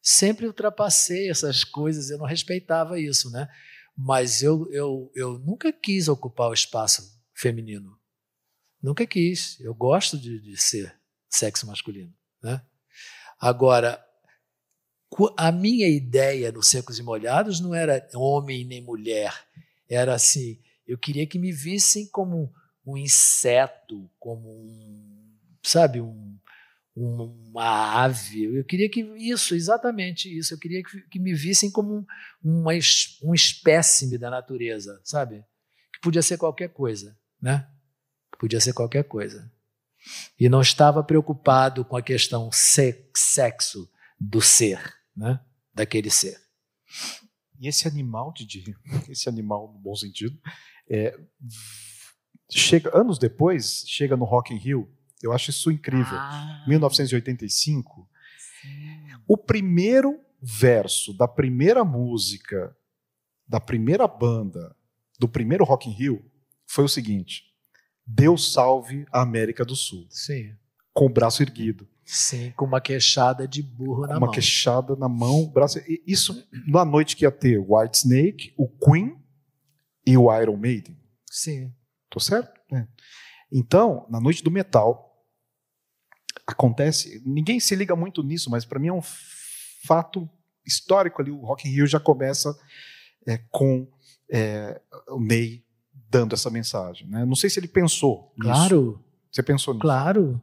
sempre 0.00 0.46
ultrapassei 0.46 1.28
essas 1.28 1.64
coisas, 1.64 2.08
eu 2.08 2.16
não 2.16 2.24
respeitava 2.24 3.00
isso, 3.00 3.28
né? 3.32 3.48
Mas 3.96 4.42
eu, 4.42 4.70
eu, 4.70 5.10
eu 5.12 5.40
nunca 5.40 5.72
quis 5.72 6.06
ocupar 6.06 6.50
o 6.50 6.54
espaço 6.54 7.02
feminino. 7.34 7.98
Nunca 8.80 9.04
quis. 9.04 9.58
Eu 9.58 9.74
gosto 9.74 10.16
de, 10.16 10.40
de 10.40 10.56
ser 10.56 10.96
sexo 11.28 11.66
masculino. 11.66 12.14
Né? 12.40 12.64
Agora, 13.40 14.00
a 15.36 15.50
minha 15.50 15.88
ideia 15.88 16.52
no 16.52 16.62
Secos 16.62 17.00
e 17.00 17.02
Molhados 17.02 17.58
não 17.58 17.74
era 17.74 18.08
homem 18.14 18.64
nem 18.64 18.80
mulher. 18.80 19.34
Era 19.90 20.14
assim, 20.14 20.62
eu 20.86 20.96
queria 20.96 21.26
que 21.26 21.40
me 21.40 21.50
vissem 21.50 22.06
como 22.06 22.54
um 22.86 22.96
inseto, 22.96 24.08
como 24.18 24.48
um, 24.48 25.36
sabe, 25.62 26.00
um, 26.00 26.38
uma 26.94 28.02
ave. 28.02 28.44
Eu 28.44 28.64
queria 28.64 28.88
que 28.88 29.00
isso, 29.00 29.54
exatamente 29.54 30.34
isso. 30.34 30.54
Eu 30.54 30.58
queria 30.58 30.82
que, 30.82 31.00
que 31.08 31.18
me 31.18 31.34
vissem 31.34 31.70
como 31.70 31.96
um, 31.96 32.06
uma, 32.42 32.72
um 33.22 33.34
espécime 33.34 34.16
da 34.16 34.30
natureza, 34.30 35.00
sabe? 35.04 35.44
Que 35.92 36.00
podia 36.00 36.22
ser 36.22 36.38
qualquer 36.38 36.68
coisa, 36.68 37.18
né? 37.40 37.68
Que 38.32 38.38
podia 38.38 38.60
ser 38.60 38.72
qualquer 38.72 39.04
coisa. 39.04 39.52
E 40.38 40.48
não 40.48 40.60
estava 40.60 41.02
preocupado 41.02 41.84
com 41.84 41.96
a 41.96 42.02
questão 42.02 42.50
sexo 42.52 43.90
do 44.18 44.40
ser, 44.40 44.80
né? 45.14 45.40
Daquele 45.74 46.08
ser. 46.08 46.40
E 47.60 47.68
esse 47.68 47.88
animal, 47.88 48.32
Didi, 48.32 48.76
esse 49.10 49.28
animal 49.28 49.72
no 49.72 49.78
bom 49.78 49.94
sentido, 49.94 50.38
é, 50.88 51.18
chega 52.50 52.96
anos 52.96 53.18
depois, 53.18 53.84
chega 53.86 54.16
no 54.16 54.24
Rock 54.24 54.54
in 54.54 54.58
Rio. 54.58 54.88
Eu 55.22 55.32
acho 55.32 55.50
isso 55.50 55.70
incrível. 55.70 56.16
Ah. 56.16 56.64
1985. 56.66 58.08
Sim. 58.62 59.16
O 59.26 59.36
primeiro 59.36 60.20
verso 60.40 61.12
da 61.16 61.26
primeira 61.26 61.84
música 61.84 62.76
da 63.48 63.60
primeira 63.60 64.06
banda 64.08 64.74
do 65.18 65.28
primeiro 65.28 65.64
Rock 65.64 65.88
in 65.88 65.92
Rio 65.92 66.24
foi 66.66 66.84
o 66.84 66.88
seguinte: 66.88 67.44
Deus 68.06 68.52
salve 68.52 69.06
a 69.10 69.22
América 69.22 69.64
do 69.64 69.76
Sul. 69.76 70.06
Sim. 70.10 70.54
Com 70.92 71.06
o 71.06 71.10
braço 71.10 71.42
erguido. 71.42 71.88
Sim, 72.04 72.52
com 72.52 72.64
uma 72.64 72.80
queixada 72.80 73.48
de 73.48 73.60
burro 73.62 74.02
na 74.02 74.12
uma 74.12 74.20
mão. 74.20 74.28
Uma 74.28 74.32
queixada 74.32 74.94
na 74.94 75.08
mão, 75.08 75.46
braço. 75.46 75.80
Isso 76.06 76.46
na 76.66 76.84
noite 76.84 77.16
que 77.16 77.24
ia 77.24 77.32
ter 77.32 77.58
o 77.58 77.76
White 77.76 77.98
Snake, 77.98 78.54
o 78.56 78.68
Queen 78.68 79.16
e 80.06 80.16
o 80.16 80.32
Iron 80.40 80.56
Maiden. 80.56 80.96
Sim. 81.28 81.72
Tô 82.10 82.20
certo? 82.20 82.60
É. 82.72 82.86
Então, 83.52 84.06
na 84.08 84.20
noite 84.20 84.42
do 84.42 84.50
metal, 84.50 85.24
acontece. 86.46 87.22
Ninguém 87.24 87.60
se 87.60 87.74
liga 87.74 87.96
muito 87.96 88.22
nisso, 88.22 88.50
mas 88.50 88.64
para 88.64 88.78
mim 88.78 88.88
é 88.88 88.92
um 88.92 89.02
fato 89.84 90.28
histórico 90.64 91.20
ali. 91.20 91.30
O 91.30 91.44
Rock 91.44 91.68
in 91.68 91.72
Rio 91.72 91.86
já 91.86 92.00
começa 92.00 92.56
é, 93.26 93.38
com 93.50 93.86
é, 94.30 94.80
o 95.08 95.20
Ney 95.20 95.64
dando 96.08 96.34
essa 96.34 96.50
mensagem. 96.50 97.08
Né? 97.08 97.24
Não 97.24 97.34
sei 97.34 97.50
se 97.50 97.58
ele 97.58 97.68
pensou. 97.68 98.32
Claro. 98.40 98.86
Nisso. 98.86 99.04
Você 99.30 99.42
pensou 99.42 99.74
nisso? 99.74 99.82
Claro, 99.82 100.40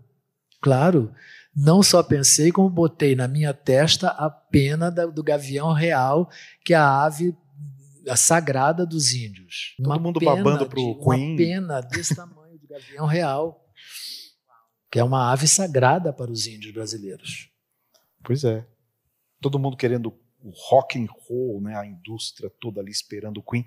claro. 0.61 1.13
Não 1.55 1.83
só 1.83 2.01
pensei, 2.01 2.51
como 2.51 2.69
botei 2.69 3.15
na 3.15 3.27
minha 3.27 3.53
testa 3.53 4.09
a 4.09 4.29
pena 4.29 4.89
do 4.89 5.23
gavião 5.23 5.71
real, 5.71 6.29
que 6.63 6.73
é 6.73 6.77
a 6.77 7.03
ave 7.03 7.35
sagrada 8.15 8.85
dos 8.85 9.13
índios. 9.13 9.73
Todo 9.77 9.87
uma 9.87 9.99
mundo 9.99 10.19
babando 10.19 10.67
para 10.67 10.79
o 10.79 10.99
Queen. 10.99 11.29
Uma 11.31 11.37
pena 11.37 11.81
desse 11.81 12.15
tamanho 12.15 12.57
de 12.59 12.67
gavião 12.67 13.05
real, 13.05 13.65
que 14.91 14.99
é 14.99 15.03
uma 15.03 15.31
ave 15.31 15.47
sagrada 15.47 16.11
para 16.11 16.31
os 16.31 16.47
índios 16.47 16.73
brasileiros. 16.73 17.49
Pois 18.23 18.43
é. 18.43 18.67
Todo 19.41 19.59
mundo 19.59 19.77
querendo 19.77 20.17
o 20.39 20.51
rock 20.69 20.99
and 20.99 21.07
roll, 21.09 21.61
né, 21.61 21.75
a 21.75 21.85
indústria 21.85 22.51
toda 22.59 22.81
ali 22.81 22.91
esperando 22.91 23.37
o 23.37 23.43
Queen. 23.43 23.65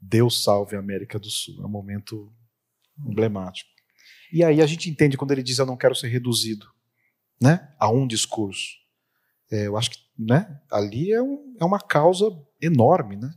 Deus 0.00 0.42
salve 0.42 0.76
a 0.76 0.78
América 0.78 1.18
do 1.18 1.28
Sul. 1.28 1.62
É 1.62 1.66
um 1.66 1.70
momento 1.70 2.32
emblemático. 3.06 3.70
E 4.32 4.42
aí 4.42 4.62
a 4.62 4.66
gente 4.66 4.88
entende 4.88 5.16
quando 5.16 5.32
ele 5.32 5.42
diz 5.42 5.58
eu 5.58 5.66
não 5.66 5.76
quero 5.76 5.94
ser 5.94 6.08
reduzido 6.08 6.66
né, 7.40 7.74
a 7.78 7.90
um 7.90 8.06
discurso. 8.06 8.70
É, 9.50 9.66
eu 9.66 9.76
acho 9.76 9.90
que 9.90 9.98
né, 10.18 10.60
ali 10.70 11.12
é, 11.12 11.20
um, 11.20 11.54
é 11.60 11.64
uma 11.64 11.80
causa 11.80 12.24
enorme 12.60 13.16
né, 13.16 13.34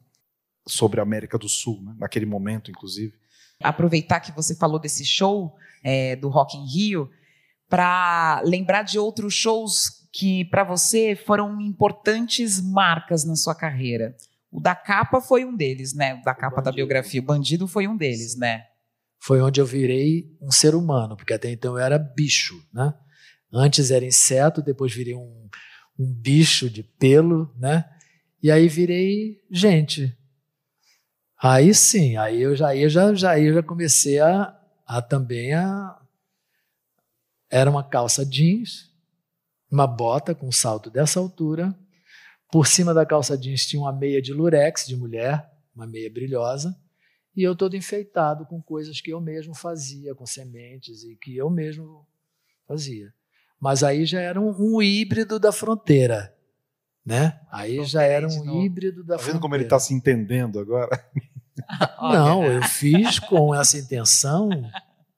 sobre 0.68 1.00
a 1.00 1.04
América 1.04 1.38
do 1.38 1.48
Sul, 1.48 1.82
né, 1.84 1.96
naquele 1.98 2.26
momento, 2.26 2.72
inclusive. 2.72 3.14
Aproveitar 3.64 4.20
que 4.20 4.32
você 4.32 4.56
falou 4.56 4.80
desse 4.80 5.06
show 5.06 5.56
é, 5.84 6.16
do 6.16 6.30
Rock 6.30 6.58
in 6.58 6.66
Rio 6.66 7.10
para 7.70 8.42
lembrar 8.44 8.84
de 8.84 9.00
outros 9.00 9.34
shows 9.34 10.08
que 10.12 10.46
para 10.46 10.64
você 10.64 11.16
foram 11.16 11.60
importantes 11.62 12.62
marcas 12.62 13.26
na 13.26 13.36
sua 13.36 13.54
carreira. 13.54 14.16
O 14.52 14.62
da 14.62 14.74
capa 14.74 15.20
foi 15.20 15.44
um 15.44 15.56
deles, 15.56 15.94
né? 15.94 16.16
O 16.16 16.24
da 16.24 16.34
capa 16.34 16.62
o 16.62 16.64
da 16.64 16.72
biografia. 16.72 17.20
O 17.20 17.26
Bandido 17.26 17.68
foi 17.68 17.88
um 17.88 17.98
deles, 17.98 18.34
Sim. 18.34 18.40
né? 18.40 18.64
Foi 19.20 19.42
onde 19.42 19.60
eu 19.60 19.66
virei 19.66 20.38
um 20.42 20.52
ser 20.52 20.76
humano, 20.76 21.18
porque 21.18 21.34
até 21.34 21.52
então 21.52 21.74
eu 21.74 21.84
era 21.84 21.98
bicho, 21.98 22.56
né? 22.74 22.94
Antes 23.52 23.92
era 23.92 24.06
inseto, 24.06 24.62
depois 24.62 24.94
virei 24.94 25.16
um, 25.16 25.50
um 25.98 26.14
bicho 26.14 26.70
de 26.70 26.84
pelo, 26.84 27.54
né? 27.58 27.86
E 28.42 28.52
aí 28.52 28.68
virei 28.68 29.42
gente. 29.52 30.16
Aí 31.48 31.76
sim, 31.76 32.18
aí 32.18 32.42
eu 32.42 32.56
já, 32.56 32.76
eu 32.76 32.90
já, 32.90 33.14
já, 33.14 33.40
eu 33.40 33.54
já 33.54 33.62
comecei 33.62 34.20
a, 34.20 34.60
a 34.84 35.00
também 35.00 35.54
a. 35.54 35.96
Era 37.52 37.70
uma 37.70 37.84
calça 37.84 38.26
jeans, 38.26 38.92
uma 39.70 39.86
bota 39.86 40.34
com 40.34 40.52
salto 40.52 40.90
dessa 40.90 41.20
altura. 41.20 41.78
Por 42.52 42.66
cima 42.66 42.96
da 42.96 43.06
calça 43.06 43.38
jeans 43.38 43.68
tinha 43.68 43.80
uma 43.80 43.94
meia 43.94 44.20
de 44.20 44.34
lurex 44.34 44.88
de 44.88 44.98
mulher, 44.98 45.48
uma 45.76 45.86
meia 45.86 46.10
brilhosa. 46.10 46.76
E 47.36 47.44
eu 47.44 47.56
todo 47.56 47.76
enfeitado 47.76 48.48
com 48.48 48.60
coisas 48.60 49.00
que 49.00 49.12
eu 49.12 49.22
mesmo 49.22 49.54
fazia, 49.54 50.16
com 50.16 50.26
sementes 50.26 51.04
e 51.04 51.16
que 51.16 51.38
eu 51.38 51.52
mesmo 51.52 52.08
fazia. 52.68 53.14
Mas 53.60 53.84
aí 53.84 54.04
já 54.04 54.20
era 54.20 54.42
um, 54.42 54.50
um 54.58 54.82
híbrido 54.82 55.40
da 55.40 55.52
fronteira. 55.52 56.36
Né? 57.06 57.40
Aí 57.52 57.84
já 57.86 58.02
era 58.02 58.28
um 58.28 58.64
híbrido 58.64 59.04
da 59.04 59.14
tá 59.14 59.20
fronteira. 59.20 59.34
vendo 59.34 59.42
como 59.42 59.54
ele 59.54 59.66
está 59.66 59.80
se 59.80 59.94
entendendo 59.94 60.60
agora? 60.60 60.90
Não, 62.02 62.44
eu 62.46 62.62
fiz 62.64 63.20
com 63.20 63.54
essa 63.54 63.78
intenção. 63.78 64.50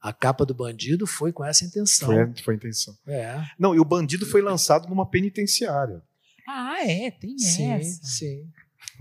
A 0.02 0.14
capa 0.14 0.46
do 0.46 0.54
bandido 0.54 1.08
foi 1.08 1.34
com 1.34 1.44
essa 1.44 1.66
intenção. 1.66 2.08
Foi, 2.08 2.34
foi 2.44 2.54
a 2.54 2.58
intenção. 2.58 2.96
É. 3.08 3.42
Não, 3.60 3.76
e 3.76 3.80
o 3.80 3.86
bandido 3.86 4.26
foi 4.26 4.42
lançado 4.42 4.88
numa 4.88 5.10
penitenciária. 5.10 6.02
Ah, 6.48 6.78
é, 6.88 7.12
tem 7.12 7.38
sim, 7.38 7.72
essa. 7.72 8.00
Sim. 8.04 8.50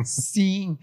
Sim, 0.04 0.78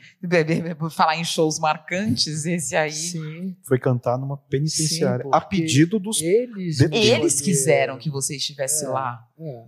por 0.79 0.89
falar 0.89 1.17
em 1.17 1.23
shows 1.23 1.59
marcantes, 1.59 2.45
esse 2.45 2.75
aí. 2.75 2.91
Sim. 2.91 3.55
Foi 3.63 3.77
cantar 3.77 4.17
numa 4.17 4.37
penitenciária, 4.37 5.23
Sim, 5.23 5.29
a 5.31 5.41
pedido 5.41 5.99
dos. 5.99 6.19
Eles, 6.21 6.79
eles 6.79 7.39
quiseram 7.39 7.99
que 7.99 8.09
você 8.09 8.37
estivesse 8.37 8.85
é, 8.85 8.87
lá. 8.87 9.19
É. 9.37 9.65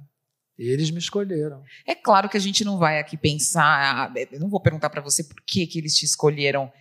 Eles 0.57 0.90
me 0.90 0.99
escolheram. 0.99 1.64
É 1.86 1.94
claro 1.94 2.30
que 2.30 2.38
a 2.38 2.40
gente 2.40 2.64
não 2.64 2.77
vai 2.77 2.99
aqui 2.99 3.18
pensar. 3.18 4.14
Eu 4.32 4.40
não 4.40 4.49
vou 4.49 4.61
perguntar 4.61 4.90
para 4.90 5.02
você 5.02 5.23
por 5.23 5.41
que, 5.41 5.68
que 5.68 5.77
eles 5.77 5.95
te 5.95 6.06
escolheram, 6.06 6.72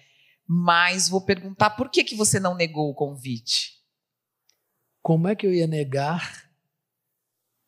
mas 0.47 1.09
vou 1.09 1.21
perguntar 1.21 1.71
por 1.71 1.91
que, 1.91 2.05
que 2.05 2.15
você 2.15 2.39
não 2.39 2.55
negou 2.55 2.91
o 2.91 2.95
convite. 2.95 3.73
Como 5.03 5.27
é 5.29 5.35
que 5.35 5.47
eu 5.47 5.53
ia 5.53 5.67
negar 5.67 6.45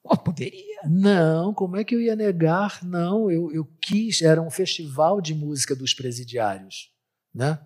Oh, 0.09 0.17
poderia. 0.17 0.83
Não, 0.89 1.53
como 1.53 1.77
é 1.77 1.83
que 1.83 1.93
eu 1.93 2.01
ia 2.01 2.15
negar? 2.15 2.85
Não, 2.85 3.29
eu, 3.29 3.53
eu 3.53 3.65
quis, 3.81 4.23
era 4.23 4.41
um 4.41 4.51
festival 4.51 5.21
de 5.21 5.35
música 5.35 5.75
dos 5.75 5.93
presidiários, 5.93 6.93
né? 7.35 7.61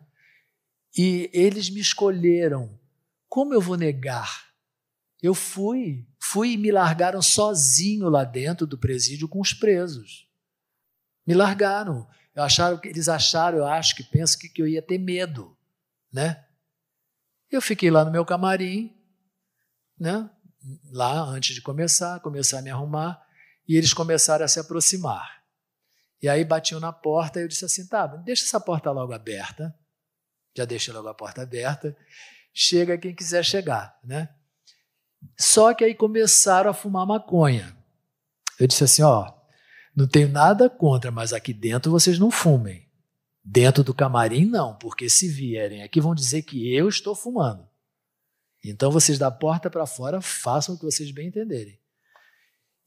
E 0.97 1.29
eles 1.35 1.69
me 1.69 1.81
escolheram. 1.81 2.81
Como 3.29 3.53
eu 3.53 3.61
vou 3.61 3.77
negar? 3.77 4.49
Eu 5.23 5.35
fui, 5.35 6.07
fui 6.31 6.53
e 6.53 6.57
me 6.57 6.71
largaram 6.71 7.21
sozinho 7.21 8.09
lá 8.09 8.25
dentro 8.25 8.67
do 8.67 8.79
presídio 8.79 9.29
com 9.29 9.41
os 9.41 9.53
presos. 9.53 10.29
Me 11.27 11.35
largaram. 11.35 12.09
Eu 12.35 12.43
acharam, 12.43 12.81
eles 12.85 13.09
acharam, 13.09 13.59
eu 13.59 13.67
acho 13.67 13.97
que 13.97 14.05
penso 14.05 14.39
que, 14.39 14.49
que 14.49 14.63
eu 14.63 14.69
ia 14.69 14.81
ter 14.81 14.99
medo, 14.99 15.57
né? 16.13 16.47
Eu 17.51 17.61
fiquei 17.61 17.91
lá 17.91 18.05
no 18.05 18.11
meu 18.11 18.25
camarim, 18.25 18.97
né? 19.99 20.31
lá 20.91 21.21
antes 21.23 21.55
de 21.55 21.63
começar, 21.63 22.21
começar 22.21 22.59
a 22.59 22.63
me 22.63 22.71
arrumar, 22.71 23.21
e 23.67 23.77
eles 23.77 23.95
começaram 23.95 24.45
a 24.45 24.49
se 24.49 24.61
aproximar. 24.61 25.43
E 26.23 26.29
aí 26.29 26.45
batiam 26.45 26.81
na 26.81 26.93
porta 26.93 27.41
e 27.41 27.45
eu 27.45 27.49
disse 27.49 27.65
assim: 27.65 27.87
tá, 27.87 28.07
deixa 28.07 28.45
essa 28.45 28.61
porta 28.61 28.91
logo 28.91 29.13
aberta. 29.13 29.75
Já 30.57 30.65
deixei 30.65 30.93
logo 30.93 31.09
a 31.09 31.15
porta 31.15 31.43
aberta. 31.43 31.97
Chega 32.53 32.99
quem 32.99 33.15
quiser 33.15 33.45
chegar, 33.45 33.99
né? 34.05 34.29
Só 35.39 35.75
que 35.75 35.85
aí 35.85 35.95
começaram 35.95 36.71
a 36.71 36.75
fumar 36.75 37.07
maconha. 37.07 37.77
Eu 38.59 38.67
disse 38.67 38.85
assim: 38.85 39.03
ó, 39.03 39.33
não 39.95 40.07
tenho 40.07 40.29
nada 40.29 40.69
contra, 40.69 41.11
mas 41.11 41.33
aqui 41.33 41.53
dentro 41.53 41.91
vocês 41.91 42.19
não 42.19 42.31
fumem. 42.31 42.89
Dentro 43.43 43.83
do 43.83 43.95
camarim, 43.95 44.45
não, 44.45 44.77
porque 44.77 45.09
se 45.09 45.27
vierem 45.27 45.83
aqui 45.83 46.01
vão 46.01 46.15
dizer 46.15 46.43
que 46.43 46.73
eu 46.75 46.89
estou 46.89 47.15
fumando. 47.15 47.67
Então 48.63 48.91
vocês 48.91 49.19
da 49.19 49.31
porta 49.31 49.71
para 49.71 49.87
fora 49.87 50.21
façam 50.21 50.75
o 50.75 50.79
que 50.79 50.85
vocês 50.85 51.11
bem 51.11 51.29
entenderem. 51.29 51.79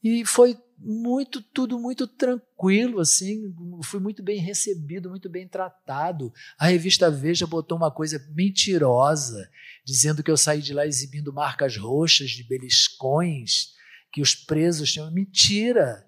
E 0.02 0.24
foi 0.24 0.56
muito 0.78 1.40
tudo 1.40 1.78
muito 1.78 2.06
tranquilo 2.06 3.00
assim, 3.00 3.54
fui 3.82 4.00
muito 4.00 4.22
bem 4.22 4.38
recebido, 4.38 5.08
muito 5.08 5.28
bem 5.28 5.46
tratado. 5.46 6.32
A 6.58 6.66
revista 6.66 7.10
Veja 7.10 7.46
botou 7.46 7.76
uma 7.76 7.90
coisa 7.90 8.24
mentirosa, 8.34 9.48
dizendo 9.84 10.22
que 10.22 10.30
eu 10.30 10.36
saí 10.36 10.60
de 10.60 10.72
lá 10.72 10.86
exibindo 10.86 11.32
marcas 11.32 11.76
roxas 11.76 12.30
de 12.30 12.44
beliscões, 12.44 13.72
que 14.12 14.20
os 14.20 14.34
presos 14.34 14.92
tinham 14.92 15.10
mentira. 15.10 16.06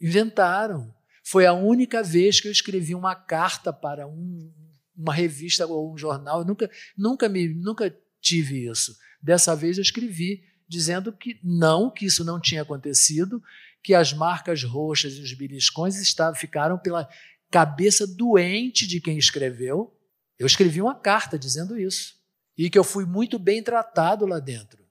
Inventaram. 0.00 0.94
Foi 1.24 1.44
a 1.46 1.52
única 1.52 2.02
vez 2.02 2.40
que 2.40 2.48
eu 2.48 2.52
escrevi 2.52 2.94
uma 2.94 3.14
carta 3.14 3.72
para 3.72 4.06
um, 4.06 4.52
uma 4.96 5.12
revista 5.12 5.66
ou 5.66 5.92
um 5.92 5.98
jornal. 5.98 6.40
Eu 6.40 6.46
nunca, 6.46 6.70
nunca 6.96 7.28
me, 7.28 7.48
nunca 7.48 7.94
tive 8.20 8.70
isso. 8.70 8.96
Dessa 9.20 9.56
vez 9.56 9.76
eu 9.76 9.82
escrevi 9.82 10.44
dizendo 10.68 11.12
que 11.12 11.38
não, 11.42 11.90
que 11.90 12.06
isso 12.06 12.24
não 12.24 12.40
tinha 12.40 12.62
acontecido, 12.62 13.42
que 13.86 13.94
as 13.94 14.12
marcas 14.12 14.64
roxas 14.64 15.12
e 15.12 15.20
os 15.20 15.32
beliscões 15.32 15.94
estavam, 15.94 16.34
ficaram 16.34 16.76
pela 16.76 17.08
cabeça 17.52 18.04
doente 18.04 18.84
de 18.84 19.00
quem 19.00 19.16
escreveu. 19.16 19.96
Eu 20.36 20.44
escrevi 20.44 20.82
uma 20.82 20.98
carta 20.98 21.38
dizendo 21.38 21.78
isso. 21.78 22.16
E 22.58 22.68
que 22.68 22.76
eu 22.76 22.82
fui 22.82 23.06
muito 23.06 23.38
bem 23.38 23.62
tratado 23.62 24.26
lá 24.26 24.40
dentro. 24.40 24.84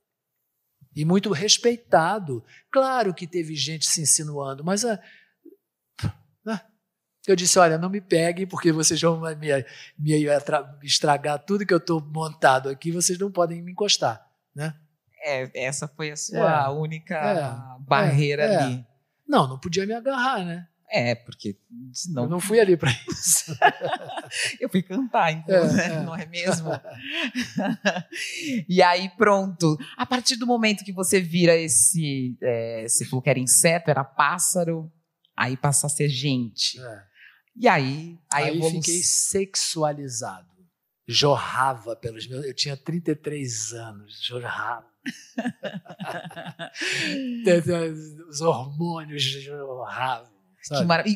E 0.95 1.03
muito 1.03 1.33
respeitado. 1.33 2.41
Claro 2.71 3.13
que 3.13 3.27
teve 3.27 3.53
gente 3.53 3.85
se 3.85 3.99
insinuando, 3.99 4.63
mas 4.63 4.85
a, 4.85 4.97
eu 7.27 7.35
disse: 7.35 7.59
olha, 7.59 7.77
não 7.77 7.89
me 7.89 7.99
peguem, 7.99 8.47
porque 8.47 8.71
vocês 8.71 9.01
vão 9.01 9.19
me, 9.19 9.65
me 9.99 10.25
estragar 10.83 11.43
tudo 11.43 11.65
que 11.65 11.73
eu 11.73 11.79
estou 11.79 11.99
montado 11.99 12.69
aqui, 12.69 12.93
vocês 12.93 13.19
não 13.19 13.29
podem 13.29 13.61
me 13.61 13.73
encostar. 13.73 14.25
Né? 14.55 14.73
É, 15.25 15.49
essa 15.55 15.87
foi 15.87 16.11
a 16.11 16.15
sua 16.15 16.67
é, 16.67 16.69
única 16.69 17.15
é, 17.15 17.83
barreira 17.83 18.43
é, 18.43 18.55
ali. 18.57 18.85
Não, 19.27 19.47
não 19.47 19.59
podia 19.59 19.83
me 19.87 19.93
agarrar, 19.93 20.45
né? 20.45 20.67
É, 20.87 21.15
porque 21.15 21.57
senão. 21.91 22.25
Eu 22.25 22.29
não 22.29 22.39
fui 22.39 22.59
ali 22.59 22.77
para 22.77 22.91
isso. 23.09 23.57
eu 24.59 24.69
fui 24.69 24.83
cantar, 24.83 25.31
então, 25.31 25.55
é, 25.55 25.73
né? 25.73 26.01
não 26.03 26.15
é 26.15 26.27
mesmo? 26.27 26.69
e 28.69 28.83
aí, 28.83 29.09
pronto. 29.17 29.75
A 29.97 30.05
partir 30.05 30.35
do 30.35 30.45
momento 30.45 30.85
que 30.85 30.93
você 30.93 31.19
vira 31.19 31.55
esse. 31.55 32.37
É, 32.39 32.85
você 32.87 33.03
falou 33.05 33.23
que 33.23 33.29
era 33.31 33.39
inseto, 33.39 33.89
era 33.89 34.03
pássaro, 34.03 34.91
aí 35.35 35.57
passa 35.57 35.87
a 35.87 35.89
ser 35.89 36.07
gente. 36.07 36.79
É. 36.79 37.03
E 37.57 37.67
aí, 37.67 38.19
aí 38.31 38.49
evolução... 38.49 38.81
fiquei 38.81 39.01
sexualizado. 39.01 40.53
Jorrava 41.07 41.95
pelos 41.95 42.27
meus. 42.27 42.45
Eu 42.45 42.53
tinha 42.53 42.77
33 42.77 43.73
anos, 43.73 44.23
jorrava. 44.23 44.94
Os 48.29 48.41
hormônios 48.41 49.23
jorravam. 49.23 50.35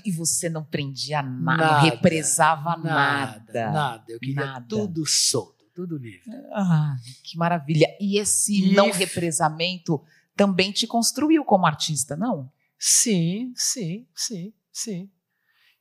E 0.06 0.11
você 0.11 0.49
não 0.49 0.64
prendia 0.64 1.24
nada, 1.24 1.57
nada 1.57 1.74
não 1.74 1.82
represava 1.82 2.78
nada. 2.78 2.84
Nada, 2.84 3.72
nada. 3.72 4.06
Eu 4.07 4.20
queria 4.20 4.45
nada. 4.45 4.68
tudo 4.68 5.03
solto, 5.07 5.66
tudo 5.74 5.98
livre. 5.98 6.30
Ah, 6.53 6.95
que 7.24 7.36
maravilha. 7.38 7.88
E 7.99 8.20
esse 8.20 8.70
e 8.70 8.76
não 8.76 8.91
represamento 8.91 10.03
também 10.36 10.72
te 10.72 10.86
construiu 10.86 11.44
como 11.44 11.66
artista, 11.66 12.16
não? 12.16 12.52
Sim, 12.78 13.52
sim, 13.56 14.07
sim, 14.16 14.53
sim. 14.72 15.10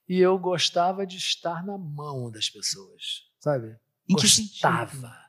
E 0.08 0.18
eu 0.18 0.38
gostava 0.38 1.06
de 1.06 1.18
estar 1.18 1.62
na 1.64 1.76
mão 1.76 2.30
das 2.30 2.48
pessoas, 2.48 3.26
sabe? 3.38 3.76
Em 4.08 4.14
gostava. 4.14 5.27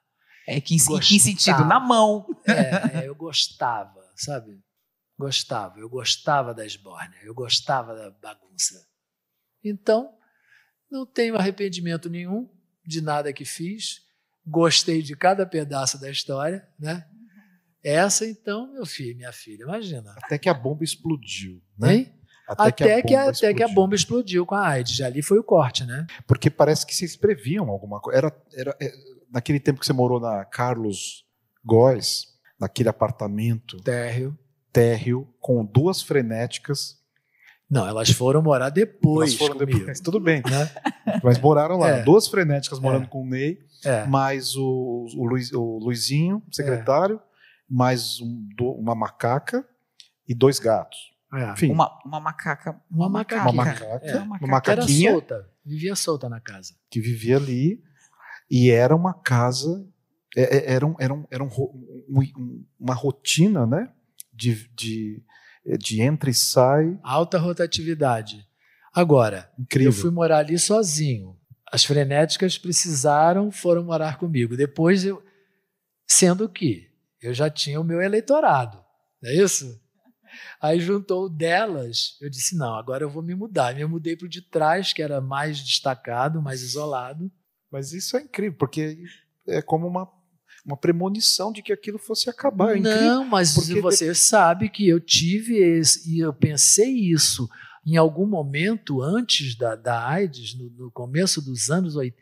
É, 0.49 0.59
que, 0.59 0.75
gostava. 0.77 0.97
em 0.97 1.01
que 1.01 1.19
sentido? 1.19 1.63
Na 1.63 1.79
mão. 1.79 2.25
É, 2.47 3.01
é, 3.01 3.07
eu 3.07 3.13
gostava, 3.13 4.03
sabe? 4.15 4.59
Gostava. 5.15 5.79
Eu 5.79 5.87
gostava 5.87 6.55
da 6.55 6.65
esbórnia, 6.65 7.19
eu 7.21 7.35
gostava 7.35 7.93
da 7.93 8.09
bagunça. 8.09 8.83
Então, 9.63 10.11
não 10.89 11.05
tenho 11.05 11.35
arrependimento 11.35 12.09
nenhum 12.09 12.49
de 12.83 12.99
nada 12.99 13.31
que 13.31 13.45
fiz. 13.45 14.01
Gostei 14.43 15.03
de 15.03 15.15
cada 15.15 15.45
pedaço 15.45 16.01
da 16.01 16.09
história, 16.09 16.67
né? 16.79 17.05
Essa, 17.83 18.25
então, 18.25 18.73
meu 18.73 18.87
filho, 18.87 19.15
minha 19.15 19.31
filha, 19.31 19.63
imagina. 19.63 20.15
Até 20.17 20.39
que 20.39 20.49
a 20.49 20.53
bomba 20.53 20.83
explodiu, 20.83 21.61
né? 21.77 21.95
Hein? 21.95 22.15
Até, 22.47 22.63
até, 22.63 22.71
que, 22.71 22.83
a, 22.83 23.03
que, 23.03 23.15
a, 23.15 23.29
até 23.29 23.53
que 23.53 23.63
a 23.63 23.67
bomba 23.67 23.93
explodiu 23.93 24.47
com 24.47 24.55
a 24.55 24.67
AIDS. 24.67 24.95
Já 24.95 25.05
ali 25.05 25.21
foi 25.21 25.37
o 25.37 25.43
corte, 25.43 25.85
né? 25.85 26.07
Porque 26.25 26.49
parece 26.49 26.87
que 26.87 26.95
vocês 26.95 27.15
previam 27.15 27.69
alguma 27.69 28.01
coisa. 28.01 28.17
Era, 28.17 28.43
era, 28.55 28.77
é, 28.81 28.91
naquele 29.31 29.59
tempo 29.59 29.79
que 29.79 29.85
você 29.85 29.93
morou 29.93 30.19
na 30.19 30.45
Carlos 30.45 31.25
Góes, 31.63 32.27
naquele 32.59 32.89
apartamento. 32.89 33.77
Térreo. 33.77 34.37
Térreo, 34.71 35.27
com 35.39 35.65
duas 35.65 36.01
frenéticas. 36.01 36.97
Não, 37.69 37.87
elas 37.87 38.09
foram 38.09 38.41
morar 38.41 38.69
depois. 38.69 39.31
Elas 39.31 39.39
foram 39.39 39.57
comigo. 39.59 39.79
depois. 39.79 39.99
Tudo 40.01 40.19
bem, 40.19 40.41
né? 40.49 41.21
Mas 41.23 41.39
moraram 41.39 41.77
lá. 41.77 41.89
É. 41.89 42.03
Duas 42.03 42.27
frenéticas 42.27 42.79
morando 42.79 43.03
é. 43.05 43.07
com 43.07 43.21
o 43.21 43.25
Ney, 43.25 43.59
é. 43.85 44.05
mais 44.05 44.55
o, 44.55 45.07
o, 45.15 45.25
Luiz, 45.25 45.51
o 45.53 45.77
Luizinho, 45.77 46.41
secretário, 46.51 47.21
mais 47.69 48.19
um, 48.19 48.47
uma 48.59 48.95
macaca 48.95 49.63
e 50.27 50.33
dois 50.33 50.59
gatos. 50.59 50.97
É. 51.33 51.51
Enfim. 51.51 51.71
Uma, 51.71 51.99
uma 52.03 52.19
macaca. 52.19 52.81
Uma, 52.89 53.07
macaca. 53.07 53.43
Uma 53.43 53.53
macaca. 53.53 53.85
É. 54.03 54.17
Uma 54.17 54.47
macaquinha. 54.47 55.09
Era 55.09 55.17
solta. 55.19 55.49
Vivia 55.63 55.95
solta 55.95 56.27
na 56.27 56.39
casa. 56.39 56.73
Que 56.89 56.99
vivia 56.99 57.37
ali. 57.37 57.83
E 58.49 58.69
era 58.69 58.95
uma 58.95 59.13
casa. 59.13 59.87
É, 60.35 60.57
é, 60.57 60.73
era, 60.73 60.85
um, 60.85 60.95
era, 60.99 61.13
um, 61.13 61.25
era 61.29 61.43
um, 61.43 61.47
um, 61.47 62.65
uma 62.79 62.93
rotina, 62.93 63.65
né? 63.65 63.91
De, 64.33 64.67
de, 64.75 65.23
de 65.77 66.01
entra 66.01 66.29
e 66.29 66.33
sai. 66.33 66.97
Alta 67.03 67.37
rotatividade. 67.37 68.47
Agora, 68.93 69.51
Incrível. 69.57 69.91
eu 69.91 69.95
fui 69.95 70.11
morar 70.11 70.39
ali 70.39 70.57
sozinho. 70.57 71.37
As 71.71 71.85
frenéticas 71.85 72.57
precisaram, 72.57 73.51
foram 73.51 73.83
morar 73.83 74.17
comigo. 74.17 74.57
Depois 74.57 75.05
eu. 75.05 75.23
Sendo 76.07 76.49
que 76.49 76.89
eu 77.21 77.33
já 77.33 77.49
tinha 77.49 77.79
o 77.79 77.83
meu 77.83 78.01
eleitorado. 78.01 78.83
Não 79.21 79.29
é 79.29 79.35
isso? 79.35 79.79
Aí 80.61 80.79
juntou 80.79 81.29
delas, 81.29 82.17
eu 82.21 82.29
disse: 82.29 82.55
não, 82.55 82.75
agora 82.75 83.03
eu 83.03 83.09
vou 83.09 83.21
me 83.21 83.35
mudar. 83.35 83.75
Me 83.75 83.85
mudei 83.85 84.15
para 84.15 84.25
o 84.25 84.29
de 84.29 84.41
trás, 84.41 84.93
que 84.93 85.01
era 85.01 85.21
mais 85.21 85.59
destacado, 85.59 86.41
mais 86.41 86.61
isolado. 86.61 87.31
Mas 87.71 87.93
isso 87.93 88.17
é 88.17 88.21
incrível, 88.21 88.57
porque 88.57 88.97
é 89.47 89.61
como 89.61 89.87
uma, 89.87 90.09
uma 90.65 90.77
premonição 90.77 91.51
de 91.51 91.61
que 91.61 91.71
aquilo 91.71 91.99
fosse 91.99 92.29
acabar. 92.29 92.75
É 92.75 92.79
não, 92.79 93.25
mas 93.25 93.55
você 93.55 94.13
sabe 94.15 94.69
que 94.69 94.87
eu 94.87 94.99
tive 94.99 95.57
esse, 95.57 96.09
e 96.11 96.19
eu 96.19 96.33
pensei 96.33 96.91
isso 96.91 97.49
em 97.85 97.97
algum 97.97 98.25
momento 98.25 99.01
antes 99.01 99.55
da, 99.55 99.75
da 99.75 100.07
AIDS, 100.07 100.55
no, 100.55 100.69
no 100.71 100.91
começo 100.91 101.41
dos 101.41 101.69
anos 101.69 101.95
80, 101.95 102.21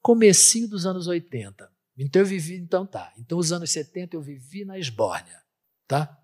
comecinho 0.00 0.68
dos 0.68 0.86
anos 0.86 1.06
80. 1.06 1.70
Então 1.98 2.22
eu 2.22 2.26
vivi, 2.26 2.56
então 2.56 2.86
tá. 2.86 3.12
Então 3.18 3.38
os 3.38 3.52
anos 3.52 3.70
70 3.70 4.16
eu 4.16 4.22
vivi 4.22 4.64
na 4.64 4.78
esbórnia, 4.78 5.42
tá? 5.86 6.16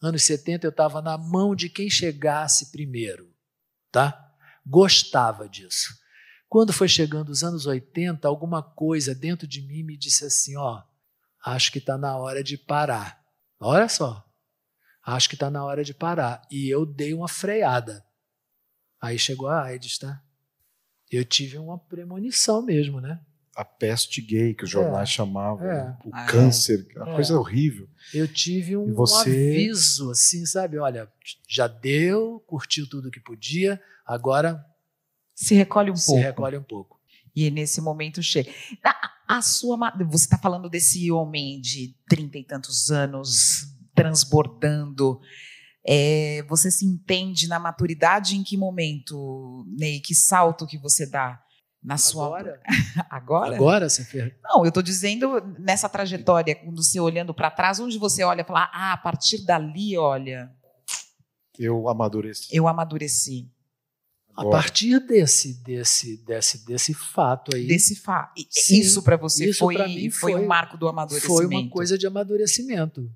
Anos 0.00 0.22
70 0.22 0.66
eu 0.66 0.70
estava 0.70 1.02
na 1.02 1.18
mão 1.18 1.56
de 1.56 1.68
quem 1.68 1.90
chegasse 1.90 2.70
primeiro, 2.70 3.34
tá? 3.90 4.32
Gostava 4.64 5.48
disso. 5.48 5.88
Quando 6.48 6.72
foi 6.72 6.88
chegando 6.88 7.28
os 7.28 7.44
anos 7.44 7.66
80, 7.66 8.26
alguma 8.26 8.62
coisa 8.62 9.14
dentro 9.14 9.46
de 9.46 9.60
mim 9.60 9.82
me 9.82 9.96
disse 9.96 10.24
assim, 10.24 10.56
ó, 10.56 10.82
acho 11.44 11.70
que 11.70 11.78
está 11.78 11.98
na 11.98 12.16
hora 12.16 12.42
de 12.42 12.56
parar. 12.56 13.22
Olha 13.60 13.88
só, 13.88 14.24
acho 15.04 15.28
que 15.28 15.34
está 15.34 15.50
na 15.50 15.64
hora 15.64 15.84
de 15.84 15.92
parar. 15.92 16.46
E 16.50 16.68
eu 16.68 16.86
dei 16.86 17.12
uma 17.12 17.28
freada. 17.28 18.04
Aí 19.00 19.18
chegou 19.18 19.48
a 19.48 19.62
AIDS, 19.62 19.98
tá? 19.98 20.22
Eu 21.10 21.24
tive 21.24 21.58
uma 21.58 21.78
premonição 21.78 22.62
mesmo, 22.62 23.00
né? 23.00 23.20
a 23.58 23.64
peste 23.64 24.22
gay, 24.22 24.54
que 24.54 24.62
os 24.62 24.70
jornais 24.70 25.08
é, 25.08 25.12
chamavam, 25.12 25.68
é, 25.68 25.98
o 26.04 26.10
ah, 26.12 26.26
câncer, 26.26 26.86
é, 26.94 27.02
a 27.02 27.06
coisa 27.06 27.36
horrível. 27.36 27.88
Eu 28.14 28.28
tive 28.28 28.76
um 28.76 28.94
você... 28.94 29.30
aviso, 29.30 30.12
assim, 30.12 30.46
sabe? 30.46 30.78
Olha, 30.78 31.10
já 31.48 31.66
deu, 31.66 32.40
curtiu 32.46 32.88
tudo 32.88 33.10
que 33.10 33.18
podia, 33.18 33.80
agora. 34.06 34.64
Se 35.38 35.54
recolhe 35.54 35.88
um 35.88 35.96
se 35.96 36.06
pouco. 36.06 36.20
Se 36.20 36.26
recolhe 36.26 36.56
um 36.56 36.62
pouco. 36.62 37.00
E 37.34 37.48
nesse 37.48 37.80
momento 37.80 38.20
chega. 38.20 38.50
A, 38.84 39.36
a 39.38 39.42
sua, 39.42 39.78
você 40.10 40.24
está 40.24 40.36
falando 40.36 40.68
desse 40.68 41.12
homem 41.12 41.60
de 41.60 41.94
trinta 42.08 42.38
e 42.38 42.44
tantos 42.44 42.90
anos 42.90 43.68
transbordando. 43.94 45.20
É, 45.86 46.44
você 46.48 46.72
se 46.72 46.84
entende 46.84 47.46
na 47.46 47.60
maturidade 47.60 48.36
em 48.36 48.42
que 48.42 48.56
momento, 48.56 49.64
Ney? 49.78 50.00
Que 50.00 50.12
salto 50.12 50.66
que 50.66 50.76
você 50.76 51.08
dá? 51.08 51.40
na 51.80 51.96
sua 51.96 52.26
agora 52.26 52.60
agora 53.08 53.54
agora 53.54 53.88
você 53.88 54.04
fez... 54.04 54.32
não 54.42 54.64
eu 54.64 54.68
estou 54.68 54.82
dizendo 54.82 55.40
nessa 55.60 55.88
trajetória 55.88 56.56
quando 56.56 56.82
você 56.82 56.98
olhando 56.98 57.32
para 57.32 57.52
trás 57.52 57.78
onde 57.78 57.96
você 57.96 58.24
olha 58.24 58.40
e 58.40 58.44
fala 58.44 58.68
ah 58.72 58.94
a 58.94 58.96
partir 58.96 59.44
dali 59.44 59.96
olha 59.96 60.50
eu 61.56 61.88
amadureci 61.88 62.48
eu 62.50 62.66
amadureci 62.66 63.48
a 64.38 64.50
partir 64.50 65.00
desse 65.00 65.62
desse 65.62 66.24
desse 66.24 66.64
desse 66.64 66.94
fato 66.94 67.54
aí 67.54 67.66
desse 67.66 67.96
fato 67.96 68.32
isso 68.36 69.02
para 69.02 69.16
você 69.16 69.50
isso 69.50 69.58
foi, 69.58 69.76
foi, 69.76 70.10
foi 70.10 70.34
um 70.36 70.46
marco 70.46 70.76
do 70.76 70.88
amadurecimento 70.88 71.34
foi 71.34 71.46
uma 71.46 71.68
coisa 71.68 71.98
de 71.98 72.06
amadurecimento 72.06 73.10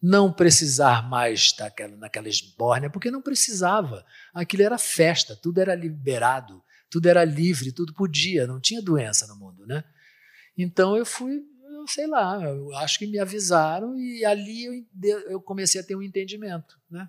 não 0.00 0.32
precisar 0.32 1.08
mais 1.08 1.52
daquela 1.52 1.96
naquela 1.96 2.28
esbórnia 2.28 2.88
porque 2.88 3.10
não 3.10 3.20
precisava 3.20 4.04
aquilo 4.32 4.62
era 4.62 4.78
festa 4.78 5.34
tudo 5.34 5.60
era 5.60 5.74
liberado 5.74 6.62
tudo 6.90 7.06
era 7.06 7.24
livre, 7.24 7.72
tudo 7.72 7.92
podia, 7.92 8.46
não 8.46 8.60
tinha 8.60 8.82
doença 8.82 9.26
no 9.26 9.36
mundo, 9.36 9.66
né? 9.66 9.84
Então 10.56 10.96
eu 10.96 11.04
fui, 11.04 11.42
eu 11.70 11.86
sei 11.86 12.06
lá, 12.06 12.42
eu 12.42 12.74
acho 12.76 12.98
que 12.98 13.06
me 13.06 13.18
avisaram 13.18 13.98
e 13.98 14.24
ali 14.24 14.64
eu, 15.02 15.20
eu 15.30 15.40
comecei 15.40 15.80
a 15.80 15.84
ter 15.84 15.94
um 15.94 16.02
entendimento, 16.02 16.78
né? 16.90 17.08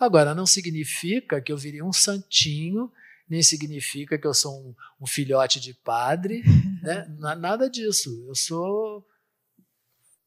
Agora, 0.00 0.34
não 0.34 0.46
significa 0.46 1.40
que 1.40 1.52
eu 1.52 1.56
virei 1.56 1.82
um 1.82 1.92
santinho, 1.92 2.90
nem 3.28 3.42
significa 3.42 4.18
que 4.18 4.26
eu 4.26 4.34
sou 4.34 4.60
um, 4.60 4.74
um 5.02 5.06
filhote 5.06 5.60
de 5.60 5.74
padre, 5.74 6.42
né? 6.82 7.06
Nada 7.18 7.68
disso. 7.68 8.24
Eu 8.26 8.34
sou. 8.34 9.06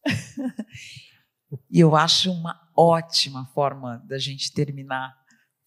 E 1.70 1.82
eu 1.82 1.98
acho 1.98 2.32
uma 2.32 2.58
ótima 2.74 3.46
forma 3.48 4.02
da 4.08 4.18
gente 4.18 4.54
terminar, 4.54 5.14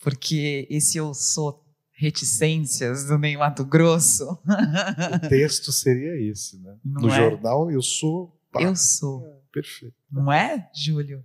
porque 0.01 0.67
esse 0.71 0.97
eu 0.97 1.13
sou 1.13 1.63
reticências 1.93 3.05
do 3.05 3.19
Ney 3.19 3.37
Mato 3.37 3.65
Grosso. 3.65 4.25
O 4.25 5.29
texto 5.29 5.71
seria 5.73 6.19
esse, 6.31 6.59
né? 6.61 6.77
Não 6.85 7.03
no 7.03 7.09
é? 7.11 7.17
jornal 7.17 7.71
eu 7.71 7.83
sou. 7.83 8.35
Pá. 8.51 8.63
Eu 8.63 8.75
sou. 8.75 9.27
É, 9.27 9.41
perfeito. 9.53 9.95
Não 10.11 10.33
é, 10.33 10.71
Júlio? 10.75 11.25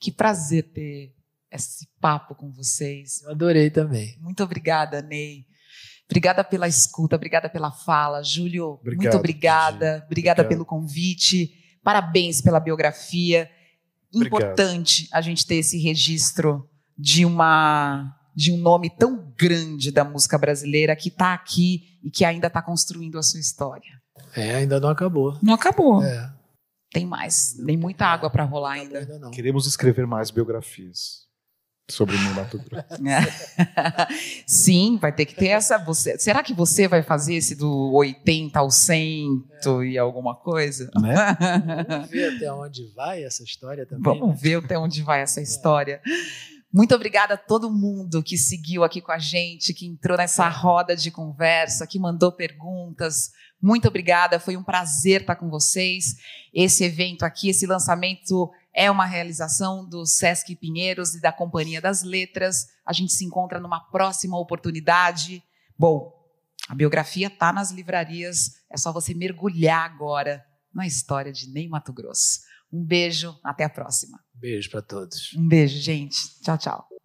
Que 0.00 0.10
prazer 0.10 0.70
ter 0.72 1.14
esse 1.52 1.88
papo 2.00 2.34
com 2.34 2.50
vocês. 2.52 3.22
Eu 3.22 3.32
adorei 3.32 3.70
também. 3.70 4.16
Muito 4.20 4.42
obrigada, 4.42 5.02
Ney. 5.02 5.46
Obrigada 6.10 6.42
pela 6.42 6.66
escuta, 6.66 7.14
obrigada 7.16 7.48
pela 7.48 7.70
fala. 7.70 8.22
Júlio, 8.22 8.72
Obrigado, 8.80 9.02
muito 9.02 9.16
obrigada. 9.16 10.02
Obrigada 10.06 10.42
Obrigado. 10.42 10.48
pelo 10.48 10.64
convite. 10.64 11.52
Parabéns 11.84 12.40
pela 12.40 12.58
biografia. 12.58 13.48
Importante 14.12 15.02
Obrigado. 15.02 15.18
a 15.18 15.20
gente 15.20 15.46
ter 15.46 15.56
esse 15.56 15.78
registro 15.78 16.68
de 16.98 17.24
uma 17.24 18.16
de 18.34 18.52
um 18.52 18.56
nome 18.56 18.88
tão 18.88 19.32
grande 19.36 19.90
da 19.90 20.04
música 20.04 20.38
brasileira 20.38 20.94
que 20.96 21.08
está 21.08 21.34
aqui 21.34 21.98
e 22.02 22.10
que 22.10 22.24
ainda 22.24 22.46
está 22.46 22.62
construindo 22.62 23.18
a 23.18 23.22
sua 23.22 23.40
história. 23.40 24.00
É, 24.34 24.56
ainda 24.56 24.80
não 24.80 24.88
acabou. 24.88 25.36
Não 25.42 25.54
acabou. 25.54 26.02
É. 26.02 26.32
Tem 26.92 27.04
mais, 27.04 27.54
tem 27.54 27.76
muita 27.76 28.06
água 28.06 28.30
para 28.30 28.44
rolar 28.44 28.72
ainda. 28.72 29.00
ainda 29.00 29.30
Queremos 29.30 29.66
escrever 29.66 30.06
mais 30.06 30.30
biografias 30.30 31.29
sobre 31.90 32.16
o 32.16 32.34
Mato 32.34 32.58
Grosso. 32.58 32.86
Sim, 34.46 34.98
vai 35.00 35.12
ter 35.12 35.26
que 35.26 35.34
ter 35.34 35.48
essa. 35.48 35.78
Você, 35.78 36.18
será 36.18 36.42
que 36.42 36.54
você 36.54 36.88
vai 36.88 37.02
fazer 37.02 37.34
esse 37.34 37.54
do 37.54 37.92
80 37.92 38.58
ao 38.58 38.70
100 38.70 39.44
é. 39.64 39.84
e 39.84 39.98
alguma 39.98 40.34
coisa? 40.34 40.90
Né? 41.00 41.14
Vamos 41.88 42.10
ver 42.10 42.36
até 42.36 42.52
onde 42.52 42.86
vai 42.94 43.24
essa 43.24 43.42
história 43.42 43.86
também. 43.86 44.02
Vamos 44.02 44.40
ver 44.40 44.56
até 44.56 44.78
onde 44.78 45.02
vai 45.02 45.20
essa 45.20 45.40
história. 45.40 46.00
Muito 46.72 46.94
obrigada 46.94 47.34
a 47.34 47.36
todo 47.36 47.68
mundo 47.68 48.22
que 48.22 48.38
seguiu 48.38 48.84
aqui 48.84 49.00
com 49.00 49.10
a 49.10 49.18
gente, 49.18 49.74
que 49.74 49.86
entrou 49.86 50.16
nessa 50.16 50.48
roda 50.48 50.94
de 50.94 51.10
conversa, 51.10 51.84
que 51.86 51.98
mandou 51.98 52.30
perguntas. 52.30 53.32
Muito 53.60 53.88
obrigada, 53.88 54.38
foi 54.38 54.56
um 54.56 54.62
prazer 54.62 55.22
estar 55.22 55.34
com 55.34 55.50
vocês. 55.50 56.14
Esse 56.54 56.84
evento 56.84 57.24
aqui, 57.24 57.50
esse 57.50 57.66
lançamento 57.66 58.50
é 58.74 58.90
uma 58.90 59.04
realização 59.04 59.88
do 59.88 60.06
Sesc 60.06 60.54
Pinheiros 60.56 61.14
e 61.14 61.20
da 61.20 61.32
Companhia 61.32 61.80
das 61.80 62.02
Letras. 62.02 62.66
A 62.84 62.92
gente 62.92 63.12
se 63.12 63.24
encontra 63.24 63.60
numa 63.60 63.80
próxima 63.90 64.38
oportunidade. 64.38 65.42
Bom, 65.78 66.12
a 66.68 66.74
biografia 66.74 67.26
está 67.26 67.52
nas 67.52 67.70
livrarias, 67.70 68.52
é 68.70 68.76
só 68.76 68.92
você 68.92 69.12
mergulhar 69.14 69.84
agora 69.84 70.44
na 70.72 70.86
história 70.86 71.32
de 71.32 71.52
Ney 71.52 71.68
Mato 71.68 71.92
Grosso. 71.92 72.40
Um 72.72 72.84
beijo, 72.84 73.36
até 73.42 73.64
a 73.64 73.68
próxima. 73.68 74.18
Beijo 74.32 74.70
para 74.70 74.82
todos. 74.82 75.34
Um 75.34 75.48
beijo, 75.48 75.80
gente. 75.80 76.40
Tchau, 76.40 76.56
tchau. 76.56 76.99